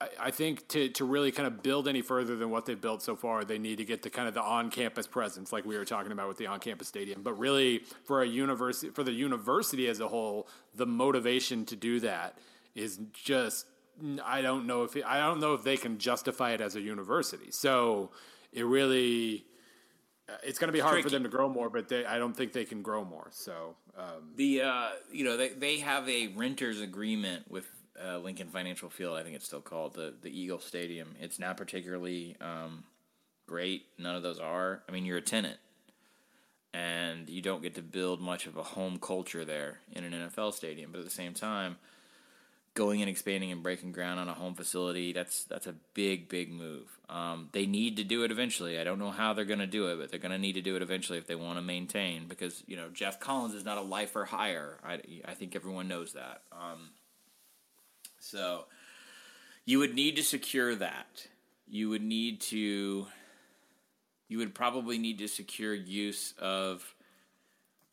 I- 0.00 0.08
I 0.20 0.30
think 0.30 0.68
to, 0.68 0.88
to 0.90 1.04
really 1.04 1.32
kind 1.32 1.46
of 1.46 1.62
build 1.62 1.88
any 1.88 2.02
further 2.02 2.36
than 2.36 2.50
what 2.50 2.66
they've 2.66 2.80
built 2.80 3.02
so 3.02 3.16
far, 3.16 3.44
they 3.44 3.58
need 3.58 3.78
to 3.78 3.84
get 3.84 4.02
to 4.02 4.10
kind 4.10 4.28
of 4.28 4.34
the 4.34 4.42
on 4.42 4.70
campus 4.70 5.06
presence, 5.06 5.52
like 5.52 5.64
we 5.64 5.76
were 5.78 5.84
talking 5.86 6.12
about 6.12 6.28
with 6.28 6.36
the 6.36 6.46
on 6.46 6.60
campus 6.60 6.88
stadium. 6.88 7.22
But 7.22 7.34
really, 7.38 7.78
for 8.04 8.22
a 8.22 8.26
university, 8.26 8.90
for 8.92 9.02
the 9.04 9.12
university 9.12 9.88
as 9.88 10.00
a 10.00 10.08
whole, 10.08 10.48
the 10.74 10.86
motivation 10.86 11.64
to 11.66 11.76
do 11.76 12.00
that 12.00 12.36
is 12.74 12.98
just 13.14 13.66
I 14.22 14.42
don't 14.42 14.66
know 14.66 14.82
if 14.82 14.94
it, 14.96 15.04
I 15.06 15.18
don't 15.18 15.40
know 15.40 15.54
if 15.54 15.64
they 15.64 15.78
can 15.78 15.96
justify 15.96 16.50
it 16.52 16.60
as 16.60 16.76
a 16.76 16.80
university. 16.82 17.50
So 17.50 18.10
it 18.52 18.66
really 18.66 19.46
uh, 20.28 20.34
it's 20.44 20.58
going 20.58 20.68
to 20.68 20.72
be 20.72 20.80
hard 20.80 20.96
for 21.02 21.08
them 21.08 21.22
to 21.22 21.30
grow 21.30 21.48
more, 21.48 21.70
but 21.70 21.88
they, 21.88 22.04
I 22.04 22.18
don't 22.18 22.36
think 22.36 22.52
they 22.52 22.64
can 22.66 22.82
grow 22.82 23.02
more. 23.04 23.28
So 23.30 23.76
um, 23.96 24.32
The 24.36 24.60
uh, 24.62 24.88
you 25.10 25.24
know 25.24 25.38
they 25.38 25.48
they 25.50 25.78
have 25.78 26.06
a 26.10 26.28
renters 26.36 26.82
agreement 26.82 27.50
with 27.50 27.64
uh, 28.04 28.18
Lincoln 28.18 28.48
Financial 28.48 28.88
Field. 28.88 29.16
I 29.16 29.22
think 29.22 29.36
it's 29.36 29.46
still 29.46 29.60
called 29.60 29.94
the 29.94 30.14
the 30.20 30.28
Eagle 30.28 30.60
Stadium. 30.60 31.14
It's 31.20 31.38
not 31.38 31.56
particularly 31.56 32.36
um, 32.40 32.84
great. 33.46 33.86
None 33.98 34.16
of 34.16 34.22
those 34.22 34.38
are. 34.38 34.82
I 34.88 34.92
mean, 34.92 35.04
you're 35.04 35.18
a 35.18 35.22
tenant, 35.22 35.58
and 36.74 37.28
you 37.28 37.42
don't 37.42 37.62
get 37.62 37.74
to 37.76 37.82
build 37.82 38.20
much 38.20 38.46
of 38.46 38.56
a 38.56 38.62
home 38.62 38.98
culture 38.98 39.44
there 39.44 39.80
in 39.92 40.04
an 40.04 40.12
NFL 40.12 40.54
stadium. 40.54 40.92
But 40.92 40.98
at 40.98 41.04
the 41.04 41.10
same 41.10 41.34
time, 41.34 41.76
going 42.76 43.00
and 43.00 43.10
expanding 43.10 43.50
and 43.50 43.62
breaking 43.62 43.90
ground 43.90 44.20
on 44.20 44.28
a 44.28 44.34
home 44.34 44.54
facility 44.54 45.12
that's 45.12 45.44
that's 45.44 45.66
a 45.66 45.74
big 45.94 46.28
big 46.28 46.52
move. 46.52 46.86
Um, 47.08 47.48
they 47.52 47.66
need 47.66 47.96
to 47.96 48.04
do 48.04 48.22
it 48.22 48.30
eventually. 48.30 48.78
I 48.78 48.84
don't 48.84 48.98
know 48.98 49.10
how 49.10 49.32
they're 49.32 49.44
going 49.44 49.60
to 49.60 49.66
do 49.66 49.88
it, 49.88 49.98
but 49.98 50.10
they're 50.10 50.20
going 50.20 50.32
to 50.32 50.38
need 50.38 50.54
to 50.54 50.62
do 50.62 50.76
it 50.76 50.82
eventually 50.82 51.18
if 51.18 51.26
they 51.26 51.34
want 51.34 51.58
to 51.58 51.62
maintain. 51.62 52.28
Because 52.28 52.62
you 52.66 52.76
know 52.76 52.88
Geoff 52.90 53.18
Collins 53.18 53.54
is 53.54 53.64
not 53.64 53.78
a 53.78 53.82
lifer 53.82 54.24
hire. 54.24 54.78
I 54.84 55.00
I 55.24 55.34
think 55.34 55.56
everyone 55.56 55.88
knows 55.88 56.12
that. 56.12 56.42
Um, 56.52 56.90
so 58.18 58.64
you 59.64 59.78
would 59.78 59.94
need 59.94 60.16
to 60.16 60.22
secure 60.22 60.74
that. 60.74 61.26
You 61.68 61.88
would 61.90 62.02
need 62.02 62.40
to. 62.42 63.06
You 64.28 64.38
would 64.38 64.54
probably 64.54 64.98
need 64.98 65.18
to 65.18 65.28
secure 65.28 65.74
use 65.74 66.34
of 66.38 66.94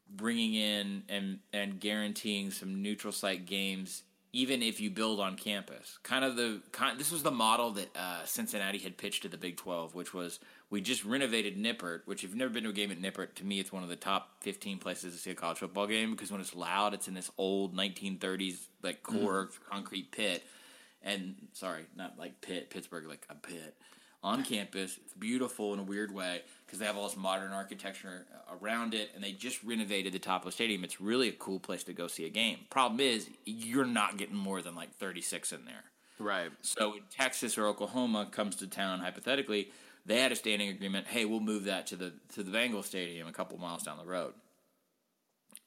bringing 0.09 0.53
in 0.53 1.03
and 1.09 1.39
and 1.51 1.79
guaranteeing 1.79 2.51
some 2.51 2.81
neutral 2.81 3.11
site 3.11 3.45
games 3.45 4.03
even 4.31 4.63
if 4.63 4.79
you 4.79 4.89
build 4.89 5.19
on 5.19 5.35
campus 5.35 5.97
kind 6.03 6.23
of 6.23 6.35
the 6.35 6.61
kind 6.71 6.99
this 6.99 7.11
was 7.11 7.23
the 7.23 7.31
model 7.31 7.71
that 7.71 7.89
uh, 7.95 8.23
cincinnati 8.25 8.77
had 8.77 8.97
pitched 8.97 9.23
to 9.23 9.27
the 9.27 9.37
big 9.37 9.57
12 9.57 9.95
which 9.95 10.13
was 10.13 10.39
we 10.73 10.81
just 10.81 11.05
renovated 11.05 11.55
nippert 11.55 12.01
which 12.05 12.23
if 12.23 12.31
you've 12.31 12.37
never 12.37 12.51
been 12.51 12.63
to 12.63 12.69
a 12.69 12.73
game 12.73 12.91
at 12.91 12.99
nippert 12.99 13.35
to 13.35 13.45
me 13.45 13.59
it's 13.59 13.71
one 13.71 13.83
of 13.83 13.89
the 13.89 13.95
top 13.95 14.41
15 14.41 14.79
places 14.79 15.13
to 15.13 15.19
see 15.19 15.29
a 15.29 15.35
college 15.35 15.59
football 15.59 15.85
game 15.85 16.11
because 16.11 16.31
when 16.31 16.41
it's 16.41 16.55
loud 16.55 16.93
it's 16.93 17.07
in 17.07 17.13
this 17.13 17.29
old 17.37 17.75
1930s 17.75 18.57
like 18.81 19.03
mm. 19.03 19.21
core 19.21 19.49
concrete 19.69 20.11
pit 20.11 20.43
and 21.03 21.35
sorry 21.53 21.83
not 21.95 22.17
like 22.17 22.41
pit 22.41 22.69
pittsburgh 22.69 23.05
like 23.05 23.25
a 23.29 23.35
pit 23.35 23.75
on 24.23 24.43
campus. 24.45 24.97
It's 25.03 25.13
beautiful 25.13 25.73
in 25.73 25.79
a 25.79 25.83
weird 25.83 26.13
way 26.13 26.41
because 26.65 26.79
they 26.79 26.85
have 26.85 26.97
all 26.97 27.07
this 27.07 27.17
modern 27.17 27.51
architecture 27.51 28.25
around 28.61 28.93
it, 28.93 29.11
and 29.13 29.23
they 29.23 29.33
just 29.33 29.63
renovated 29.63 30.13
the 30.13 30.19
top 30.19 30.41
of 30.41 30.45
the 30.45 30.51
stadium. 30.53 30.83
It's 30.83 31.01
really 31.01 31.27
a 31.27 31.33
cool 31.33 31.59
place 31.59 31.83
to 31.83 31.93
go 31.93 32.07
see 32.07 32.25
a 32.25 32.29
game. 32.29 32.59
Problem 32.69 32.99
is, 32.99 33.29
you're 33.45 33.85
not 33.85 34.17
getting 34.17 34.35
more 34.35 34.61
than 34.61 34.75
like 34.75 34.93
36 34.95 35.51
in 35.51 35.65
there. 35.65 35.83
right, 36.19 36.51
So 36.61 36.95
Texas 37.15 37.57
or 37.57 37.67
Oklahoma 37.67 38.27
comes 38.31 38.55
to 38.57 38.67
town, 38.67 38.99
hypothetically, 38.99 39.71
they 40.05 40.19
had 40.19 40.31
a 40.31 40.35
standing 40.35 40.69
agreement. 40.69 41.07
Hey, 41.07 41.25
we'll 41.25 41.39
move 41.39 41.65
that 41.65 41.87
to 41.87 41.95
the 41.95 42.13
to 42.33 42.43
the 42.43 42.51
Bengal 42.51 42.83
Stadium 42.83 43.27
a 43.27 43.31
couple 43.31 43.57
miles 43.57 43.83
down 43.83 43.97
the 43.97 44.05
road. 44.05 44.33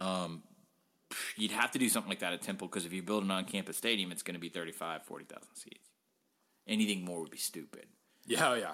Um, 0.01 0.43
you'd 1.37 1.53
have 1.53 1.71
to 1.73 1.79
do 1.79 1.89
something 1.89 2.11
like 2.11 2.21
that 2.21 2.33
at 2.33 2.43
Temple 2.43 2.69
because 2.69 2.85
if 2.85 2.93
you 2.93 3.03
build 3.03 3.25
an 3.25 3.31
on-campus 3.31 3.77
stadium, 3.77 4.13
it's 4.13 4.23
going 4.23 4.35
to 4.35 4.41
be 4.41 4.49
35, 4.49 5.05
40,000 5.05 5.43
seats. 5.55 5.89
Anything 6.67 7.05
more 7.05 7.21
would 7.21 7.31
be 7.31 7.39
stupid. 7.39 7.87
yeah, 8.27 8.51
oh, 8.51 8.55
yeah. 8.55 8.73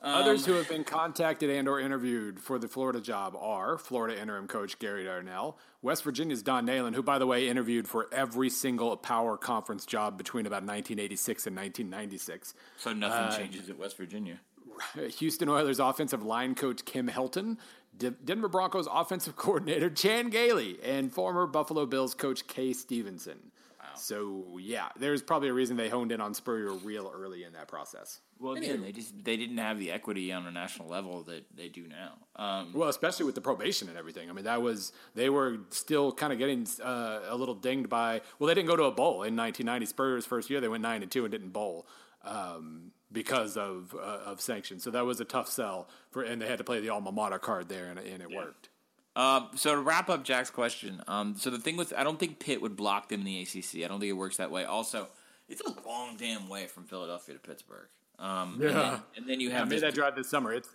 Others 0.00 0.46
who 0.46 0.52
have 0.52 0.68
been 0.68 0.84
contacted 0.84 1.50
and 1.50 1.66
or 1.66 1.80
interviewed 1.80 2.38
for 2.38 2.58
the 2.58 2.68
Florida 2.68 3.00
job 3.00 3.36
are 3.36 3.76
Florida 3.78 4.20
interim 4.20 4.46
coach 4.46 4.78
Gary 4.78 5.04
Darnell, 5.04 5.58
West 5.82 6.04
Virginia's 6.04 6.42
Don 6.42 6.66
Nehlen, 6.66 6.94
who, 6.94 7.02
by 7.02 7.18
the 7.18 7.26
way, 7.26 7.48
interviewed 7.48 7.88
for 7.88 8.06
every 8.12 8.48
single 8.48 8.96
power 8.96 9.36
conference 9.36 9.84
job 9.84 10.16
between 10.16 10.46
about 10.46 10.62
1986 10.62 11.48
and 11.48 11.56
1996. 11.56 12.54
So 12.76 12.92
nothing 12.92 13.36
changes 13.36 13.68
at 13.70 13.76
West 13.76 13.96
Virginia. 13.96 14.38
Houston 15.18 15.48
Oilers 15.48 15.78
offensive 15.80 16.22
line 16.22 16.54
coach 16.54 16.84
Kim 16.84 17.08
Helton, 17.08 17.56
D- 17.96 18.12
Denver 18.24 18.48
Broncos 18.48 18.88
offensive 18.92 19.36
coordinator 19.36 19.90
Chan 19.90 20.30
Gailey, 20.30 20.78
and 20.82 21.12
former 21.12 21.46
Buffalo 21.46 21.86
Bills 21.86 22.14
coach 22.14 22.46
Kay 22.46 22.72
Stephenson. 22.72 23.38
Wow. 23.80 23.86
So 23.96 24.58
yeah, 24.60 24.88
there's 24.98 25.22
probably 25.22 25.48
a 25.48 25.52
reason 25.52 25.76
they 25.76 25.88
honed 25.88 26.12
in 26.12 26.20
on 26.20 26.34
Spurrier 26.34 26.72
real 26.72 27.10
early 27.14 27.44
in 27.44 27.52
that 27.54 27.68
process. 27.68 28.20
Well, 28.40 28.54
again, 28.54 28.82
they 28.82 28.92
just 28.92 29.24
they 29.24 29.36
didn't 29.36 29.58
have 29.58 29.78
the 29.78 29.90
equity 29.90 30.32
on 30.32 30.46
a 30.46 30.50
national 30.50 30.88
level 30.88 31.22
that 31.24 31.44
they 31.56 31.68
do 31.68 31.86
now. 31.88 32.12
Um, 32.36 32.72
Well, 32.72 32.88
especially 32.88 33.26
with 33.26 33.34
the 33.34 33.40
probation 33.40 33.88
and 33.88 33.96
everything. 33.98 34.30
I 34.30 34.32
mean, 34.32 34.44
that 34.44 34.62
was 34.62 34.92
they 35.14 35.28
were 35.28 35.58
still 35.70 36.12
kind 36.12 36.32
of 36.32 36.38
getting 36.38 36.66
uh, 36.84 37.20
a 37.28 37.34
little 37.36 37.54
dinged 37.54 37.88
by. 37.88 38.20
Well, 38.38 38.46
they 38.46 38.54
didn't 38.54 38.68
go 38.68 38.76
to 38.76 38.84
a 38.84 38.92
bowl 38.92 39.22
in 39.24 39.34
1990. 39.36 39.86
Spurrier's 39.86 40.26
first 40.26 40.50
year, 40.50 40.60
they 40.60 40.68
went 40.68 40.82
nine 40.82 41.02
and 41.02 41.10
two 41.10 41.24
and 41.24 41.32
didn't 41.32 41.50
bowl 41.50 41.86
um, 42.24 42.92
because 43.12 43.56
of 43.56 43.94
uh, 43.94 44.30
of 44.30 44.40
sanctions. 44.40 44.82
So 44.82 44.90
that 44.90 45.04
was 45.04 45.20
a 45.20 45.24
tough 45.24 45.48
sell 45.48 45.88
for, 46.10 46.22
and 46.22 46.40
they 46.40 46.46
had 46.46 46.58
to 46.58 46.64
play 46.64 46.80
the 46.80 46.90
alma 46.90 47.12
mater 47.12 47.38
card 47.38 47.68
there, 47.68 47.86
and, 47.86 47.98
and 47.98 48.22
it 48.22 48.30
worked. 48.30 48.68
Um, 49.16 49.48
so 49.56 49.74
to 49.74 49.80
wrap 49.80 50.08
up 50.08 50.22
Jack's 50.22 50.50
question, 50.50 51.02
um, 51.08 51.34
so 51.36 51.50
the 51.50 51.58
thing 51.58 51.76
with 51.76 51.92
I 51.96 52.04
don't 52.04 52.20
think 52.20 52.38
Pitt 52.38 52.62
would 52.62 52.76
block 52.76 53.08
them 53.08 53.20
in 53.20 53.26
the 53.26 53.40
ACC. 53.42 53.84
I 53.84 53.88
don't 53.88 54.00
think 54.00 54.10
it 54.10 54.12
works 54.12 54.36
that 54.36 54.50
way. 54.50 54.64
Also, 54.64 55.08
it's 55.48 55.62
a 55.62 55.88
long 55.88 56.16
damn 56.16 56.48
way 56.48 56.66
from 56.66 56.84
Philadelphia 56.84 57.34
to 57.34 57.40
Pittsburgh. 57.40 57.88
Um, 58.18 58.60
and, 58.60 58.62
then, 58.62 59.00
and 59.16 59.28
then 59.28 59.40
you 59.40 59.50
I 59.50 59.54
have 59.54 59.68
made 59.68 59.76
this, 59.76 59.82
that 59.82 59.94
drive 59.94 60.16
this 60.16 60.28
summer. 60.28 60.52
It's 60.52 60.68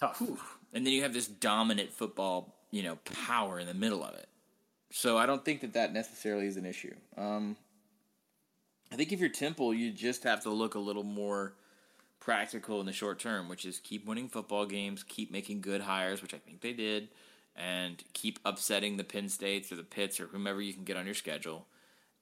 tough. 0.00 0.20
and 0.72 0.84
then 0.86 0.92
you 0.92 1.02
have 1.02 1.12
this 1.12 1.26
dominant 1.26 1.92
football, 1.92 2.54
you 2.70 2.82
know, 2.82 2.96
power 3.26 3.58
in 3.58 3.66
the 3.66 3.74
middle 3.74 4.02
of 4.02 4.14
it. 4.14 4.28
So 4.90 5.18
I 5.18 5.26
don't 5.26 5.44
think 5.44 5.60
that 5.62 5.72
that 5.74 5.92
necessarily 5.92 6.46
is 6.46 6.56
an 6.56 6.66
issue. 6.66 6.94
Um, 7.16 7.56
I 8.92 8.96
think 8.96 9.12
if 9.12 9.18
you're 9.18 9.28
Temple, 9.28 9.74
you 9.74 9.90
just 9.90 10.22
have 10.22 10.42
to 10.44 10.50
look 10.50 10.76
a 10.76 10.78
little 10.78 11.02
more 11.02 11.54
practical 12.24 12.80
in 12.80 12.86
the 12.86 12.92
short 12.92 13.18
term, 13.18 13.48
which 13.48 13.66
is 13.66 13.78
keep 13.78 14.06
winning 14.06 14.28
football 14.28 14.64
games, 14.64 15.02
keep 15.02 15.30
making 15.30 15.60
good 15.60 15.82
hires, 15.82 16.22
which 16.22 16.32
I 16.32 16.38
think 16.38 16.62
they 16.62 16.72
did, 16.72 17.08
and 17.54 18.02
keep 18.14 18.38
upsetting 18.46 18.96
the 18.96 19.04
Penn 19.04 19.28
States 19.28 19.70
or 19.70 19.76
the 19.76 19.82
Pitts 19.82 20.18
or 20.18 20.26
whomever 20.26 20.62
you 20.62 20.72
can 20.72 20.84
get 20.84 20.96
on 20.96 21.04
your 21.04 21.14
schedule 21.14 21.66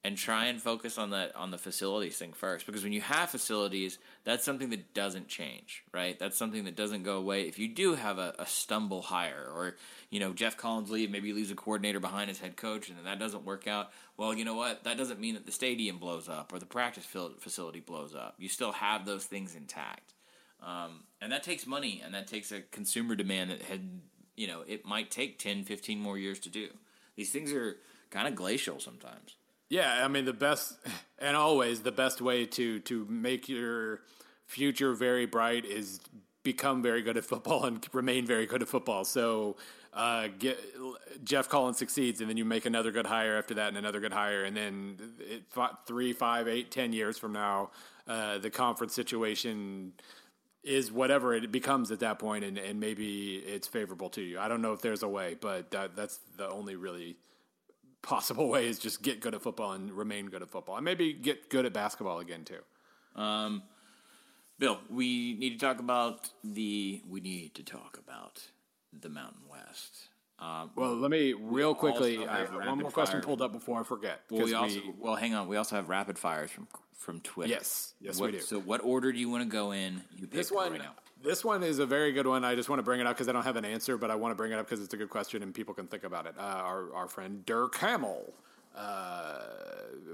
and 0.05 0.17
try 0.17 0.47
and 0.47 0.61
focus 0.61 0.99
on 0.99 1.11
that 1.11 1.35
on 1.37 1.51
the 1.51 1.59
facilities 1.59 2.17
thing 2.17 2.33
first 2.33 2.67
because 2.67 2.83
when 2.83 2.93
you 2.93 3.01
have 3.01 3.31
facilities 3.31 3.99
that's 4.25 4.45
something 4.45 4.71
that 4.71 4.95
doesn't 4.95 5.29
change 5.29 5.85
right? 5.93 6.19
That's 6.19 6.37
something 6.37 6.65
that 6.65 6.77
doesn't 6.77 7.03
go 7.05 7.17
away. 7.17 7.43
If 7.43 7.59
you 7.59 7.69
do 7.69 7.95
have 7.95 8.19
a, 8.19 8.35
a 8.39 8.47
stumble 8.47 9.03
hire 9.03 9.49
or 9.55 9.77
you 10.11 10.21
know 10.21 10.33
geoff 10.33 10.57
collins 10.57 10.91
leave 10.91 11.11
maybe 11.11 11.29
he 11.29 11.35
leaves 11.35 11.51
a 11.51 11.55
coordinator 11.55 12.01
behind 12.01 12.29
his 12.29 12.41
head 12.41 12.57
coach 12.57 12.89
and 12.89 12.99
that 13.05 13.19
doesn't 13.19 13.45
work 13.45 13.67
out 13.67 13.91
well 14.17 14.35
you 14.35 14.45
know 14.45 14.55
what? 14.55 14.85
That 14.85 14.99
doesn't 14.99 15.21
mean 15.21 15.35
that 15.35 15.47
the 15.47 15.53
stadium 15.53 15.99
blows 15.99 16.29
up 16.29 16.53
or 16.53 16.59
the 16.59 16.67
practice 16.67 17.05
facility 17.05 17.81
blows 17.81 18.15
up. 18.15 18.35
You 18.39 18.49
still 18.49 18.73
have 18.73 19.05
those 19.05 19.25
things 19.25 19.55
intact. 19.55 20.15
Um, 20.63 21.05
and 21.21 21.33
that 21.33 21.43
takes 21.43 21.67
money 21.67 22.03
and 22.05 22.15
that 22.15 22.29
takes 22.29 22.53
a 22.53 22.61
consumer 22.61 23.15
demand 23.15 23.51
that 23.51 23.63
had 23.63 24.01
you 24.37 24.47
know 24.49 24.63
it 24.67 24.85
might 24.85 25.11
take 25.11 25.39
10 25.39 25.63
15 25.65 26.01
more 26.01 26.19
years 26.19 26.41
to 26.41 26.49
do. 26.49 26.69
These 27.15 27.31
things 27.31 27.53
are 27.53 27.77
kind 28.11 28.27
of 28.27 28.35
glacial 28.35 28.81
sometimes 28.81 29.37
yeah, 29.73 30.05
I 30.05 30.09
mean 30.09 30.27
the 30.27 30.35
best 30.35 30.75
and 31.19 31.35
always 31.35 31.81
the 31.81 31.93
best 31.93 32.21
way 32.21 32.45
to 32.45 32.81
to 32.81 33.07
make 33.09 33.49
your 33.49 34.03
future 34.47 34.93
very 34.93 35.25
bright 35.25 35.65
is 35.65 35.99
become 36.43 36.83
very 36.83 37.01
good 37.01 37.17
at 37.17 37.25
football 37.25 37.65
and 37.65 37.87
remain 37.95 38.27
very 38.27 38.45
good 38.45 38.61
at 38.61 38.69
football. 38.69 39.05
So 39.05 39.57
uh, 39.95 40.29
get 40.39 40.59
Geoff 41.25 41.49
Collins 41.49 41.79
succeeds, 41.79 42.21
and 42.21 42.29
then 42.29 42.37
you 42.37 42.45
make 42.45 42.67
another 42.67 42.91
good 42.91 43.07
hire 43.07 43.39
after 43.39 43.55
that, 43.55 43.69
and 43.69 43.79
another 43.79 44.01
good 44.01 44.13
hire, 44.13 44.45
and 44.45 44.55
then 44.55 44.97
it, 45.21 45.45
three, 45.87 46.13
five, 46.13 46.49
eight, 46.49 46.71
ten 46.71 46.93
years 46.93 47.19
from 47.19 47.33
now, 47.33 47.71
uh, 48.07 48.39
the 48.39 48.51
conference 48.51 48.95
situation 48.95 49.93
is 50.65 50.91
whatever 50.91 51.35
it 51.35 51.51
becomes 51.53 51.91
at 51.91 52.01
that 52.01 52.19
point, 52.19 52.45
and, 52.45 52.57
and 52.57 52.81
maybe 52.81 53.37
it's 53.37 53.69
favorable 53.69 54.09
to 54.11 54.23
you. 54.23 54.39
I 54.39 54.49
don't 54.49 54.63
know 54.63 54.73
if 54.73 54.81
there's 54.81 55.03
a 55.03 55.09
way, 55.09 55.37
but 55.39 55.71
that, 55.73 55.95
that's 55.95 56.21
the 56.37 56.49
only 56.49 56.77
really 56.77 57.17
possible 58.03 58.49
way 58.49 58.69
is 58.69 58.79
just 58.79 59.03
get 59.03 59.21
good 59.21 59.35
at 59.35 59.43
football 59.43 59.73
and 59.73 59.93
remain 59.93 60.27
good 60.27 60.43
at 60.43 60.51
football, 60.51 60.77
and 60.77 60.85
maybe 60.85 61.13
get 61.13 61.49
good 61.49 61.65
at 61.65 61.73
basketball 61.73 62.19
again 62.19 62.45
too. 62.45 63.21
Um, 63.21 63.63
Bill, 64.59 64.79
we 64.91 65.35
need 65.35 65.59
to 65.59 65.67
talk 65.67 65.81
about 65.81 66.29
the. 66.45 67.01
We 67.09 67.21
need 67.21 67.55
to 67.55 67.63
talk 67.63 67.99
about 67.99 68.43
the 68.93 69.09
Mountain 69.09 69.43
West. 69.51 70.09
Um, 70.39 70.71
well, 70.75 70.95
let 70.97 71.11
me 71.11 71.33
real 71.33 71.75
quickly. 71.75 72.27
I 72.27 72.41
have 72.41 72.55
one 72.55 72.79
more 72.79 72.91
question 72.91 73.21
pulled 73.21 73.43
up 73.43 73.53
before 73.53 73.81
I 73.81 73.83
forget. 73.85 74.21
Well, 74.31 74.45
we 74.45 74.55
also 74.55 74.77
we, 74.77 74.95
well, 74.99 75.15
hang 75.15 75.35
on. 75.35 75.49
We 75.49 75.57
also 75.57 75.77
have 75.77 75.89
rapid 75.89 76.19
fires 76.19 76.51
from 76.51 76.69
from 76.97 77.21
Twitter. 77.21 77.51
Yes, 77.51 77.95
yes, 78.01 78.19
what, 78.19 78.33
we 78.33 78.39
do. 78.39 78.45
So, 78.45 78.61
what 78.61 78.83
order 78.85 79.13
do 79.13 79.19
you 79.19 79.31
want 79.31 79.43
to 79.45 79.49
go 79.49 79.73
in? 79.73 80.03
You 80.17 80.27
this 80.27 80.51
one. 80.51 80.73
Right 80.73 80.83
this 81.23 81.45
one 81.45 81.63
is 81.63 81.79
a 81.79 81.87
very 81.87 82.13
good 82.13 82.27
one. 82.27 82.45
I 82.45 82.55
just 82.55 82.69
want 82.69 82.79
to 82.79 82.83
bring 82.83 83.01
it 83.01 83.07
up 83.07 83.17
because 83.17 83.29
I 83.29 83.33
don't 83.33 83.45
have 83.45 83.57
an 83.57 83.65
answer, 83.65 83.97
but 83.97 84.11
I 84.11 84.15
want 84.15 84.33
to 84.33 84.37
bring 84.37 84.53
it 84.53 84.59
up 84.59 84.67
because 84.67 84.83
it's 84.83 84.95
a 84.95 84.97
good 84.97 85.11
question 85.11 85.43
and 85.43 85.55
people 85.55 85.75
can 85.75 85.87
think 85.87 86.05
about 86.05 86.27
it. 86.27 86.35
Uh, 86.39 86.43
our, 86.43 86.93
our 86.95 87.09
friend 87.09 87.45
Dirk 87.47 87.77
Hamill 87.77 88.33
uh, 88.77 89.39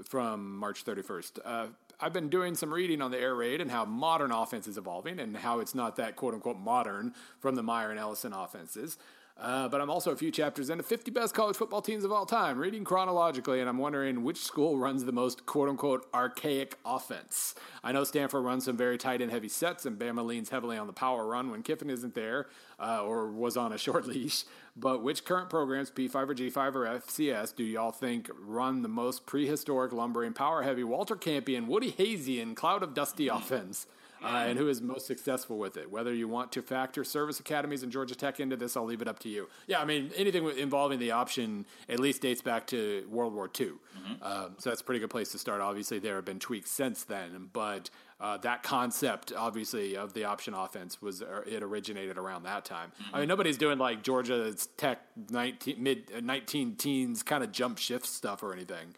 from 0.03 0.57
March 0.57 0.85
31st. 0.85 1.39
Uh, 1.43 1.67
I've 1.99 2.13
been 2.13 2.29
doing 2.29 2.55
some 2.55 2.73
reading 2.73 3.01
on 3.01 3.11
the 3.11 3.19
air 3.19 3.35
raid 3.35 3.59
and 3.59 3.69
how 3.69 3.85
modern 3.85 4.31
offense 4.31 4.67
is 4.67 4.77
evolving 4.77 5.19
and 5.19 5.35
how 5.35 5.59
it's 5.59 5.75
not 5.75 5.95
that 5.97 6.15
quote 6.15 6.33
unquote 6.33 6.57
modern 6.57 7.13
from 7.39 7.55
the 7.55 7.63
Meyer 7.63 7.89
and 7.89 7.99
Ellison 7.99 8.33
offenses. 8.33 8.97
Uh, 9.39 9.69
but 9.69 9.79
I'm 9.79 9.89
also 9.89 10.11
a 10.11 10.17
few 10.17 10.31
chapters 10.31 10.69
into 10.69 10.83
50 10.83 11.11
best 11.11 11.33
college 11.33 11.55
football 11.55 11.81
teams 11.81 12.03
of 12.03 12.11
all 12.11 12.25
time, 12.25 12.57
reading 12.57 12.83
chronologically, 12.83 13.61
and 13.61 13.69
I'm 13.69 13.77
wondering 13.77 14.23
which 14.23 14.37
school 14.37 14.77
runs 14.77 15.05
the 15.05 15.13
most 15.13 15.45
quote 15.45 15.69
unquote 15.69 16.05
archaic 16.13 16.75
offense. 16.85 17.55
I 17.81 17.93
know 17.93 18.03
Stanford 18.03 18.43
runs 18.43 18.65
some 18.65 18.75
very 18.75 18.97
tight 18.97 19.21
and 19.21 19.31
heavy 19.31 19.47
sets, 19.47 19.85
and 19.85 19.97
Bama 19.97 20.25
leans 20.25 20.49
heavily 20.49 20.77
on 20.77 20.87
the 20.87 20.93
power 20.93 21.25
run 21.25 21.51
when 21.51 21.63
Kiffin 21.63 21.89
isn't 21.89 22.15
there 22.15 22.47
uh, 22.81 23.01
or 23.01 23.31
was 23.31 23.55
on 23.55 23.71
a 23.71 23.77
short 23.77 24.05
leash. 24.07 24.43
But 24.75 25.03
which 25.03 25.23
current 25.23 25.49
programs, 25.49 25.89
P5 25.89 26.15
or 26.15 26.35
G5 26.35 26.75
or 26.75 26.99
FCS, 26.99 27.55
do 27.55 27.63
y'all 27.63 27.91
think 27.91 28.29
run 28.37 28.81
the 28.81 28.89
most 28.89 29.25
prehistoric, 29.25 29.93
lumbering, 29.93 30.33
power 30.33 30.63
heavy, 30.63 30.83
Walter 30.83 31.15
Campion, 31.15 31.67
Woody 31.67 31.93
Hayesian, 31.93 32.57
cloud 32.57 32.83
of 32.83 32.93
dusty 32.93 33.27
offense? 33.29 33.87
Uh, 34.23 34.45
and 34.47 34.57
who 34.57 34.67
is 34.67 34.81
most 34.81 35.07
successful 35.07 35.57
with 35.57 35.77
it. 35.77 35.89
Whether 35.89 36.13
you 36.13 36.27
want 36.27 36.51
to 36.53 36.61
factor 36.61 37.03
service 37.03 37.39
academies 37.39 37.83
and 37.83 37.91
Georgia 37.91 38.15
Tech 38.15 38.39
into 38.39 38.55
this, 38.55 38.75
I'll 38.75 38.85
leave 38.85 39.01
it 39.01 39.07
up 39.07 39.19
to 39.19 39.29
you. 39.29 39.47
Yeah, 39.67 39.79
I 39.79 39.85
mean, 39.85 40.11
anything 40.15 40.49
involving 40.57 40.99
the 40.99 41.11
option 41.11 41.65
at 41.87 41.99
least 41.99 42.21
dates 42.21 42.41
back 42.41 42.67
to 42.67 43.07
World 43.09 43.33
War 43.33 43.49
II. 43.59 43.67
Mm-hmm. 43.67 44.23
Um, 44.23 44.55
so 44.57 44.69
that's 44.69 44.81
a 44.81 44.83
pretty 44.83 44.99
good 44.99 45.09
place 45.09 45.31
to 45.31 45.37
start. 45.37 45.61
Obviously, 45.61 45.99
there 45.99 46.15
have 46.15 46.25
been 46.25 46.39
tweaks 46.39 46.71
since 46.71 47.03
then, 47.03 47.49
but 47.53 47.89
uh, 48.19 48.37
that 48.37 48.63
concept, 48.63 49.31
obviously, 49.35 49.95
of 49.95 50.13
the 50.13 50.25
option 50.25 50.53
offense 50.53 51.01
was 51.01 51.21
uh, 51.21 51.41
it 51.45 51.63
originated 51.63 52.17
around 52.17 52.43
that 52.43 52.65
time. 52.65 52.91
Mm-hmm. 53.01 53.15
I 53.15 53.19
mean, 53.19 53.29
nobody's 53.29 53.57
doing 53.57 53.77
like 53.77 54.03
Georgia 54.03 54.53
Tech 54.77 54.99
19, 55.29 55.81
mid 55.81 56.11
uh, 56.15 56.19
19 56.19 56.75
teens 56.75 57.23
kind 57.23 57.43
of 57.43 57.51
jump 57.51 57.77
shift 57.77 58.05
stuff 58.05 58.43
or 58.43 58.53
anything, 58.53 58.95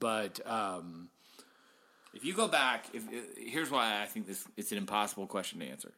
but. 0.00 0.40
Um, 0.46 1.10
if 2.14 2.24
you 2.24 2.32
go 2.34 2.48
back, 2.48 2.86
if, 2.92 3.04
here's 3.36 3.70
why 3.70 4.02
I 4.02 4.06
think 4.06 4.26
this 4.26 4.46
it's 4.56 4.72
an 4.72 4.78
impossible 4.78 5.26
question 5.26 5.60
to 5.60 5.66
answer. 5.66 5.92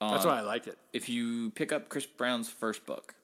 Um, 0.00 0.12
That's 0.12 0.24
why 0.24 0.38
I 0.38 0.42
liked 0.42 0.68
it. 0.68 0.78
If 0.92 1.08
you 1.08 1.50
pick 1.50 1.72
up 1.72 1.88
Chris 1.88 2.06
Brown's 2.06 2.48
first 2.48 2.86
book, 2.86 3.14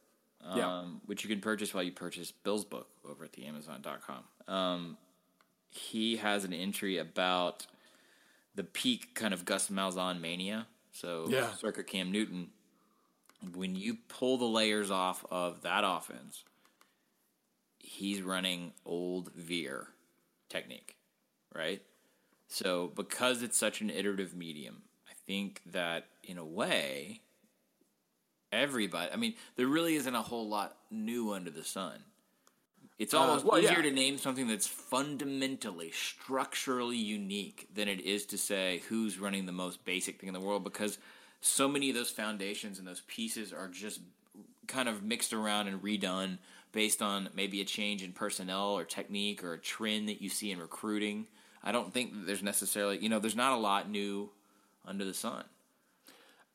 um, 0.44 0.58
yeah. 0.58 0.84
which 1.06 1.22
you 1.22 1.30
can 1.30 1.40
purchase 1.40 1.72
while 1.72 1.84
you 1.84 1.92
purchase 1.92 2.32
Bill's 2.32 2.64
book 2.64 2.88
over 3.08 3.24
at 3.24 3.32
the 3.32 3.46
Amazon.com, 3.46 4.54
um, 4.54 4.96
he 5.70 6.16
has 6.16 6.44
an 6.44 6.52
entry 6.52 6.98
about 6.98 7.66
the 8.56 8.64
peak 8.64 9.14
kind 9.14 9.32
of 9.32 9.44
Gus 9.44 9.68
Malzahn 9.68 10.20
mania. 10.20 10.66
So 10.92 11.26
yeah. 11.28 11.52
circuit 11.52 11.86
Cam 11.86 12.10
Newton. 12.10 12.48
When 13.54 13.76
you 13.76 13.98
pull 14.08 14.38
the 14.38 14.46
layers 14.46 14.90
off 14.90 15.24
of 15.30 15.62
that 15.62 15.82
offense, 15.84 16.44
he's 17.78 18.22
running 18.22 18.72
old 18.86 19.32
veer 19.34 19.88
technique 20.48 20.93
right? 21.54 21.82
So 22.48 22.92
because 22.94 23.42
it's 23.42 23.56
such 23.56 23.80
an 23.80 23.90
iterative 23.90 24.34
medium, 24.34 24.82
I 25.08 25.14
think 25.26 25.62
that 25.66 26.06
in 26.22 26.38
a 26.38 26.44
way, 26.44 27.20
everybody. 28.52 29.10
I 29.12 29.16
mean, 29.16 29.34
there 29.56 29.66
really 29.66 29.96
isn't 29.96 30.14
a 30.14 30.22
whole 30.22 30.48
lot 30.48 30.76
new 30.90 31.32
under 31.32 31.50
the 31.50 31.64
sun. 31.64 31.98
It's 32.98 33.12
uh, 33.12 33.18
almost 33.18 33.44
uh, 33.44 33.48
well, 33.52 33.60
easier 33.60 33.78
yeah. 33.78 33.82
to 33.82 33.90
name 33.90 34.18
something 34.18 34.46
that's 34.46 34.66
fundamentally, 34.66 35.90
structurally 35.90 36.96
unique 36.96 37.68
than 37.74 37.88
it 37.88 38.00
is 38.00 38.26
to 38.26 38.38
say 38.38 38.82
who's 38.88 39.18
running 39.18 39.46
the 39.46 39.52
most 39.52 39.84
basic 39.84 40.20
thing 40.20 40.28
in 40.28 40.34
the 40.34 40.40
world 40.40 40.62
because 40.62 40.98
so 41.40 41.68
many 41.68 41.90
of 41.90 41.96
those 41.96 42.10
foundations 42.10 42.78
and 42.78 42.86
those 42.86 43.02
pieces 43.02 43.52
are 43.52 43.68
just 43.68 44.00
kind 44.66 44.88
of 44.88 45.02
mixed 45.02 45.32
around 45.32 45.68
and 45.68 45.82
redone 45.82 46.38
based 46.72 47.02
on 47.02 47.28
maybe 47.34 47.60
a 47.60 47.64
change 47.64 48.02
in 48.02 48.12
personnel 48.12 48.72
or 48.72 48.84
technique 48.84 49.44
or 49.44 49.54
a 49.54 49.58
trend 49.58 50.08
that 50.08 50.22
you 50.22 50.28
see 50.28 50.50
in 50.50 50.58
recruiting. 50.58 51.26
I 51.64 51.72
don't 51.72 51.92
think 51.92 52.26
there's 52.26 52.42
necessarily, 52.42 52.98
you 52.98 53.08
know, 53.08 53.18
there's 53.18 53.34
not 53.34 53.54
a 53.54 53.56
lot 53.56 53.90
new 53.90 54.28
under 54.84 55.04
the 55.04 55.14
sun. 55.14 55.44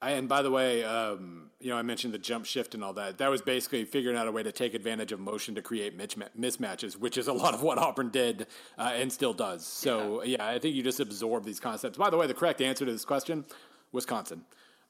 I, 0.02 0.12
and 0.12 0.30
by 0.30 0.44
the 0.44 0.52
way, 0.52 0.84
um, 0.84 1.50
you 1.60 1.70
know, 1.70 1.76
I 1.76 1.82
mentioned 1.82 2.14
the 2.14 2.20
jump 2.20 2.46
shift 2.46 2.74
and 2.74 2.84
all 2.84 2.94
that. 2.94 3.18
That 3.18 3.30
was 3.30 3.42
basically 3.42 3.84
figuring 3.84 4.16
out 4.16 4.28
a 4.28 4.32
way 4.32 4.44
to 4.44 4.52
take 4.52 4.74
advantage 4.74 5.12
of 5.12 5.20
motion 5.20 5.56
to 5.56 5.62
create 5.62 5.98
mismatches, 5.98 6.96
which 6.96 7.18
is 7.18 7.28
a 7.28 7.34
lot 7.34 7.54
of 7.54 7.64
what 7.64 7.78
Auburn 7.80 8.10
did 8.10 8.48
uh, 8.78 8.92
and 8.94 9.12
still 9.12 9.34
does. 9.34 9.66
So, 9.66 10.24
yeah. 10.24 10.38
yeah. 10.38 10.48
I 10.48 10.60
think 10.60 10.76
you 10.76 10.84
just 10.84 11.00
absorb 11.00 11.44
these 11.44 11.60
concepts. 11.60 11.98
By 11.98 12.12
the 12.12 12.18
way, 12.18 12.28
the 12.28 12.34
correct 12.34 12.62
answer 12.62 12.86
to 12.86 12.92
this 12.92 13.04
question, 13.04 13.44
Wisconsin. 13.92 14.44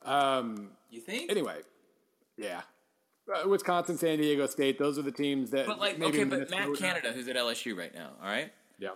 Um, 0.04 0.72
you 0.92 1.00
think? 1.00 1.32
Anyway, 1.32 1.62
yeah. 2.38 2.62
Uh, 3.34 3.48
Wisconsin, 3.48 3.98
San 3.98 4.18
Diego 4.20 4.46
State, 4.48 4.78
those 4.78 5.00
are 5.00 5.04
the 5.04 5.12
teams 5.12 5.50
that. 5.52 5.66
But 5.66 5.80
like, 5.80 6.00
okay, 6.00 6.24
but 6.24 6.50
Matt 6.52 6.76
Canada, 6.78 7.14
who's 7.14 7.28
at 7.28 7.36
LSU 7.36 7.76
right 7.76 7.94
now, 7.94 8.12
all 8.22 8.30
right? 8.30 8.52
Yeah 8.78 8.90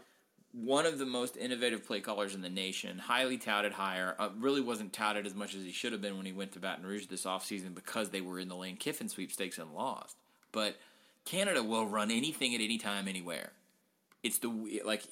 one 0.54 0.86
of 0.86 1.00
the 1.00 1.06
most 1.06 1.36
innovative 1.36 1.86
play 1.86 2.00
callers 2.00 2.36
in 2.36 2.42
the 2.42 2.50
nation, 2.50 3.00
highly 3.00 3.38
touted 3.38 3.74
hire, 3.74 4.16
uh, 4.20 4.30
really 4.38 4.62
wasn't 4.62 4.94
touted 4.94 5.26
as 5.26 5.34
much 5.34 5.56
as 5.56 5.64
he 5.64 5.72
should 5.72 5.92
have 5.92 6.02
been 6.02 6.16
when 6.16 6.28
he 6.28 6.32
went 6.32 6.52
to 6.52 6.60
Baton 6.60 6.86
Rouge 6.86 7.08
this 7.08 7.26
offseason 7.26 7.74
because 7.74 8.10
they 8.10 8.22
were 8.22 8.40
in 8.40 8.50
the 8.50 8.56
Lane 8.56 8.78
Kiffin 8.78 9.10
sweepstakes 9.10 9.58
and 9.58 9.74
lost. 9.74 10.16
But 10.52 10.78
Canada 11.26 11.64
will 11.64 11.88
run 11.88 12.12
anything 12.12 12.54
at 12.54 12.62
any 12.62 12.78
time, 12.78 13.08
anywhere. 13.08 13.52
It's 14.22 14.38
the 14.38 14.82
like 14.86 15.04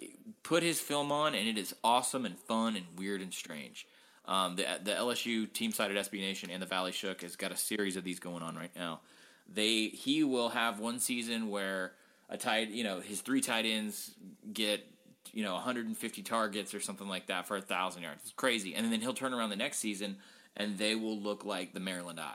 put 0.44 0.64
his 0.64 0.80
film 0.80 1.12
on, 1.12 1.34
and 1.34 1.48
it 1.48 1.58
is 1.58 1.76
awesome 1.84 2.26
and 2.26 2.38
fun 2.38 2.76
and 2.76 2.86
weird 2.98 3.22
and 3.22 3.34
strange. 3.34 3.88
Um, 4.26 4.56
the 4.56 4.66
the 4.82 4.92
LSU 4.92 5.52
team 5.52 5.72
side 5.72 5.92
SB 5.92 6.20
Nation 6.20 6.50
and 6.52 6.62
the 6.62 6.68
Valley 6.68 6.92
Shook 6.92 7.22
has 7.24 7.36
got 7.36 7.52
a 7.52 7.58
series 7.58 7.98
of 7.98 8.04
these 8.04 8.20
going 8.20 8.44
on 8.44 8.56
right 8.56 8.72
now. 8.76 9.02
They 9.54 9.88
he 9.88 10.24
will 10.24 10.50
have 10.50 10.80
one 10.80 11.00
season 11.00 11.50
where 11.50 11.94
a 12.30 12.38
tight 12.38 12.70
you 12.70 12.84
know 12.84 13.02
his 13.02 13.22
three 13.22 13.42
tight 13.42 13.66
ends 13.66 14.12
get 14.54 14.88
you 15.34 15.44
know 15.44 15.54
150 15.54 16.22
targets 16.24 16.74
or 16.74 16.80
something 16.80 17.08
like 17.08 17.28
that 17.28 17.48
for 17.48 17.58
a 17.58 17.62
thousand 17.62 18.04
yards. 18.04 18.22
It's 18.24 18.34
crazy, 18.34 18.76
and 18.76 18.92
then 18.92 19.02
he'll 19.02 19.14
turn 19.14 19.34
around 19.34 19.50
the 19.50 19.56
next 19.56 19.80
season 19.80 20.18
and 20.58 20.78
they 20.78 20.96
will 20.96 21.18
look 21.18 21.46
like 21.46 21.74
the 21.74 21.80
Maryland 21.80 22.20
I. 22.20 22.34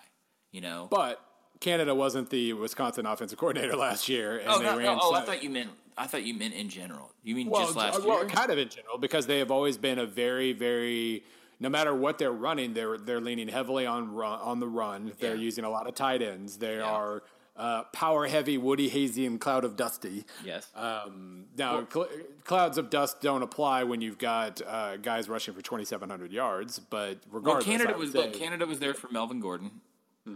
You 0.53 0.61
know, 0.63 0.89
But 0.91 1.21
Canada 1.61 1.95
wasn't 1.95 2.31
the 2.31 2.55
Wisconsin 2.55 3.05
offensive 3.05 3.39
coordinator 3.39 3.77
last 3.89 4.09
year, 4.09 4.39
and 4.39 4.49
oh, 4.49 4.59
they 4.59 4.65
no, 4.65 4.77
ran. 4.77 4.83
no, 4.85 4.99
oh, 5.03 5.15
I 5.15 5.21
thought 5.23 5.43
you 5.43 5.51
meant 5.51 5.71
I 5.99 6.07
thought 6.07 6.25
you 6.25 6.35
meant 6.35 6.55
in 6.55 6.69
general. 6.69 7.11
You 7.23 7.35
mean 7.35 7.51
well, 7.51 7.63
just 7.63 7.77
last 7.77 7.99
uh, 7.99 8.03
well, 8.07 8.19
year? 8.21 8.29
kind 8.29 8.51
of 8.51 8.59
in 8.59 8.69
general, 8.69 8.99
because 8.99 9.27
they 9.27 9.39
have 9.39 9.51
always 9.51 9.77
been 9.79 9.99
a 9.99 10.07
very, 10.07 10.53
very. 10.53 11.25
No 11.59 11.71
matter 11.71 11.95
what 11.95 12.19
they're 12.19 12.33
running, 12.33 12.75
they're 12.75 12.99
they're 12.99 13.21
leaning 13.21 13.49
heavily 13.49 13.87
on 13.87 14.15
run, 14.15 14.39
on 14.41 14.61
the 14.61 14.67
run. 14.67 15.13
They're 15.19 15.35
Yeah. 15.35 15.41
using 15.41 15.65
a 15.65 15.71
lot 15.71 15.87
of 15.87 15.95
tight 15.95 16.21
ends. 16.21 16.59
They 16.59 16.77
Yeah. 16.77 16.85
are 16.85 17.23
uh, 17.57 17.85
power 17.85 18.27
heavy, 18.27 18.59
Woody 18.59 18.89
Hazy, 18.89 19.25
and 19.27 19.41
Cloud 19.41 19.65
of 19.65 19.77
Dusty. 19.77 20.25
yes. 20.45 20.71
Um, 20.75 21.47
now, 21.57 21.87
cl- 21.93 22.09
clouds 22.45 22.77
of 22.79 22.91
dust 22.91 23.21
don't 23.21 23.43
apply 23.43 23.85
when 23.85 24.01
you've 24.01 24.19
got 24.19 24.61
uh, 24.67 24.97
guys 24.99 25.29
rushing 25.29 25.55
for 25.55 25.63
2,700 25.63 26.33
yards. 26.33 26.79
But 26.79 27.19
Well, 27.31 27.41
regardless, 27.41 27.65
Canada 27.65 27.97
was 27.99 28.13
say- 28.13 28.19
look, 28.19 28.33
Canada 28.35 28.67
was 28.67 28.79
there 28.79 28.95
for 28.95 29.09
Melvin 29.11 29.41
Gordon. 29.41 29.71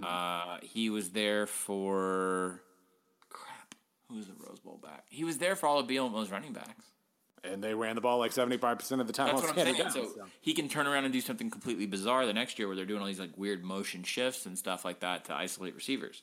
Uh, 0.02 0.58
he 0.62 0.88
was 0.88 1.10
there 1.10 1.46
for 1.46 2.62
crap. 3.28 3.74
Who 4.08 4.16
was 4.16 4.26
the 4.26 4.34
Rose 4.38 4.60
Bowl 4.60 4.78
back? 4.82 5.04
He 5.08 5.24
was 5.24 5.38
there 5.38 5.56
for 5.56 5.66
all 5.66 5.80
of 5.80 5.86
Bielema's 5.88 6.30
running 6.30 6.52
backs. 6.52 6.84
and 7.42 7.62
they 7.64 7.74
ran 7.74 7.94
the 7.96 8.00
ball 8.00 8.18
like 8.18 8.32
75 8.32 8.78
percent 8.78 9.00
of 9.00 9.06
the 9.08 9.12
time. 9.12 9.28
That's 9.34 9.40
what 9.42 9.50
I'm 9.50 9.56
saying. 9.56 9.74
standing 9.74 9.92
So, 10.04 10.12
so. 10.14 10.26
he 10.40 10.52
can 10.54 10.68
turn 10.68 10.86
around 10.86 11.04
and 11.06 11.12
do 11.12 11.20
something 11.20 11.50
completely 11.50 11.86
bizarre 11.86 12.24
the 12.26 12.32
next 12.32 12.58
year, 12.58 12.68
where 12.68 12.76
they're 12.76 12.84
doing 12.86 13.00
all 13.00 13.06
these 13.06 13.18
like 13.18 13.36
weird 13.36 13.64
motion 13.64 14.02
shifts 14.04 14.46
and 14.46 14.56
stuff 14.56 14.84
like 14.84 15.00
that 15.00 15.24
to 15.24 15.34
isolate 15.34 15.74
receivers. 15.74 16.22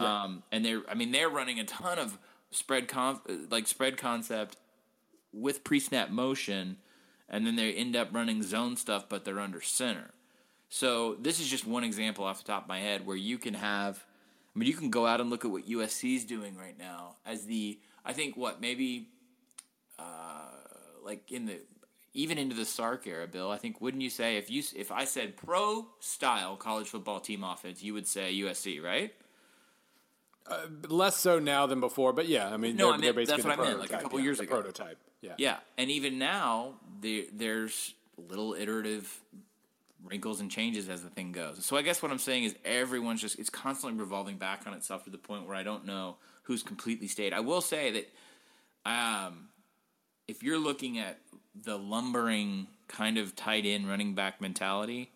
Um, 0.00 0.42
and 0.50 0.64
they're, 0.64 0.82
I 0.88 0.94
mean, 0.94 1.12
they're 1.12 1.28
running 1.28 1.60
a 1.60 1.64
ton 1.64 1.98
of 1.98 2.18
spread 2.50 2.88
con- 2.88 3.20
like 3.50 3.66
spread 3.66 3.96
concept 3.96 4.56
with 5.32 5.62
pre-snap 5.64 6.10
motion, 6.10 6.76
and 7.28 7.46
then 7.46 7.56
they 7.56 7.72
end 7.72 7.94
up 7.96 8.08
running 8.12 8.42
zone 8.42 8.76
stuff, 8.76 9.08
but 9.08 9.24
they're 9.24 9.40
under 9.40 9.60
center. 9.60 10.10
So 10.68 11.16
this 11.20 11.40
is 11.40 11.48
just 11.48 11.66
one 11.66 11.84
example 11.84 12.24
off 12.24 12.38
the 12.38 12.52
top 12.52 12.62
of 12.62 12.68
my 12.68 12.80
head 12.80 13.06
where 13.06 13.16
you 13.16 13.38
can 13.38 13.54
have. 13.54 14.04
I 14.54 14.58
mean, 14.58 14.68
you 14.68 14.74
can 14.74 14.90
go 14.90 15.06
out 15.06 15.20
and 15.20 15.30
look 15.30 15.44
at 15.44 15.50
what 15.50 15.68
USC 15.68 16.16
is 16.16 16.24
doing 16.24 16.56
right 16.56 16.78
now 16.78 17.16
as 17.24 17.44
the. 17.46 17.78
I 18.04 18.12
think 18.14 18.36
what 18.36 18.60
maybe, 18.60 19.08
uh, 19.98 20.48
like 21.04 21.30
in 21.30 21.46
the 21.46 21.60
even 22.12 22.38
into 22.38 22.56
the 22.56 22.64
Sark 22.64 23.06
era, 23.06 23.26
Bill. 23.26 23.50
I 23.50 23.58
think 23.58 23.80
wouldn't 23.80 24.02
you 24.02 24.10
say 24.10 24.36
if 24.36 24.50
you 24.50 24.62
if 24.74 24.90
I 24.90 25.04
said 25.04 25.36
pro 25.36 25.86
style 26.00 26.56
college 26.56 26.88
football 26.88 27.20
team 27.20 27.44
offense, 27.44 27.82
you 27.82 27.94
would 27.94 28.06
say 28.06 28.34
USC, 28.34 28.82
right? 28.82 29.12
Less 30.88 31.16
so 31.16 31.38
now 31.38 31.66
than 31.66 31.80
before, 31.80 32.12
but 32.12 32.28
yeah, 32.28 32.48
I 32.48 32.56
mean, 32.56 32.76
No, 32.76 32.86
they're, 32.86 32.94
I 32.94 32.98
meant- 32.98 33.16
basically 33.16 33.42
that's 33.42 33.58
what 33.58 33.66
I 33.66 33.68
meant, 33.68 33.80
like 33.80 33.92
a 33.92 33.98
couple 33.98 34.18
yeah, 34.18 34.24
years 34.24 34.38
the 34.38 34.44
ago. 34.44 34.60
Prototype, 34.60 34.98
yeah. 35.20 35.34
Yeah, 35.38 35.56
and 35.78 35.90
even 35.90 36.18
now 36.18 36.74
there, 37.00 37.24
there's 37.32 37.94
little 38.16 38.54
iterative 38.54 39.20
wrinkles 40.04 40.40
and 40.40 40.50
changes 40.50 40.88
as 40.88 41.02
the 41.02 41.10
thing 41.10 41.30
goes. 41.32 41.64
So 41.64 41.76
I 41.76 41.82
guess 41.82 42.02
what 42.02 42.10
I'm 42.10 42.18
saying 42.18 42.44
is 42.44 42.54
everyone's 42.64 43.20
just 43.20 43.38
it's 43.38 43.50
constantly 43.50 43.98
revolving 43.98 44.36
back 44.36 44.62
on 44.66 44.74
itself 44.74 45.04
to 45.04 45.10
the 45.10 45.18
point 45.18 45.46
where 45.46 45.56
I 45.56 45.62
don't 45.62 45.84
know 45.86 46.16
who's 46.44 46.62
completely 46.62 47.06
stayed. 47.06 47.32
I 47.32 47.40
will 47.40 47.60
say 47.60 47.90
that 48.84 48.90
um, 48.90 49.48
if 50.26 50.42
you're 50.42 50.58
looking 50.58 50.98
at 50.98 51.18
the 51.54 51.76
lumbering 51.76 52.66
kind 52.88 53.18
of 53.18 53.36
tight 53.36 53.66
end 53.66 53.88
running 53.88 54.14
back 54.14 54.40
mentality, 54.40 55.10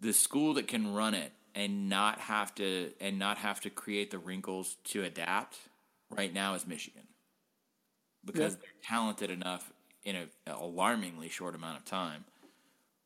the 0.00 0.12
school 0.12 0.54
that 0.54 0.66
can 0.66 0.92
run 0.92 1.14
it 1.14 1.32
and 1.58 1.88
not 1.88 2.20
have 2.20 2.54
to 2.54 2.92
and 3.00 3.18
not 3.18 3.36
have 3.38 3.60
to 3.60 3.68
create 3.68 4.12
the 4.12 4.18
wrinkles 4.18 4.76
to 4.84 5.02
adapt 5.02 5.56
right 6.08 6.32
now 6.32 6.54
is 6.54 6.66
Michigan 6.66 7.02
because 8.24 8.54
Yeah. 8.54 8.60
they're 8.60 8.82
talented 8.84 9.30
enough 9.30 9.72
in 10.04 10.14
an 10.14 10.28
alarmingly 10.46 11.28
short 11.28 11.56
amount 11.56 11.76
of 11.76 11.84
time 11.84 12.24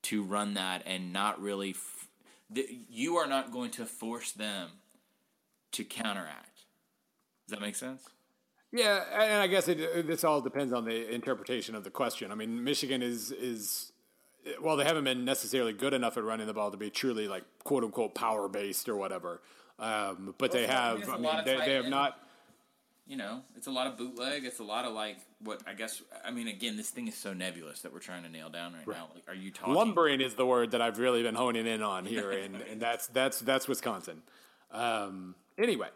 to 0.03 0.23
run 0.23 0.53
that 0.55 0.83
and 0.85 1.13
not 1.13 1.41
really 1.41 1.71
f- 1.71 2.09
the, 2.51 2.69
you 2.91 3.17
are 3.17 3.27
not 3.27 3.51
going 3.51 3.71
to 3.71 3.87
force 3.87 4.33
them 4.33 4.69
to 5.73 5.83
counteract 5.85 6.65
does 7.47 7.59
that 7.59 7.61
make 7.63 7.75
sense 7.75 8.05
Yeah, 8.71 9.05
and 9.13 9.43
I 9.43 9.47
guess 9.47 9.69
it, 9.69 10.07
this 10.07 10.25
all 10.25 10.41
depends 10.43 10.73
on 10.75 10.85
the 10.85 11.11
interpretation 11.11 11.75
of 11.75 11.85
the 11.85 11.91
question. 11.91 12.31
I 12.33 12.35
mean, 12.35 12.63
Michigan 12.65 13.03
is 13.03 13.31
is 13.31 13.92
well, 14.61 14.77
they 14.77 14.85
haven't 14.85 15.05
been 15.05 15.25
necessarily 15.25 15.73
good 15.73 15.95
enough 15.95 16.17
at 16.17 16.25
running 16.25 16.47
the 16.47 16.55
ball 16.55 16.71
to 16.71 16.77
be 16.77 16.91
truly 16.91 17.29
like 17.29 17.45
quote 17.65 17.85
unquote 17.85 18.15
power 18.15 18.49
based 18.49 18.89
or 18.89 18.97
whatever. 18.97 19.41
Um, 19.79 20.35
but 20.39 20.53
they 20.53 20.67
Well, 20.67 20.71
I 20.71 20.93
mean, 20.95 21.03
have. 21.03 21.09
it's 21.09 21.21
mean, 21.21 21.45
they, 21.45 21.67
they 21.67 21.75
have 21.75 21.85
end. 21.85 21.91
not. 21.91 22.19
you 23.07 23.17
know 23.17 23.41
it's 23.57 23.67
a 23.67 23.71
lot 23.71 23.89
of 23.89 23.97
bootleg 23.97 24.45
it's 24.45 24.61
a 24.61 24.65
lot 24.65 24.85
of 24.85 24.93
like 24.93 25.17
what 25.41 25.61
i 25.67 25.73
guess 25.75 26.03
i 26.25 26.31
mean 26.31 26.47
again 26.47 26.77
this 26.77 26.89
thing 26.91 27.09
is 27.09 27.17
so 27.17 27.33
nebulous 27.33 27.81
that 27.81 27.93
we're 27.93 27.99
trying 27.99 28.23
to 28.23 28.29
nail 28.29 28.49
down 28.49 28.73
right, 28.73 28.87
now 28.87 29.09
like 29.13 29.25
are 29.27 29.35
you 29.35 29.51
talking 29.51 29.75
Lumbering 29.75 30.21
is 30.21 30.35
the 30.35 30.47
word 30.47 30.71
that 30.71 30.81
I've 30.81 30.99
really 30.99 31.23
been 31.23 31.35
honing 31.35 31.67
in 31.67 31.83
on 31.83 32.05
here, 32.05 32.31
and, 32.45 32.55
and 32.71 32.81
that's 32.81 33.09
that's 33.09 33.41
that's 33.41 33.67
Wisconsin. 33.67 34.23
Um, 34.71 35.35
anyway, 35.59 35.89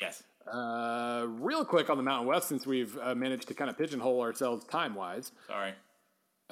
yes 0.00 0.22
uh, 0.50 1.24
real 1.28 1.64
quick 1.64 1.90
on 1.90 1.96
the 1.96 2.02
Mountain 2.02 2.26
West, 2.28 2.48
since 2.48 2.66
we've 2.66 2.96
uh, 2.98 3.14
managed 3.14 3.48
to 3.48 3.54
kind 3.54 3.68
of 3.70 3.76
pigeonhole 3.78 4.20
ourselves 4.20 4.64
time 4.64 4.94
wise. 4.94 5.32
sorry 5.46 5.72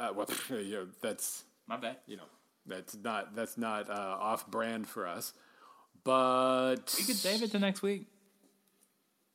Uh, 0.00 0.12
well, 0.14 0.26
you 0.50 0.72
know, 0.72 0.86
that's 1.02 1.44
my 1.66 1.76
bad 1.76 1.96
you 2.06 2.16
know 2.16 2.24
that's 2.66 2.96
not 2.96 3.34
that's 3.36 3.58
not 3.58 3.90
uh, 3.90 4.16
off 4.20 4.50
brand 4.50 4.86
for 4.88 5.06
us. 5.06 5.32
But 6.02 6.94
we 6.98 7.04
could 7.04 7.16
save 7.16 7.42
it 7.42 7.50
to 7.52 7.58
next 7.58 7.82
week 7.82 8.06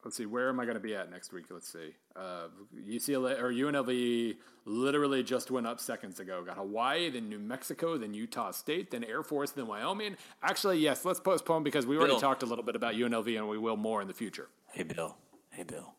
let's 0.06 0.16
see, 0.16 0.26
where 0.26 0.48
am 0.48 0.60
I 0.60 0.66
going 0.66 0.76
to 0.76 0.82
be 0.82 0.96
at 0.96 1.12
next 1.12 1.34
week? 1.34 1.46
Let's 1.50 1.68
see. 1.68 1.96
Uh, 2.16 2.48
UCLA 2.88 3.42
or 3.42 3.52
UNLV 3.52 4.38
literally 4.66 5.24
just 5.24 5.52
went 5.52 5.68
up 5.68 5.80
seconds 5.80 6.20
ago. 6.20 6.44
Got 6.46 6.58
Hawaii, 6.58 7.10
then 7.10 7.28
New 7.28 7.40
Mexico, 7.40 7.98
then 7.98 8.14
Utah 8.14 8.52
State, 8.52 8.92
then 8.92 9.04
Air 9.04 9.24
Force, 9.24 9.52
then 9.52 9.68
Wyoming. 9.68 10.16
Actually, 10.42 10.80
yes, 10.80 11.04
let's 11.04 11.20
postpone 11.20 11.64
because 11.64 11.86
we 11.86 11.98
already 11.98 12.20
talked 12.20 12.44
a 12.44 12.46
little 12.46 12.64
bit 12.64 12.76
about 12.76 12.94
UNLV 12.94 13.36
and 13.36 13.50
we 13.50 13.58
will 13.58 13.78
more 13.78 14.02
in 14.02 14.08
the 14.08 14.14
future. 14.14 14.48
hey 14.72 14.84
bill 14.84 15.18
hey 15.52 15.64
bill 15.64 15.96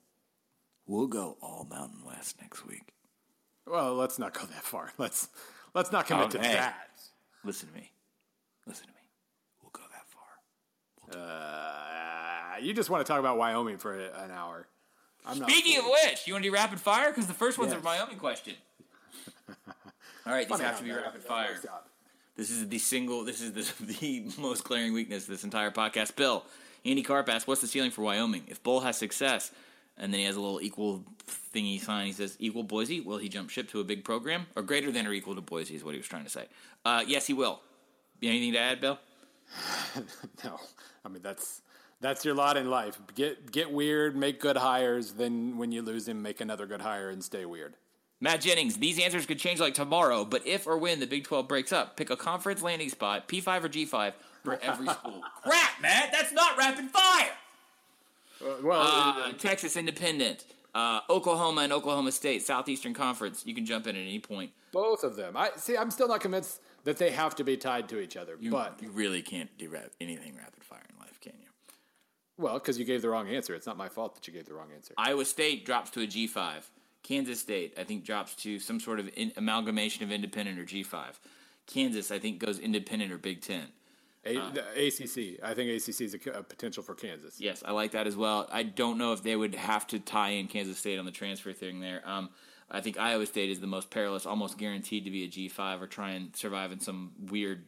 we'll 0.87 1.07
go 1.07 1.37
all 1.41 1.67
mountain 1.69 2.05
west 2.05 2.37
next 2.41 2.67
week 2.67 2.93
Well, 3.67 3.95
let's 3.95 4.19
not 4.19 4.33
go 4.35 4.41
that 4.47 4.63
far. 4.63 4.93
Let's 4.99 5.29
let's 5.75 5.91
not 5.93 6.07
commit 6.07 6.31
to 6.33 6.39
Okay. 6.39 6.53
that. 6.53 6.89
listen 7.45 7.69
to 7.69 7.75
me 7.75 7.91
listen 8.67 8.87
to 8.87 8.93
me 8.93 8.99
we'll 9.63 9.71
go 9.71 9.83
that 9.93 10.07
far 11.15 11.21
Uh, 11.23 12.59
you 12.61 12.73
just 12.75 12.91
want 12.91 13.05
to 13.07 13.11
talk 13.11 13.21
about 13.21 13.37
Wyoming 13.39 13.77
for 13.79 13.95
an 13.99 14.31
hour. 14.31 14.67
I'm 15.27 15.39
not. 15.39 15.51
Speaking 15.51 15.79
of 15.79 15.85
which, 15.85 16.27
you 16.27 16.33
want 16.35 16.45
to 16.45 16.51
do 16.51 16.55
rapid 16.55 16.81
fire? 16.81 17.11
Because 17.11 17.27
the 17.27 17.35
first 17.35 17.59
one's 17.59 17.73
Yes. 17.73 17.83
a 17.83 17.85
Wyoming 17.85 18.17
question. 18.19 18.55
All 20.27 20.33
right, 20.33 20.49
these 20.49 20.57
Funny 20.57 20.65
have 20.69 20.79
to 20.79 20.85
be 20.85 20.91
rapid 20.93 21.23
fire. 21.23 21.61
This 22.37 22.51
is 22.51 22.69
the 22.69 22.79
single. 22.79 23.25
This 23.25 23.41
is 23.41 23.53
the, 23.53 23.85
the 24.01 24.25
most 24.39 24.65
glaring 24.65 24.93
weakness 24.93 25.25
of 25.25 25.31
this 25.31 25.45
entire 25.45 25.71
podcast. 25.71 26.17
Bill, 26.17 26.45
Andy 26.85 27.03
Carp 27.03 27.29
asks, 27.29 27.47
"What's 27.47 27.61
the 27.61 27.67
ceiling 27.67 27.91
for 27.91 28.03
Wyoming? 28.03 28.45
If 28.49 28.63
Bohl 28.63 28.83
has 28.83 28.97
success, 28.97 29.51
and 29.99 30.13
then 30.13 30.21
he 30.21 30.27
has 30.27 30.37
a 30.37 30.41
little 30.41 30.61
equal 30.61 31.05
thingy 31.55 31.81
sign. 31.81 32.07
He 32.07 32.13
says, 32.13 32.37
"Equal 32.39 32.63
Boise? 32.63 33.01
Will 33.01 33.19
he 33.19 33.29
jump 33.29 33.51
ship 33.51 33.69
to 33.71 33.81
a 33.81 33.85
big 33.85 34.05
program, 34.05 34.47
or 34.57 34.63
greater 34.63 34.91
than 34.93 35.07
or 35.07 35.13
equal 35.13 35.35
to 35.35 35.41
Boise?" 35.41 35.75
Is 35.75 35.85
what 35.85 35.93
he 35.95 35.99
was 35.99 36.09
trying 36.09 36.25
to 36.25 36.31
say. 36.31 36.47
Uh, 36.85 37.05
yes, 37.07 37.27
he 37.27 37.33
will. 37.33 37.61
Anything 38.23 38.53
to 38.53 38.59
add, 38.59 38.81
Bill? 38.81 38.99
No, 40.45 40.59
I 41.05 41.09
mean 41.09 41.23
that's 41.23 41.63
that's 42.01 42.25
your 42.25 42.35
lot 42.35 42.57
in 42.57 42.69
life. 42.69 42.99
Get 43.15 43.51
get 43.51 43.71
weird, 43.71 44.17
make 44.17 44.41
good 44.41 44.57
hires. 44.57 45.13
Then 45.13 45.57
when 45.57 45.73
you 45.73 45.83
lose 45.83 46.09
him, 46.09 46.23
make 46.23 46.41
another 46.41 46.67
good 46.67 46.81
hire 46.83 47.09
and 47.09 47.23
stay 47.23 47.45
weird. 47.45 47.75
Matt 48.21 48.41
Jennings, 48.41 48.77
these 48.79 48.99
answers 48.99 49.27
could 49.27 49.39
change 49.39 49.61
like 49.61 49.75
tomorrow, 49.75 50.25
but 50.25 50.47
if 50.47 50.67
or 50.67 50.79
when 50.79 51.01
the 51.01 51.07
Big 51.07 51.25
12 51.25 51.47
breaks 51.47 51.71
up, 51.71 51.99
pick 51.99 52.09
a 52.09 52.17
conference 52.17 52.63
landing 52.63 52.89
spot, 52.89 53.29
P5 53.29 53.65
or 53.65 53.69
G5, 53.69 54.13
for 54.43 54.59
every 54.63 54.87
school. 54.95 55.23
Crap, 55.43 55.83
Matt, 55.83 56.13
that's 56.13 56.33
not 56.33 56.57
rapid 56.57 56.87
fire! 56.87 57.33
Well, 58.63 58.81
Uh, 58.81 59.33
Texas 59.33 59.77
Independent, 59.77 60.45
uh, 60.75 61.01
Oklahoma 61.09 61.63
and 61.63 61.73
Oklahoma 61.73 62.13
State, 62.13 62.43
Southeastern 62.43 62.95
Conference. 62.95 63.45
You 63.47 63.55
can 63.55 63.65
jump 63.67 63.87
in 63.87 63.97
at 63.97 64.03
any 64.03 64.19
point. 64.19 64.53
both 64.73 65.05
of 65.05 65.17
them. 65.17 65.37
I 65.37 65.51
see. 65.57 65.75
I'm 65.77 65.91
still 65.91 66.07
not 66.09 66.21
convinced 66.21 66.61
that 66.85 66.99
they 66.99 67.11
have 67.11 67.35
to 67.37 67.45
be 67.45 67.57
tied 67.57 67.89
to 67.89 67.99
each 67.99 68.15
other. 68.17 68.37
You, 68.39 68.51
but 68.51 68.79
you 68.83 68.91
really 68.91 69.23
can't 69.23 69.49
do 69.57 69.71
rap- 69.71 69.93
anything 70.03 70.37
rapid 70.37 70.63
fire 70.65 70.85
in 70.91 70.99
life, 70.99 71.19
can 71.21 71.33
you? 71.41 71.49
well, 72.37 72.55
because 72.55 72.79
you 72.79 72.85
gave 72.85 73.01
the 73.01 73.09
wrong 73.09 73.27
answer. 73.29 73.55
It's 73.55 73.67
not 73.67 73.79
my 73.79 73.89
fault 73.89 74.15
that 74.17 74.27
you 74.27 74.33
gave 74.35 74.45
the 74.45 74.53
wrong 74.53 74.69
answer. 74.75 74.93
Iowa 74.99 75.25
State 75.25 75.65
drops 75.65 75.91
to 75.93 76.03
a 76.03 76.07
G5. 76.07 76.69
Kansas 77.03 77.41
State, 77.41 77.73
I 77.79 77.85
think, 77.85 78.05
drops 78.05 78.35
to 78.43 78.59
some 78.59 78.79
sort 78.81 79.01
of 79.01 79.09
in- 79.17 79.33
amalgamation 79.39 80.05
of 80.05 80.13
independent 80.13 80.59
or 80.59 80.65
G5. 80.65 81.19
Kansas, 81.67 82.11
I 82.11 82.19
think, 82.19 82.39
goes 82.39 82.59
independent 82.59 83.11
or 83.11 83.17
Big 83.19 83.41
Ten. 83.41 83.69
A, 84.27 84.35
the 84.53 84.63
ACC. 84.87 85.43
I 85.43 85.55
think 85.55 85.71
ACC 85.71 86.01
is 86.01 86.15
a, 86.15 86.31
a 86.31 86.43
potential 86.43 86.83
for 86.83 86.95
Kansas. 86.95 87.41
Yes, 87.41 87.63
I 87.65 87.73
like 87.73 87.93
that 87.93 88.07
as 88.07 88.17
well. 88.17 88.49
I 88.53 88.63
don't 88.63 88.99
know 88.99 89.13
if 89.13 89.23
they 89.23 89.37
would 89.37 89.55
have 89.55 89.87
to 89.89 89.99
tie 89.99 90.31
in 90.31 90.49
Kansas 90.49 90.79
State 90.79 90.99
on 90.99 91.05
the 91.05 91.11
transfer 91.13 91.53
thing 91.53 91.81
there. 91.81 92.03
Um, 92.05 92.31
I 92.71 92.81
think 92.81 92.99
Iowa 92.99 93.27
State 93.27 93.51
is 93.51 93.61
the 93.61 93.67
most 93.67 93.91
perilous, 93.91 94.27
almost 94.27 94.59
guaranteed 94.59 95.05
to 95.05 95.11
be 95.11 95.25
a 95.25 95.29
G5 95.29 95.81
or 95.81 95.87
try 95.87 96.11
and 96.11 96.35
survive 96.35 96.73
in 96.73 96.81
some 96.81 97.13
weird 97.31 97.65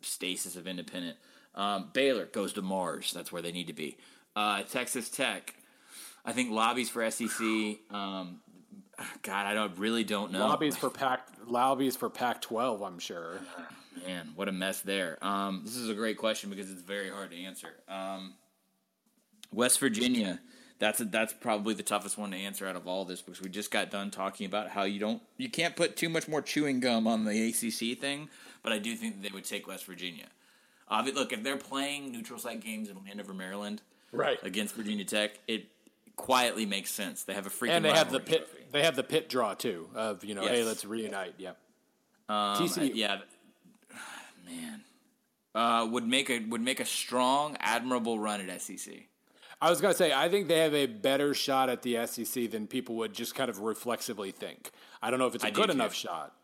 stasis 0.00 0.56
of 0.56 0.66
independent. 0.66 1.16
Um, 1.54 1.90
Baylor 1.92 2.26
goes 2.26 2.52
to 2.54 2.62
Mars. 2.62 3.12
That's 3.12 3.30
where 3.30 3.42
they 3.42 3.52
need 3.52 3.68
to 3.68 3.72
be. 3.72 3.96
Uh, 4.34 4.62
Texas 4.62 5.10
Tech, 5.10 5.54
I 6.24 6.32
think 6.32 6.50
lobbies 6.50 6.88
for 6.88 7.08
SEC. 7.10 7.40
Um, 7.90 8.40
God, 9.22 9.46
I 9.46 9.54
don't 9.54 9.78
really 9.78 10.04
don't 10.04 10.32
know. 10.32 10.40
Lobbies 10.40 10.76
for 10.76 10.90
Pac 10.90 11.26
lobbies 11.46 11.96
for 11.96 12.10
Pac-12, 12.10 12.86
I'm 12.86 12.98
sure. 12.98 13.40
Man, 14.06 14.32
what 14.34 14.48
a 14.48 14.52
mess 14.52 14.80
there. 14.80 15.18
Um, 15.22 15.62
this 15.64 15.76
is 15.76 15.88
a 15.88 15.94
great 15.94 16.16
question 16.18 16.50
because 16.50 16.70
it's 16.70 16.82
very 16.82 17.10
hard 17.10 17.30
to 17.30 17.36
answer. 17.42 17.68
Um, 17.88 18.34
West 19.52 19.78
Virginia, 19.80 20.40
that's 20.78 21.00
a, 21.00 21.04
that's 21.04 21.32
probably 21.32 21.74
the 21.74 21.82
toughest 21.82 22.16
one 22.18 22.30
to 22.30 22.36
answer 22.36 22.66
out 22.66 22.76
of 22.76 22.86
all 22.88 23.04
this 23.04 23.20
because 23.22 23.40
we 23.42 23.48
just 23.48 23.70
got 23.70 23.90
done 23.90 24.10
talking 24.10 24.46
about 24.46 24.68
how 24.70 24.84
you 24.84 24.98
don't 24.98 25.22
you 25.36 25.48
can't 25.50 25.76
put 25.76 25.96
too 25.96 26.08
much 26.08 26.26
more 26.28 26.40
chewing 26.42 26.80
gum 26.80 27.06
on 27.06 27.24
the 27.24 27.48
ACC 27.48 27.98
thing, 27.98 28.28
but 28.62 28.72
I 28.72 28.78
do 28.78 28.94
think 28.96 29.20
that 29.20 29.28
they 29.28 29.34
would 29.34 29.44
take 29.44 29.66
West 29.66 29.84
Virginia. 29.84 30.26
Uh, 30.88 31.06
look, 31.14 31.32
if 31.32 31.42
they're 31.42 31.56
playing 31.56 32.12
neutral 32.12 32.38
site 32.38 32.60
games 32.60 32.88
in 32.88 32.96
Landover, 33.06 33.32
Maryland, 33.34 33.82
Right. 34.10 34.38
against 34.42 34.74
Virginia 34.74 35.04
Tech, 35.06 35.38
it 35.48 35.66
quietly 36.16 36.66
makes 36.66 36.90
sense. 36.90 37.24
They 37.24 37.32
have 37.32 37.46
a 37.46 37.50
freaking 37.50 37.70
And 37.70 37.84
they 37.84 37.92
have 37.92 38.10
the 38.12 38.20
pit 38.20 38.46
trophy. 38.48 38.64
they 38.72 38.82
have 38.82 38.96
the 38.96 39.02
pit 39.02 39.28
draw 39.30 39.54
too 39.54 39.88
of, 39.94 40.22
you 40.24 40.34
know, 40.34 40.42
hey, 40.46 40.64
let's 40.64 40.84
reunite. 40.84 41.34
Yeah. 41.38 41.52
Um, 42.28 42.56
TCU. 42.58 42.90
yeah, 42.94 43.20
man, 44.54 44.82
uh, 45.54 45.86
would 45.86 46.06
make 46.06 46.30
a 46.30 46.38
would 46.40 46.60
make 46.62 46.80
a 46.80 46.84
strong, 46.84 47.56
admirable 47.60 48.18
run 48.18 48.40
at 48.48 48.60
SEC. 48.60 48.94
I 49.60 49.70
was 49.70 49.80
going 49.80 49.94
to 49.94 49.98
say, 49.98 50.12
I 50.12 50.28
think 50.28 50.48
they 50.48 50.58
have 50.58 50.74
a 50.74 50.86
better 50.86 51.34
shot 51.34 51.68
at 51.68 51.82
the 51.82 52.04
SEC 52.06 52.50
than 52.50 52.66
people 52.66 52.96
would 52.96 53.12
just 53.12 53.36
kind 53.36 53.48
of 53.48 53.60
reflexively 53.60 54.32
think. 54.32 54.72
I 55.00 55.08
don't 55.10 55.20
know 55.20 55.28
if 55.28 55.36
it's 55.36 55.44
a 55.44 55.48
I 55.48 55.50
good 55.50 55.66
too. 55.66 55.72
enough 55.72 55.94
shot, 55.94 56.34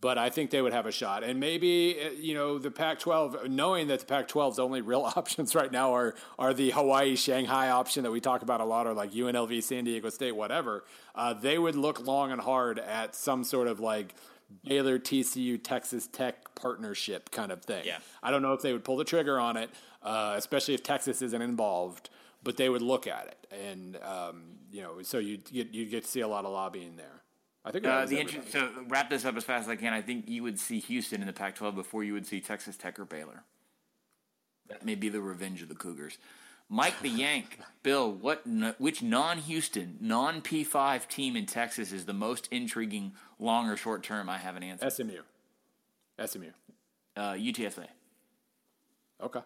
but 0.00 0.18
I 0.18 0.30
think 0.30 0.50
they 0.50 0.60
would 0.60 0.72
have 0.72 0.84
a 0.84 0.90
shot. 0.90 1.22
And 1.22 1.38
maybe, 1.38 1.96
uh, 2.04 2.10
you 2.18 2.34
know, 2.34 2.58
the 2.58 2.72
Pac 2.72 2.98
12, 2.98 3.48
knowing 3.48 3.86
that 3.86 4.00
the 4.00 4.06
Pac 4.06 4.26
12's 4.26 4.58
only 4.58 4.80
real 4.80 5.02
options 5.16 5.54
right 5.54 5.70
now 5.70 5.94
are, 5.94 6.16
are 6.40 6.52
the 6.52 6.72
Hawaii 6.72 7.14
Shanghai 7.14 7.70
option 7.70 8.02
that 8.02 8.10
we 8.10 8.20
talk 8.20 8.42
about 8.42 8.60
a 8.60 8.64
lot, 8.64 8.88
or 8.88 8.94
like 8.94 9.12
UNLV, 9.12 9.62
San 9.62 9.84
Diego 9.84 10.10
State, 10.10 10.34
whatever, 10.34 10.84
uh, 11.14 11.34
they 11.34 11.58
would 11.58 11.76
look 11.76 12.04
long 12.04 12.32
and 12.32 12.40
hard 12.40 12.80
at 12.80 13.14
some 13.14 13.44
sort 13.44 13.68
of 13.68 13.78
like 13.78 14.12
Baylor, 14.64 14.98
TCU, 14.98 15.62
Texas 15.62 16.06
Tech 16.06 16.54
partnership 16.54 17.30
kind 17.30 17.50
of 17.52 17.62
thing. 17.62 17.84
Yeah. 17.84 17.98
I 18.22 18.30
don't 18.30 18.42
know 18.42 18.52
if 18.52 18.62
they 18.62 18.72
would 18.72 18.84
pull 18.84 18.96
the 18.96 19.04
trigger 19.04 19.38
on 19.38 19.56
it, 19.56 19.70
uh, 20.02 20.34
especially 20.36 20.74
if 20.74 20.82
Texas 20.82 21.22
isn't 21.22 21.42
involved. 21.42 22.10
But 22.42 22.56
they 22.56 22.68
would 22.68 22.82
look 22.82 23.08
at 23.08 23.26
it, 23.26 23.46
and 23.52 23.96
um, 24.04 24.42
you 24.70 24.80
know, 24.80 25.02
so 25.02 25.18
you 25.18 25.38
get 25.38 25.74
you 25.74 25.84
get 25.86 26.04
to 26.04 26.08
see 26.08 26.20
a 26.20 26.28
lot 26.28 26.44
of 26.44 26.52
lobbying 26.52 26.94
there. 26.96 27.22
I 27.64 27.72
think 27.72 27.84
Uh, 27.84 28.06
the 28.06 28.20
everybody. 28.20 28.36
inter- 28.36 28.48
so 28.50 28.84
wrap 28.86 29.10
this 29.10 29.24
up 29.24 29.36
as 29.36 29.42
fast 29.42 29.64
as 29.64 29.68
I 29.70 29.74
can. 29.74 29.92
I 29.92 30.00
think 30.00 30.28
you 30.28 30.44
would 30.44 30.60
see 30.60 30.78
Houston 30.78 31.20
in 31.22 31.26
the 31.26 31.32
Pac-12 31.32 31.74
before 31.74 32.04
you 32.04 32.12
would 32.12 32.24
see 32.26 32.40
Texas 32.40 32.76
Tech 32.76 33.00
or 33.00 33.04
Baylor. 33.04 33.42
That 34.68 34.84
may 34.84 34.94
be 34.94 35.08
the 35.08 35.20
revenge 35.20 35.60
of 35.62 35.68
the 35.68 35.74
Cougars. 35.74 36.18
Mike 36.68 37.00
the 37.00 37.08
Yank, 37.08 37.58
Bill, 37.82 38.10
what 38.12 38.42
which 38.78 39.02
non-Houston, 39.02 39.98
non-P5 40.00 41.08
team 41.08 41.36
in 41.36 41.46
Texas 41.46 41.92
is 41.92 42.04
the 42.04 42.12
most 42.12 42.48
intriguing, 42.50 43.12
long 43.38 43.68
or 43.68 43.76
short 43.76 44.02
term? 44.02 44.28
I 44.28 44.38
have 44.38 44.56
an 44.56 44.62
answer. 44.62 44.90
SMU, 44.90 45.22
SMU. 46.24 46.50
Uh, 47.16 47.32
UTSA. 47.32 47.86
Okay. 49.22 49.40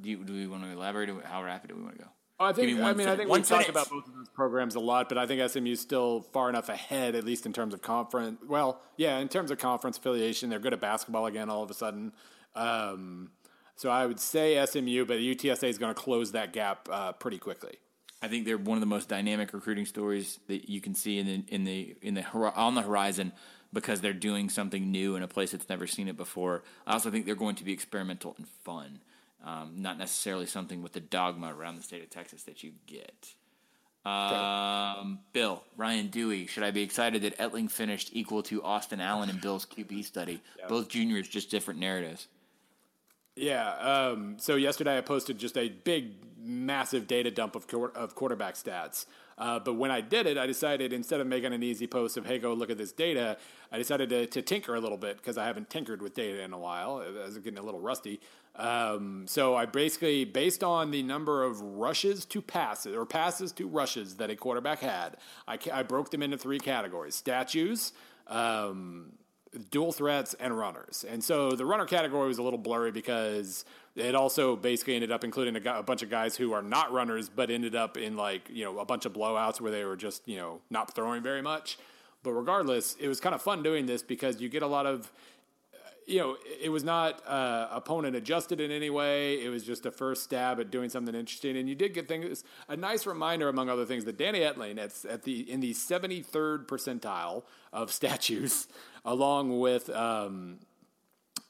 Do, 0.00 0.10
you, 0.10 0.24
do 0.24 0.32
we 0.32 0.46
want 0.46 0.62
to 0.64 0.70
elaborate? 0.70 1.10
How 1.24 1.42
rapid 1.42 1.68
do 1.68 1.76
we 1.76 1.82
want 1.82 1.96
to 1.96 2.04
go? 2.04 2.10
I 2.38 2.52
think. 2.52 2.76
me 2.76 2.82
I 2.82 2.92
mean, 2.92 3.08
I 3.08 3.16
think 3.16 3.30
we've 3.30 3.46
talked 3.46 3.68
about 3.68 3.88
both 3.88 4.06
of 4.06 4.14
those 4.14 4.28
programs 4.28 4.74
a 4.74 4.80
lot, 4.80 5.08
but 5.08 5.18
I 5.18 5.26
think 5.26 5.48
SMU's 5.50 5.80
still 5.80 6.22
far 6.32 6.48
enough 6.48 6.68
ahead, 6.68 7.14
at 7.14 7.24
least 7.24 7.46
in 7.46 7.52
terms 7.52 7.74
of 7.74 7.82
conference. 7.82 8.40
Well, 8.46 8.80
yeah, 8.96 9.18
in 9.18 9.28
terms 9.28 9.50
of 9.50 9.58
conference 9.58 9.96
affiliation, 9.96 10.50
they're 10.50 10.58
good 10.58 10.72
at 10.72 10.80
basketball 10.80 11.26
again. 11.26 11.50
All 11.50 11.62
of 11.62 11.70
a 11.70 11.74
sudden, 11.74 12.12
um, 12.54 13.30
so 13.76 13.90
I 13.90 14.06
would 14.06 14.20
say 14.20 14.64
SMU, 14.64 15.04
but 15.04 15.18
UTSA 15.18 15.68
is 15.68 15.78
going 15.78 15.94
to 15.94 16.00
close 16.00 16.32
that 16.32 16.52
gap 16.52 16.88
uh, 16.90 17.12
pretty 17.12 17.38
quickly. 17.38 17.78
I 18.22 18.28
think 18.28 18.46
they're 18.46 18.58
one 18.58 18.76
of 18.76 18.80
the 18.80 18.86
most 18.86 19.08
dynamic 19.08 19.52
recruiting 19.52 19.84
stories 19.84 20.38
that 20.46 20.68
you 20.68 20.80
can 20.80 20.94
see 20.94 21.18
in 21.18 21.26
the 21.26 21.44
in 21.48 21.64
the 21.64 21.96
in 22.02 22.14
the 22.14 22.24
on 22.32 22.76
the 22.76 22.82
horizon 22.82 23.32
because 23.72 24.00
they're 24.00 24.12
doing 24.12 24.48
something 24.48 24.90
new 24.90 25.16
in 25.16 25.22
a 25.22 25.28
place 25.28 25.52
that's 25.52 25.68
never 25.68 25.86
seen 25.86 26.06
it 26.06 26.16
before. 26.16 26.62
I 26.86 26.92
also 26.92 27.10
think 27.10 27.26
they're 27.26 27.34
going 27.34 27.56
to 27.56 27.64
be 27.64 27.72
experimental 27.72 28.34
and 28.38 28.46
fun, 28.64 29.00
um, 29.44 29.72
not 29.76 29.98
necessarily 29.98 30.46
something 30.46 30.82
with 30.82 30.92
the 30.92 31.00
dogma 31.00 31.52
around 31.52 31.76
the 31.76 31.82
state 31.82 32.02
of 32.02 32.10
Texas 32.10 32.44
that 32.44 32.62
you 32.62 32.72
get. 32.86 33.34
Um, 34.04 35.20
Bill 35.32 35.62
Ryan 35.76 36.08
Dewey, 36.08 36.46
should 36.46 36.64
I 36.64 36.70
be 36.70 36.82
excited 36.82 37.22
that 37.22 37.38
Etling 37.38 37.70
finished 37.70 38.10
equal 38.12 38.42
to 38.44 38.62
Austin 38.62 39.00
Allen 39.00 39.30
in 39.30 39.38
Bill's 39.38 39.64
QB 39.64 40.04
study? 40.04 40.42
Both 40.68 40.88
juniors, 40.88 41.28
just 41.28 41.50
different 41.50 41.80
narratives. 41.80 42.26
Yeah. 43.36 43.70
Um, 43.76 44.36
so 44.38 44.56
yesterday 44.56 44.98
I 44.98 45.00
posted 45.00 45.38
just 45.38 45.56
a 45.56 45.68
big, 45.68 46.12
massive 46.38 47.06
data 47.06 47.30
dump 47.30 47.56
of 47.56 47.66
of 47.94 48.14
quarterback 48.14 48.54
stats. 48.54 49.06
Uh, 49.38 49.58
but 49.58 49.74
when 49.74 49.90
I 49.90 50.02
did 50.02 50.26
it, 50.26 50.36
I 50.36 50.46
decided 50.46 50.92
instead 50.92 51.20
of 51.20 51.26
making 51.26 51.52
an 51.54 51.62
easy 51.62 51.86
post 51.86 52.16
of 52.18 52.26
"Hey, 52.26 52.38
go 52.38 52.52
look 52.52 52.70
at 52.70 52.76
this 52.76 52.92
data," 52.92 53.38
I 53.72 53.78
decided 53.78 54.10
to, 54.10 54.26
to 54.26 54.42
tinker 54.42 54.74
a 54.74 54.80
little 54.80 54.98
bit 54.98 55.16
because 55.16 55.38
I 55.38 55.46
haven't 55.46 55.70
tinkered 55.70 56.02
with 56.02 56.14
data 56.14 56.42
in 56.42 56.52
a 56.52 56.58
while. 56.58 56.98
I 56.98 57.24
was 57.24 57.38
getting 57.38 57.58
a 57.58 57.62
little 57.62 57.80
rusty. 57.80 58.20
Um, 58.54 59.24
so 59.26 59.56
I 59.56 59.64
basically, 59.64 60.26
based 60.26 60.62
on 60.62 60.90
the 60.90 61.02
number 61.02 61.42
of 61.42 61.60
rushes 61.62 62.26
to 62.26 62.42
passes 62.42 62.94
or 62.94 63.06
passes 63.06 63.50
to 63.52 63.66
rushes 63.66 64.16
that 64.16 64.28
a 64.28 64.36
quarterback 64.36 64.80
had, 64.80 65.16
I, 65.48 65.58
I 65.72 65.82
broke 65.82 66.10
them 66.10 66.22
into 66.22 66.36
three 66.36 66.58
categories: 66.58 67.14
statues. 67.14 67.92
Um, 68.26 69.12
dual 69.70 69.92
threats 69.92 70.34
and 70.34 70.56
runners. 70.56 71.04
And 71.08 71.22
so 71.22 71.52
the 71.52 71.66
runner 71.66 71.84
category 71.84 72.26
was 72.26 72.38
a 72.38 72.42
little 72.42 72.58
blurry 72.58 72.90
because 72.90 73.64
it 73.94 74.14
also 74.14 74.56
basically 74.56 74.94
ended 74.94 75.12
up 75.12 75.24
including 75.24 75.56
a, 75.56 75.60
guy, 75.60 75.78
a 75.78 75.82
bunch 75.82 76.02
of 76.02 76.08
guys 76.08 76.36
who 76.36 76.52
are 76.52 76.62
not 76.62 76.92
runners, 76.92 77.28
but 77.28 77.50
ended 77.50 77.74
up 77.74 77.96
in 77.96 78.16
like, 78.16 78.48
you 78.50 78.64
know, 78.64 78.78
a 78.78 78.84
bunch 78.84 79.04
of 79.04 79.12
blowouts 79.12 79.60
where 79.60 79.70
they 79.70 79.84
were 79.84 79.96
just, 79.96 80.26
you 80.26 80.36
know, 80.36 80.60
not 80.70 80.94
throwing 80.94 81.22
very 81.22 81.42
much. 81.42 81.78
But 82.22 82.32
regardless, 82.32 82.96
it 83.00 83.08
was 83.08 83.20
kind 83.20 83.34
of 83.34 83.42
fun 83.42 83.62
doing 83.62 83.86
this 83.86 84.02
because 84.02 84.40
you 84.40 84.48
get 84.48 84.62
a 84.62 84.66
lot 84.66 84.86
of, 84.86 85.12
you 86.06 86.18
know, 86.18 86.36
it 86.60 86.68
was 86.68 86.84
not 86.84 87.26
uh, 87.26 87.68
opponent 87.70 88.16
adjusted 88.16 88.60
in 88.60 88.70
any 88.70 88.90
way. 88.90 89.42
It 89.42 89.48
was 89.48 89.64
just 89.64 89.86
a 89.86 89.90
first 89.90 90.24
stab 90.24 90.60
at 90.60 90.70
doing 90.70 90.88
something 90.88 91.14
interesting, 91.14 91.56
and 91.56 91.68
you 91.68 91.74
did 91.74 91.94
get 91.94 92.08
things. 92.08 92.44
A 92.68 92.76
nice 92.76 93.06
reminder, 93.06 93.48
among 93.48 93.68
other 93.68 93.84
things, 93.84 94.04
that 94.06 94.16
Danny 94.16 94.40
Etling 94.40 94.78
at, 94.78 95.04
at 95.08 95.22
the 95.22 95.50
in 95.50 95.60
the 95.60 95.72
seventy 95.72 96.20
third 96.20 96.66
percentile 96.66 97.44
of 97.72 97.92
statues, 97.98 98.66
along 99.04 99.58
with 99.60 99.90
um, 99.90 100.58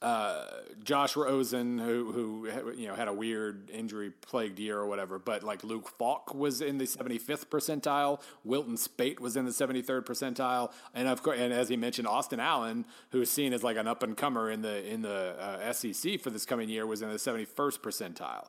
uh, 0.00 0.46
Josh 0.82 1.14
Rosen, 1.16 1.78
who 1.78 2.10
who 2.12 2.72
you 2.76 2.88
know 2.88 2.94
had 2.94 3.06
a 3.08 3.12
weird 3.12 3.70
injury 3.70 4.10
plagued 4.10 4.58
year 4.58 4.76
or 4.78 4.86
whatever, 4.86 5.18
but 5.18 5.42
like 5.44 5.62
Luke 5.62 5.88
Falk 5.98 6.34
was 6.34 6.60
in 6.60 6.78
the 6.78 6.86
75th 6.86 7.46
percentile, 7.46 8.20
Wilton 8.44 8.76
Speight 8.76 9.20
was 9.20 9.36
in 9.36 9.44
the 9.44 9.52
73rd 9.52 10.04
percentile, 10.04 10.72
and 10.94 11.06
of 11.06 11.22
course, 11.22 11.38
and 11.38 11.52
as 11.52 11.68
he 11.68 11.76
mentioned, 11.76 12.08
Austin 12.08 12.40
Allen, 12.40 12.84
who's 13.10 13.30
seen 13.30 13.52
as 13.52 13.62
like 13.62 13.76
an 13.76 13.86
up 13.86 14.02
and 14.02 14.16
comer 14.16 14.50
in 14.50 14.62
the 14.62 14.84
in 14.88 15.02
the 15.02 15.36
uh, 15.38 15.72
SEC 15.72 16.20
for 16.20 16.30
this 16.30 16.44
coming 16.44 16.68
year, 16.68 16.84
was 16.86 17.00
in 17.02 17.08
the 17.08 17.16
71st 17.16 17.78
percentile. 17.80 18.46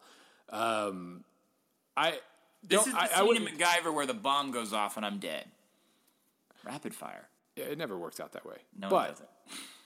Um, 0.49 1.23
I 1.95 2.19
This 2.63 2.79
don't- 2.83 2.87
is 2.87 2.93
the 2.93 2.99
I, 2.99 3.03
I 3.03 3.07
scene 3.17 3.27
wouldn't- 3.27 3.49
in 3.49 3.57
MacGyver 3.57 3.93
where 3.93 4.05
the 4.07 4.13
bomb 4.15 4.49
goes 4.51 4.73
off 4.73 4.97
and 4.97 5.05
I'm 5.05 5.19
dead. 5.19 5.45
Rapid 6.65 6.95
fire. 6.95 7.27
It 7.55 7.77
never 7.77 7.97
works 7.97 8.19
out 8.19 8.31
that 8.33 8.45
way. 8.45 8.57
No, 8.77 8.87
it 8.87 8.89
but 8.89 9.09
doesn't. 9.09 9.29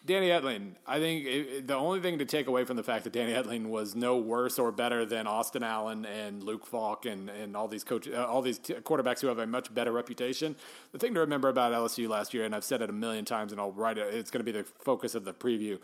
Danny 0.05 0.30
Etling, 0.30 0.76
I 0.86 0.99
think 0.99 1.26
it, 1.26 1.30
it- 1.30 1.68
the 1.68 1.74
only 1.76 1.99
thing 1.99 2.20
to 2.20 2.26
take 2.26 2.47
away 2.47 2.63
from 2.63 2.78
the 2.78 2.84
fact 2.84 3.03
that 3.03 3.11
Danny 3.11 3.34
Etling 3.34 3.68
was 3.68 3.93
no 3.93 4.18
worse 4.18 4.57
or 4.57 4.72
better 4.72 5.05
than 5.05 5.28
Austin 5.28 5.63
Allen 5.63 6.05
and 6.05 6.41
Luke 6.43 6.65
Falk 6.65 7.05
and, 7.05 7.30
and 7.30 7.57
all 7.57 7.68
these 7.68 7.84
coach, 7.84 8.07
uh, 8.07 8.26
all 8.26 8.41
these 8.41 8.57
t- 8.57 8.74
quarterbacks 8.76 9.20
who 9.20 9.28
have 9.28 9.39
a 9.39 9.45
much 9.45 9.74
better 9.74 9.91
reputation. 9.91 10.55
The 10.93 10.97
thing 10.99 11.13
to 11.15 11.20
remember 11.20 11.49
about 11.49 11.74
LSU 11.74 12.07
last 12.07 12.34
year, 12.34 12.45
and 12.45 12.55
I've 12.55 12.63
said 12.63 12.82
it 12.82 12.89
a 12.89 12.93
million 12.93 13.26
times, 13.26 13.51
and 13.51 13.59
I'll 13.59 13.74
write 13.74 13.97
it. 13.97 14.13
It's 14.13 14.32
going 14.32 14.45
to 14.45 14.49
be 14.49 14.57
the 14.57 14.63
focus 14.63 15.13
of 15.13 15.26
the 15.26 15.34
preview. 15.34 15.78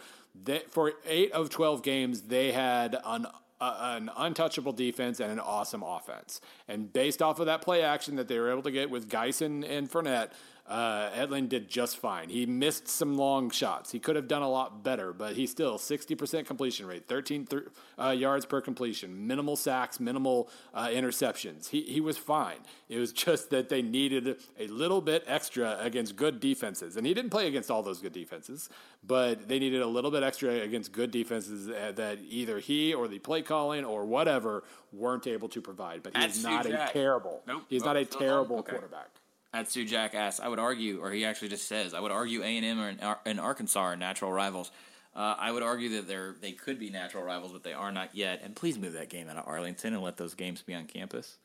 That 0.46 0.72
for 0.72 0.94
eight 1.06 1.34
of 1.34 1.50
twelve 1.50 1.84
games, 1.84 2.22
they 2.22 2.54
had 2.54 2.98
an 3.06 3.28
uh, 3.60 3.96
an 3.98 4.10
untouchable 4.18 4.72
defense 4.74 5.20
and 5.20 5.32
an 5.34 5.40
awesome 5.40 5.84
offense. 5.84 6.40
And 6.68 6.92
based 6.94 7.22
off 7.22 7.40
of 7.40 7.46
that 7.48 7.62
play 7.62 7.82
action 7.82 8.16
that 8.18 8.28
they 8.30 8.40
were 8.40 8.52
able 8.52 8.64
to 8.64 8.72
get 8.72 8.90
with 8.90 9.10
Guice 9.10 9.42
and 9.42 9.64
Fournette, 9.64 10.32
uh, 10.66 11.09
Etling 11.11 11.49
did 11.49 11.68
just 11.68 11.97
fine. 11.97 12.30
He 12.30 12.45
missed 12.45 12.88
some 12.88 13.18
long 13.18 13.49
shots. 13.49 13.91
He 13.91 13.99
could 13.99 14.16
have 14.16 14.28
done 14.30 14.41
a 14.41 14.49
lot 14.49 14.82
better, 14.84 15.11
but 15.11 15.36
he's 15.36 15.51
still 15.51 15.78
60% 15.78 16.45
completion 16.45 16.86
rate, 16.86 17.05
13 17.07 17.45
th- 17.45 17.64
uh, 18.01 18.09
yards 18.11 18.45
per 18.45 18.61
completion, 18.61 19.28
minimal 19.28 19.55
sacks, 19.57 19.99
minimal 19.99 20.49
uh, 20.74 20.88
interceptions. 20.88 21.68
He, 21.70 21.82
he 21.82 21.99
was 21.99 22.18
fine. 22.18 22.59
It 22.88 22.97
was 22.97 23.11
just 23.26 23.49
that 23.49 23.68
they 23.68 23.82
needed 23.82 24.38
a 24.59 24.68
little 24.68 25.01
bit 25.01 25.24
extra 25.28 25.78
against 25.82 26.16
good 26.16 26.39
defenses. 26.39 26.95
And 26.95 27.05
he 27.05 27.14
didn't 27.14 27.32
play 27.32 27.47
against 27.47 27.70
all 27.70 27.84
those 27.84 27.99
good 27.99 28.14
defenses, 28.14 28.70
but 29.05 29.49
they 29.49 29.59
needed 29.59 29.82
a 29.82 29.88
little 29.88 30.11
bit 30.11 30.24
extra 30.24 30.61
against 30.61 30.93
good 30.93 31.11
defenses 31.11 31.68
uh, 31.70 31.91
that 31.95 32.20
either 32.30 32.59
he 32.59 32.93
or 32.93 33.09
the 33.09 33.20
play 33.20 33.41
calling 33.41 33.84
or 33.84 34.05
whatever 34.05 34.64
weren't 34.93 35.28
able 35.28 35.49
to 35.49 35.61
provide. 35.61 36.03
But 36.03 36.14
That's 36.14 36.36
he's 36.36 36.43
not 36.45 36.66
a 36.66 36.89
terrible. 36.93 37.41
Nope. 37.45 37.64
He's 37.68 37.84
Oh, 37.84 37.88
not 37.88 37.97
a 37.97 38.05
terrible? 38.05 38.59
Okay. 38.59 38.72
quarterback. 38.72 39.09
That's 39.54 39.72
Sue 39.72 39.86
Jack 39.86 40.16
asks. 40.16 40.39
I 40.39 40.47
would 40.47 40.60
argue, 40.60 40.99
or 40.99 41.12
he 41.12 41.26
actually 41.26 41.49
just 41.49 41.68
says, 41.68 41.93
I 41.93 41.99
would 41.99 42.12
argue 42.12 42.41
A 42.41 42.45
and 42.45 42.66
M 42.66 43.16
and, 43.26 43.39
Arkansas 43.39 43.80
are 43.80 43.95
natural 43.95 44.32
rivals. 44.32 44.72
Uh, 45.16 45.36
I 45.38 45.51
would 45.51 45.62
argue 45.62 45.89
that 45.89 46.08
they're 46.08 46.36
they 46.41 46.54
could 46.54 46.80
be 46.80 46.89
natural 46.89 47.24
rivals, 47.24 47.51
but 47.51 47.64
they 47.64 47.74
are 47.74 47.91
not 47.91 48.16
yet. 48.16 48.41
And 48.43 48.56
please 48.56 48.80
move 48.80 48.93
that 48.93 49.10
game 49.10 49.30
out 49.30 49.38
of 49.38 49.47
Arlington 49.47 49.93
and 49.93 50.01
let 50.01 50.18
those 50.18 50.34
games 50.34 50.64
be 50.64 50.74
on 50.74 50.86
campus. 50.86 51.38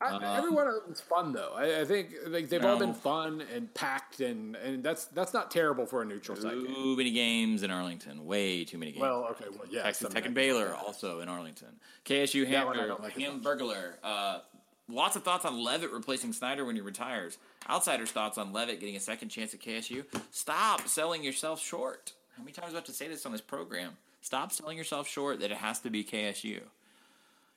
I, 0.00 0.38
every 0.38 0.50
one 0.50 0.68
of 0.68 0.74
them's 0.84 1.00
fun 1.00 1.32
though. 1.32 1.54
I, 1.56 1.80
I 1.80 1.84
think 1.84 2.14
like 2.26 2.50
they've 2.50 2.64
all 2.64 2.78
been 2.78 2.94
fun 2.94 3.42
and 3.52 3.72
packed, 3.74 4.20
and, 4.20 4.54
and 4.56 4.84
that's 4.84 5.06
that's 5.06 5.32
not 5.32 5.50
terrible 5.50 5.86
for 5.86 6.02
a 6.02 6.04
neutral 6.04 6.36
site 6.36 6.52
game. 6.52 6.66
Too 6.66 6.96
many 6.96 7.10
games 7.10 7.62
in 7.62 7.70
Arlington. 7.70 8.24
Way 8.26 8.64
too 8.64 8.78
many 8.78 8.92
games. 8.92 9.02
Well, 9.02 9.26
okay, 9.30 9.46
well, 9.50 9.66
yeah, 9.70 9.82
Texas 9.84 10.12
Tech 10.12 10.26
and. 10.26 10.34
Baylor 10.34 10.74
also 10.74 11.20
in 11.20 11.28
Arlington. 11.28 11.80
KSU 12.04 12.46
Hamburg, 12.46 13.00
like. 13.00 13.16
Hamburglar. 13.16 13.94
Uh, 14.04 14.40
lots 14.88 15.16
of 15.16 15.22
thoughts 15.22 15.44
on 15.44 15.62
Leavitt 15.62 15.92
replacing 15.92 16.32
Snyder 16.32 16.64
when 16.64 16.76
he 16.76 16.80
retires. 16.80 17.38
Outsiders' 17.68 18.10
thoughts 18.10 18.38
on 18.38 18.52
Leavitt 18.52 18.80
getting 18.80 18.96
a 18.96 19.00
second 19.00 19.28
chance 19.28 19.54
at 19.54 19.60
KSU. 19.60 20.04
Stop 20.30 20.88
selling 20.88 21.22
yourself 21.22 21.60
short. 21.60 22.12
How 22.36 22.42
many 22.42 22.52
times 22.52 22.70
do 22.70 22.76
I 22.76 22.78
have 22.78 22.84
to 22.84 22.92
say 22.92 23.08
this 23.08 23.26
on 23.26 23.32
this 23.32 23.40
program? 23.40 23.96
Stop 24.20 24.52
selling 24.52 24.76
yourself 24.76 25.08
short 25.08 25.40
that 25.40 25.50
it 25.50 25.58
has 25.58 25.80
to 25.80 25.90
be 25.90 26.04
KSU. 26.04 26.60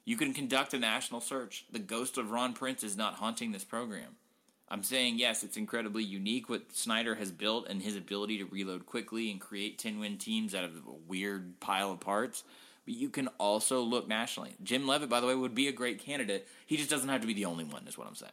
You 0.04 0.18
can 0.18 0.34
conduct 0.34 0.74
a 0.74 0.80
national 0.80 1.22
search. 1.22 1.66
The 1.72 1.80
ghost 1.80 2.18
of 2.18 2.32
Ron 2.32 2.54
Prince 2.54 2.84
is 2.84 2.98
not 2.98 3.16
haunting 3.16 3.52
this 3.52 3.64
program. 3.64 4.16
I'm 4.70 4.84
saying 4.84 5.20
yes, 5.20 5.44
it's 5.44 5.58
incredibly 5.58 6.04
unique 6.04 6.50
what 6.50 6.74
Snyder 6.74 7.16
has 7.16 7.30
built 7.30 7.68
and 7.68 7.82
his 7.82 7.98
ability 7.98 8.38
to 8.38 8.46
reload 8.46 8.86
quickly 8.86 9.30
and 9.30 9.40
create 9.40 9.78
10 9.78 10.00
win 10.00 10.18
teams 10.18 10.56
out 10.56 10.64
of 10.64 10.72
a 10.76 10.94
weird 11.08 11.60
pile 11.60 11.92
of 11.92 12.00
parts. 12.00 12.44
But 12.86 12.96
you 12.96 13.10
can 13.10 13.28
also 13.38 13.82
look 13.82 14.08
nationally. 14.08 14.56
Jim 14.64 14.88
Leavitt, 14.88 15.10
by 15.10 15.20
the 15.20 15.28
way, 15.28 15.36
would 15.36 15.54
be 15.54 15.68
a 15.68 15.72
great 15.72 16.00
candidate. 16.00 16.48
He 16.66 16.78
just 16.78 16.90
doesn't 16.90 17.10
have 17.10 17.22
to 17.22 17.28
be 17.28 17.34
the 17.34 17.46
only 17.46 17.64
one, 17.64 17.88
is 17.88 17.98
what 17.98 18.08
I'm 18.08 18.16
saying. 18.16 18.32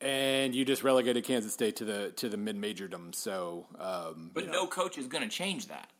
And 0.00 0.54
you 0.54 0.64
just 0.64 0.82
relegated 0.82 1.24
Kansas 1.24 1.52
State 1.52 1.76
to 1.76 1.84
the 1.84 2.10
to 2.16 2.28
the 2.28 2.38
mid 2.38 2.56
majordom. 2.56 3.14
So, 3.14 3.66
um, 3.78 4.30
But 4.32 4.50
no 4.50 4.66
coach 4.66 4.96
is 4.96 5.06
going 5.06 5.24
to 5.24 5.28
change 5.28 5.68
that. 5.68 5.90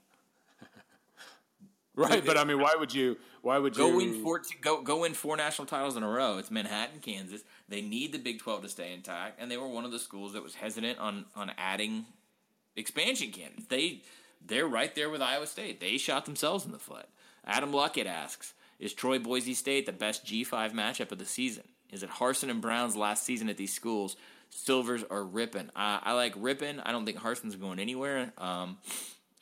right? 1.94 2.24
But 2.24 2.38
I 2.38 2.44
mean, 2.44 2.60
why 2.60 2.74
would 2.78 2.94
you? 2.94 3.18
Why 3.42 3.58
would 3.58 3.76
you 3.76 3.82
Go 3.82 3.96
win 3.96 4.22
four. 4.22 4.40
Go 4.62 4.82
go 4.82 5.00
win 5.00 5.12
four 5.12 5.36
national 5.36 5.66
titles 5.66 5.96
in 5.96 6.02
a 6.02 6.08
row. 6.08 6.38
It's 6.38 6.50
Manhattan, 6.50 7.00
Kansas. 7.00 7.42
They 7.68 7.82
need 7.82 8.12
the 8.12 8.18
Big 8.18 8.38
Twelve 8.38 8.62
to 8.62 8.70
stay 8.70 8.94
intact, 8.94 9.38
and 9.38 9.50
they 9.50 9.58
were 9.58 9.68
one 9.68 9.84
of 9.84 9.92
the 9.92 9.98
schools 9.98 10.32
that 10.32 10.42
was 10.42 10.54
hesitant 10.54 10.98
on 10.98 11.26
on 11.36 11.52
adding 11.58 12.06
expansion 12.76 13.32
candidates. 13.32 13.66
They 13.66 14.00
they're 14.44 14.66
right 14.66 14.94
there 14.94 15.10
with 15.10 15.20
Iowa 15.20 15.46
State. 15.46 15.80
They 15.80 15.98
shot 15.98 16.24
themselves 16.24 16.64
in 16.64 16.72
the 16.72 16.78
foot. 16.78 17.06
Adam 17.46 17.72
Luckett 17.72 18.06
asks: 18.06 18.54
Is 18.78 18.92
Troy 18.92 19.18
Boise 19.18 19.54
State 19.54 19.86
the 19.86 19.92
best 19.92 20.24
G 20.24 20.44
five 20.44 20.72
matchup 20.72 21.12
of 21.12 21.18
the 21.18 21.24
season? 21.24 21.64
Is 21.90 22.02
it 22.02 22.10
Harsin 22.10 22.50
and 22.50 22.60
Brown's 22.60 22.96
last 22.96 23.24
season 23.24 23.48
at 23.48 23.56
these 23.56 23.72
schools? 23.74 24.16
Silvers 24.50 25.04
are 25.10 25.22
ripping. 25.22 25.70
I, 25.76 26.00
I 26.02 26.12
like 26.14 26.34
ripping. 26.36 26.80
I 26.80 26.92
don't 26.92 27.04
think 27.06 27.18
Harsin's 27.18 27.56
going 27.56 27.78
anywhere. 27.78 28.32
Um, 28.38 28.78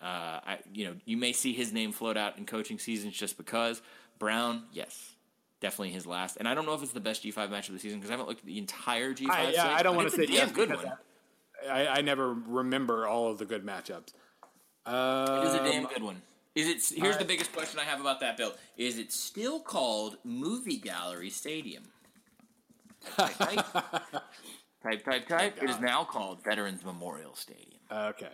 uh, 0.03 0.05
I, 0.45 0.59
you 0.73 0.85
know, 0.87 0.95
you 1.05 1.17
may 1.17 1.33
see 1.33 1.53
his 1.53 1.73
name 1.73 1.93
float 1.93 2.17
out 2.17 2.39
in 2.39 2.47
coaching 2.47 2.79
seasons 2.79 3.15
just 3.15 3.37
because. 3.37 3.81
Brown, 4.19 4.65
yes, 4.73 5.15
definitely 5.61 5.91
his 5.91 6.07
last. 6.07 6.37
And 6.39 6.49
I 6.49 6.55
don't 6.55 6.67
know 6.67 6.75
if 6.75 6.83
it's 6.83 6.93
the 6.93 7.01
best 7.01 7.23
G 7.23 7.31
five 7.31 7.51
match 7.51 7.69
of 7.69 7.75
the 7.75 7.81
season 7.81 7.99
because 8.01 8.11
I 8.11 8.15
haven't 8.15 8.27
looked 8.29 8.41
at 8.41 8.47
the 8.47 8.59
entire 8.59 9.13
G 9.15 9.27
five. 9.27 9.49
I, 9.49 9.51
yeah, 9.53 9.67
I 9.69 9.83
don't 9.83 9.97
want 9.97 10.11
to 10.11 10.17
say 10.17 10.23
it's 10.25 10.33
a 10.33 10.35
yes 10.35 10.53
good 10.53 10.71
one. 10.71 10.93
I, 11.71 11.87
I 11.87 12.01
never 12.03 12.33
remember 12.35 13.07
all 13.07 13.31
of 13.31 13.39
the 13.39 13.45
good 13.45 13.65
matchups. 13.65 14.13
Uh, 14.87 15.43
It 15.43 15.49
is 15.49 15.55
a 15.55 15.59
damn 15.71 15.85
good 15.87 16.03
one. 16.03 16.23
Is 16.55 16.93
it? 16.93 16.99
Here's 16.99 17.17
the 17.17 17.25
biggest 17.25 17.53
question 17.53 17.79
I 17.79 17.85
have 17.85 18.01
about 18.01 18.21
that 18.21 18.37
bill: 18.37 18.55
Is 18.77 18.99
it 18.99 19.13
still 19.13 19.61
called 19.61 20.17
Movie 20.25 20.79
Gallery 20.79 21.31
Stadium? 21.31 21.85
Type, 23.17 23.37
type, 23.37 23.67
type, 24.83 25.05
type, 25.05 25.29
type. 25.29 25.63
It 25.63 25.71
is 25.71 25.81
now 25.81 26.05
called 26.05 26.43
Veterans 26.43 26.85
Memorial 26.85 27.35
Stadium. 27.35 27.81
Okay. 27.91 28.33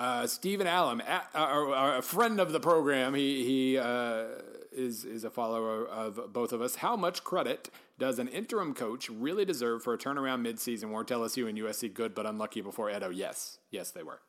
Uh, 0.00 0.26
Stephen 0.26 0.66
Allen, 0.66 1.02
a, 1.02 1.38
a, 1.38 1.98
a 1.98 2.02
friend 2.02 2.40
of 2.40 2.52
the 2.52 2.60
program, 2.60 3.12
he 3.14 3.44
he 3.44 3.78
uh, 3.78 4.24
is 4.72 5.04
is 5.04 5.24
a 5.24 5.30
follower 5.30 5.86
of 5.86 6.32
both 6.32 6.52
of 6.52 6.62
us. 6.62 6.76
How 6.76 6.96
much 6.96 7.22
credit 7.22 7.68
does 7.98 8.18
an 8.18 8.28
interim 8.28 8.72
coach 8.72 9.10
really 9.10 9.44
deserve 9.44 9.82
for 9.82 9.92
a 9.92 9.98
turnaround 9.98 10.46
midseason? 10.46 10.90
Weren't 10.90 11.08
LSU 11.08 11.48
and 11.48 11.58
USC 11.58 11.92
good 11.92 12.14
but 12.14 12.24
unlucky 12.24 12.62
before 12.62 12.90
Edo? 12.90 13.10
Yes, 13.10 13.58
yes, 13.70 13.90
they 13.90 14.02
were. 14.02 14.20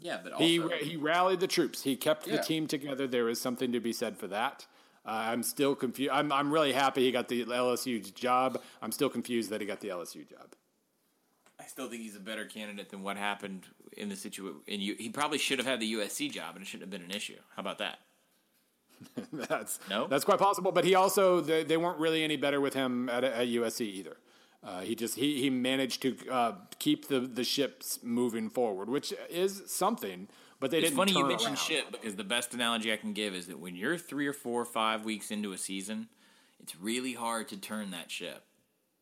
Yeah, 0.00 0.18
but 0.22 0.32
also 0.32 0.44
He 0.44 0.60
he 0.82 0.96
rallied 0.96 1.40
the 1.40 1.46
troops. 1.46 1.82
He 1.82 1.96
kept 1.96 2.26
the 2.26 2.38
team 2.38 2.66
together. 2.66 3.06
There 3.06 3.28
is 3.28 3.40
something 3.40 3.72
to 3.72 3.80
be 3.80 3.92
said 3.92 4.16
for 4.16 4.26
that. 4.28 4.66
Uh, 5.06 5.10
I'm 5.10 5.42
still 5.42 5.74
confused. 5.74 6.10
I'm 6.12 6.32
I'm 6.32 6.52
really 6.52 6.72
happy 6.72 7.04
he 7.04 7.12
got 7.12 7.28
the 7.28 7.44
LSU 7.44 8.14
job. 8.14 8.60
I'm 8.82 8.92
still 8.92 9.08
confused 9.08 9.50
that 9.50 9.60
he 9.60 9.66
got 9.66 9.80
the 9.80 9.88
LSU 9.88 10.28
job. 10.28 10.54
I 11.58 11.64
still 11.66 11.88
think 11.88 12.02
he's 12.02 12.16
a 12.16 12.20
better 12.20 12.44
candidate 12.46 12.88
than 12.90 13.02
what 13.02 13.16
happened 13.16 13.66
in 13.96 14.08
the 14.08 14.16
situation. 14.16 14.60
In 14.66 14.80
U- 14.80 14.96
he 14.98 15.10
probably 15.10 15.38
should 15.38 15.58
have 15.58 15.66
had 15.66 15.80
the 15.80 15.92
USC 15.94 16.30
job, 16.30 16.56
and 16.56 16.62
it 16.62 16.66
shouldn't 16.66 16.90
have 16.90 17.00
been 17.00 17.08
an 17.08 17.14
issue. 17.14 17.36
How 17.54 17.60
about 17.60 17.78
that? 17.78 17.98
that's 19.32 19.78
No? 19.88 20.06
that's 20.06 20.24
quite 20.24 20.38
possible. 20.38 20.72
But 20.72 20.84
he 20.84 20.94
also 20.94 21.40
they, 21.40 21.64
they 21.64 21.76
weren't 21.76 21.98
really 21.98 22.22
any 22.22 22.36
better 22.36 22.60
with 22.60 22.74
him 22.74 23.08
at, 23.08 23.24
at 23.24 23.48
USC 23.48 23.82
either. 23.82 24.16
Uh, 24.62 24.80
he 24.80 24.94
just 24.94 25.14
he, 25.16 25.40
he 25.40 25.48
managed 25.50 26.02
to 26.02 26.16
uh, 26.30 26.52
keep 26.78 27.08
the, 27.08 27.20
the 27.20 27.44
ships 27.44 27.98
moving 28.02 28.50
forward, 28.50 28.90
which 28.90 29.14
is 29.30 29.62
something. 29.66 30.28
But 30.58 30.70
they 30.70 30.78
It's 30.78 30.88
didn't. 30.90 30.98
funny 30.98 31.12
you 31.12 31.26
mentioned 31.26 31.48
around. 31.56 31.56
shit 31.58 31.90
because 31.90 32.16
the 32.16 32.24
best 32.24 32.52
analogy 32.52 32.92
I 32.92 32.96
can 32.98 33.14
give 33.14 33.34
is 33.34 33.46
that 33.46 33.58
when 33.58 33.74
you're 33.74 33.96
three 33.96 34.26
or 34.26 34.34
four 34.34 34.60
or 34.60 34.66
five 34.66 35.04
weeks 35.06 35.30
into 35.30 35.52
a 35.52 35.58
season, 35.58 36.08
it's 36.62 36.76
really 36.76 37.14
hard 37.14 37.48
to 37.48 37.56
turn 37.56 37.90
that 37.92 38.10
ship. 38.10 38.42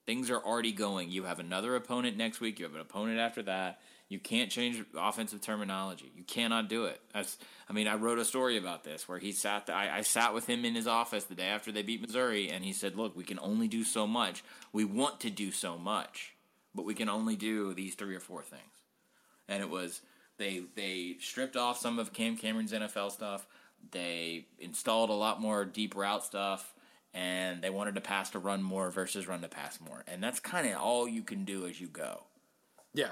Things 0.07 0.31
are 0.31 0.39
already 0.39 0.71
going. 0.73 1.11
You 1.11 1.25
have 1.25 1.41
another 1.41 1.75
opponent 1.75 2.17
next 2.17 2.41
week. 2.41 2.61
You 2.61 2.65
have 2.67 2.77
an 2.77 2.81
opponent 2.81 3.19
after 3.19 3.43
that. 3.43 3.81
You 4.09 4.19
can't 4.19 4.51
change 4.51 4.83
offensive 4.97 5.43
terminology. 5.43 6.11
You 6.17 6.23
cannot 6.23 6.69
do 6.69 6.87
it. 6.87 7.01
That's, 7.13 7.37
I 7.69 7.75
mean, 7.75 7.87
I 7.87 7.97
wrote 7.97 8.19
a 8.19 8.25
story 8.25 8.57
about 8.57 8.83
this 8.83 9.07
where 9.07 9.19
he 9.19 9.33
sat. 9.33 9.69
I, 9.69 9.99
I 9.99 10.01
sat 10.01 10.33
with 10.33 10.47
him 10.47 10.65
in 10.65 10.75
his 10.75 10.87
office 10.87 11.25
the 11.25 11.35
day 11.35 11.49
after 11.49 11.71
they 11.71 11.83
beat 11.83 12.01
Missouri, 12.01 12.49
and 12.49 12.65
he 12.65 12.73
said, 12.73 12.97
"Look, 12.97 13.15
we 13.17 13.25
can 13.25 13.39
only 13.39 13.69
do 13.69 13.85
so 13.85 14.07
much. 14.07 14.43
We 14.73 14.85
want 14.85 15.21
to 15.21 15.31
do 15.31 15.51
so 15.51 15.77
much, 15.77 16.35
but 16.75 16.87
we 16.87 16.95
can 16.95 17.11
only 17.11 17.37
do 17.37 17.75
these 17.75 17.95
three 17.95 18.17
or 18.17 18.21
four 18.21 18.43
things." 18.43 18.63
and 19.49 19.63
it 19.63 19.71
was 19.71 20.03
they 20.37 20.63
they 20.77 21.17
stripped 21.21 21.57
off 21.57 21.79
some 21.79 21.99
of 21.99 22.13
Cam 22.13 22.37
Cameron's 22.37 22.73
NFL 22.73 23.11
stuff. 23.11 23.47
They 23.91 24.47
installed 24.59 25.11
a 25.11 25.15
lot 25.15 25.41
more 25.41 25.65
deep 25.65 25.97
route 25.97 26.25
stuff, 26.25 26.75
and 27.15 27.63
they 27.63 27.71
wanted 27.71 27.95
to 27.95 28.01
pass 28.01 28.31
to 28.31 28.39
run 28.39 28.63
more 28.63 28.91
versus 28.91 29.27
run 29.27 29.41
to 29.41 29.49
pass 29.49 29.81
more. 29.81 30.05
And 30.07 30.23
that's 30.23 30.41
kind 30.41 30.69
of 30.69 30.81
all 30.81 31.09
you 31.09 31.23
can 31.23 31.45
do 31.45 31.67
as 31.67 31.81
you 31.81 31.89
go. 31.89 32.25
Yeah, 32.95 33.11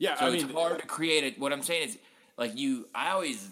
yeah. 0.00 0.18
So 0.18 0.26
I 0.26 0.30
it's 0.30 0.44
mean, 0.44 0.52
hard 0.52 0.80
to 0.80 0.86
create 0.86 1.22
it. 1.22 1.38
What 1.38 1.52
I'm 1.52 1.62
saying 1.62 1.88
is, 1.90 1.98
like 2.36 2.56
you, 2.58 2.88
I 2.92 3.10
always 3.10 3.48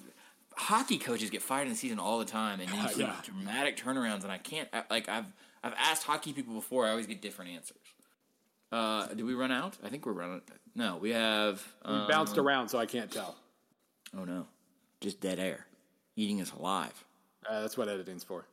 hockey 0.57 0.99
coaches 0.99 1.31
get 1.31 1.41
fired 1.43 1.63
in 1.63 1.69
the 1.69 1.77
season 1.77 2.01
all 2.01 2.19
the 2.19 2.25
time, 2.25 2.59
and 2.59 2.69
you 2.69 2.89
see 2.93 3.03
Yeah. 3.03 3.15
dramatic 3.23 3.77
turnarounds. 3.77 4.25
And 4.25 4.33
I 4.33 4.39
can't 4.39 4.69
I- 4.73 4.83
like 4.91 5.09
I've 5.09 5.27
I've 5.63 5.75
asked 5.79 6.03
hockey 6.03 6.33
people 6.33 6.55
before. 6.55 6.87
I 6.87 6.91
always 6.91 7.07
get 7.07 7.23
different 7.23 7.53
answers. 7.53 7.77
Uh, 8.71 9.07
did 9.07 9.25
we 9.25 9.35
run 9.35 9.51
out? 9.53 9.77
I 9.85 9.89
think 9.89 10.05
we're 10.05 10.13
running. 10.13 10.43
No, 10.75 10.97
we 10.99 11.11
have. 11.13 11.65
Um, 11.85 12.03
we 12.03 12.09
bounced 12.09 12.37
around, 12.37 12.69
so 12.69 12.79
I 12.79 12.87
can't 12.87 13.11
tell. 13.11 13.37
Oh 14.17 14.25
no, 14.25 14.47
just 15.01 15.21
dead 15.21 15.39
air, 15.39 15.67
eating 16.17 16.41
us 16.41 16.53
alive. 16.53 17.05
Uh, 17.49 17.61
that's 17.63 17.77
what 17.79 17.89
editing's 17.89 18.25
for. 18.25 18.45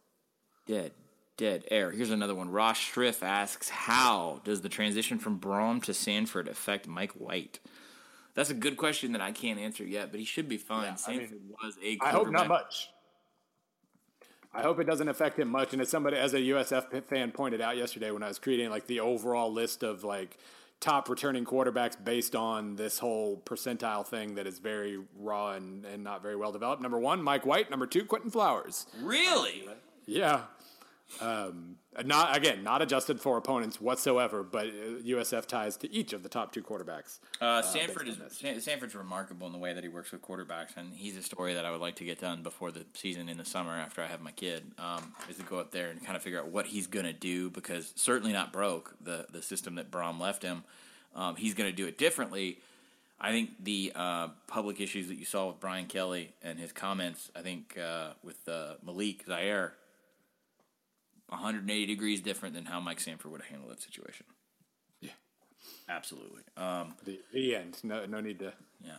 Dead, 0.68 0.91
dead 1.38 1.66
air. 1.70 1.91
Here's 1.91 2.12
another 2.12 2.34
one. 2.34 2.50
Ross 2.50 2.78
Schriff 2.80 3.22
asks, 3.24 3.68
"How 3.70 4.41
does 4.46 4.62
the 4.62 4.70
transition 4.70 5.20
from 5.20 5.39
Brohm 5.39 5.84
to 5.84 5.93
Sanford 5.93 6.48
affect 6.48 6.88
Mike 6.88 7.12
White?" 7.12 7.60
That's 8.36 8.49
a 8.49 8.53
good 8.53 8.77
question 8.77 9.13
that 9.13 9.21
I 9.21 9.31
can't 9.31 9.59
answer 9.59 9.86
yet, 9.86 10.11
but 10.11 10.19
he 10.19 10.25
should 10.25 10.49
be 10.49 10.57
fine. 10.57 10.83
Yeah, 10.83 10.91
I 10.91 10.95
Sanford 10.95 11.39
was 11.63 11.77
a. 11.83 11.97
I 12.01 12.09
hope 12.09 12.29
not 12.29 12.47
much. 12.47 12.89
I 14.53 14.61
hope 14.61 14.79
it 14.79 14.86
doesn't 14.86 15.09
affect 15.09 15.38
him 15.38 15.49
much. 15.49 15.73
And 15.73 15.81
as 15.81 15.89
somebody, 15.89 16.15
as 16.15 16.33
a 16.33 16.39
USF 16.39 17.03
fan 17.03 17.31
pointed 17.31 17.59
out 17.59 17.75
yesterday 17.75 18.11
when 18.11 18.23
I 18.23 18.29
was 18.29 18.39
creating 18.39 18.69
like 18.69 18.88
the 18.88 19.01
overall 19.01 19.51
list 19.51 19.83
of 19.83 20.05
like 20.05 20.38
top 20.79 21.09
returning 21.09 21.43
quarterbacks 21.43 22.01
based 22.01 22.36
on 22.36 22.75
this 22.75 22.99
whole 22.99 23.41
percentile 23.45 24.05
thing 24.05 24.36
that 24.36 24.47
is 24.47 24.59
very 24.59 24.99
raw 25.17 25.53
and, 25.53 25.86
and 25.86 26.03
not 26.03 26.21
very 26.21 26.36
well 26.36 26.51
developed. 26.51 26.81
Number 26.81 26.99
one, 26.99 27.21
Mike 27.21 27.45
White. 27.45 27.69
Number 27.69 27.86
two, 27.86 28.05
Quinton 28.05 28.31
Flowers. 28.31 28.86
Really? 29.01 29.67
Yeah. 30.05 30.41
Um, 31.22 31.78
not 32.03 32.36
again, 32.36 32.64
not 32.64 32.82
adjusted 32.82 33.22
for 33.22 33.38
opponents 33.38 33.80
whatsoever, 33.80 34.43
but 34.43 34.68
uh, 34.68 35.01
USF 35.06 35.45
ties 35.45 35.78
to 35.78 35.91
each 35.93 36.14
of 36.14 36.24
the 36.24 36.30
top 36.30 36.51
two 36.51 36.62
quarterbacks. 36.62 37.20
Uh, 37.39 37.62
Sanford 37.62 38.08
is 38.08 38.18
this. 38.18 38.38
San- 38.38 38.60
Sanford's 38.60 38.95
remarkable 38.95 39.47
in 39.47 39.53
the 39.53 39.60
way 39.60 39.74
that 39.74 39.84
he 39.84 39.89
works 39.89 40.12
with 40.12 40.22
quarterbacks, 40.22 40.76
and 40.76 40.93
he's 40.93 41.16
a 41.16 41.22
story 41.22 41.53
that 41.53 41.66
I 41.66 41.72
would 41.72 41.80
like 41.80 41.95
to 41.97 42.03
get 42.03 42.20
done 42.20 42.43
before 42.43 42.72
the 42.72 42.86
season 42.93 43.30
in 43.30 43.38
the 43.38 43.45
summer 43.45 43.72
after 43.72 44.01
I 44.01 44.08
have 44.08 44.22
my 44.22 44.32
kid. 44.32 44.64
Um, 44.78 45.14
is 45.30 45.38
to 45.38 45.43
go 45.43 45.60
up 45.60 45.72
there 45.72 45.89
and 45.89 46.03
kind 46.03 46.18
of 46.18 46.24
figure 46.24 46.39
out 46.39 46.47
what 46.47 46.66
he's 46.66 46.88
going 46.88 47.06
to 47.06 47.14
do 47.14 47.49
because 47.49 47.93
certainly 47.95 48.34
not 48.34 48.51
broke 48.51 48.95
the 48.99 49.28
the 49.32 49.41
system 49.41 49.76
that 49.76 49.91
Brohm 49.91 50.20
left 50.20 50.43
him. 50.43 50.64
Um, 51.16 51.36
he's 51.36 51.53
going 51.53 51.70
to 51.70 51.76
do 51.76 51.88
it 51.88 51.97
differently. 51.97 52.60
I 53.22 53.32
think 53.32 53.51
the 53.64 53.93
uh, 53.95 54.28
public 54.47 54.82
issues 54.82 55.08
that 55.08 55.16
you 55.16 55.24
saw 55.26 55.47
with 55.47 55.62
Brian 55.62 55.86
Kelly 55.86 56.34
and 56.43 56.60
his 56.60 56.74
comments, 56.74 57.32
I 57.36 57.41
think 57.41 57.78
uh, 57.78 58.10
with 58.24 58.38
uh, 58.49 58.74
Malik 58.86 59.24
Zaire, 59.26 59.74
180 61.30 61.86
degrees 61.86 62.21
different 62.21 62.55
than 62.55 62.65
how 62.65 62.80
Mike 62.80 62.99
Sanford 62.99 63.32
would 63.32 63.41
have 63.41 63.49
handled 63.49 63.71
that 63.71 63.82
situation. 63.82 64.26
Yeah. 65.01 65.11
Absolutely. 65.89 66.41
Um, 66.57 66.93
The, 67.03 67.19
the 67.34 67.55
end. 67.55 67.78
No, 67.84 68.05
no 68.05 68.21
need 68.21 68.39
to. 68.39 68.53
yeah. 68.84 68.97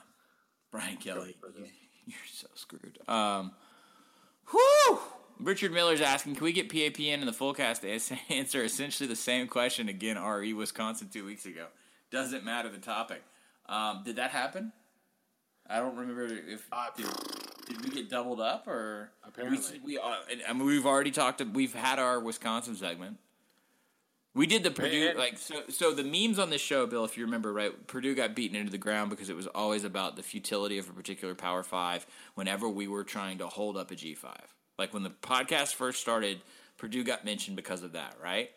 Brian 0.73 0.97
Kelly, 0.97 1.37
you- 1.57 1.65
you're 2.07 2.19
so 2.33 2.49
screwed. 2.55 2.99
Um, 3.09 3.53
whew! 4.51 4.99
Richard 5.39 5.73
Miller's 5.73 6.01
asking, 6.01 6.35
can 6.37 6.45
we 6.45 6.53
get 6.53 6.69
PAPN 6.71 7.21
in 7.21 7.27
the 7.27 7.33
full 7.33 7.53
cast 7.55 7.83
to 7.83 7.91
answer 8.31 8.63
essentially 8.65 9.07
the 9.09 9.17
same 9.17 9.47
question 9.49 9.89
again, 9.89 10.17
RE 10.23 10.53
Wisconsin 10.55 11.09
two 11.13 11.25
weeks 11.27 11.47
ago? 11.47 11.67
Doesn't 12.11 12.45
matter 12.45 12.69
the 12.71 12.79
topic. 12.79 13.23
Um, 13.69 14.03
did 14.05 14.17
that 14.17 14.31
happen? 14.31 14.73
I 15.69 15.79
don't 15.81 15.97
remember 15.97 16.25
if 16.27 16.67
Uh, 16.73 16.87
did, 17.67 17.85
we 17.85 17.91
get 17.91 18.09
doubled 18.09 18.41
up 18.41 18.67
or 18.67 19.11
Apparently. 19.27 19.81
we, 19.85 19.95
we 19.95 19.99
uh, 19.99 20.15
I 20.49 20.53
mean 20.53 20.67
we've 20.67 20.87
already 20.87 21.11
talked. 21.11 21.43
We've 21.53 21.75
had 21.75 21.99
our 21.99 22.21
Wisconsin 22.21 22.77
segment. 22.77 23.19
We 24.35 24.47
did 24.47 24.63
the 24.63 24.71
Purdue 24.71 25.13
like 25.17 25.39
so. 25.39 25.63
So 25.71 25.95
the 25.95 26.05
memes 26.05 26.39
on 26.39 26.51
this 26.51 26.61
show, 26.61 26.87
Bill, 26.87 27.05
if 27.05 27.17
you 27.17 27.25
remember 27.25 27.53
right, 27.53 27.87
Purdue 27.87 28.15
got 28.15 28.35
beaten 28.35 28.55
into 28.57 28.71
the 28.71 28.79
ground 28.79 29.09
because 29.09 29.31
it 29.31 29.37
was 29.37 29.47
always 29.47 29.83
about 29.83 30.17
the 30.17 30.23
futility 30.23 30.77
of 30.77 30.89
a 30.91 30.93
particular 30.93 31.35
Power 31.35 31.63
Five. 31.63 32.07
Whenever 32.35 32.69
we 32.69 32.87
were 32.87 33.03
trying 33.03 33.39
to 33.39 33.47
hold 33.47 33.79
up 33.79 33.91
a 33.91 33.95
G 33.95 34.15
five, 34.15 34.55
like 34.79 34.93
when 34.93 35.03
the 35.03 35.11
podcast 35.11 35.75
first 35.75 36.03
started, 36.03 36.43
Purdue 36.77 37.03
got 37.03 37.25
mentioned 37.25 37.57
because 37.57 37.83
of 37.83 37.93
that, 37.93 38.17
right? 38.23 38.51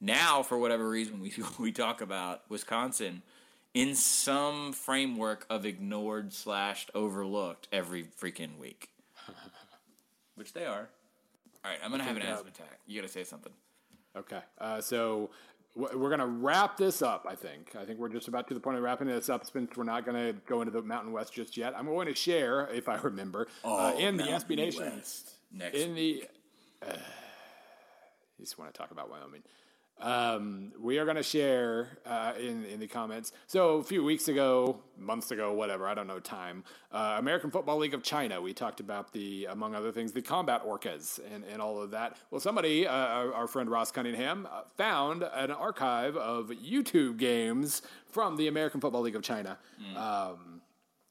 Now, 0.00 0.44
for 0.44 0.56
whatever 0.56 0.88
reason, 0.88 1.20
we 1.20 1.32
we 1.58 1.72
talk 1.72 2.00
about 2.00 2.48
Wisconsin 2.48 3.22
in 3.78 3.94
some 3.94 4.72
framework 4.72 5.46
of 5.48 5.64
ignored 5.64 6.32
slashed 6.32 6.90
overlooked 6.94 7.68
every 7.70 8.04
freaking 8.04 8.58
week, 8.58 8.90
which 10.34 10.52
they 10.52 10.64
are. 10.64 10.88
All 11.64 11.70
right, 11.70 11.78
I'm 11.84 11.90
gonna 11.90 12.04
have 12.04 12.16
an 12.16 12.22
asthma 12.22 12.48
attack. 12.48 12.80
You 12.86 13.00
gotta 13.00 13.12
say 13.12 13.24
something. 13.24 13.52
Okay. 14.16 14.40
Uh, 14.58 14.80
so 14.80 15.30
w- 15.76 15.96
we're 15.98 16.08
going 16.08 16.18
to 16.20 16.26
wrap 16.26 16.76
this 16.76 17.02
up, 17.02 17.26
I 17.28 17.34
think. 17.36 17.76
I 17.78 17.84
think 17.84 18.00
we're 18.00 18.08
just 18.08 18.26
about 18.26 18.48
to 18.48 18.54
the 18.54 18.58
point 18.58 18.78
of 18.78 18.82
wrapping 18.82 19.06
this 19.06 19.28
up 19.28 19.46
since 19.46 19.76
we're 19.76 19.84
not 19.84 20.04
going 20.04 20.16
to 20.16 20.40
go 20.46 20.60
into 20.60 20.72
the 20.72 20.82
Mountain 20.82 21.12
West 21.12 21.32
just 21.32 21.56
yet. 21.56 21.74
I'm 21.76 21.86
going 21.86 22.08
to 22.08 22.14
share, 22.14 22.68
if 22.72 22.88
I 22.88 22.96
remember, 22.96 23.46
uh, 23.64 23.94
in 23.96 24.16
the 24.16 24.24
SB 24.24 24.56
Nation. 24.56 25.02
Next. 25.52 25.74
In 25.76 25.94
the. 25.94 26.24
Uh, 26.82 26.94
you 28.38 28.44
just 28.44 28.58
want 28.58 28.72
to 28.72 28.78
talk 28.78 28.90
about 28.90 29.10
Wyoming. 29.10 29.42
Um, 30.00 30.72
we 30.80 30.98
are 30.98 31.04
going 31.04 31.16
to 31.16 31.22
share 31.22 31.98
uh, 32.06 32.32
in 32.38 32.64
in 32.66 32.78
the 32.78 32.86
comments. 32.86 33.32
So 33.46 33.76
a 33.76 33.82
few 33.82 34.04
weeks 34.04 34.28
ago, 34.28 34.80
months 34.96 35.30
ago, 35.30 35.52
whatever 35.52 35.88
I 35.88 35.94
don't 35.94 36.06
know 36.06 36.20
time. 36.20 36.64
Uh, 36.92 37.16
American 37.18 37.50
Football 37.50 37.78
League 37.78 37.94
of 37.94 38.02
China. 38.02 38.40
We 38.40 38.52
talked 38.52 38.80
about 38.80 39.12
the 39.12 39.46
among 39.46 39.74
other 39.74 39.90
things 39.90 40.12
the 40.12 40.22
combat 40.22 40.64
orcas 40.64 41.20
and, 41.32 41.44
and 41.44 41.60
all 41.60 41.82
of 41.82 41.90
that. 41.90 42.16
Well, 42.30 42.40
somebody, 42.40 42.86
uh, 42.86 42.92
our, 42.92 43.34
our 43.34 43.46
friend 43.48 43.68
Ross 43.68 43.90
Cunningham, 43.90 44.46
uh, 44.50 44.62
found 44.76 45.22
an 45.22 45.50
archive 45.50 46.16
of 46.16 46.48
YouTube 46.48 47.16
games 47.16 47.82
from 48.06 48.36
the 48.36 48.46
American 48.48 48.80
Football 48.80 49.02
League 49.02 49.16
of 49.16 49.22
China. 49.22 49.58
Um, 49.96 50.62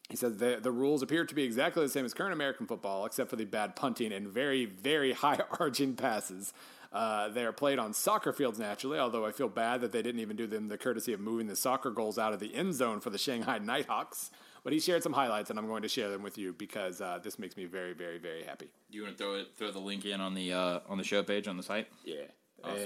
he 0.09 0.15
says 0.15 0.37
the, 0.37 0.59
the 0.61 0.71
rules 0.71 1.01
appear 1.01 1.25
to 1.25 1.35
be 1.35 1.43
exactly 1.43 1.83
the 1.83 1.89
same 1.89 2.05
as 2.05 2.13
current 2.13 2.33
American 2.33 2.65
football, 2.65 3.05
except 3.05 3.29
for 3.29 3.35
the 3.35 3.45
bad 3.45 3.75
punting 3.75 4.13
and 4.13 4.27
very, 4.27 4.65
very 4.65 5.11
high 5.11 5.39
arching 5.59 5.95
passes. 5.95 6.53
Uh, 6.91 7.29
they 7.29 7.45
are 7.45 7.51
played 7.51 7.79
on 7.79 7.93
soccer 7.93 8.31
fields 8.31 8.57
naturally, 8.57 8.97
although 8.97 9.25
I 9.25 9.31
feel 9.31 9.49
bad 9.49 9.81
that 9.81 9.91
they 9.91 10.01
didn't 10.01 10.21
even 10.21 10.35
do 10.37 10.47
them 10.47 10.67
the 10.67 10.77
courtesy 10.77 11.13
of 11.13 11.19
moving 11.19 11.47
the 11.47 11.55
soccer 11.55 11.91
goals 11.91 12.17
out 12.17 12.33
of 12.33 12.39
the 12.39 12.53
end 12.55 12.73
zone 12.73 12.99
for 12.99 13.09
the 13.09 13.17
Shanghai 13.17 13.59
Nighthawks. 13.59 14.31
But 14.63 14.73
he 14.73 14.79
shared 14.79 15.03
some 15.03 15.13
highlights, 15.13 15.49
and 15.49 15.57
I'm 15.57 15.67
going 15.67 15.83
to 15.83 15.87
share 15.87 16.09
them 16.09 16.23
with 16.23 16.37
you 16.37 16.53
because 16.53 16.99
uh, 16.99 17.19
this 17.23 17.39
makes 17.39 17.55
me 17.55 17.65
very, 17.65 17.93
very, 17.93 18.17
very 18.17 18.43
happy. 18.43 18.69
Do 18.91 18.97
you 18.97 19.03
want 19.03 19.17
to 19.17 19.23
throw 19.23 19.35
it, 19.35 19.47
throw 19.55 19.71
the 19.71 19.79
link 19.79 20.05
in 20.05 20.19
on 20.19 20.33
the 20.33 20.51
uh, 20.53 20.79
on 20.89 20.97
the 20.97 21.03
show 21.03 21.23
page 21.23 21.47
on 21.47 21.55
the 21.55 21.63
site? 21.63 21.87
Yeah, 22.03 22.23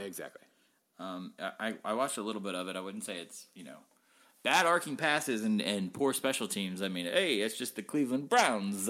exactly. 0.05 0.43
Um, 0.99 1.33
I, 1.59 1.75
I 1.83 1.93
watched 1.93 2.17
a 2.17 2.21
little 2.21 2.41
bit 2.41 2.53
of 2.53 2.67
it. 2.67 2.75
I 2.75 2.81
wouldn't 2.81 3.03
say 3.03 3.17
it's 3.17 3.47
you 3.55 3.63
know 3.63 3.77
bad 4.43 4.65
arcing 4.65 4.95
passes 4.95 5.43
and, 5.43 5.61
and 5.61 5.93
poor 5.93 6.13
special 6.13 6.47
teams. 6.47 6.81
I 6.81 6.87
mean, 6.87 7.05
hey, 7.05 7.37
it's 7.37 7.57
just 7.57 7.75
the 7.75 7.81
Cleveland 7.81 8.29
Browns. 8.29 8.89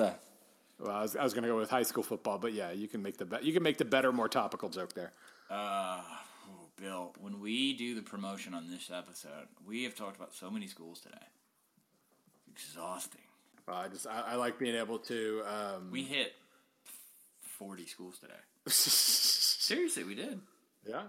Uh, 0.81 0.85
Well, 0.87 0.95
I 0.95 1.01
was, 1.01 1.15
I 1.15 1.23
was 1.23 1.33
going 1.33 1.43
to 1.43 1.49
go 1.49 1.57
with 1.57 1.69
high 1.69 1.83
school 1.83 2.03
football, 2.03 2.37
but 2.39 2.53
yeah, 2.53 2.71
you 2.71 2.87
can 2.87 3.01
make 3.01 3.17
the 3.17 3.25
be- 3.25 3.37
you 3.43 3.53
can 3.53 3.63
make 3.63 3.77
the 3.77 3.85
better, 3.85 4.11
more 4.11 4.27
topical 4.27 4.69
joke 4.69 4.93
there. 4.93 5.11
oh, 5.49 6.03
Bill, 6.77 7.13
when 7.19 7.39
we 7.39 7.73
do 7.73 7.93
the 7.95 8.01
promotion 8.01 8.53
on 8.53 8.69
this 8.69 8.89
episode, 8.91 9.47
we 9.65 9.83
have 9.83 9.95
talked 9.95 10.15
about 10.17 10.33
so 10.33 10.49
many 10.49 10.67
schools 10.67 10.99
today. 11.01 11.25
Exhausting. 12.51 13.21
Well, 13.67 13.77
I 13.77 13.87
just 13.87 14.07
I, 14.07 14.21
I 14.31 14.35
like 14.35 14.57
being 14.59 14.75
able 14.75 14.97
to. 14.99 15.43
Um, 15.47 15.91
We 15.91 16.03
hit 16.03 16.33
forty 17.41 17.85
schools 17.85 18.17
today. 18.19 18.33
Seriously, 18.67 20.03
we 20.03 20.15
did. 20.15 20.39
Yeah. 20.87 21.03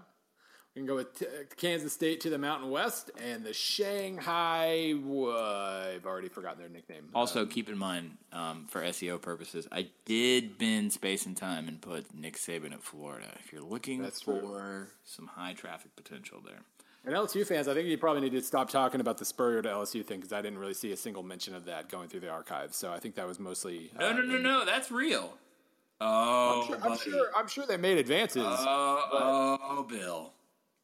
We 0.75 0.79
can 0.79 0.87
go 0.87 0.95
with 0.95 1.19
t- 1.19 1.27
Kansas 1.55 1.93
State 1.93 2.19
to 2.21 2.31
the 2.31 2.37
Mountain 2.39 2.71
West 2.71 3.11
and 3.23 3.43
the 3.43 3.53
Shanghai. 3.53 4.93
Uh, 4.95 5.93
I've 5.93 6.05
already 6.05 6.29
forgotten 6.29 6.57
their 6.59 6.69
nickname. 6.69 7.09
Also, 7.13 7.45
keep 7.45 7.69
in 7.69 7.77
mind, 7.77 8.17
um, 8.31 8.65
for 8.67 8.81
SEO 8.81 9.21
purposes, 9.21 9.67
I 9.71 9.89
did 10.05 10.57
bend 10.57 10.91
space 10.91 11.27
and 11.27 11.37
time 11.37 11.67
and 11.67 11.79
put 11.79 12.11
Nick 12.15 12.37
Saban 12.37 12.73
at 12.73 12.81
Florida. 12.81 13.27
If 13.39 13.53
you're 13.53 13.61
looking 13.61 14.01
That's 14.01 14.21
for 14.23 14.39
true. 14.39 14.87
some 15.03 15.27
high 15.27 15.53
traffic 15.53 15.95
potential 15.95 16.41
there. 16.43 16.61
and 17.05 17.13
LSU 17.13 17.45
fans, 17.45 17.67
I 17.67 17.75
think 17.75 17.87
you 17.87 17.97
probably 17.99 18.21
need 18.21 18.31
to 18.31 18.41
stop 18.41 18.67
talking 18.71 18.99
about 18.99 19.19
the 19.19 19.25
Spurrier 19.25 19.61
to 19.61 19.69
LSU 19.69 20.03
thing 20.03 20.21
because 20.21 20.33
I 20.33 20.41
didn't 20.41 20.57
really 20.57 20.73
see 20.73 20.91
a 20.91 20.97
single 20.97 21.21
mention 21.21 21.53
of 21.53 21.65
that 21.65 21.87
going 21.89 22.09
through 22.09 22.21
the 22.21 22.29
archives. 22.29 22.77
So 22.77 22.91
I 22.91 22.97
think 22.97 23.13
that 23.15 23.27
was 23.27 23.39
mostly. 23.39 23.91
No, 23.99 24.07
uh, 24.09 24.13
no, 24.13 24.21
no, 24.23 24.37
no, 24.39 24.65
that's 24.65 24.89
real. 24.89 25.37
Oh, 26.01 26.61
I'm 26.63 26.67
sure, 26.67 26.79
I'm 26.83 26.97
sure. 26.97 27.27
I'm 27.37 27.47
sure 27.47 27.65
they 27.67 27.77
made 27.77 27.99
advances. 27.99 28.43
Oh, 28.43 29.59
oh, 29.61 29.83
Bill. 29.83 30.32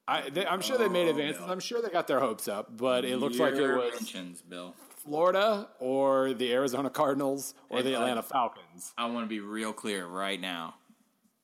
I, 0.10 0.30
they, 0.30 0.46
I'm 0.46 0.62
sure 0.62 0.78
they 0.78 0.90
made 0.90 1.06
oh, 1.08 1.12
advances. 1.12 1.42
Bill. 1.42 1.52
I'm 1.52 1.60
sure 1.60 1.82
they 1.84 1.90
got 1.90 2.08
their 2.08 2.20
hopes 2.20 2.48
up, 2.48 2.76
but 2.76 3.06
it 3.06 3.18
looks 3.18 3.38
like 3.38 3.54
it 3.54 3.60
Your 3.60 3.78
was 3.78 3.94
mentions, 3.94 4.42
Bill. 4.42 4.74
Florida 4.98 5.68
or 5.80 6.34
the 6.34 6.52
Arizona 6.52 6.90
Cardinals 6.90 7.54
or 7.70 7.78
Hey, 7.78 7.84
the. 7.84 7.94
Atlanta 7.96 8.24
Falcons. 8.24 8.92
I 8.98 9.06
want 9.06 9.26
to 9.26 9.30
be 9.30 9.40
real 9.40 9.72
clear 9.72 10.08
right 10.08 10.42
now. 10.42 10.76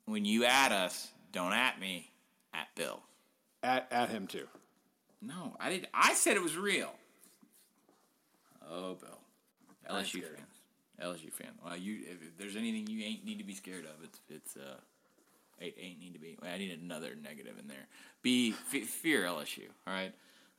When 0.06 0.26
you 0.26 0.46
add 0.46 0.72
us, 0.72 1.12
don't 1.32 1.54
at 1.54 1.80
me, 1.80 2.12
at 2.54 2.68
Bill. 2.76 3.02
At, 3.62 3.88
at 3.92 4.10
him 4.10 4.26
too. 4.26 4.48
No, 5.22 5.56
I 5.60 5.70
did. 5.70 5.88
I 5.94 6.14
said 6.16 6.36
it 6.36 6.44
was 6.44 6.58
real. 6.58 6.92
Oh, 8.68 8.96
Bill. 8.96 9.20
LSU 9.90 10.24
fans. 10.24 10.56
LSU 11.02 11.32
fan. 11.32 11.52
Well, 11.64 11.78
you. 11.78 12.00
If, 12.02 12.22
if 12.22 12.38
there's 12.38 12.56
anything 12.56 12.88
you 12.88 13.04
ain't 13.04 13.26
need 13.26 13.38
to 13.38 13.44
be 13.44 13.54
scared 13.54 13.86
of, 13.86 14.04
it's 14.04 14.20
it's 14.28 14.58
uh, 14.58 14.78
it 15.60 15.76
ain't 15.80 16.00
need 16.00 16.14
to 16.14 16.20
be. 16.20 16.38
I 16.42 16.58
need 16.58 16.78
another 16.80 17.16
negative 17.16 17.58
in 17.60 17.68
there. 17.68 17.88
Be 18.22 18.52
fear 18.52 19.24
LSU. 19.24 19.64
All 19.88 19.94
right. 19.94 20.14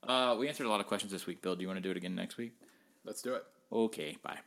Uh, 0.07 0.37
we 0.39 0.49
answered 0.49 0.67
a 0.67 0.69
lot 0.71 0.81
of 0.81 0.87
questions 0.87 1.13
this 1.13 1.27
week, 1.27 1.43
Bill. 1.43 1.57
Do 1.57 1.63
you 1.63 1.69
want 1.69 1.79
to 1.79 1.83
do 1.83 1.91
it 1.91 1.97
again 1.97 2.15
next 2.15 2.37
week? 2.37 2.53
Let's 3.05 3.23
do 3.23 3.35
it. 3.35 3.45
Okay. 3.73 4.17
Bye. 4.23 4.39